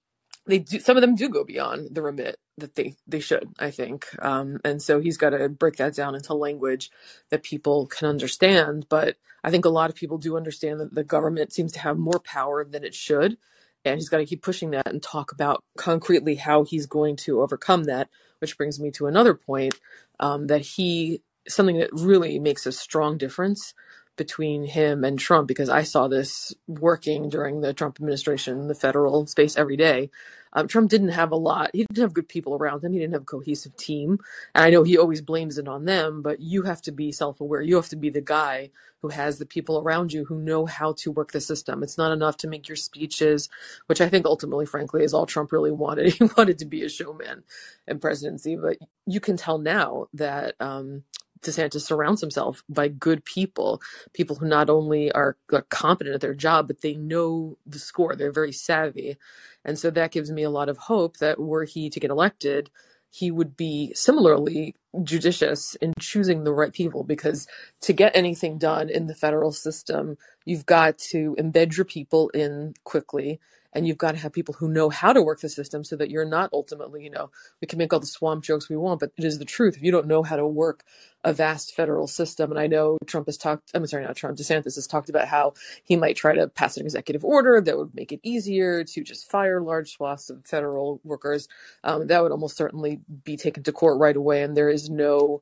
they 0.45 0.59
do 0.59 0.79
some 0.79 0.97
of 0.97 1.01
them 1.01 1.15
do 1.15 1.29
go 1.29 1.43
beyond 1.45 1.95
the 1.95 2.01
remit 2.01 2.37
that 2.57 2.75
they 2.75 2.95
they 3.07 3.19
should 3.19 3.49
i 3.59 3.71
think 3.71 4.07
um, 4.23 4.59
and 4.65 4.81
so 4.81 4.99
he's 5.01 5.17
got 5.17 5.31
to 5.31 5.49
break 5.49 5.77
that 5.77 5.95
down 5.95 6.15
into 6.15 6.33
language 6.33 6.91
that 7.29 7.43
people 7.43 7.87
can 7.87 8.07
understand 8.07 8.87
but 8.89 9.17
i 9.43 9.51
think 9.51 9.65
a 9.65 9.69
lot 9.69 9.89
of 9.89 9.95
people 9.95 10.17
do 10.17 10.37
understand 10.37 10.79
that 10.79 10.95
the 10.95 11.03
government 11.03 11.53
seems 11.53 11.71
to 11.71 11.79
have 11.79 11.97
more 11.97 12.19
power 12.19 12.65
than 12.65 12.83
it 12.83 12.95
should 12.95 13.37
and 13.85 13.95
he's 13.95 14.09
got 14.09 14.17
to 14.19 14.25
keep 14.25 14.41
pushing 14.43 14.71
that 14.71 14.87
and 14.87 15.03
talk 15.03 15.31
about 15.31 15.63
concretely 15.77 16.35
how 16.35 16.63
he's 16.63 16.85
going 16.87 17.15
to 17.15 17.41
overcome 17.41 17.85
that 17.85 18.09
which 18.39 18.57
brings 18.57 18.79
me 18.79 18.91
to 18.91 19.07
another 19.07 19.33
point 19.33 19.79
um, 20.19 20.47
that 20.47 20.61
he 20.61 21.21
something 21.47 21.79
that 21.79 21.89
really 21.93 22.39
makes 22.39 22.65
a 22.65 22.71
strong 22.71 23.17
difference 23.17 23.73
between 24.17 24.65
him 24.65 25.03
and 25.03 25.19
Trump 25.19 25.47
because 25.47 25.69
I 25.69 25.83
saw 25.83 26.07
this 26.07 26.53
working 26.67 27.29
during 27.29 27.61
the 27.61 27.73
Trump 27.73 27.97
administration 27.97 28.59
in 28.59 28.67
the 28.67 28.75
federal 28.75 29.25
space 29.25 29.57
every 29.57 29.77
day. 29.77 30.09
Um, 30.53 30.67
Trump 30.67 30.89
didn't 30.89 31.09
have 31.09 31.31
a 31.31 31.35
lot. 31.35 31.71
He 31.73 31.85
didn't 31.85 32.01
have 32.01 32.13
good 32.13 32.29
people 32.29 32.55
around 32.55 32.83
him. 32.83 32.93
He 32.93 32.99
didn't 32.99 33.13
have 33.13 33.23
a 33.23 33.25
cohesive 33.25 33.75
team. 33.75 34.19
And 34.55 34.63
I 34.63 34.69
know 34.69 34.83
he 34.83 34.97
always 34.97 35.21
blames 35.21 35.57
it 35.57 35.67
on 35.67 35.85
them, 35.85 36.21
but 36.21 36.39
you 36.39 36.63
have 36.63 36.81
to 36.83 36.91
be 36.91 37.11
self 37.11 37.41
aware. 37.41 37.61
You 37.61 37.75
have 37.75 37.89
to 37.89 37.95
be 37.95 38.09
the 38.09 38.21
guy 38.21 38.71
who 39.01 39.09
has 39.09 39.37
the 39.37 39.45
people 39.45 39.79
around 39.79 40.13
you 40.13 40.25
who 40.25 40.39
know 40.39 40.65
how 40.65 40.93
to 40.93 41.11
work 41.11 41.33
the 41.33 41.41
system. 41.41 41.83
It's 41.83 41.97
not 41.97 42.13
enough 42.13 42.37
to 42.37 42.47
make 42.47 42.69
your 42.69 42.77
speeches, 42.77 43.49
which 43.87 43.99
I 43.99 44.07
think 44.07 44.25
ultimately, 44.25 44.65
frankly, 44.65 45.03
is 45.03 45.13
all 45.13 45.25
Trump 45.25 45.51
really 45.51 45.71
wanted. 45.83 46.13
He 46.13 46.23
wanted 46.37 46.57
to 46.59 46.65
be 46.65 46.83
a 46.83 46.89
showman 46.89 47.43
in 47.87 47.99
presidency. 47.99 48.55
But 48.55 48.77
you 49.05 49.19
can 49.19 49.37
tell 49.37 49.57
now 49.57 50.07
that 50.13 50.55
um, 50.59 51.03
DeSantis 51.43 51.81
surrounds 51.81 52.21
himself 52.21 52.63
by 52.69 52.87
good 52.87 53.25
people, 53.25 53.81
people 54.13 54.35
who 54.37 54.47
not 54.47 54.69
only 54.69 55.11
are, 55.11 55.37
are 55.51 55.65
competent 55.69 56.15
at 56.15 56.21
their 56.21 56.33
job, 56.33 56.67
but 56.67 56.81
they 56.81 56.95
know 56.95 57.57
the 57.65 57.79
score. 57.79 58.15
They're 58.15 58.31
very 58.31 58.51
savvy. 58.51 59.17
And 59.65 59.77
so 59.77 59.89
that 59.91 60.11
gives 60.11 60.31
me 60.31 60.43
a 60.43 60.49
lot 60.49 60.69
of 60.69 60.77
hope 60.77 61.17
that 61.17 61.39
were 61.39 61.65
he 61.65 61.89
to 61.89 61.99
get 61.99 62.11
elected, 62.11 62.69
he 63.09 63.29
would 63.29 63.55
be 63.55 63.93
similarly 63.93 64.75
judicious 65.03 65.75
in 65.75 65.93
choosing 65.99 66.43
the 66.43 66.53
right 66.53 66.73
people 66.73 67.03
because 67.03 67.47
to 67.81 67.93
get 67.93 68.15
anything 68.15 68.57
done 68.57 68.89
in 68.89 69.05
the 69.05 69.13
federal 69.13 69.51
system, 69.51 70.17
you've 70.45 70.65
got 70.65 70.97
to 70.97 71.35
embed 71.39 71.77
your 71.77 71.85
people 71.85 72.29
in 72.29 72.73
quickly 72.83 73.39
and 73.73 73.87
you've 73.87 73.97
got 73.97 74.11
to 74.11 74.17
have 74.17 74.31
people 74.31 74.55
who 74.55 74.69
know 74.69 74.89
how 74.89 75.13
to 75.13 75.21
work 75.21 75.41
the 75.41 75.49
system 75.49 75.83
so 75.83 75.95
that 75.95 76.09
you're 76.09 76.25
not 76.25 76.49
ultimately, 76.53 77.03
you 77.03 77.09
know, 77.09 77.31
we 77.61 77.67
can 77.67 77.77
make 77.77 77.91
all 77.91 77.99
the 77.99 78.05
swamp 78.05 78.43
jokes 78.43 78.69
we 78.69 78.77
want, 78.77 78.99
but 78.99 79.11
it 79.17 79.23
is 79.23 79.39
the 79.39 79.45
truth. 79.45 79.75
If 79.75 79.83
you 79.83 79.91
don't 79.91 80.07
know 80.07 80.23
how 80.23 80.35
to 80.35 80.47
work 80.47 80.83
a 81.23 81.33
vast 81.33 81.73
federal 81.73 82.07
system, 82.07 82.51
and 82.51 82.59
I 82.59 82.67
know 82.67 82.97
Trump 83.05 83.27
has 83.27 83.37
talked, 83.37 83.71
I'm 83.73 83.85
sorry, 83.87 84.03
not 84.03 84.15
Trump, 84.15 84.37
DeSantis 84.37 84.75
has 84.75 84.87
talked 84.87 85.09
about 85.09 85.27
how 85.27 85.53
he 85.83 85.95
might 85.95 86.15
try 86.15 86.35
to 86.35 86.47
pass 86.47 86.77
an 86.77 86.85
executive 86.85 87.25
order 87.25 87.61
that 87.61 87.77
would 87.77 87.95
make 87.95 88.11
it 88.11 88.19
easier 88.23 88.83
to 88.83 89.03
just 89.03 89.29
fire 89.29 89.61
large 89.61 89.93
swaths 89.93 90.29
of 90.29 90.45
federal 90.45 91.01
workers. 91.03 91.47
Um, 91.83 92.07
that 92.07 92.21
would 92.21 92.31
almost 92.31 92.57
certainly 92.57 93.01
be 93.23 93.37
taken 93.37 93.63
to 93.63 93.71
court 93.71 93.99
right 93.99 94.15
away, 94.15 94.43
and 94.43 94.55
there 94.55 94.69
is 94.69 94.89
no 94.89 95.41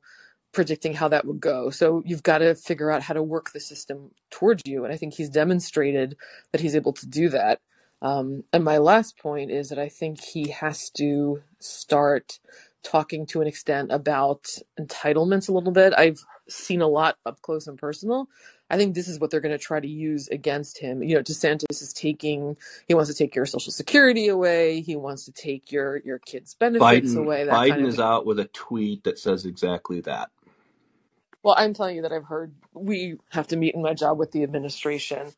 predicting 0.52 0.94
how 0.94 1.08
that 1.08 1.24
would 1.26 1.40
go. 1.40 1.70
So 1.70 2.02
you've 2.04 2.22
got 2.22 2.38
to 2.38 2.54
figure 2.54 2.90
out 2.90 3.02
how 3.02 3.14
to 3.14 3.22
work 3.22 3.52
the 3.52 3.60
system 3.60 4.10
towards 4.30 4.62
you. 4.66 4.84
And 4.84 4.92
I 4.92 4.96
think 4.96 5.14
he's 5.14 5.30
demonstrated 5.30 6.16
that 6.52 6.60
he's 6.60 6.76
able 6.76 6.92
to 6.92 7.06
do 7.06 7.30
that. 7.30 7.60
Um, 8.02 8.42
and 8.52 8.64
my 8.64 8.78
last 8.78 9.16
point 9.16 9.52
is 9.52 9.68
that 9.68 9.78
I 9.78 9.88
think 9.88 10.20
he 10.20 10.50
has 10.50 10.90
to 10.96 11.40
start 11.60 12.40
talking 12.82 13.26
to 13.26 13.40
an 13.40 13.46
extent 13.46 13.92
about 13.92 14.48
entitlements 14.78 15.48
a 15.48 15.52
little 15.52 15.70
bit. 15.70 15.94
I've 15.96 16.18
seen 16.48 16.82
a 16.82 16.88
lot 16.88 17.16
up 17.24 17.40
close 17.42 17.68
and 17.68 17.78
personal. 17.78 18.28
I 18.68 18.76
think 18.76 18.96
this 18.96 19.06
is 19.06 19.20
what 19.20 19.30
they're 19.30 19.40
going 19.40 19.56
to 19.56 19.64
try 19.64 19.78
to 19.78 19.88
use 19.88 20.26
against 20.28 20.78
him. 20.78 21.00
You 21.02 21.14
know, 21.14 21.22
DeSantis 21.22 21.80
is 21.80 21.92
taking, 21.92 22.56
he 22.88 22.94
wants 22.94 23.08
to 23.10 23.16
take 23.16 23.36
your 23.36 23.46
social 23.46 23.70
security 23.70 24.26
away. 24.26 24.80
He 24.80 24.96
wants 24.96 25.26
to 25.26 25.32
take 25.32 25.70
your, 25.70 25.98
your 25.98 26.18
kids' 26.18 26.54
benefits 26.54 27.14
Biden 27.14 27.16
away. 27.16 27.44
That 27.44 27.54
Biden 27.54 27.68
kind 27.68 27.82
of 27.82 27.88
is 27.88 28.00
out 28.00 28.26
with 28.26 28.40
a 28.40 28.46
tweet 28.46 29.04
that 29.04 29.18
says 29.18 29.46
exactly 29.46 30.00
that. 30.00 30.30
Well, 31.44 31.54
I'm 31.56 31.74
telling 31.74 31.96
you 31.96 32.02
that 32.02 32.12
I've 32.12 32.24
heard 32.24 32.54
we 32.72 33.18
have 33.30 33.48
to 33.48 33.56
meet 33.56 33.74
in 33.74 33.82
my 33.82 33.94
job 33.94 34.18
with 34.18 34.32
the 34.32 34.42
administration. 34.42 35.32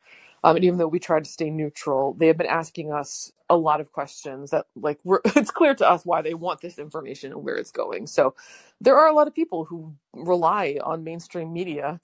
Um, 0.44 0.56
and 0.56 0.64
even 0.66 0.78
though 0.78 0.86
we 0.86 0.98
try 0.98 1.18
to 1.18 1.24
stay 1.24 1.48
neutral, 1.48 2.12
they 2.14 2.26
have 2.26 2.36
been 2.36 2.46
asking 2.46 2.92
us 2.92 3.32
a 3.48 3.56
lot 3.56 3.80
of 3.80 3.92
questions 3.92 4.50
that, 4.50 4.66
like, 4.76 5.00
it's 5.34 5.50
clear 5.50 5.74
to 5.74 5.88
us 5.88 6.04
why 6.04 6.20
they 6.20 6.34
want 6.34 6.60
this 6.60 6.78
information 6.78 7.32
and 7.32 7.42
where 7.42 7.56
it's 7.56 7.72
going. 7.72 8.06
So 8.06 8.34
there 8.78 8.96
are 8.96 9.08
a 9.08 9.14
lot 9.14 9.26
of 9.26 9.34
people 9.34 9.64
who 9.64 9.94
rely 10.12 10.78
on 10.84 11.02
mainstream 11.02 11.50
media. 11.50 11.98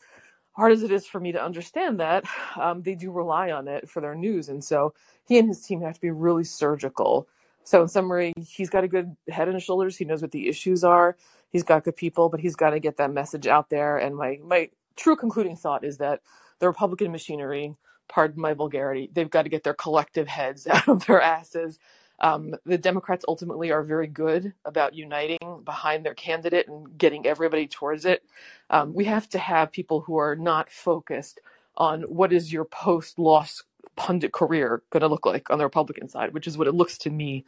Hard 0.52 0.72
as 0.72 0.82
it 0.82 0.90
is 0.90 1.06
for 1.06 1.20
me 1.20 1.32
to 1.32 1.42
understand 1.42 2.00
that, 2.00 2.24
um, 2.56 2.82
they 2.82 2.94
do 2.94 3.12
rely 3.12 3.50
on 3.50 3.68
it 3.68 3.90
for 3.90 4.00
their 4.00 4.14
news. 4.14 4.48
And 4.48 4.64
so 4.64 4.94
he 5.28 5.38
and 5.38 5.46
his 5.46 5.60
team 5.60 5.82
have 5.82 5.94
to 5.94 6.00
be 6.00 6.10
really 6.10 6.44
surgical. 6.44 7.28
So, 7.62 7.82
in 7.82 7.88
summary, 7.88 8.32
he's 8.38 8.70
got 8.70 8.84
a 8.84 8.88
good 8.88 9.14
head 9.28 9.48
and 9.48 9.62
shoulders. 9.62 9.98
He 9.98 10.06
knows 10.06 10.22
what 10.22 10.30
the 10.30 10.48
issues 10.48 10.82
are. 10.82 11.16
He's 11.50 11.62
got 11.62 11.84
good 11.84 11.96
people, 11.96 12.30
but 12.30 12.40
he's 12.40 12.56
got 12.56 12.70
to 12.70 12.80
get 12.80 12.96
that 12.96 13.12
message 13.12 13.46
out 13.46 13.68
there. 13.68 13.98
And 13.98 14.16
my, 14.16 14.38
my 14.42 14.70
true 14.96 15.14
concluding 15.14 15.56
thought 15.56 15.84
is 15.84 15.98
that 15.98 16.20
the 16.58 16.66
Republican 16.66 17.12
machinery 17.12 17.76
pardon 18.10 18.42
my 18.42 18.54
vulgarity, 18.54 19.10
they've 19.14 19.30
got 19.30 19.44
to 19.44 19.50
get 19.50 19.64
their 19.64 19.74
collective 19.74 20.28
heads 20.28 20.68
out 20.72 20.88
of 20.88 21.06
their 21.06 21.22
asses 21.22 21.78
Um, 22.20 22.54
the 22.64 22.78
Democrats 22.78 23.24
ultimately 23.28 23.70
are 23.72 23.82
very 23.82 24.06
good 24.06 24.54
about 24.64 24.94
uniting 24.94 25.62
behind 25.64 26.04
their 26.04 26.14
candidate 26.14 26.68
and 26.68 26.96
getting 26.98 27.26
everybody 27.26 27.66
towards 27.68 28.04
it. 28.06 28.22
Um, 28.70 28.94
we 28.94 29.04
have 29.06 29.28
to 29.30 29.38
have 29.38 29.72
people 29.72 30.00
who 30.02 30.16
are 30.18 30.36
not 30.36 30.70
focused 30.70 31.40
on 31.76 32.02
what 32.04 32.32
is 32.32 32.52
your 32.52 32.64
post 32.64 33.18
loss 33.18 33.62
pundit 33.96 34.32
career 34.32 34.82
going 34.90 35.02
to 35.02 35.08
look 35.08 35.26
like 35.26 35.50
on 35.50 35.58
the 35.58 35.64
Republican 35.64 36.08
side, 36.08 36.32
which 36.34 36.46
is 36.46 36.56
what 36.58 36.68
it 36.68 36.74
looks 36.74 36.98
to 36.98 37.10
me 37.10 37.44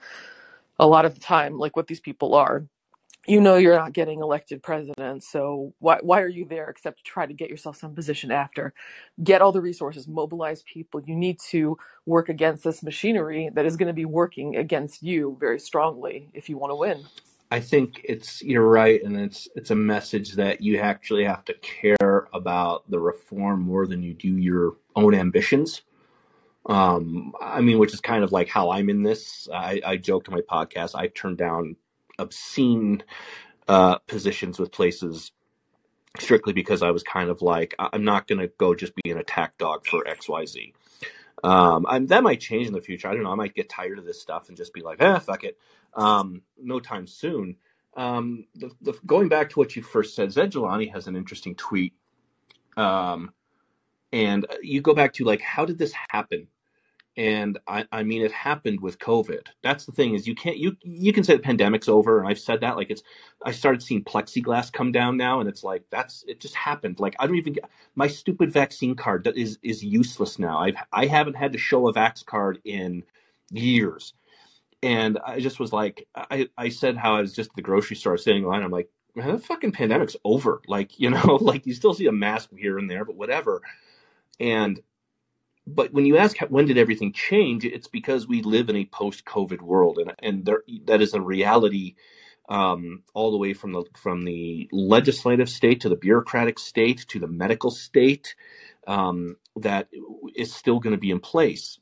a 0.80 0.88
lot 0.88 1.06
of 1.06 1.14
the 1.14 1.20
time 1.20 1.58
like 1.58 1.76
what 1.76 1.88
these 1.88 2.00
people 2.00 2.34
are 2.34 2.66
you 3.26 3.40
know 3.40 3.56
you're 3.56 3.76
not 3.76 3.92
getting 3.92 4.20
elected 4.20 4.62
president 4.62 5.22
so 5.22 5.72
why 5.78 5.98
why 6.02 6.20
are 6.20 6.28
you 6.28 6.44
there 6.44 6.68
except 6.68 6.98
to 6.98 7.04
try 7.04 7.26
to 7.26 7.32
get 7.32 7.48
yourself 7.48 7.76
some 7.76 7.94
position 7.94 8.30
after 8.30 8.74
get 9.22 9.40
all 9.40 9.52
the 9.52 9.60
resources 9.60 10.08
mobilize 10.08 10.62
people 10.62 11.00
you 11.00 11.14
need 11.14 11.38
to 11.38 11.76
work 12.06 12.28
against 12.28 12.64
this 12.64 12.82
machinery 12.82 13.50
that 13.54 13.66
is 13.66 13.76
going 13.76 13.86
to 13.86 13.92
be 13.92 14.04
working 14.04 14.56
against 14.56 15.02
you 15.02 15.36
very 15.40 15.58
strongly 15.58 16.28
if 16.34 16.48
you 16.48 16.58
want 16.58 16.70
to 16.70 16.76
win 16.76 17.04
I 17.52 17.60
think 17.60 18.00
it's 18.04 18.40
you're 18.40 18.66
right, 18.66 19.04
and 19.04 19.14
it's 19.14 19.46
it's 19.54 19.70
a 19.70 19.74
message 19.74 20.32
that 20.36 20.62
you 20.62 20.78
actually 20.78 21.24
have 21.24 21.44
to 21.44 21.52
care 21.60 22.28
about 22.32 22.90
the 22.90 22.98
reform 22.98 23.60
more 23.60 23.86
than 23.86 24.02
you 24.02 24.14
do 24.14 24.38
your 24.38 24.76
own 24.96 25.14
ambitions. 25.14 25.82
Um, 26.64 27.34
I 27.42 27.60
mean, 27.60 27.78
which 27.78 27.92
is 27.92 28.00
kind 28.00 28.24
of 28.24 28.32
like 28.32 28.48
how 28.48 28.70
I'm 28.70 28.88
in 28.88 29.02
this. 29.02 29.50
I, 29.52 29.82
I 29.84 29.96
joked 29.98 30.30
on 30.30 30.34
my 30.34 30.40
podcast. 30.40 30.94
I 30.94 31.08
turned 31.08 31.36
down 31.36 31.76
obscene 32.18 33.02
uh, 33.68 33.98
positions 33.98 34.58
with 34.58 34.72
places 34.72 35.32
strictly 36.18 36.52
because 36.52 36.82
I 36.82 36.90
was 36.90 37.02
kind 37.02 37.30
of 37.30 37.42
like, 37.42 37.74
I- 37.78 37.90
am 37.92 38.04
not 38.04 38.26
going 38.26 38.40
to 38.40 38.48
go 38.58 38.74
just 38.74 38.94
be 38.96 39.10
an 39.10 39.18
attack 39.18 39.56
dog 39.58 39.86
for 39.86 40.04
XYZ. 40.04 40.72
Um, 41.44 41.86
and 41.88 42.08
that 42.10 42.22
might 42.22 42.40
change 42.40 42.66
in 42.66 42.72
the 42.72 42.80
future. 42.80 43.08
I 43.08 43.14
don't 43.14 43.24
know. 43.24 43.32
I 43.32 43.36
might 43.36 43.54
get 43.54 43.68
tired 43.68 43.98
of 43.98 44.04
this 44.04 44.20
stuff 44.20 44.48
and 44.48 44.56
just 44.56 44.72
be 44.72 44.82
like, 44.82 45.02
eh, 45.02 45.18
fuck 45.18 45.44
it. 45.44 45.58
Um, 45.94 46.42
no 46.60 46.78
time 46.78 47.06
soon. 47.06 47.56
Um, 47.94 48.46
the, 48.54 48.70
the, 48.80 48.94
going 49.04 49.28
back 49.28 49.50
to 49.50 49.58
what 49.58 49.74
you 49.74 49.82
first 49.82 50.14
said, 50.14 50.32
Zaid 50.32 50.52
Jilani 50.52 50.92
has 50.92 51.08
an 51.08 51.16
interesting 51.16 51.54
tweet. 51.54 51.94
Um, 52.76 53.32
and 54.12 54.46
you 54.62 54.80
go 54.80 54.94
back 54.94 55.14
to 55.14 55.24
like, 55.24 55.40
how 55.40 55.64
did 55.64 55.78
this 55.78 55.92
happen? 56.10 56.46
And 57.16 57.58
I, 57.66 57.84
I 57.92 58.02
mean 58.04 58.22
it 58.22 58.32
happened 58.32 58.80
with 58.80 58.98
covid. 58.98 59.48
That's 59.62 59.84
the 59.84 59.92
thing 59.92 60.14
is 60.14 60.26
you 60.26 60.34
can't 60.34 60.56
you 60.56 60.76
you 60.82 61.12
can 61.12 61.24
say 61.24 61.34
the 61.34 61.42
pandemic's 61.42 61.88
over 61.88 62.18
and 62.18 62.28
i've 62.28 62.38
said 62.38 62.60
that 62.60 62.76
like 62.76 62.90
it's 62.90 63.02
i 63.44 63.52
started 63.52 63.82
seeing 63.82 64.02
plexiglass 64.02 64.72
come 64.72 64.92
down 64.92 65.16
now 65.16 65.40
and 65.40 65.48
it's 65.48 65.62
like 65.62 65.84
that's 65.90 66.24
it 66.26 66.40
just 66.40 66.54
happened. 66.54 67.00
Like 67.00 67.14
i 67.18 67.26
don't 67.26 67.36
even 67.36 67.52
get 67.54 67.68
my 67.94 68.06
stupid 68.06 68.50
vaccine 68.50 68.94
card 68.94 69.24
that 69.24 69.36
is 69.36 69.58
is 69.62 69.84
useless 69.84 70.38
now. 70.38 70.58
I've 70.58 70.76
i 70.92 71.06
haven't 71.06 71.36
had 71.36 71.52
to 71.52 71.58
show 71.58 71.88
a 71.88 71.94
vax 71.94 72.24
card 72.24 72.60
in 72.64 73.04
years. 73.50 74.14
And 74.82 75.18
i 75.24 75.38
just 75.38 75.60
was 75.60 75.72
like 75.72 76.06
i 76.16 76.48
i 76.56 76.70
said 76.70 76.96
how 76.96 77.16
i 77.16 77.20
was 77.20 77.34
just 77.34 77.50
at 77.50 77.56
the 77.56 77.62
grocery 77.62 77.96
store 77.96 78.16
sitting 78.16 78.42
in 78.42 78.48
line 78.48 78.62
i'm 78.62 78.70
like 78.70 78.88
man, 79.14 79.28
the 79.28 79.38
fucking 79.38 79.72
pandemic's 79.72 80.16
over. 80.24 80.62
Like 80.66 80.98
you 80.98 81.10
know 81.10 81.36
like 81.40 81.66
you 81.66 81.74
still 81.74 81.94
see 81.94 82.06
a 82.06 82.12
mask 82.12 82.50
here 82.56 82.78
and 82.78 82.88
there 82.88 83.04
but 83.04 83.16
whatever. 83.16 83.60
And 84.40 84.80
but 85.66 85.92
when 85.92 86.06
you 86.06 86.16
ask 86.16 86.38
when 86.48 86.66
did 86.66 86.78
everything 86.78 87.12
change, 87.12 87.64
it's 87.64 87.88
because 87.88 88.26
we 88.26 88.42
live 88.42 88.68
in 88.68 88.76
a 88.76 88.86
post-COVID 88.86 89.60
world, 89.60 89.98
and 89.98 90.12
and 90.18 90.44
there 90.44 90.62
that 90.86 91.00
is 91.00 91.14
a 91.14 91.20
reality 91.20 91.94
um, 92.48 93.02
all 93.14 93.30
the 93.30 93.38
way 93.38 93.54
from 93.54 93.72
the 93.72 93.84
from 93.96 94.24
the 94.24 94.68
legislative 94.72 95.48
state 95.48 95.80
to 95.80 95.88
the 95.88 95.96
bureaucratic 95.96 96.58
state 96.58 97.04
to 97.08 97.18
the 97.18 97.28
medical 97.28 97.70
state 97.70 98.34
um, 98.86 99.36
that 99.56 99.88
is 100.34 100.52
still 100.52 100.80
going 100.80 100.94
to 100.94 101.00
be 101.00 101.10
in 101.10 101.20
place. 101.20 101.78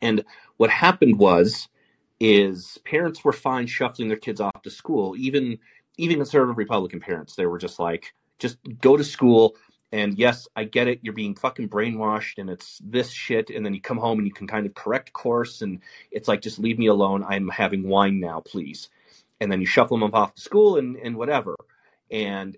And 0.00 0.24
what 0.56 0.70
happened 0.70 1.18
was 1.18 1.68
is 2.20 2.78
parents 2.84 3.24
were 3.24 3.32
fine 3.32 3.66
shuffling 3.66 4.08
their 4.08 4.16
kids 4.16 4.40
off 4.40 4.62
to 4.62 4.70
school, 4.70 5.16
even 5.16 5.58
even 5.98 6.16
conservative 6.16 6.58
Republican 6.58 7.00
parents. 7.00 7.34
They 7.34 7.46
were 7.46 7.58
just 7.58 7.78
like, 7.78 8.14
just 8.38 8.58
go 8.80 8.96
to 8.96 9.04
school 9.04 9.56
and 9.94 10.18
yes, 10.18 10.48
I 10.56 10.64
get 10.64 10.88
it. 10.88 10.98
You're 11.02 11.14
being 11.14 11.36
fucking 11.36 11.68
brainwashed 11.68 12.38
and 12.38 12.50
it's 12.50 12.80
this 12.84 13.12
shit. 13.12 13.48
And 13.50 13.64
then 13.64 13.74
you 13.74 13.80
come 13.80 13.96
home 13.96 14.18
and 14.18 14.26
you 14.26 14.34
can 14.34 14.48
kind 14.48 14.66
of 14.66 14.74
correct 14.74 15.12
course. 15.12 15.62
And 15.62 15.78
it's 16.10 16.26
like, 16.26 16.40
just 16.40 16.58
leave 16.58 16.80
me 16.80 16.88
alone. 16.88 17.22
I'm 17.22 17.46
having 17.48 17.86
wine 17.86 18.18
now, 18.18 18.40
please. 18.40 18.90
And 19.40 19.52
then 19.52 19.60
you 19.60 19.68
shuffle 19.68 19.96
them 19.96 20.12
off 20.12 20.34
to 20.34 20.40
school 20.40 20.78
and, 20.78 20.96
and 20.96 21.14
whatever. 21.16 21.54
And 22.10 22.56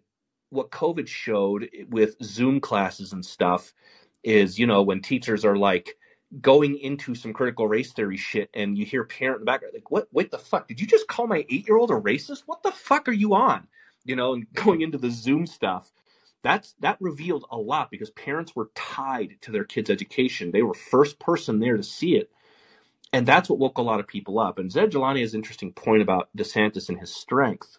what 0.49 0.71
COVID 0.71 1.09
showed 1.09 1.69
with 1.91 2.17
Zoom 2.23 2.59
classes 2.59 3.13
and 3.13 3.23
stuff 3.23 3.75
is, 4.25 4.59
you 4.59 4.67
know, 4.67 4.81
when 4.81 5.03
teachers 5.03 5.45
are 5.45 5.59
like 5.59 5.95
going 6.41 6.79
into 6.79 7.15
some 7.15 7.35
critical 7.35 7.69
race 7.69 7.93
theory 7.93 8.17
shit 8.17 8.49
and 8.55 8.79
you 8.79 8.87
hear 8.87 9.05
parent 9.05 9.41
in 9.41 9.43
the 9.43 9.53
background, 9.53 9.75
like, 9.75 9.91
what, 9.91 10.09
what 10.11 10.31
the 10.31 10.39
fuck? 10.39 10.69
Did 10.69 10.81
you 10.81 10.87
just 10.87 11.07
call 11.07 11.27
my 11.27 11.45
eight 11.51 11.69
year 11.69 11.77
old 11.77 11.91
a 11.91 12.01
racist? 12.01 12.45
What 12.47 12.63
the 12.63 12.73
fuck 12.73 13.09
are 13.09 13.13
you 13.13 13.35
on? 13.35 13.69
You 14.07 14.17
know, 14.17 14.33
and 14.33 14.51
going 14.55 14.81
into 14.81 14.97
the 14.97 15.11
Zoom 15.11 15.47
stuff 15.47 15.93
that's 16.43 16.75
that 16.81 16.99
revealed 17.01 17.47
a 17.51 17.59
lot 17.59 17.91
because 17.91 18.11
parents 18.11 18.57
were 18.57 18.71
tied 18.75 19.37
to 19.43 19.53
their 19.53 19.65
kids' 19.65 19.91
education. 19.91 20.53
They 20.53 20.63
were 20.63 20.75
first 20.75 21.19
person 21.19 21.61
there 21.61 21.77
to 21.77 21.83
see 21.83 22.17
it. 22.17 22.31
And 23.13 23.27
that's 23.27 23.49
what 23.49 23.59
woke 23.61 23.79
a 23.79 23.83
lot 23.83 24.01
of 24.01 24.09
people 24.09 24.39
up. 24.39 24.59
And 24.59 24.73
Zaid 24.73 24.93
Jilani 24.93 25.21
has 25.23 25.35
an 25.35 25.41
interesting 25.41 25.73
point 25.73 26.03
about 26.03 26.29
DeSantis 26.37 26.89
and 26.89 26.99
his 27.01 27.15
strength. 27.15 27.79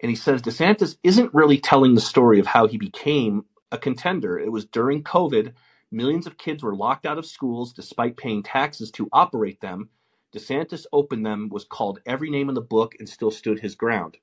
And 0.00 0.10
he 0.10 0.16
says 0.16 0.42
DeSantis 0.42 0.96
isn't 1.02 1.34
really 1.34 1.58
telling 1.58 1.94
the 1.94 2.02
story 2.02 2.40
of 2.40 2.46
how 2.48 2.66
he 2.68 2.78
became 2.78 3.46
a 3.72 3.78
contender. 3.78 4.38
It 4.38 4.52
was 4.52 4.66
during 4.66 5.02
COVID, 5.04 5.54
millions 5.92 6.26
of 6.26 6.38
kids 6.38 6.62
were 6.62 6.76
locked 6.76 7.06
out 7.06 7.18
of 7.18 7.26
schools 7.26 7.72
despite 7.74 8.16
paying 8.16 8.42
taxes 8.42 8.90
to 8.92 9.08
operate 9.12 9.60
them. 9.60 9.90
DeSantis 10.34 10.86
opened 10.92 11.26
them, 11.26 11.48
was 11.50 11.64
called 11.64 12.00
every 12.06 12.30
name 12.30 12.48
in 12.50 12.56
the 12.56 12.62
book, 12.62 12.94
and 12.98 13.08
still 13.08 13.30
stood 13.32 13.60
his 13.60 13.74
ground. 13.76 14.18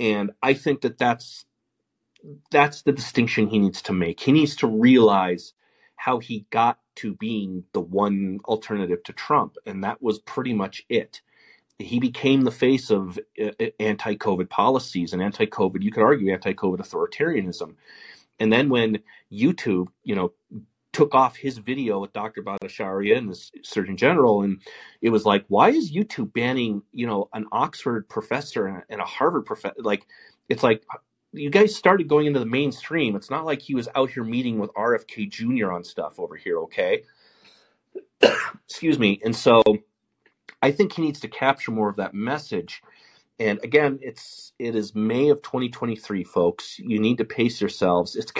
And 0.00 0.32
I 0.42 0.54
think 0.54 0.82
that 0.82 0.98
that's 0.98 1.46
that's 2.50 2.82
the 2.82 2.92
distinction 2.92 3.48
he 3.48 3.58
needs 3.58 3.82
to 3.82 3.92
make. 3.92 4.20
He 4.20 4.32
needs 4.32 4.56
to 4.56 4.66
realize 4.66 5.52
how 5.96 6.18
he 6.18 6.46
got 6.50 6.78
to 6.96 7.14
being 7.14 7.64
the 7.72 7.80
one 7.80 8.40
alternative 8.44 9.02
to 9.04 9.12
Trump, 9.12 9.56
and 9.66 9.84
that 9.84 10.02
was 10.02 10.18
pretty 10.18 10.54
much 10.54 10.84
it. 10.88 11.20
He 11.78 11.98
became 11.98 12.42
the 12.42 12.50
face 12.50 12.90
of 12.90 13.18
uh, 13.40 13.50
uh 13.58 13.66
anti 13.78 14.14
COVID 14.16 14.48
policies 14.50 15.12
and 15.12 15.22
anti 15.22 15.46
COVID, 15.46 15.82
you 15.82 15.90
could 15.90 16.02
argue 16.02 16.32
anti 16.32 16.52
COVID 16.52 16.78
authoritarianism. 16.78 17.74
And 18.38 18.52
then 18.52 18.70
when 18.70 19.00
YouTube, 19.30 19.88
you 20.02 20.14
know, 20.14 20.32
took 20.92 21.14
off 21.14 21.36
his 21.36 21.58
video 21.58 22.00
with 22.00 22.12
Dr. 22.12 22.42
Bhattacharya 22.42 23.16
and 23.16 23.30
the 23.30 23.50
Surgeon 23.62 23.96
General, 23.96 24.42
and 24.42 24.60
it 25.00 25.10
was 25.10 25.24
like, 25.24 25.44
why 25.48 25.70
is 25.70 25.92
YouTube 25.92 26.32
banning, 26.32 26.82
you 26.92 27.06
know, 27.06 27.28
an 27.32 27.46
Oxford 27.52 28.08
professor 28.08 28.84
and 28.88 29.00
a 29.00 29.04
Harvard 29.04 29.44
professor? 29.46 29.76
Like, 29.78 30.06
it's 30.48 30.62
like 30.62 30.82
you 31.32 31.50
guys 31.50 31.74
started 31.74 32.08
going 32.08 32.26
into 32.26 32.40
the 32.40 32.46
mainstream. 32.46 33.14
It's 33.16 33.30
not 33.30 33.44
like 33.44 33.62
he 33.62 33.74
was 33.74 33.88
out 33.94 34.10
here 34.10 34.24
meeting 34.24 34.58
with 34.58 34.72
RFK 34.74 35.30
Jr. 35.30 35.72
on 35.72 35.84
stuff 35.84 36.18
over 36.18 36.36
here, 36.36 36.58
okay? 36.60 37.04
Excuse 38.66 38.98
me. 38.98 39.20
And 39.24 39.34
so 39.34 39.62
I 40.62 40.72
think 40.72 40.92
he 40.92 41.02
needs 41.02 41.20
to 41.20 41.28
capture 41.28 41.70
more 41.70 41.88
of 41.88 41.96
that 41.96 42.14
message. 42.14 42.82
And 43.38 43.58
again, 43.64 43.98
it's 44.02 44.52
it 44.58 44.74
is 44.74 44.94
May 44.94 45.30
of 45.30 45.40
2023, 45.42 46.24
folks. 46.24 46.78
You 46.78 47.00
need 47.00 47.18
to 47.18 47.24
pace 47.24 47.60
yourselves. 47.60 48.16
It's 48.16 48.32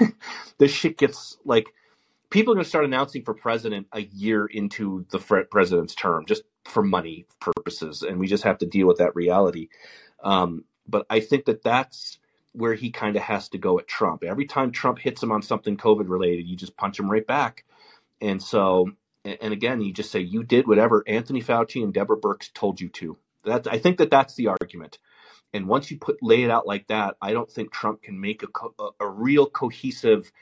this 0.58 0.72
shit 0.72 0.98
gets 0.98 1.36
like 1.44 1.66
people 2.30 2.52
are 2.52 2.56
going 2.56 2.64
to 2.64 2.68
start 2.68 2.84
announcing 2.84 3.22
for 3.22 3.34
president 3.34 3.86
a 3.92 4.00
year 4.00 4.46
into 4.46 5.06
the 5.10 5.18
president's 5.50 5.94
term 5.94 6.26
just 6.26 6.42
for 6.64 6.82
money 6.82 7.26
purposes, 7.40 8.02
and 8.02 8.18
we 8.18 8.26
just 8.26 8.42
have 8.42 8.58
to 8.58 8.66
deal 8.66 8.88
with 8.88 8.98
that 8.98 9.14
reality. 9.14 9.68
Um, 10.24 10.64
but 10.88 11.06
I 11.10 11.20
think 11.20 11.46
that 11.46 11.62
that's 11.62 12.18
where 12.52 12.74
he 12.74 12.90
kind 12.90 13.16
of 13.16 13.22
has 13.22 13.48
to 13.50 13.58
go 13.58 13.78
at 13.78 13.86
Trump. 13.86 14.24
Every 14.24 14.46
time 14.46 14.72
Trump 14.72 14.98
hits 14.98 15.22
him 15.22 15.30
on 15.30 15.42
something 15.42 15.76
COVID 15.76 16.08
related, 16.08 16.46
you 16.46 16.56
just 16.56 16.76
punch 16.76 16.98
him 16.98 17.10
right 17.10 17.26
back. 17.26 17.64
And 18.20 18.42
so, 18.42 18.92
and 19.24 19.52
again, 19.52 19.82
you 19.82 19.92
just 19.92 20.10
say 20.10 20.20
you 20.20 20.42
did 20.42 20.66
whatever 20.66 21.04
Anthony 21.06 21.42
Fauci 21.42 21.82
and 21.82 21.92
Deborah 21.92 22.18
Birx 22.18 22.52
told 22.52 22.80
you 22.80 22.88
to. 22.90 23.18
That 23.44 23.66
I 23.70 23.78
think 23.78 23.98
that 23.98 24.10
that's 24.10 24.34
the 24.34 24.48
argument. 24.48 24.98
And 25.52 25.68
once 25.68 25.90
you 25.90 25.98
put 25.98 26.22
lay 26.22 26.42
it 26.42 26.50
out 26.50 26.66
like 26.66 26.88
that, 26.88 27.16
I 27.20 27.32
don't 27.32 27.50
think 27.50 27.72
Trump 27.72 28.02
can 28.02 28.20
make 28.20 28.42
a 28.42 28.48
a, 28.78 28.88
a 29.00 29.08
real 29.08 29.46
cohesive 29.46 30.32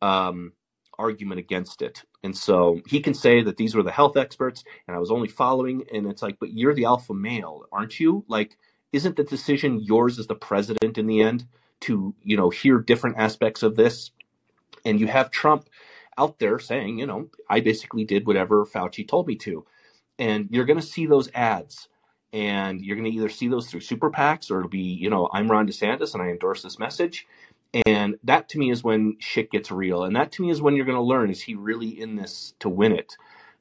um, 0.00 0.52
argument 0.98 1.40
against 1.40 1.82
it. 1.82 2.02
And 2.22 2.36
so 2.36 2.80
he 2.86 3.00
can 3.00 3.14
say 3.14 3.42
that 3.42 3.56
these 3.56 3.74
were 3.74 3.82
the 3.82 3.90
health 3.90 4.16
experts, 4.16 4.62
and 4.86 4.96
I 4.96 5.00
was 5.00 5.10
only 5.10 5.28
following. 5.28 5.84
And 5.92 6.06
it's 6.06 6.22
like, 6.22 6.38
but 6.38 6.52
you're 6.52 6.74
the 6.74 6.84
alpha 6.84 7.14
male, 7.14 7.66
aren't 7.72 7.98
you? 7.98 8.24
Like 8.28 8.56
isn't 8.92 9.16
the 9.16 9.24
decision 9.24 9.80
yours 9.82 10.18
as 10.18 10.26
the 10.26 10.34
president 10.34 10.98
in 10.98 11.06
the 11.06 11.22
end 11.22 11.46
to 11.80 12.14
you 12.22 12.36
know 12.36 12.50
hear 12.50 12.78
different 12.78 13.16
aspects 13.18 13.62
of 13.62 13.76
this? 13.76 14.10
And 14.84 15.00
you 15.00 15.06
have 15.06 15.30
trump 15.30 15.68
out 16.18 16.38
there 16.38 16.58
saying 16.58 16.98
you 16.98 17.06
know 17.06 17.30
i 17.48 17.60
basically 17.60 18.04
did 18.04 18.26
whatever 18.26 18.64
fauci 18.64 19.06
told 19.06 19.26
me 19.26 19.36
to. 19.36 19.64
And 20.18 20.48
you're 20.50 20.66
going 20.66 20.80
to 20.80 20.86
see 20.86 21.06
those 21.06 21.30
ads 21.34 21.88
and 22.32 22.80
you're 22.80 22.96
going 22.96 23.10
to 23.10 23.16
either 23.16 23.28
see 23.28 23.48
those 23.48 23.68
through 23.68 23.80
super 23.80 24.10
pacs 24.10 24.50
or 24.50 24.58
it'll 24.58 24.68
be 24.68 24.80
you 24.80 25.10
know 25.10 25.28
i'm 25.32 25.50
ron 25.50 25.66
desantis 25.66 26.14
and 26.14 26.22
i 26.22 26.28
endorse 26.28 26.62
this 26.62 26.78
message. 26.78 27.26
And 27.86 28.18
that 28.24 28.50
to 28.50 28.58
me 28.58 28.70
is 28.70 28.84
when 28.84 29.16
shit 29.18 29.50
gets 29.50 29.70
real 29.70 30.04
and 30.04 30.14
that 30.16 30.32
to 30.32 30.42
me 30.42 30.50
is 30.50 30.60
when 30.60 30.76
you're 30.76 30.84
going 30.84 30.96
to 30.96 31.02
learn 31.02 31.30
is 31.30 31.40
he 31.40 31.54
really 31.54 31.88
in 31.88 32.16
this 32.16 32.54
to 32.60 32.68
win 32.68 32.92
it? 32.92 33.16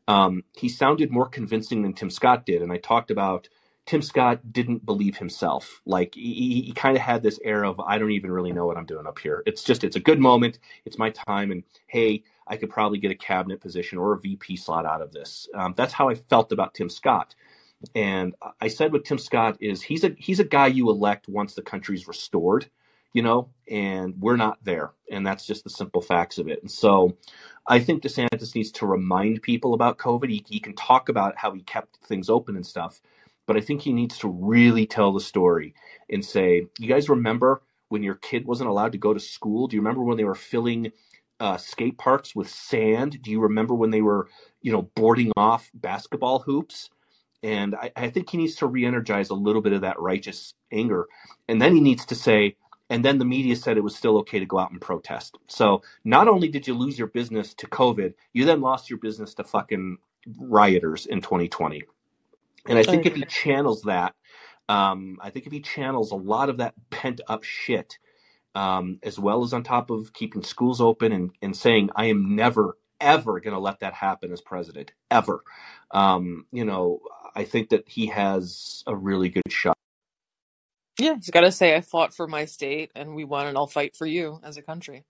Um, 0.07 0.43
he 0.53 0.67
sounded 0.67 1.11
more 1.11 1.27
convincing 1.27 1.83
than 1.83 1.93
Tim 1.93 2.09
Scott 2.09 2.45
did. 2.45 2.61
And 2.61 2.71
I 2.71 2.77
talked 2.77 3.11
about 3.11 3.47
Tim 3.85 4.01
Scott 4.01 4.53
didn't 4.53 4.85
believe 4.85 5.17
himself. 5.17 5.81
Like 5.85 6.15
he, 6.15 6.61
he 6.65 6.71
kind 6.73 6.95
of 6.95 7.01
had 7.01 7.23
this 7.23 7.39
air 7.43 7.65
of, 7.65 7.79
I 7.79 7.97
don't 7.97 8.11
even 8.11 8.31
really 8.31 8.51
know 8.53 8.65
what 8.65 8.77
I'm 8.77 8.85
doing 8.85 9.07
up 9.07 9.19
here. 9.19 9.43
It's 9.45 9.63
just, 9.63 9.83
it's 9.83 9.95
a 9.95 9.99
good 9.99 10.19
moment. 10.19 10.59
It's 10.85 10.97
my 10.97 11.09
time. 11.09 11.51
And 11.51 11.63
hey, 11.87 12.23
I 12.47 12.57
could 12.57 12.69
probably 12.69 12.99
get 12.99 13.11
a 13.11 13.15
cabinet 13.15 13.59
position 13.59 13.97
or 13.97 14.13
a 14.13 14.19
VP 14.19 14.55
slot 14.57 14.85
out 14.85 15.01
of 15.01 15.11
this. 15.11 15.47
Um, 15.55 15.73
that's 15.75 15.93
how 15.93 16.09
I 16.09 16.15
felt 16.15 16.51
about 16.51 16.73
Tim 16.73 16.89
Scott. 16.89 17.35
And 17.95 18.35
I 18.59 18.67
said 18.67 18.91
with 18.91 19.03
Tim 19.03 19.17
Scott 19.17 19.57
is 19.59 19.81
he's 19.81 20.03
a 20.03 20.11
he's 20.17 20.39
a 20.39 20.43
guy 20.43 20.67
you 20.67 20.89
elect 20.89 21.27
once 21.27 21.55
the 21.55 21.63
country's 21.63 22.07
restored, 22.07 22.69
you 23.13 23.23
know, 23.23 23.49
and 23.69 24.15
we're 24.19 24.35
not 24.37 24.63
there. 24.63 24.91
And 25.09 25.25
that's 25.25 25.45
just 25.45 25.63
the 25.63 25.69
simple 25.69 26.01
facts 26.01 26.37
of 26.37 26.47
it. 26.47 26.61
And 26.61 26.69
so 26.69 27.17
I 27.67 27.79
think 27.79 28.03
DeSantis 28.03 28.53
needs 28.55 28.71
to 28.73 28.85
remind 28.85 29.41
people 29.41 29.73
about 29.73 29.97
COVID. 29.97 30.29
He, 30.29 30.45
he 30.47 30.59
can 30.59 30.75
talk 30.75 31.09
about 31.09 31.37
how 31.37 31.53
he 31.53 31.61
kept 31.61 31.97
things 32.05 32.29
open 32.29 32.55
and 32.55 32.65
stuff, 32.65 33.01
but 33.45 33.57
I 33.57 33.61
think 33.61 33.81
he 33.81 33.93
needs 33.93 34.17
to 34.19 34.27
really 34.27 34.85
tell 34.85 35.13
the 35.13 35.19
story 35.19 35.73
and 36.09 36.23
say, 36.23 36.67
you 36.79 36.87
guys 36.87 37.09
remember 37.09 37.61
when 37.89 38.03
your 38.03 38.15
kid 38.15 38.45
wasn't 38.45 38.69
allowed 38.69 38.93
to 38.93 38.97
go 38.97 39.13
to 39.13 39.19
school? 39.19 39.67
Do 39.67 39.75
you 39.75 39.81
remember 39.81 40.03
when 40.03 40.17
they 40.17 40.23
were 40.23 40.35
filling 40.35 40.91
uh, 41.39 41.57
skate 41.57 41.97
parks 41.97 42.35
with 42.35 42.49
sand? 42.49 43.21
Do 43.21 43.31
you 43.31 43.41
remember 43.41 43.73
when 43.73 43.89
they 43.91 44.01
were, 44.01 44.29
you 44.61 44.71
know, 44.71 44.83
boarding 44.95 45.31
off 45.35 45.69
basketball 45.73 46.39
hoops? 46.39 46.89
And 47.43 47.75
I, 47.75 47.91
I 47.95 48.09
think 48.09 48.29
he 48.29 48.37
needs 48.37 48.55
to 48.57 48.67
re-energize 48.67 49.29
a 49.29 49.35
little 49.35 49.61
bit 49.61 49.73
of 49.73 49.81
that 49.81 49.99
righteous 49.99 50.53
anger. 50.71 51.07
And 51.47 51.61
then 51.61 51.73
he 51.75 51.81
needs 51.81 52.05
to 52.07 52.15
say, 52.15 52.55
and 52.89 53.03
then 53.03 53.17
the 53.17 53.25
media 53.25 53.55
said 53.55 53.77
it 53.77 53.83
was 53.83 53.95
still 53.95 54.17
okay 54.19 54.39
to 54.39 54.45
go 54.45 54.59
out 54.59 54.71
and 54.71 54.81
protest. 54.81 55.37
So 55.47 55.81
not 56.03 56.27
only 56.27 56.49
did 56.49 56.67
you 56.67 56.73
lose 56.73 56.97
your 56.99 57.07
business 57.07 57.53
to 57.55 57.67
COVID, 57.67 58.13
you 58.33 58.45
then 58.45 58.61
lost 58.61 58.89
your 58.89 58.99
business 58.99 59.33
to 59.35 59.43
fucking 59.43 59.97
rioters 60.37 61.05
in 61.05 61.21
2020. 61.21 61.83
And 62.67 62.77
I 62.77 62.83
think 62.83 63.05
if 63.05 63.15
he 63.15 63.23
channels 63.25 63.83
that, 63.83 64.13
um, 64.69 65.17
I 65.21 65.29
think 65.29 65.47
if 65.47 65.51
he 65.51 65.61
channels 65.61 66.11
a 66.11 66.15
lot 66.15 66.49
of 66.49 66.57
that 66.57 66.75
pent 66.89 67.21
up 67.27 67.43
shit, 67.43 67.97
um, 68.55 68.99
as 69.03 69.17
well 69.17 69.43
as 69.43 69.53
on 69.53 69.63
top 69.63 69.89
of 69.89 70.13
keeping 70.13 70.43
schools 70.43 70.81
open 70.81 71.11
and, 71.11 71.31
and 71.41 71.55
saying, 71.55 71.89
I 71.95 72.05
am 72.05 72.35
never, 72.35 72.77
ever 72.99 73.39
going 73.39 73.53
to 73.53 73.59
let 73.59 73.79
that 73.79 73.93
happen 73.93 74.31
as 74.31 74.41
president, 74.41 74.91
ever. 75.09 75.43
Um, 75.91 76.45
you 76.51 76.65
know, 76.65 76.99
I 77.35 77.45
think 77.45 77.69
that 77.69 77.87
he 77.87 78.07
has 78.07 78.83
a 78.87 78.95
really 78.95 79.29
good 79.29 79.49
shot. 79.49 79.77
Yeah, 80.99 81.15
he's 81.15 81.29
got 81.29 81.41
to 81.41 81.51
say, 81.51 81.75
I 81.75 81.81
fought 81.81 82.13
for 82.13 82.27
my 82.27 82.45
state 82.45 82.91
and 82.95 83.15
we 83.15 83.23
won, 83.23 83.47
and 83.47 83.57
I'll 83.57 83.67
fight 83.67 83.95
for 83.95 84.05
you 84.05 84.39
as 84.43 84.57
a 84.57 84.61
country. 84.61 85.05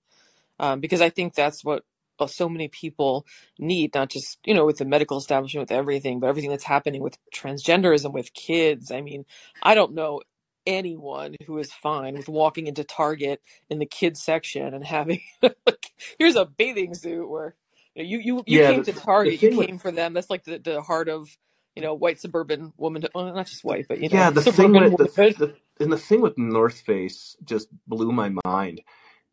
Um, 0.59 0.79
because 0.79 1.01
I 1.01 1.09
think 1.09 1.33
that's 1.33 1.65
what 1.65 1.83
Uh, 2.22 2.27
so 2.27 2.48
many 2.49 2.68
people 2.68 3.26
need, 3.60 3.95
not 3.95 4.10
just, 4.10 4.39
you 4.45 4.53
know, 4.53 4.65
with 4.65 4.77
the 4.77 4.85
medical 4.85 5.18
establishment, 5.18 5.69
with 5.69 5.77
everything, 5.77 6.19
but 6.19 6.27
everything 6.27 6.52
that's 6.52 6.64
happening 6.64 7.02
with 7.02 7.18
transgenderism, 7.35 8.14
with 8.14 8.34
kids. 8.34 8.91
I 8.91 9.02
mean, 9.02 9.26
I 9.64 9.76
don't 9.76 9.93
know 9.93 10.22
anyone 10.68 11.35
who 11.48 11.57
is 11.57 11.72
fine 11.73 12.15
with 12.15 12.30
walking 12.30 12.68
into 12.68 12.84
Target 12.84 13.41
in 13.69 13.80
the 13.80 13.85
kids 13.85 14.22
section 14.23 14.73
and 14.73 14.85
having, 14.85 15.22
like, 15.41 15.91
here's 16.19 16.35
a 16.35 16.45
bathing 16.45 16.93
suit 16.93 17.30
where 17.30 17.56
you 17.95 18.19
you 18.19 18.19
you, 18.19 18.43
you 18.48 18.60
Yeah, 18.60 18.72
came 18.72 18.84
to 18.84 18.93
Target, 18.93 19.34
you 19.41 19.49
thing 19.49 19.57
with 19.57 19.68
came 19.68 19.77
for 19.80 19.91
them. 19.91 20.14
That's 20.14 20.30
like 20.30 20.43
the, 20.43 20.60
the 20.60 20.81
heart 20.81 21.10
of 21.10 21.30
you 21.76 21.81
know 21.81 21.93
white 21.93 22.19
suburban 22.19 22.73
woman, 22.77 23.06
well, 23.14 23.34
not 23.34 23.48
just 23.48 23.64
white, 23.64 23.88
but 23.88 23.99
you 23.99 24.10
know, 24.10 24.15
yeah, 24.15 24.30
the 24.30 24.41
thing 24.41 24.73
with 24.73 24.98
the, 24.98 25.35
the 25.38 25.84
and 25.84 25.91
the 25.91 25.98
thing 25.98 26.22
with 26.22 26.38
North 26.38 26.81
Face 26.81 27.35
just 27.43 27.68
blew 27.88 28.11
my 28.11 28.31
mind 28.45 28.81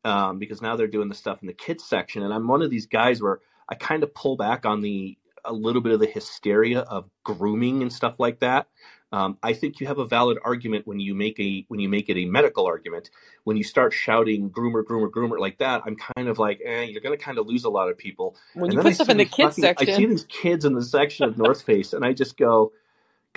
um, 0.04 0.38
because 0.38 0.62
now 0.62 0.76
they're 0.76 0.86
doing 0.86 1.08
the 1.08 1.14
stuff 1.14 1.40
in 1.42 1.46
the 1.46 1.52
kids 1.52 1.84
section, 1.84 2.22
and 2.22 2.32
I'm 2.32 2.46
one 2.48 2.62
of 2.62 2.70
these 2.70 2.86
guys 2.86 3.20
where 3.20 3.40
I 3.68 3.74
kind 3.74 4.02
of 4.02 4.14
pull 4.14 4.36
back 4.36 4.66
on 4.66 4.80
the 4.80 5.18
a 5.44 5.52
little 5.52 5.80
bit 5.80 5.92
of 5.92 6.00
the 6.00 6.06
hysteria 6.06 6.80
of 6.80 7.08
grooming 7.24 7.82
and 7.82 7.92
stuff 7.92 8.16
like 8.18 8.40
that. 8.40 8.66
Um, 9.10 9.38
I 9.42 9.54
think 9.54 9.80
you 9.80 9.86
have 9.86 9.98
a 9.98 10.04
valid 10.04 10.38
argument 10.44 10.86
when 10.86 11.00
you 11.00 11.14
make 11.14 11.40
a 11.40 11.64
when 11.68 11.80
you 11.80 11.88
make 11.88 12.10
it 12.10 12.18
a 12.18 12.26
medical 12.26 12.66
argument. 12.66 13.10
When 13.44 13.56
you 13.56 13.64
start 13.64 13.94
shouting 13.94 14.50
groomer, 14.50 14.82
groomer, 14.84 15.10
groomer 15.10 15.38
like 15.38 15.58
that, 15.58 15.82
I'm 15.86 15.96
kind 15.96 16.28
of 16.28 16.38
like, 16.38 16.60
eh, 16.62 16.82
you're 16.82 17.00
going 17.00 17.16
to 17.16 17.22
kind 17.22 17.38
of 17.38 17.46
lose 17.46 17.64
a 17.64 17.70
lot 17.70 17.88
of 17.88 17.96
people. 17.96 18.36
When 18.52 18.70
And 18.70 18.74
you 18.74 18.82
put 18.82 18.94
stuff 18.94 19.08
in 19.08 19.16
the 19.16 19.24
kids 19.24 19.56
fucking, 19.56 19.64
I 19.78 19.84
see 19.96 20.06
these 20.06 20.24
kids 20.24 20.64
in 20.66 20.74
the 20.74 20.82
section 20.82 21.24
of 21.24 21.38
North 21.38 21.62
Face, 21.62 21.94
and 21.94 22.04
I 22.04 22.12
just 22.12 22.36
go, 22.36 22.72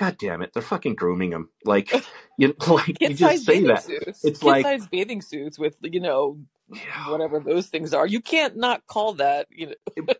God 0.02 0.18
damn 0.18 0.42
it, 0.42 0.54
they're 0.54 0.64
fucking 0.64 0.96
grooming 0.96 1.30
them. 1.30 1.50
Like, 1.64 1.94
you 2.38 2.56
like 2.68 3.00
you 3.00 3.14
just 3.14 3.46
say 3.46 3.62
that. 3.68 3.84
suits, 3.84 4.26
It's 4.26 4.44
like, 4.44 4.66
bathing 4.92 5.22
suits 5.22 5.60
with 5.60 5.78
you 5.84 6.00
know 6.02 6.40
yeah. 6.70 7.12
whatever 7.12 7.40
those 7.40 7.68
things 7.68 7.94
are. 7.94 8.08
You 8.08 8.22
can't 8.22 8.58
not 8.58 8.88
call 8.88 9.14
that 9.16 9.48
you 9.52 9.68
know 9.68 9.74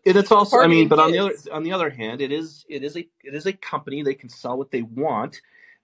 and 0.06 0.16
it's 0.16 0.30
also 0.32 0.58
i 0.60 0.66
mean 0.66 0.88
but 0.88 0.98
on 0.98 1.12
the 1.12 1.18
other 1.18 1.34
on 1.52 1.62
the 1.64 1.72
other 1.72 1.90
hand 1.90 2.20
it 2.20 2.32
is 2.32 2.64
it 2.68 2.84
is 2.84 2.96
a 2.96 3.00
it 3.24 3.34
is 3.34 3.46
a 3.46 3.52
company 3.52 4.02
they 4.02 4.14
can 4.14 4.28
sell 4.28 4.58
what 4.58 4.70
they 4.70 4.82
want 4.82 5.40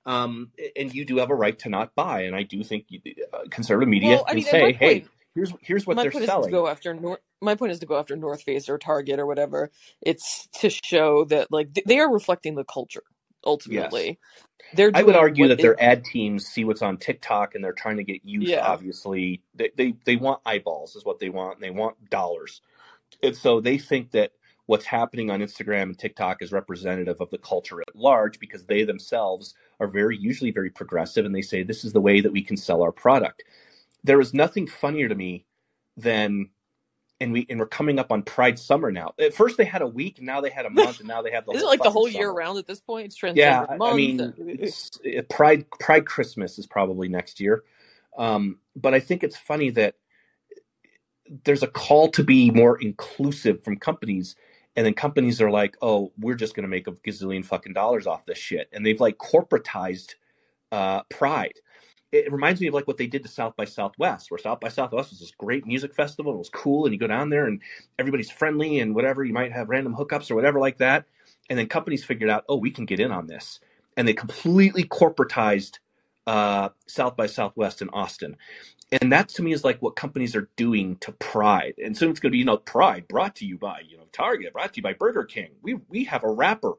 um 0.06 0.50
and 0.76 0.94
you 0.94 1.04
do 1.04 1.16
have 1.18 1.30
a 1.30 1.34
right 1.34 1.58
to 1.58 1.68
not 1.68 1.94
buy 1.94 2.22
and 2.22 2.36
i 2.36 2.42
do 2.42 2.62
think 2.62 2.86
you, 2.88 3.00
uh, 3.32 3.40
conservative 3.50 3.88
media 3.88 4.16
Well, 4.16 4.24
I 4.28 4.32
can 4.32 4.42
mean, 4.42 4.44
my 4.60 4.60
say 4.60 4.72
hey 4.74 5.06
here's 5.34 5.52
here's 5.62 5.86
what 5.86 5.96
they're 6.02 6.10
point 6.10 6.24
selling 6.26 6.50
go 6.50 6.68
after 6.68 6.94
North. 6.94 7.20
My 7.40 7.54
point 7.54 7.72
is 7.72 7.78
to 7.80 7.86
go 7.86 7.98
after 7.98 8.16
North 8.16 8.42
Face 8.42 8.68
or 8.68 8.78
Target 8.78 9.20
or 9.20 9.26
whatever. 9.26 9.70
It's 10.02 10.48
to 10.60 10.70
show 10.70 11.24
that 11.26 11.52
like 11.52 11.74
they 11.86 11.98
are 11.98 12.12
reflecting 12.12 12.54
the 12.56 12.64
culture. 12.64 13.02
Yes 13.66 13.92
Ultimately, 13.92 14.18
they're 14.72 14.90
i 14.94 15.02
would 15.02 15.16
argue 15.16 15.48
that 15.48 15.58
is 15.58 15.62
their 15.62 15.80
ad 15.82 16.04
teams 16.04 16.46
see 16.46 16.64
what's 16.64 16.82
on 16.82 16.96
tiktok 16.96 17.54
and 17.54 17.64
they're 17.64 17.72
trying 17.72 17.96
to 17.96 18.04
get 18.04 18.24
youth 18.24 18.48
yeah. 18.48 18.66
obviously 18.66 19.42
they 19.54 19.70
they, 19.76 19.94
they 20.04 20.16
want 20.16 20.40
eyeballs 20.46 20.96
is 20.96 21.04
what 21.04 21.18
they 21.18 21.30
want 21.30 21.54
and 21.54 21.62
they 21.62 21.70
want 21.70 21.96
dollars 22.10 22.60
and 23.22 23.36
so 23.36 23.60
they 23.60 23.78
think 23.78 24.10
that 24.12 24.32
what's 24.66 24.84
happening 24.84 25.30
on 25.30 25.40
Instagram 25.40 25.84
and 25.84 25.98
TikTok 25.98 26.42
is 26.42 26.52
representative 26.52 27.20
of 27.20 27.30
the 27.30 27.38
culture 27.38 27.80
at 27.80 27.96
large 27.96 28.38
because 28.38 28.64
they 28.64 28.84
themselves 28.84 29.54
are 29.80 29.88
very 29.88 30.16
usually 30.16 30.50
very 30.50 30.70
progressive 30.70 31.24
and 31.24 31.34
they 31.34 31.42
say 31.42 31.62
this 31.62 31.84
is 31.84 31.92
the 31.92 32.00
way 32.00 32.20
that 32.20 32.32
we 32.32 32.42
can 32.42 32.56
sell 32.56 32.82
our 32.82 32.92
product. 32.92 33.44
There 34.04 34.20
is 34.20 34.34
nothing 34.34 34.66
funnier 34.66 35.08
to 35.08 35.14
me 35.14 35.46
than 35.96 36.50
and 37.20 37.32
we 37.32 37.46
and 37.48 37.58
we're 37.58 37.66
coming 37.66 37.98
up 37.98 38.12
on 38.12 38.22
Pride 38.22 38.58
Summer 38.58 38.90
now. 38.90 39.14
At 39.18 39.34
first 39.34 39.56
they 39.56 39.64
had 39.64 39.82
a 39.82 39.86
week 39.86 40.18
and 40.18 40.26
now 40.26 40.40
they 40.40 40.50
had 40.50 40.66
a 40.66 40.70
month 40.70 41.00
and 41.00 41.08
now 41.08 41.22
they 41.22 41.30
have 41.32 41.46
the 41.46 41.52
Isn't 41.54 41.66
it 41.66 41.70
like 41.70 41.82
the 41.82 41.90
whole 41.90 42.08
year 42.08 42.28
summer. 42.28 42.34
round 42.34 42.58
at 42.58 42.66
this 42.66 42.80
point? 42.80 43.06
It's 43.06 43.18
Yeah, 43.32 43.62
transgender 43.62 43.68
I, 43.68 43.90
I 43.90 43.94
mean 43.94 44.34
it's 44.38 44.90
it, 45.04 45.28
Pride 45.28 45.66
Pride 45.70 46.06
Christmas 46.06 46.58
is 46.58 46.66
probably 46.66 47.08
next 47.08 47.40
year. 47.40 47.64
Um, 48.16 48.58
but 48.76 48.94
I 48.94 49.00
think 49.00 49.22
it's 49.24 49.36
funny 49.36 49.70
that 49.70 49.94
there's 51.44 51.62
a 51.62 51.68
call 51.68 52.10
to 52.10 52.24
be 52.24 52.50
more 52.50 52.80
inclusive 52.80 53.62
from 53.62 53.76
companies 53.76 54.36
and 54.76 54.86
then 54.86 54.94
companies 54.94 55.40
are 55.40 55.50
like 55.50 55.76
oh 55.82 56.12
we're 56.18 56.34
just 56.34 56.54
going 56.54 56.62
to 56.64 56.68
make 56.68 56.86
a 56.86 56.92
gazillion 56.92 57.44
fucking 57.44 57.72
dollars 57.74 58.06
off 58.06 58.24
this 58.26 58.38
shit 58.38 58.68
and 58.72 58.84
they've 58.84 59.00
like 59.00 59.18
corporatized 59.18 60.14
uh, 60.72 61.02
pride 61.04 61.54
it 62.12 62.32
reminds 62.32 62.60
me 62.60 62.68
of 62.68 62.74
like 62.74 62.86
what 62.88 62.96
they 62.98 63.06
did 63.06 63.22
to 63.22 63.28
south 63.28 63.56
by 63.56 63.64
southwest 63.66 64.30
where 64.30 64.38
south 64.38 64.60
by 64.60 64.68
southwest 64.68 65.10
was 65.10 65.20
this 65.20 65.32
great 65.32 65.66
music 65.66 65.94
festival. 65.94 66.34
It 66.34 66.38
was 66.38 66.50
cool 66.50 66.86
and 66.86 66.94
you 66.94 66.98
go 67.00 67.06
down 67.06 67.30
there 67.30 67.46
and 67.46 67.60
everybody's 67.98 68.30
friendly 68.30 68.80
and 68.80 68.94
whatever 68.94 69.24
you 69.24 69.34
might 69.34 69.52
have 69.52 69.68
random 69.68 69.94
hookups 69.94 70.30
or 70.30 70.34
whatever 70.34 70.58
like 70.60 70.78
that 70.78 71.04
and 71.50 71.58
then 71.58 71.68
companies 71.68 72.04
figured 72.04 72.30
out 72.30 72.44
oh 72.48 72.56
we 72.56 72.70
can 72.70 72.86
get 72.86 73.00
in 73.00 73.12
on 73.12 73.26
this 73.26 73.60
and 73.96 74.08
they 74.08 74.14
completely 74.14 74.84
corporatized 74.84 75.78
uh, 76.26 76.70
south 76.86 77.16
by 77.16 77.26
southwest 77.26 77.82
in 77.82 77.90
austin. 77.90 78.36
And 78.92 79.12
that 79.12 79.28
to 79.30 79.42
me 79.42 79.52
is 79.52 79.64
like 79.64 79.82
what 79.82 79.96
companies 79.96 80.36
are 80.36 80.48
doing 80.56 80.96
to 80.98 81.12
pride. 81.12 81.74
And 81.84 81.96
soon 81.96 82.10
it's 82.10 82.20
going 82.20 82.30
to 82.30 82.34
be 82.34 82.38
you 82.40 82.44
know 82.46 82.58
pride 82.58 83.08
brought 83.08 83.36
to 83.36 83.46
you 83.46 83.58
by 83.58 83.82
you 83.88 83.98
know 83.98 84.04
target 84.12 84.52
brought 84.54 84.74
to 84.74 84.78
you 84.78 84.82
by 84.82 84.94
burger 84.94 85.24
king. 85.24 85.50
We 85.62 85.76
we 85.88 86.04
have 86.04 86.24
a 86.24 86.30
wrapper 86.32 86.74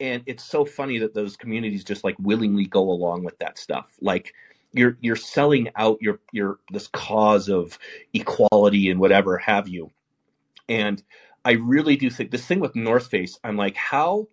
and 0.00 0.22
it's 0.26 0.44
so 0.44 0.64
funny 0.64 0.98
that 0.98 1.14
those 1.14 1.36
communities 1.36 1.84
just 1.84 2.04
like 2.04 2.16
willingly 2.18 2.66
go 2.66 2.90
along 2.90 3.24
with 3.24 3.38
that 3.38 3.58
stuff 3.58 3.96
like 4.00 4.34
you're 4.72 4.96
you're 5.00 5.16
selling 5.16 5.68
out 5.76 5.98
your 6.00 6.20
your 6.32 6.58
this 6.72 6.88
cause 6.88 7.48
of 7.48 7.78
equality 8.12 8.90
and 8.90 8.98
whatever 8.98 9.38
have 9.38 9.68
you 9.68 9.90
and 10.68 11.02
i 11.44 11.52
really 11.52 11.96
do 11.96 12.10
think 12.10 12.30
this 12.30 12.46
thing 12.46 12.60
with 12.60 12.74
north 12.74 13.06
face 13.08 13.38
i'm 13.44 13.56
like 13.56 13.76
how 13.76 14.26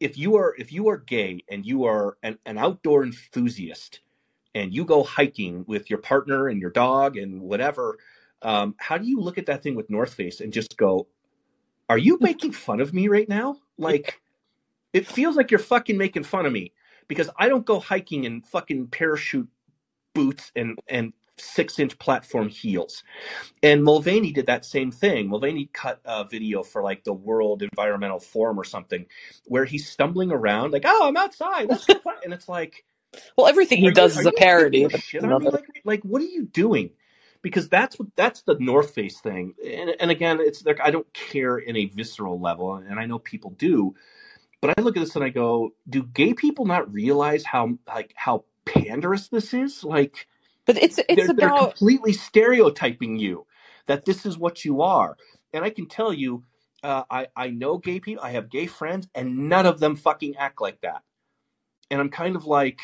if 0.00 0.16
you 0.16 0.36
are 0.36 0.54
if 0.58 0.72
you 0.72 0.88
are 0.88 0.98
gay 0.98 1.42
and 1.48 1.66
you 1.66 1.84
are 1.84 2.16
an, 2.22 2.38
an 2.46 2.58
outdoor 2.58 3.04
enthusiast 3.04 4.00
and 4.54 4.72
you 4.72 4.84
go 4.84 5.02
hiking 5.02 5.64
with 5.66 5.90
your 5.90 5.98
partner 5.98 6.48
and 6.48 6.60
your 6.60 6.70
dog 6.70 7.16
and 7.16 7.40
whatever, 7.40 7.98
um, 8.42 8.74
how 8.78 8.98
do 8.98 9.06
you 9.06 9.20
look 9.20 9.38
at 9.38 9.46
that 9.46 9.62
thing 9.62 9.74
with 9.74 9.90
North 9.90 10.14
Face 10.14 10.40
and 10.40 10.52
just 10.52 10.76
go, 10.76 11.06
"Are 11.88 11.98
you 11.98 12.18
making 12.20 12.52
fun 12.52 12.80
of 12.80 12.94
me 12.94 13.08
right 13.08 13.28
now?" 13.28 13.58
Like, 13.76 14.20
it 14.92 15.06
feels 15.06 15.36
like 15.36 15.50
you're 15.50 15.60
fucking 15.60 15.98
making 15.98 16.24
fun 16.24 16.46
of 16.46 16.52
me 16.52 16.72
because 17.08 17.30
I 17.38 17.48
don't 17.48 17.66
go 17.66 17.80
hiking 17.80 18.24
in 18.24 18.42
fucking 18.42 18.88
parachute 18.88 19.48
boots 20.14 20.52
and 20.56 20.78
and 20.88 21.12
six 21.38 21.78
inch 21.78 21.98
platform 21.98 22.48
heels. 22.48 23.04
And 23.62 23.84
Mulvaney 23.84 24.32
did 24.32 24.46
that 24.46 24.64
same 24.64 24.90
thing. 24.92 25.28
Mulvaney 25.28 25.70
cut 25.72 26.00
a 26.04 26.24
video 26.24 26.62
for 26.62 26.82
like 26.82 27.04
the 27.04 27.14
World 27.14 27.62
Environmental 27.62 28.20
Forum 28.20 28.58
or 28.60 28.64
something, 28.64 29.06
where 29.46 29.64
he's 29.64 29.88
stumbling 29.88 30.32
around 30.32 30.72
like, 30.72 30.84
"Oh, 30.86 31.08
I'm 31.08 31.16
outside. 31.16 31.70
And 32.24 32.34
it's 32.34 32.48
like 32.48 32.84
Well, 33.36 33.48
everything 33.48 33.80
he 33.80 33.88
are 33.88 33.92
you 33.92 33.92
does 33.92 34.16
is 34.16 34.26
a 34.26 34.32
parody 34.32 34.82
taking 34.82 34.84
of 34.84 34.94
a 34.94 34.98
shit 34.98 35.24
on 35.24 35.38
me? 35.38 35.50
Like 35.50 35.66
like 35.84 36.02
what 36.04 36.22
are 36.22 36.26
you 36.26 36.44
doing? 36.46 36.90
because 37.42 37.68
that's 37.68 37.98
what 37.98 38.08
that's 38.16 38.42
the 38.42 38.56
North 38.58 38.92
Face 38.94 39.20
thing. 39.20 39.54
And, 39.64 39.90
and 40.00 40.10
again, 40.10 40.38
it's 40.40 40.64
like 40.64 40.80
I 40.80 40.90
don't 40.90 41.12
care 41.12 41.58
in 41.58 41.76
a 41.76 41.86
visceral 41.86 42.40
level, 42.40 42.74
and 42.76 42.98
I 42.98 43.06
know 43.06 43.18
people 43.18 43.50
do, 43.50 43.94
but 44.60 44.78
I 44.78 44.82
look 44.82 44.96
at 44.96 45.00
this 45.00 45.16
and 45.16 45.24
I 45.24 45.30
go, 45.30 45.70
do 45.88 46.04
gay 46.04 46.34
people 46.34 46.66
not 46.66 46.92
realize 46.92 47.44
how 47.44 47.78
like 47.88 48.14
how 48.16 48.44
panderous 48.66 49.28
this 49.28 49.54
is? 49.54 49.84
Like, 49.84 50.28
but 50.66 50.78
it's 50.82 51.00
it's 51.08 51.28
they're, 51.28 51.32
they're 51.36 51.50
about 51.50 51.52
completely 51.52 52.14
stereotyping 52.14 53.18
you 53.18 53.46
that 53.86 54.06
this 54.06 54.26
is 54.26 54.38
what 54.38 54.64
you 54.64 54.82
are. 54.82 55.16
And 55.54 55.64
I 55.64 55.70
can 55.70 55.86
tell 55.88 56.12
you, 56.12 56.44
uh, 56.84 57.04
I 57.10 57.28
I 57.36 57.50
know 57.50 57.78
gay 57.78 58.00
people. 58.00 58.24
I 58.24 58.32
have 58.32 58.50
gay 58.50 58.66
friends, 58.66 59.08
and 59.14 59.48
none 59.50 59.66
of 59.66 59.80
them 59.80 59.96
fucking 59.96 60.36
act 60.36 60.60
like 60.60 60.80
that. 60.82 61.02
And 61.90 62.00
I'm 62.00 62.10
kind 62.10 62.36
of 62.36 62.46
like, 62.46 62.80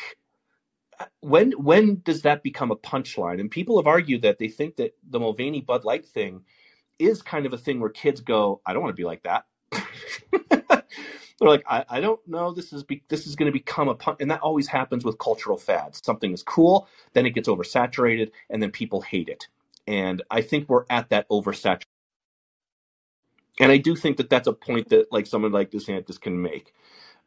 uh, 0.99 1.05
when 1.21 1.53
when 1.53 2.01
does 2.05 2.23
that 2.23 2.43
become 2.43 2.71
a 2.71 2.77
punchline? 2.77 3.39
And 3.41 3.51
people 3.51 3.77
have 3.77 3.87
argued 3.87 4.23
that 4.23 4.39
they 4.39 4.49
think 4.49 4.77
that 4.77 4.95
the 5.09 5.19
Mulvaney 5.19 5.61
Bud 5.61 5.85
Light 5.85 6.05
thing 6.05 6.43
is 6.99 7.21
kind 7.21 7.45
of 7.45 7.53
a 7.53 7.57
thing 7.57 7.79
where 7.79 7.89
kids 7.89 8.21
go, 8.21 8.61
I 8.65 8.73
don't 8.73 8.83
want 8.83 8.95
to 8.95 9.01
be 9.01 9.05
like 9.05 9.23
that. 9.23 9.45
They're 11.39 11.49
like, 11.49 11.65
I, 11.69 11.85
I 11.89 12.01
don't 12.01 12.25
know. 12.27 12.53
This 12.53 12.73
is 12.73 12.83
be, 12.83 13.03
this 13.09 13.27
is 13.27 13.35
going 13.35 13.47
to 13.47 13.53
become 13.53 13.89
a 13.89 13.95
pun, 13.95 14.17
and 14.19 14.31
that 14.31 14.41
always 14.41 14.67
happens 14.67 15.05
with 15.05 15.19
cultural 15.19 15.57
fads. 15.57 16.01
Something 16.03 16.33
is 16.33 16.43
cool, 16.43 16.87
then 17.13 17.25
it 17.27 17.31
gets 17.31 17.49
oversaturated, 17.49 18.31
and 18.49 18.63
then 18.63 18.71
people 18.71 19.01
hate 19.01 19.29
it. 19.29 19.47
And 19.87 20.23
I 20.31 20.41
think 20.41 20.69
we're 20.69 20.85
at 20.89 21.09
that 21.09 21.29
oversaturation. 21.29 21.83
And 23.59 23.71
I 23.71 23.77
do 23.77 23.95
think 23.95 24.17
that 24.17 24.29
that's 24.29 24.47
a 24.47 24.53
point 24.53 24.89
that 24.89 25.11
like 25.11 25.27
someone 25.27 25.51
like 25.53 25.71
DeSantis 25.71 26.19
can 26.21 26.41
make. 26.41 26.73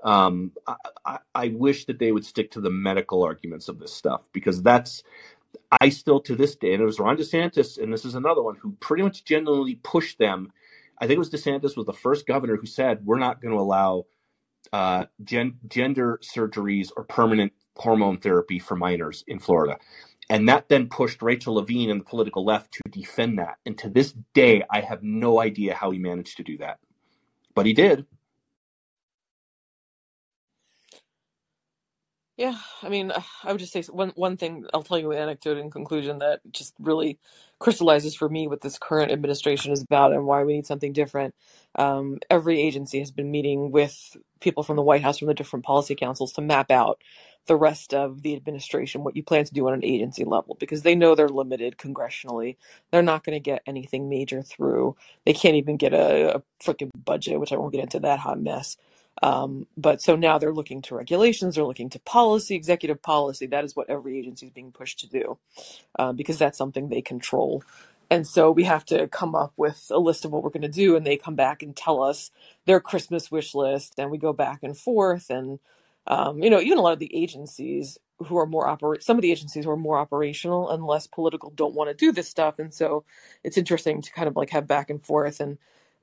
Um, 0.05 0.53
I, 0.67 0.77
I, 1.07 1.19
I 1.35 1.49
wish 1.49 1.87
that 1.87 1.99
they 1.99 2.13
would 2.13 2.25
stick 2.27 2.53
to 2.53 2.61
the 2.63 2.71
medical 2.71 3.23
arguments 3.25 3.69
of 3.69 3.79
this 3.81 3.93
stuff 3.95 4.23
because 4.33 4.63
that's 4.63 4.95
I 5.81 5.91
still 5.91 6.21
to 6.23 6.37
this 6.37 6.57
day, 6.57 6.75
and 6.75 6.83
it 6.83 6.87
was 6.87 6.99
Ron 7.01 7.17
DeSantis, 7.19 7.79
and 7.83 7.93
this 7.93 8.05
is 8.05 8.15
another 8.15 8.43
one 8.43 8.57
who 8.57 8.73
pretty 8.81 9.03
much 9.05 9.25
genuinely 9.25 9.77
pushed 9.85 10.19
them. 10.19 10.53
I 11.01 11.07
think 11.07 11.17
it 11.17 11.19
was 11.19 11.31
DeSantis 11.31 11.77
was 11.77 11.87
the 11.87 11.93
first 11.93 12.27
governor 12.27 12.57
who 12.57 12.67
said 12.67 13.05
we're 13.05 13.19
not 13.19 13.41
going 13.41 13.55
to 13.55 13.61
allow 13.61 14.05
uh, 14.73 15.07
gen- 15.25 15.59
gender 15.69 16.21
surgeries 16.23 16.91
or 16.97 17.05
permanent 17.05 17.53
hormone 17.77 18.19
therapy 18.19 18.59
for 18.59 18.77
minors 18.77 19.25
in 19.29 19.39
Florida. 19.39 19.79
And 20.31 20.49
that 20.49 20.69
then 20.69 20.89
pushed 20.89 21.23
Rachel 21.23 21.55
Levine 21.55 21.91
and 21.91 22.01
the 22.01 22.05
political 22.05 22.45
left 22.45 22.73
to 22.73 22.83
defend 22.91 23.39
that. 23.39 23.57
And 23.65 23.79
to 23.79 23.89
this 23.89 24.15
day, 24.35 24.63
I 24.71 24.81
have 24.81 25.03
no 25.03 25.41
idea 25.41 25.75
how 25.75 25.91
he 25.91 25.99
managed 25.99 26.37
to 26.39 26.43
do 26.43 26.59
that. 26.59 26.79
But 27.55 27.67
he 27.67 27.73
did. 27.73 28.07
Yeah, 32.39 32.59
I 32.83 32.91
mean, 32.91 33.13
uh, 33.13 33.23
I 33.45 33.53
would 33.53 33.61
just 33.61 33.73
say 33.75 33.85
one 33.85 34.11
one 34.17 34.39
thing. 34.39 34.67
I'll 34.75 34.83
tell 34.85 34.99
you 34.99 35.13
an 35.13 35.21
anecdote 35.21 35.59
in 35.59 35.71
conclusion 35.71 36.19
that 36.21 36.43
just 36.53 36.75
really 36.81 37.21
crystallizes 37.61 38.17
for 38.17 38.29
me 38.29 38.49
what 38.49 38.63
this 38.63 38.79
current 38.81 39.13
administration 39.13 39.73
is 39.73 39.83
about 39.85 40.15
and 40.15 40.27
why 40.27 40.45
we 40.45 40.55
need 40.55 40.67
something 40.67 40.95
different. 40.95 41.37
Um, 41.77 42.19
every 42.31 42.61
agency 42.61 43.01
has 43.01 43.13
been 43.13 43.31
meeting 43.31 43.73
with 43.73 44.19
people 44.41 44.65
from 44.65 44.77
the 44.79 44.83
White 44.83 45.05
House, 45.05 45.21
from 45.21 45.29
the 45.29 45.35
different 45.37 45.65
policy 45.65 45.95
councils, 45.97 46.35
to 46.35 46.43
map 46.43 46.73
out 46.73 47.01
the 47.47 47.57
rest 47.57 47.95
of 47.95 48.25
the 48.25 48.37
administration, 48.37 49.05
what 49.05 49.17
you 49.17 49.23
plan 49.25 49.47
to 49.47 49.55
do 49.55 49.69
on 49.69 49.75
an 49.77 49.85
agency 49.87 50.25
level, 50.25 50.59
because 50.61 50.83
they 50.83 50.97
know 50.97 51.15
they're 51.15 51.31
limited 51.31 51.79
congressionally. 51.79 52.57
They're 52.93 53.05
not 53.05 53.25
going 53.25 53.37
to 53.37 53.41
get 53.41 53.63
anything 53.69 54.11
major 54.11 54.43
through. 54.43 54.97
They 55.27 55.35
can't 55.35 55.57
even 55.57 55.79
get 55.79 55.95
a, 55.95 56.39
a 56.39 56.45
freaking 56.65 56.91
budget, 57.07 57.41
which 57.41 57.55
I 57.55 57.59
won't 57.59 57.75
get 57.75 57.85
into 57.85 58.01
that 58.01 58.21
hot 58.21 58.41
mess. 58.43 58.77
Um, 59.23 59.67
but 59.77 60.03
so 60.03 60.17
now 60.17 60.39
they're 60.39 60.55
looking 60.55 60.83
to 60.83 60.97
regulations, 60.97 61.57
they're 61.57 61.65
looking 61.65 61.91
to 61.91 62.01
policy, 62.01 62.55
executive 62.57 63.03
policy. 63.03 63.47
That 63.47 63.65
is 63.65 63.77
what 63.77 63.91
every 63.91 64.19
agency 64.19 64.47
is 64.47 64.53
being 64.53 64.73
pushed 64.73 65.01
to 65.01 65.09
do 65.09 65.39
uh, 65.99 66.13
because 66.13 66.39
that's 66.39 66.59
something 66.59 66.89
they 66.89 67.03
control. 67.03 67.63
And 68.11 68.27
so 68.27 68.51
we 68.51 68.65
have 68.65 68.85
to 68.87 69.09
come 69.09 69.35
up 69.35 69.55
with 69.57 69.89
a 69.91 69.99
list 69.99 70.25
of 70.25 70.33
what 70.33 70.43
we're 70.45 70.51
going 70.51 70.63
to 70.63 70.69
do, 70.69 70.97
and 70.97 71.07
they 71.07 71.17
come 71.17 71.37
back 71.37 71.63
and 71.63 71.77
tell 71.77 72.03
us 72.03 72.31
their 72.67 72.81
Christmas 72.81 73.31
wish 73.31 73.55
list, 73.55 73.95
and 73.99 74.11
we 74.11 74.19
go 74.19 74.35
back 74.35 74.61
and 74.63 74.77
forth. 74.79 75.31
And 75.31 75.61
um, 76.07 76.43
you 76.43 76.51
know, 76.51 76.61
even 76.61 76.79
a 76.79 76.83
lot 76.83 76.93
of 76.95 77.01
the 77.01 77.17
agencies 77.17 77.99
who 78.27 78.39
are 78.39 78.47
more 78.47 78.69
operate, 78.69 79.03
some 79.03 79.17
of 79.19 79.23
the 79.23 79.33
agencies 79.33 79.65
who 79.65 79.71
are 79.71 79.77
more 79.77 79.99
operational 79.99 80.71
and 80.71 80.85
less 80.87 81.09
political 81.09 81.51
don't 81.51 81.75
want 81.75 81.91
to 81.91 81.95
do 81.95 82.13
this 82.13 82.29
stuff. 82.29 82.59
And 82.61 82.75
so 82.75 83.05
it's 83.45 83.59
interesting 83.59 84.03
to 84.03 84.13
kind 84.13 84.29
of 84.29 84.37
like 84.37 84.51
have 84.51 84.69
back 84.69 84.91
and 84.91 85.05
forth 85.05 85.41
and 85.41 85.59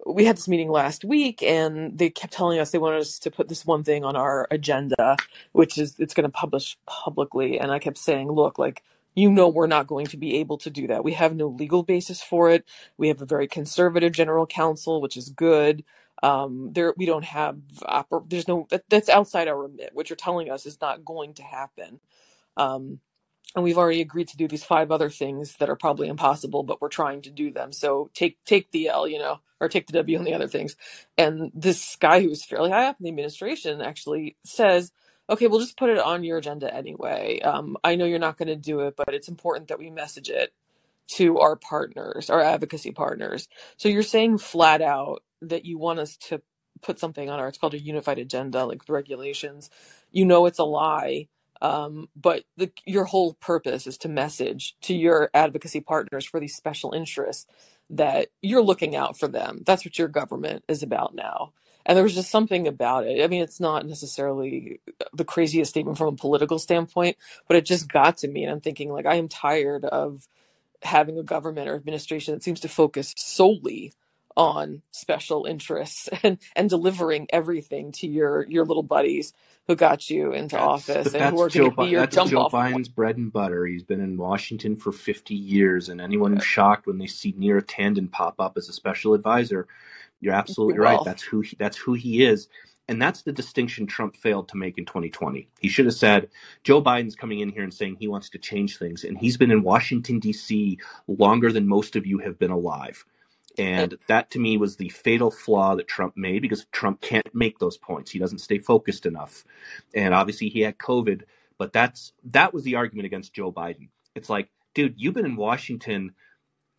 we 0.06 0.26
had 0.26 0.38
this 0.38 0.48
meeting 0.48 0.69
last 0.69 1.06
week 1.06 1.44
and 1.44 1.98
they 1.98 2.10
kept 2.10 2.34
telling 2.34 2.60
us 2.60 2.72
they 2.72 2.80
wanted 2.80 3.02
us 3.02 3.19
to 3.19 3.32
put 3.32 3.49
this 3.49 3.65
one 3.65 3.84
thing 3.84 4.06
on 4.06 4.15
our 4.18 4.48
agenda 4.52 5.18
which 5.53 5.77
is 5.77 5.95
it's 5.99 6.14
going 6.14 6.26
to 6.26 6.30
publish 6.30 6.77
publicly. 6.88 7.60
And 7.60 7.72
i 7.72 7.80
kept 7.80 7.98
saying 7.99 8.32
look 8.32 8.60
like 8.60 8.84
you 9.15 9.32
know 9.32 9.49
we're 9.49 9.68
not 9.68 9.88
going 9.88 10.07
to 10.07 10.18
be 10.18 10.38
able 10.38 10.57
to 10.60 10.69
do 10.72 10.88
that. 10.88 11.03
We 11.03 11.14
have 11.14 11.36
no 11.36 11.48
legal 11.48 11.84
basis 11.84 12.22
for 12.23 12.49
it. 12.49 12.65
We 12.98 13.10
have 13.10 13.22
a 13.22 13.26
very 13.27 13.48
conservative 13.48 14.14
general 14.14 14.48
counsel 14.48 15.02
which 15.02 15.18
is 15.18 15.30
good. 15.30 15.84
Um 16.23 16.72
there 16.73 16.94
we 16.98 17.06
don't 17.06 17.26
have 17.26 17.57
oper- 17.84 18.30
there's 18.30 18.48
no 18.48 18.68
that, 18.72 18.86
that's 18.90 19.10
outside 19.10 19.48
our 19.48 19.61
remit. 19.64 19.91
What 19.94 20.10
you're 20.10 20.18
telling 20.18 20.49
us 20.52 20.65
is 20.65 20.80
not 20.82 21.06
going 21.06 21.36
to 21.36 21.44
happen. 21.44 21.99
Um 22.57 22.99
and 23.56 23.64
we've 23.64 23.78
already 23.78 24.02
agreed 24.02 24.28
to 24.30 24.38
do 24.38 24.48
these 24.48 24.64
five 24.64 24.92
other 24.92 25.10
things 25.10 25.56
that 25.58 25.70
are 25.70 25.76
probably 25.76 26.08
impossible, 26.08 26.64
but 26.64 26.82
we're 26.82 26.90
trying 26.90 27.22
to 27.24 27.30
do 27.30 27.52
them. 27.52 27.72
So 27.72 28.10
take 28.14 28.44
take 28.46 28.72
the 28.72 28.90
L, 28.90 29.08
you 29.08 29.20
know, 29.20 29.40
or 29.60 29.70
take 29.70 29.88
the 29.88 29.94
W 29.94 30.18
on 30.18 30.26
the 30.26 30.34
other 30.34 30.48
things. 30.48 30.76
And 31.18 31.52
this 31.54 31.96
guy 31.96 32.22
who's 32.22 32.44
fairly 32.44 32.72
high 32.72 32.88
up 32.88 32.98
in 33.00 33.06
the 33.06 33.10
administration 33.10 33.82
actually 33.82 34.36
says, 34.44 34.92
"Okay, 35.30 35.48
we'll 35.48 35.62
just 35.62 35.78
put 35.78 35.90
it 35.90 36.00
on 36.00 36.24
your 36.24 36.38
agenda 36.38 36.74
anyway. 36.74 37.40
Um, 37.42 37.78
I 37.84 37.96
know 37.96 38.06
you're 38.06 38.20
not 38.20 38.38
going 38.38 38.50
to 38.50 38.56
do 38.58 38.82
it, 38.82 38.96
but 38.98 39.14
it's 39.14 39.30
important 39.30 39.70
that 39.70 39.80
we 39.80 39.90
message 39.90 40.30
it 40.30 40.54
to 41.08 41.40
our 41.40 41.56
partners, 41.56 42.30
our 42.30 42.42
advocacy 42.42 42.92
partners. 42.92 43.48
So 43.78 43.90
you're 43.90 44.04
saying 44.04 44.40
flat 44.40 44.82
out 44.82 45.24
that 45.42 45.66
you 45.66 45.78
want 45.78 46.00
us 46.00 46.18
to 46.18 46.42
put 46.82 47.00
something 47.00 47.30
on 47.30 47.40
our 47.40 47.48
it's 47.48 47.58
called 47.58 47.74
a 47.74 47.80
unified 47.80 48.20
agenda, 48.20 48.66
like 48.66 48.86
the 48.86 48.94
regulations. 48.94 49.70
You 50.12 50.26
know 50.26 50.46
it's 50.46 50.60
a 50.60 50.66
lie." 50.66 51.30
Um, 51.61 52.10
but 52.15 52.44
the, 52.57 52.72
your 52.86 53.06
whole 53.06 53.36
purpose 53.36 53.88
is 53.88 53.98
to 53.99 54.10
message 54.10 54.76
to 54.84 54.95
your 54.95 55.30
advocacy 55.34 55.82
partners 55.82 56.26
for 56.26 56.40
these 56.40 56.56
special 56.56 56.94
interests 56.94 57.48
that 57.90 58.30
you're 58.41 58.64
looking 58.64 58.95
out 58.95 59.18
for 59.18 59.27
them. 59.27 59.64
That's 59.65 59.86
what 59.86 59.99
your 59.99 60.07
government 60.10 60.64
is 60.68 60.84
about 60.84 61.15
now. 61.15 61.53
And 61.86 61.95
there 61.95 62.03
was 62.03 62.15
just 62.15 62.32
something 62.32 62.68
about 62.68 63.07
it. 63.07 63.23
I 63.23 63.27
mean, 63.27 63.41
it's 63.44 63.60
not 63.60 63.86
necessarily 63.86 64.82
the 65.14 65.26
craziest 65.26 65.72
statement 65.72 65.98
from 65.98 66.10
a 66.10 66.18
political 66.18 66.60
standpoint, 66.60 67.18
but 67.48 67.57
it 67.57 67.65
just 67.65 67.90
got 67.91 68.18
to 68.19 68.27
me. 68.27 68.44
And 68.44 68.52
I'm 68.52 68.61
thinking, 68.61 68.91
like, 68.91 69.06
I 69.06 69.15
am 69.15 69.27
tired 69.30 69.86
of 69.86 70.27
having 70.84 71.18
a 71.19 71.23
government 71.23 71.69
or 71.69 71.76
administration 71.76 72.34
that 72.34 72.44
seems 72.44 72.61
to 72.61 72.69
focus 72.69 73.14
solely 73.18 73.94
on 74.38 74.82
special 74.91 75.45
interests 75.45 76.10
and, 76.24 76.38
and 76.56 76.70
delivering 76.70 77.28
everything 77.32 77.91
to 77.94 78.07
your, 78.07 78.45
your 78.49 78.66
little 78.66 78.84
buddies 78.84 79.34
who 79.68 79.76
got 79.76 80.10
you 80.10 80.32
into 80.34 80.56
That's 80.56 80.66
office 80.66 81.14
and 81.14 81.36
who 81.36 81.41
are 81.41 81.49
going 81.49 81.72
to 81.72 81.76
be 81.76 81.86
your 81.88 82.02
that's 82.02 82.16
jump 82.16 82.32
Joe 82.32 82.41
off 82.41 82.52
Biden's 82.52 82.90
bread 82.90 83.18
and 83.18 83.32
butter. 83.34 83.66
He's 83.66 83.84
been 83.84 84.02
in 84.02 84.18
Washington 84.18 84.76
for 84.76 84.91
50 84.91 85.34
years, 85.34 85.90
and 85.90 85.99
anyone 85.99 86.34
who's 86.34 86.45
shocked 86.45 86.88
when 86.88 86.98
they 86.98 87.07
see 87.07 87.34
Neera 87.34 87.64
Tanden 87.64 88.12
pop 88.12 88.40
up 88.40 88.57
as 88.57 88.70
a 88.70 88.74
special 88.74 89.14
advisor, 89.14 89.68
you're 90.22 90.34
absolutely 90.36 90.78
right. 90.80 90.99
That's 91.03 91.24
who 91.24 91.41
he, 91.41 91.56
that's 91.57 91.78
who 91.78 91.94
he 91.94 92.24
is. 92.24 92.48
And 92.88 93.02
that's 93.02 93.24
the 93.24 93.32
distinction 93.32 93.88
Trump 93.88 94.16
failed 94.16 94.49
to 94.49 94.57
make 94.57 94.78
in 94.78 94.86
2020. 94.86 95.49
He 95.60 95.70
should 95.70 95.86
have 95.86 95.95
said, 95.95 96.30
Joe 96.64 96.84
Biden's 96.84 97.16
coming 97.16 97.40
in 97.40 97.49
here 97.49 97.64
and 97.64 97.74
saying 97.74 97.98
he 97.99 98.07
wants 98.07 98.30
to 98.30 98.38
change 98.38 98.78
things. 98.78 99.03
And 99.03 99.18
he's 99.18 99.38
been 99.38 99.49
in 99.49 99.64
Washington, 99.64 100.20
D.C. 100.20 100.78
longer 101.07 101.52
than 101.52 101.68
most 101.68 101.95
of 101.95 102.06
you 102.06 102.20
have 102.20 102.38
been 102.38 102.52
alive. 102.52 103.03
And 103.57 103.98
that 104.07 104.32
to 104.32 104.40
me 104.40 104.57
was 104.57 104.76
the 104.76 104.90
fatal 104.90 105.32
flaw 105.32 105.76
that 105.76 105.88
Trump 105.88 106.18
made 106.18 106.41
because 106.41 106.65
Trump 106.72 107.02
can't 107.02 107.34
make 107.34 107.60
those 107.60 107.77
points. 107.77 108.11
He 108.11 108.19
doesn't 108.19 108.40
stay 108.40 108.60
focused 108.60 109.06
enough. 109.06 109.45
And 109.94 110.14
obviously 110.14 110.49
he 110.49 110.61
had 110.61 110.77
COVID, 110.77 111.23
but 111.57 111.72
that's 111.72 112.14
that 112.32 112.53
was 112.53 112.64
the 112.64 112.76
argument 112.76 113.06
against 113.06 113.34
Joe 113.34 113.52
Biden. 113.52 113.90
It's 114.14 114.30
like, 114.30 114.49
dude, 114.73 114.95
you've 114.98 115.14
been 115.14 115.26
in 115.26 115.36
Washington, 115.36 116.14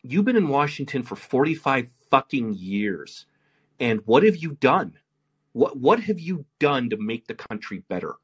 you've 0.03 0.25
been 0.25 0.35
in 0.35 0.49
Washington 0.49 1.03
for 1.03 1.15
45 1.15 1.87
fucking 2.11 2.53
years. 2.53 3.25
And 3.79 4.01
what 4.05 4.23
have 4.23 4.37
you 4.37 4.51
done? 4.51 4.93
What 5.53 5.77
what 5.77 5.99
have 6.01 6.19
you 6.19 6.45
done 6.59 6.89
to 6.91 6.97
make 6.97 7.27
the 7.27 7.33
country 7.33 7.83
better? 7.87 8.15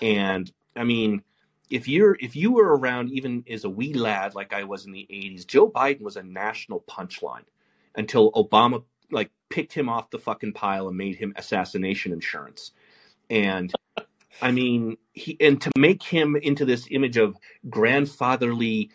And 0.00 0.50
I 0.76 0.84
mean, 0.84 1.22
if 1.70 1.88
you're 1.88 2.16
if 2.20 2.36
you 2.36 2.52
were 2.52 2.76
around 2.76 3.10
even 3.10 3.44
as 3.50 3.64
a 3.64 3.70
wee 3.70 3.94
lad 3.94 4.34
like 4.34 4.52
I 4.52 4.64
was 4.64 4.86
in 4.86 4.92
the 4.92 5.06
80s, 5.10 5.46
Joe 5.46 5.68
Biden 5.68 6.02
was 6.02 6.16
a 6.16 6.22
national 6.22 6.84
punchline 6.88 7.44
until 7.98 8.32
Obama 8.32 8.84
like 9.10 9.30
picked 9.50 9.72
him 9.74 9.88
off 9.88 10.10
the 10.10 10.18
fucking 10.18 10.52
pile 10.54 10.88
and 10.88 10.96
made 10.96 11.16
him 11.16 11.34
assassination 11.36 12.12
insurance. 12.12 12.72
And 13.28 13.72
I 14.42 14.52
mean, 14.52 14.96
he 15.12 15.36
and 15.40 15.60
to 15.60 15.70
make 15.76 16.02
him 16.02 16.36
into 16.36 16.64
this 16.64 16.86
image 16.90 17.16
of 17.16 17.36
grandfatherly 17.68 18.90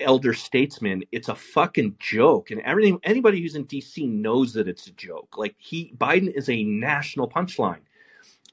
elder 0.00 0.32
statesman, 0.32 1.04
it's 1.12 1.28
a 1.28 1.34
fucking 1.34 1.96
joke. 1.98 2.50
And 2.50 2.60
everything 2.62 2.98
anybody 3.04 3.40
who's 3.40 3.54
in 3.54 3.66
DC 3.66 4.08
knows 4.08 4.54
that 4.54 4.68
it's 4.68 4.86
a 4.86 4.92
joke. 4.92 5.36
Like 5.36 5.54
he 5.58 5.92
Biden 5.96 6.32
is 6.32 6.48
a 6.48 6.64
national 6.64 7.28
punchline. 7.28 7.82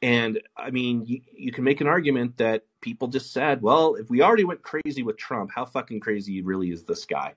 And 0.03 0.41
I 0.57 0.69
mean, 0.69 1.05
you, 1.05 1.21
you 1.34 1.53
can 1.53 1.63
make 1.63 1.80
an 1.80 1.88
argument 1.88 2.35
that 2.35 2.65
people 2.81 3.07
just 3.07 3.31
said, 3.31 3.61
well, 3.61 3.95
if 3.95 4.09
we 4.09 4.21
already 4.21 4.43
went 4.43 4.61
crazy 4.61 5.01
with 5.01 5.15
Trump, 5.15 5.49
how 5.55 5.63
fucking 5.63 6.01
crazy 6.01 6.41
really 6.41 6.71
is 6.71 6.84
this 6.84 7.05
guy? 7.05 7.35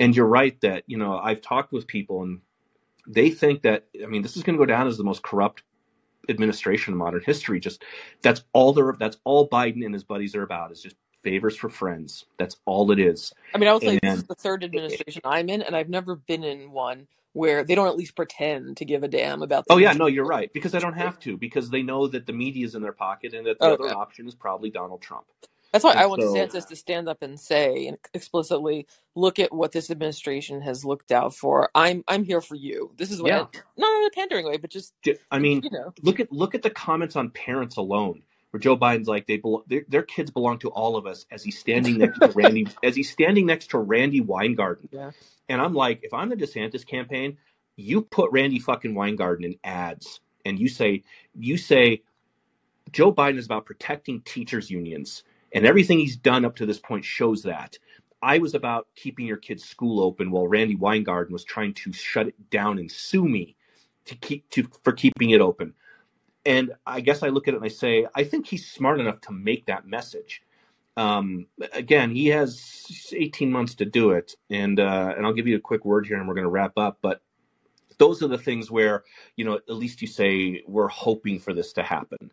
And 0.00 0.16
you're 0.16 0.24
right 0.24 0.58
that, 0.62 0.84
you 0.86 0.96
know, 0.96 1.18
I've 1.18 1.42
talked 1.42 1.72
with 1.72 1.86
people 1.86 2.22
and 2.22 2.40
they 3.06 3.28
think 3.28 3.60
that, 3.62 3.84
I 4.02 4.06
mean, 4.06 4.22
this 4.22 4.34
is 4.34 4.42
going 4.42 4.56
to 4.56 4.58
go 4.58 4.64
down 4.64 4.86
as 4.86 4.96
the 4.96 5.04
most 5.04 5.22
corrupt 5.22 5.62
administration 6.30 6.94
in 6.94 6.98
modern 6.98 7.22
history. 7.22 7.60
Just 7.60 7.84
that's 8.22 8.44
all 8.54 8.72
they're, 8.72 8.96
that's 8.98 9.18
all 9.24 9.46
Biden 9.46 9.84
and 9.84 9.92
his 9.92 10.02
buddies 10.02 10.34
are 10.34 10.42
about 10.42 10.72
is 10.72 10.80
just 10.80 10.96
favors 11.22 11.54
for 11.54 11.68
friends. 11.68 12.24
That's 12.38 12.56
all 12.64 12.90
it 12.92 12.98
is. 12.98 13.30
I 13.54 13.58
mean, 13.58 13.68
I 13.68 13.72
will 13.74 13.80
tell 13.80 13.92
you, 13.92 14.00
this 14.02 14.16
is 14.20 14.24
the 14.24 14.34
third 14.34 14.64
administration 14.64 15.20
I'm 15.22 15.50
in, 15.50 15.60
and 15.60 15.76
I've 15.76 15.90
never 15.90 16.16
been 16.16 16.44
in 16.44 16.70
one 16.70 17.08
where 17.36 17.64
they 17.64 17.76
don't 17.76 17.88
at 17.88 17.96
least 17.98 18.16
pretend 18.16 18.78
to 18.78 18.86
give 18.86 19.04
a 19.04 19.08
damn 19.08 19.42
about 19.42 19.68
the 19.68 19.70
oh 19.70 19.78
yeah, 19.78 19.92
no, 19.94 20.06
you're 20.06 20.26
right 20.26 20.52
because 20.54 20.72
they 20.72 20.80
don't 20.80 20.94
have 20.94 21.18
to 21.20 21.36
because 21.38 21.70
they 21.70 21.82
know 21.82 22.08
that 22.08 22.26
the 22.26 22.34
media 22.34 22.66
is 22.66 22.74
in 22.74 22.82
their 22.82 22.92
pocket 22.92 23.34
and 23.34 23.46
that 23.46 23.60
the 23.60 23.68
Oh, 23.68 23.72
other 23.72 23.84
yeah. 23.86 23.94
option 23.94 24.28
is 24.28 24.34
probably 24.34 24.70
Donald 24.70 25.02
Trump. 25.02 25.26
That's 25.72 25.84
why 25.84 25.92
And 25.92 26.04
I 26.04 26.06
want 26.06 26.22
so 26.22 26.22
DeSantis 26.22 26.66
to 26.68 26.76
stand 26.76 27.08
up 27.08 27.22
and 27.22 27.38
say 27.40 27.86
and 27.88 27.98
explicitly, 28.14 28.88
look 29.14 29.38
at 29.38 29.54
what 29.54 29.72
this 29.72 29.90
administration 29.90 30.62
has 30.62 30.84
looked 30.84 31.12
out 31.12 31.34
for. 31.36 31.70
I'm 31.74 32.04
I'm 32.08 32.24
here 32.24 32.40
for 32.42 32.56
you. 32.56 32.92
This 32.98 33.12
is 33.12 33.22
what 33.22 33.32
yeah, 33.32 33.46
not 33.78 34.00
in 34.02 34.06
a 34.06 34.10
pandering 34.14 34.46
way, 34.46 34.58
but 34.58 34.70
just 34.70 34.94
I 35.30 35.38
mean, 35.40 35.64
you 35.64 35.70
know. 35.72 35.94
look 36.02 36.20
at 36.20 36.32
look 36.32 36.54
at 36.54 36.62
the 36.62 36.70
comments 36.70 37.16
on 37.16 37.30
parents 37.30 37.76
alone, 37.76 38.22
where 38.56 38.60
Joe 38.60 38.76
Biden's 38.76 39.06
like 39.06 39.26
they 39.26 39.36
belo- 39.38 39.64
their, 39.66 39.82
their 39.86 40.02
kids 40.02 40.30
belong 40.30 40.58
to 40.60 40.70
all 40.70 40.96
of 40.96 41.06
us 41.06 41.26
as 41.30 41.42
he's 41.44 41.58
standing 41.58 41.98
next 41.98 42.18
to 42.20 42.28
Randi 42.28 42.66
as 42.82 42.96
he's 42.96 43.10
standing 43.10 43.44
next 43.44 43.68
to 43.70 43.78
Randi 43.78 44.22
Weingarten, 44.22 44.88
Yeah. 44.90 45.10
and 45.50 45.60
I'm 45.60 45.74
like, 45.74 46.00
if 46.02 46.14
I'm 46.14 46.30
the 46.30 46.36
DeSantis 46.36 46.86
campaign, 46.86 47.36
you 47.76 48.00
put 48.00 48.32
Randi 48.32 48.58
fucking 48.58 48.94
Weingarten 48.94 49.44
in 49.44 49.56
ads, 49.62 50.20
and 50.46 50.58
you 50.58 50.68
say 50.68 51.02
you 51.38 51.58
say 51.58 52.02
Joe 52.92 53.12
Biden 53.12 53.36
is 53.36 53.44
about 53.44 53.66
protecting 53.66 54.22
teachers 54.22 54.70
unions, 54.70 55.22
and 55.52 55.66
everything 55.66 55.98
he's 55.98 56.16
done 56.16 56.46
up 56.46 56.56
to 56.56 56.66
this 56.66 56.78
point 56.78 57.04
shows 57.04 57.42
that. 57.42 57.78
I 58.22 58.38
was 58.38 58.54
about 58.54 58.88
keeping 58.96 59.26
your 59.26 59.36
kid's 59.36 59.64
school 59.64 60.00
open 60.00 60.30
while 60.30 60.48
Randi 60.48 60.76
Weingarten 60.76 61.34
was 61.34 61.44
trying 61.44 61.74
to 61.74 61.92
shut 61.92 62.28
it 62.28 62.50
down 62.50 62.78
and 62.78 62.90
sue 62.90 63.28
me 63.28 63.54
to 64.06 64.14
keep 64.14 64.48
to 64.50 64.66
for 64.82 64.92
keeping 64.94 65.30
it 65.30 65.42
open. 65.42 65.74
And 66.46 66.74
I 66.86 67.00
guess 67.00 67.24
I 67.24 67.28
look 67.28 67.48
at 67.48 67.54
it 67.54 67.58
and 67.58 67.66
I 67.66 67.70
say, 67.70 68.06
I 68.14 68.22
think 68.24 68.46
he's 68.46 68.70
smart 68.70 69.00
enough 69.00 69.20
to 69.22 69.32
make 69.32 69.66
that 69.66 69.86
message. 69.86 70.42
Um, 70.96 71.46
again, 71.72 72.14
he 72.14 72.28
has 72.28 73.12
18 73.12 73.50
months 73.50 73.74
to 73.76 73.84
do 73.84 74.12
it, 74.12 74.36
and 74.48 74.80
uh, 74.80 75.12
and 75.14 75.26
I'll 75.26 75.34
give 75.34 75.46
you 75.46 75.56
a 75.56 75.60
quick 75.60 75.84
word 75.84 76.06
here, 76.06 76.16
and 76.16 76.26
we're 76.26 76.34
going 76.34 76.44
to 76.44 76.50
wrap 76.50 76.78
up. 76.78 76.98
But 77.02 77.20
those 77.98 78.22
are 78.22 78.28
the 78.28 78.38
things 78.38 78.70
where 78.70 79.04
you 79.34 79.44
know 79.44 79.56
at 79.56 79.74
least 79.74 80.00
you 80.00 80.08
say 80.08 80.62
we're 80.66 80.88
hoping 80.88 81.38
for 81.38 81.52
this 81.52 81.74
to 81.74 81.82
happen. 81.82 82.30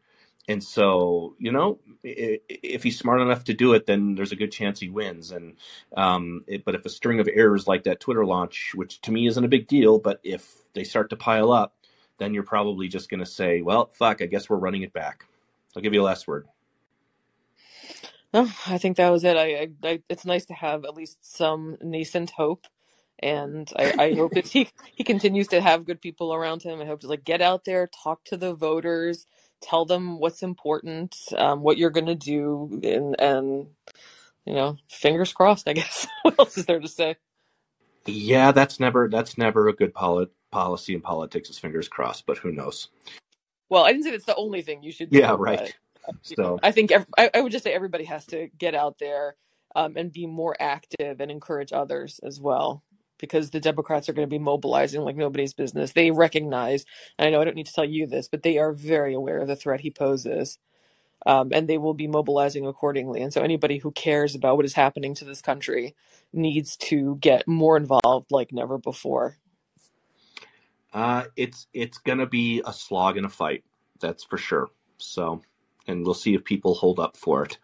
And 0.48 0.62
so, 0.62 1.36
you 1.40 1.54
know, 1.54 1.80
if 2.04 2.84
he's 2.84 3.00
smart 3.00 3.22
enough 3.22 3.46
to 3.46 3.54
do 3.54 3.74
it, 3.74 3.86
then 3.86 4.16
there's 4.16 4.34
a 4.34 4.38
good 4.38 4.52
chance 4.52 4.80
he 4.80 4.90
wins. 4.90 5.32
And 5.32 5.56
um, 5.96 6.44
it, 6.48 6.66
but 6.66 6.76
if 6.76 6.86
a 6.86 6.90
string 6.90 7.22
of 7.22 7.30
errors 7.34 7.66
like 7.66 7.86
that 7.86 8.02
Twitter 8.02 8.26
launch, 8.26 8.74
which 8.76 9.00
to 9.02 9.12
me 9.12 9.26
isn't 9.28 9.44
a 9.44 9.48
big 9.48 9.68
deal, 9.68 10.00
but 10.00 10.20
if 10.22 10.54
they 10.74 10.84
start 10.84 11.10
to 11.12 11.16
pile 11.16 11.54
up, 11.54 11.76
then 12.20 12.34
you're 12.34 12.44
probably 12.44 12.88
just 12.88 13.10
going 13.10 13.22
to 13.22 13.26
say, 13.26 13.62
well, 13.62 13.92
fuck, 13.94 14.22
I 14.22 14.28
guess 14.28 14.50
we're 14.50 14.58
running 14.58 14.84
it 14.84 14.94
back. 14.94 15.26
I'll 15.76 15.84
give 15.84 15.94
you 15.94 16.02
a 16.02 16.06
last 16.06 16.28
word. 16.28 16.48
No, 18.34 18.48
I 18.68 18.78
think 18.80 18.98
that 18.98 19.10
was 19.10 19.24
it. 19.24 19.38
I, 19.38 19.44
I, 19.56 19.70
I 19.84 20.04
it's 20.10 20.26
nice 20.26 20.46
to 20.48 20.54
have 20.54 20.86
at 20.86 20.96
least 20.96 21.20
some 21.38 21.78
nascent 21.82 22.32
hope, 22.32 22.68
and 23.20 23.72
I, 23.78 23.94
I 23.98 24.14
hope 24.16 24.36
that 24.36 24.48
he 24.48 24.70
he 24.96 25.04
continues 25.04 25.48
to 25.50 25.62
have 25.62 25.86
good 25.86 26.02
people 26.02 26.34
around 26.34 26.64
him. 26.64 26.82
I 26.82 26.86
hope 26.86 27.02
to 27.02 27.08
like 27.08 27.24
get 27.26 27.42
out 27.42 27.66
there, 27.66 27.88
talk 27.88 28.24
to 28.26 28.38
the 28.38 28.54
voters, 28.56 29.26
tell 29.62 29.86
them 29.86 30.20
what's 30.20 30.44
important, 30.44 31.16
um, 31.38 31.64
what 31.64 31.78
you're 31.78 31.90
gonna 31.92 32.16
do, 32.16 32.80
and 32.84 33.20
and 33.20 33.68
you 34.46 34.54
know, 34.56 34.78
fingers 34.90 35.34
crossed. 35.34 35.68
I 35.70 35.74
guess 35.74 36.08
what 36.24 36.36
else 36.40 36.58
is 36.58 36.66
there 36.68 36.80
to 36.82 36.88
say? 36.90 37.18
Yeah, 38.06 38.52
that's 38.52 38.80
never 38.80 39.10
that's 39.10 39.38
never 39.38 39.70
a 39.70 39.74
good 39.74 39.94
poli- 39.94 40.28
policy 40.54 40.94
and 40.94 41.04
politics. 41.04 41.50
Is 41.50 41.60
fingers 41.60 41.90
crossed, 41.90 42.26
but 42.28 42.38
who 42.40 42.54
knows? 42.54 42.90
Well, 43.70 43.86
I 43.86 43.92
didn't 43.92 44.06
say 44.06 44.12
that's 44.12 44.26
the 44.26 44.36
only 44.36 44.62
thing 44.62 44.84
you 44.84 44.92
should 44.92 45.12
do. 45.12 45.20
Yeah, 45.20 45.36
right. 45.38 45.76
So 46.24 46.60
I 46.64 46.72
think 46.72 46.92
ev- 46.92 47.08
I, 47.18 47.32
I 47.34 47.42
would 47.42 47.52
just 47.52 47.64
say 47.64 47.74
everybody 47.74 48.06
has 48.06 48.26
to 48.28 48.50
get 48.58 48.76
out 48.76 49.00
there 49.00 49.36
um, 49.76 49.96
and 49.98 50.14
be 50.14 50.28
more 50.28 50.56
active 50.60 51.20
and 51.22 51.32
encourage 51.32 51.74
others 51.74 52.20
as 52.24 52.40
well. 52.40 52.84
Because 53.20 53.52
the 53.52 53.62
Democrats 53.62 54.10
are 54.10 54.14
going 54.14 54.28
to 54.28 54.34
be 54.34 54.40
mobilizing 54.40 55.02
like 55.02 55.16
nobody's 55.16 55.54
business. 55.54 55.94
They 55.94 56.12
recognize, 56.12 56.86
and 57.18 57.28
I 57.28 57.32
know 57.32 57.42
I 57.42 57.46
don't 57.46 57.56
need 57.56 57.68
to 57.68 57.74
tell 57.74 57.86
you 57.86 58.06
this, 58.06 58.28
but 58.28 58.44
they 58.44 58.58
are 58.60 58.74
very 58.74 59.14
aware 59.14 59.40
of 59.40 59.48
the 59.48 59.56
threat 59.56 59.82
he 59.82 59.92
poses, 59.92 60.60
um, 61.26 61.52
and 61.54 61.68
they 61.70 61.78
will 61.78 61.94
be 61.94 62.08
mobilizing 62.08 62.68
accordingly. 62.68 63.22
And 63.22 63.34
so, 63.34 63.42
anybody 63.42 63.78
who 63.80 63.92
cares 63.92 64.36
about 64.36 64.58
what 64.58 64.66
is 64.66 64.74
happening 64.74 65.16
to 65.16 65.26
this 65.26 65.42
country 65.42 65.96
needs 66.34 66.78
to 66.78 67.18
get 67.22 67.48
more 67.48 67.78
involved 67.78 68.32
like 68.32 68.52
never 68.52 68.78
before. 68.78 69.38
Uh, 70.94 71.26
it's 71.36 71.68
it's 71.74 71.98
gonna 71.98 72.28
be 72.28 72.62
a 72.66 72.74
slog 72.74 73.18
and 73.18 73.26
a 73.26 73.30
fight. 73.30 73.64
That's 74.00 74.24
for 74.24 74.38
sure. 74.38 74.70
So, 74.98 75.42
and 75.88 76.06
we'll 76.06 76.14
see 76.14 76.34
if 76.36 76.44
people 76.44 76.74
hold 76.74 77.00
up 77.00 77.18
for 77.18 77.44
it. 77.44 77.58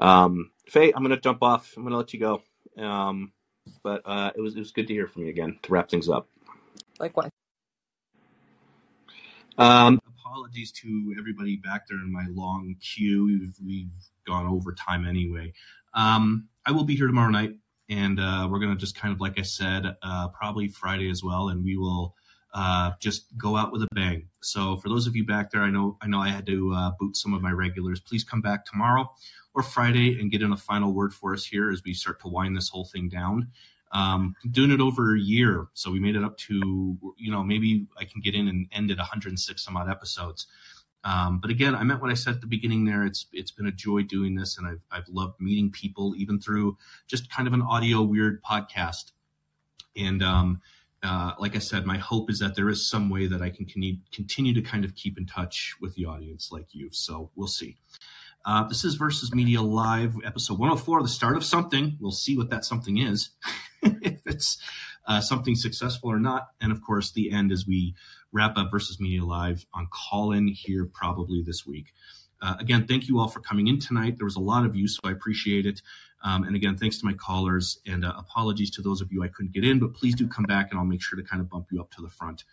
Um, 0.00 0.50
Faye, 0.68 0.92
I'm 0.94 1.02
gonna 1.02 1.20
jump 1.20 1.42
off. 1.42 1.74
I'm 1.76 1.82
gonna 1.84 1.96
let 1.96 2.12
you 2.12 2.20
go. 2.20 2.42
Um, 2.78 3.32
but 3.82 4.02
uh, 4.04 4.30
it 4.34 4.40
was 4.40 4.56
it 4.56 4.58
was 4.58 4.72
good 4.72 4.88
to 4.88 4.94
hear 4.94 5.06
from 5.06 5.22
you 5.22 5.28
again 5.28 5.58
to 5.62 5.72
wrap 5.72 5.88
things 5.90 6.08
up. 6.08 6.28
Likewise. 6.98 7.30
Um, 9.58 10.00
Apologies 10.24 10.72
to 10.72 11.14
everybody 11.18 11.56
back 11.56 11.86
there 11.86 11.98
in 11.98 12.10
my 12.10 12.24
long 12.30 12.74
queue. 12.80 13.26
We've, 13.26 13.56
we've 13.62 13.90
gone 14.26 14.46
over 14.46 14.72
time 14.72 15.06
anyway. 15.06 15.52
Um, 15.92 16.48
I 16.64 16.72
will 16.72 16.84
be 16.84 16.96
here 16.96 17.06
tomorrow 17.06 17.28
night, 17.30 17.56
and 17.90 18.18
uh, 18.18 18.48
we're 18.50 18.60
going 18.60 18.72
to 18.72 18.80
just 18.80 18.96
kind 18.96 19.12
of, 19.12 19.20
like 19.20 19.38
I 19.38 19.42
said, 19.42 19.94
uh, 20.02 20.28
probably 20.28 20.68
Friday 20.68 21.10
as 21.10 21.22
well, 21.22 21.50
and 21.50 21.62
we 21.62 21.76
will 21.76 22.14
uh, 22.52 22.92
just 23.00 23.36
go 23.36 23.56
out 23.56 23.72
with 23.72 23.82
a 23.82 23.88
bang. 23.94 24.28
So 24.40 24.76
for 24.76 24.88
those 24.88 25.06
of 25.06 25.16
you 25.16 25.24
back 25.24 25.50
there, 25.50 25.62
I 25.62 25.70
know 25.70 25.96
I 26.00 26.06
know 26.06 26.20
I 26.20 26.28
had 26.28 26.46
to 26.46 26.72
uh, 26.74 26.90
boot 26.98 27.16
some 27.16 27.34
of 27.34 27.42
my 27.42 27.50
regulars. 27.50 28.00
Please 28.00 28.24
come 28.24 28.40
back 28.40 28.66
tomorrow 28.66 29.10
or 29.54 29.62
Friday 29.62 30.18
and 30.20 30.30
get 30.30 30.42
in 30.42 30.52
a 30.52 30.56
final 30.56 30.92
word 30.92 31.14
for 31.14 31.32
us 31.32 31.44
here 31.44 31.70
as 31.70 31.82
we 31.84 31.94
start 31.94 32.20
to 32.20 32.28
wind 32.28 32.56
this 32.56 32.68
whole 32.68 32.84
thing 32.84 33.08
down. 33.08 33.48
Um, 33.92 34.34
doing 34.50 34.70
it 34.70 34.80
over 34.80 35.14
a 35.14 35.20
year, 35.20 35.66
so 35.74 35.90
we 35.90 36.00
made 36.00 36.16
it 36.16 36.24
up 36.24 36.38
to 36.38 36.98
you 37.18 37.30
know 37.30 37.42
maybe 37.42 37.86
I 37.98 38.04
can 38.04 38.20
get 38.22 38.34
in 38.34 38.48
and 38.48 38.66
end 38.72 38.90
at 38.90 38.98
106 38.98 39.62
some 39.62 39.76
odd 39.76 39.90
episodes. 39.90 40.46
Um, 41.04 41.40
but 41.40 41.50
again, 41.50 41.74
I 41.74 41.82
meant 41.82 42.00
what 42.00 42.10
I 42.10 42.14
said 42.14 42.34
at 42.34 42.40
the 42.40 42.46
beginning 42.46 42.84
there. 42.84 43.04
It's 43.04 43.26
it's 43.32 43.50
been 43.50 43.66
a 43.66 43.72
joy 43.72 44.02
doing 44.02 44.34
this, 44.34 44.56
and 44.56 44.66
I've 44.66 44.80
I've 44.90 45.08
loved 45.08 45.40
meeting 45.40 45.70
people, 45.70 46.14
even 46.16 46.40
through 46.40 46.78
just 47.06 47.30
kind 47.30 47.46
of 47.46 47.54
an 47.54 47.62
audio 47.62 48.02
weird 48.02 48.42
podcast. 48.42 49.12
And 49.94 50.22
um, 50.22 50.62
uh, 51.02 51.32
like 51.38 51.56
I 51.56 51.58
said, 51.58 51.84
my 51.84 51.98
hope 51.98 52.30
is 52.30 52.38
that 52.38 52.54
there 52.54 52.68
is 52.68 52.88
some 52.88 53.10
way 53.10 53.26
that 53.26 53.42
I 53.42 53.50
can 53.50 53.66
continue, 53.66 54.54
to 54.54 54.62
kind 54.62 54.84
of 54.84 54.94
keep 54.94 55.18
in 55.18 55.26
touch 55.26 55.74
with 55.80 55.94
the 55.94 56.06
audience 56.06 56.50
like 56.52 56.68
you. 56.72 56.90
So 56.92 57.30
we'll 57.34 57.48
see. 57.48 57.76
Uh, 58.44 58.66
this 58.68 58.84
is 58.84 58.94
Versus 58.94 59.34
Media 59.34 59.62
Live, 59.62 60.16
episode 60.24 60.58
104, 60.58 61.02
the 61.02 61.08
start 61.08 61.36
of 61.36 61.44
something. 61.44 61.96
We'll 62.00 62.10
see 62.12 62.36
what 62.36 62.50
that 62.50 62.64
something 62.64 62.98
is, 62.98 63.30
if 63.82 64.20
it's 64.26 64.58
uh, 65.06 65.20
something 65.20 65.54
successful 65.54 66.10
or 66.10 66.18
not. 66.18 66.48
And 66.60 66.72
of 66.72 66.82
course, 66.82 67.12
the 67.12 67.30
end 67.30 67.52
as 67.52 67.66
we 67.66 67.94
wrap 68.32 68.56
up 68.56 68.70
Versus 68.70 69.00
Media 69.00 69.24
Live 69.24 69.66
on 69.74 69.88
Callin 69.92 70.48
here 70.48 70.88
probably 70.92 71.42
this 71.42 71.66
week. 71.66 71.92
Uh, 72.42 72.56
again, 72.58 72.86
thank 72.86 73.08
you 73.08 73.20
all 73.20 73.28
for 73.28 73.40
coming 73.40 73.68
in 73.68 73.78
tonight. 73.78 74.18
There 74.18 74.26
was 74.26 74.36
a 74.36 74.40
lot 74.40 74.66
of 74.66 74.74
you, 74.74 74.88
so 74.88 75.00
I 75.04 75.12
appreciate 75.12 75.64
it. 75.64 75.80
Um, 76.24 76.44
and 76.44 76.56
again, 76.56 76.76
thanks 76.76 76.98
to 76.98 77.06
my 77.06 77.14
callers 77.14 77.78
and 77.86 78.04
uh, 78.04 78.12
apologies 78.18 78.70
to 78.72 78.82
those 78.82 79.00
of 79.00 79.12
you 79.12 79.22
I 79.22 79.28
couldn't 79.28 79.52
get 79.52 79.64
in, 79.64 79.78
but 79.78 79.94
please 79.94 80.14
do 80.14 80.28
come 80.28 80.44
back 80.44 80.70
and 80.70 80.78
I'll 80.78 80.84
make 80.84 81.02
sure 81.02 81.16
to 81.16 81.24
kind 81.24 81.40
of 81.40 81.48
bump 81.48 81.68
you 81.70 81.80
up 81.80 81.90
to 81.92 82.02
the 82.02 82.08
front 82.08 82.44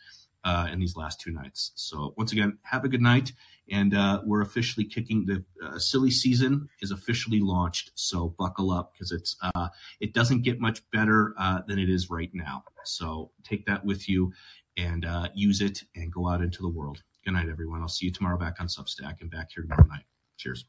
uh, 0.44 0.68
in 0.72 0.80
these 0.80 0.96
last 0.96 1.20
two 1.20 1.32
nights. 1.32 1.72
So 1.76 2.14
once 2.18 2.32
again, 2.32 2.58
have 2.64 2.86
a 2.86 2.88
good 2.88 3.02
night. 3.02 3.32
And 3.72 3.94
uh, 3.94 4.22
we're 4.26 4.42
officially 4.42 4.86
kicking 4.86 5.26
the 5.26 5.44
uh, 5.64 5.78
silly 5.78 6.10
season 6.10 6.70
is 6.82 6.90
officially 6.90 7.40
launched. 7.40 7.92
So 7.94 8.34
buckle 8.40 8.72
up 8.72 8.94
because 8.94 9.12
it's 9.12 9.36
uh, 9.42 9.68
it 10.00 10.14
doesn't 10.14 10.42
get 10.42 10.60
much 10.60 10.82
better 10.92 11.36
than 11.68 11.78
it 11.78 11.90
is 11.90 12.10
right 12.10 12.32
now. 12.34 12.64
So 12.84 13.32
take 13.44 13.68
that 13.68 13.86
with 13.86 14.10
you 14.10 14.34
and 14.76 15.06
use 15.36 15.62
it 15.62 15.84
and 15.96 16.12
go 16.12 16.28
out 16.28 16.42
into 16.42 16.64
the 16.64 16.70
world. 16.70 17.04
Good 17.30 17.36
night, 17.36 17.48
everyone. 17.48 17.84
I'll 17.84 17.88
see 17.88 18.08
you 18.08 18.12
tomorrow 18.12 18.40
back 18.40 18.56
on 18.60 18.66
Substack 18.66 19.22
and 19.22 19.30
back 19.30 19.52
here 19.54 19.62
tomorrow 19.62 19.86
night. 19.86 20.02
Cheers. 20.38 20.66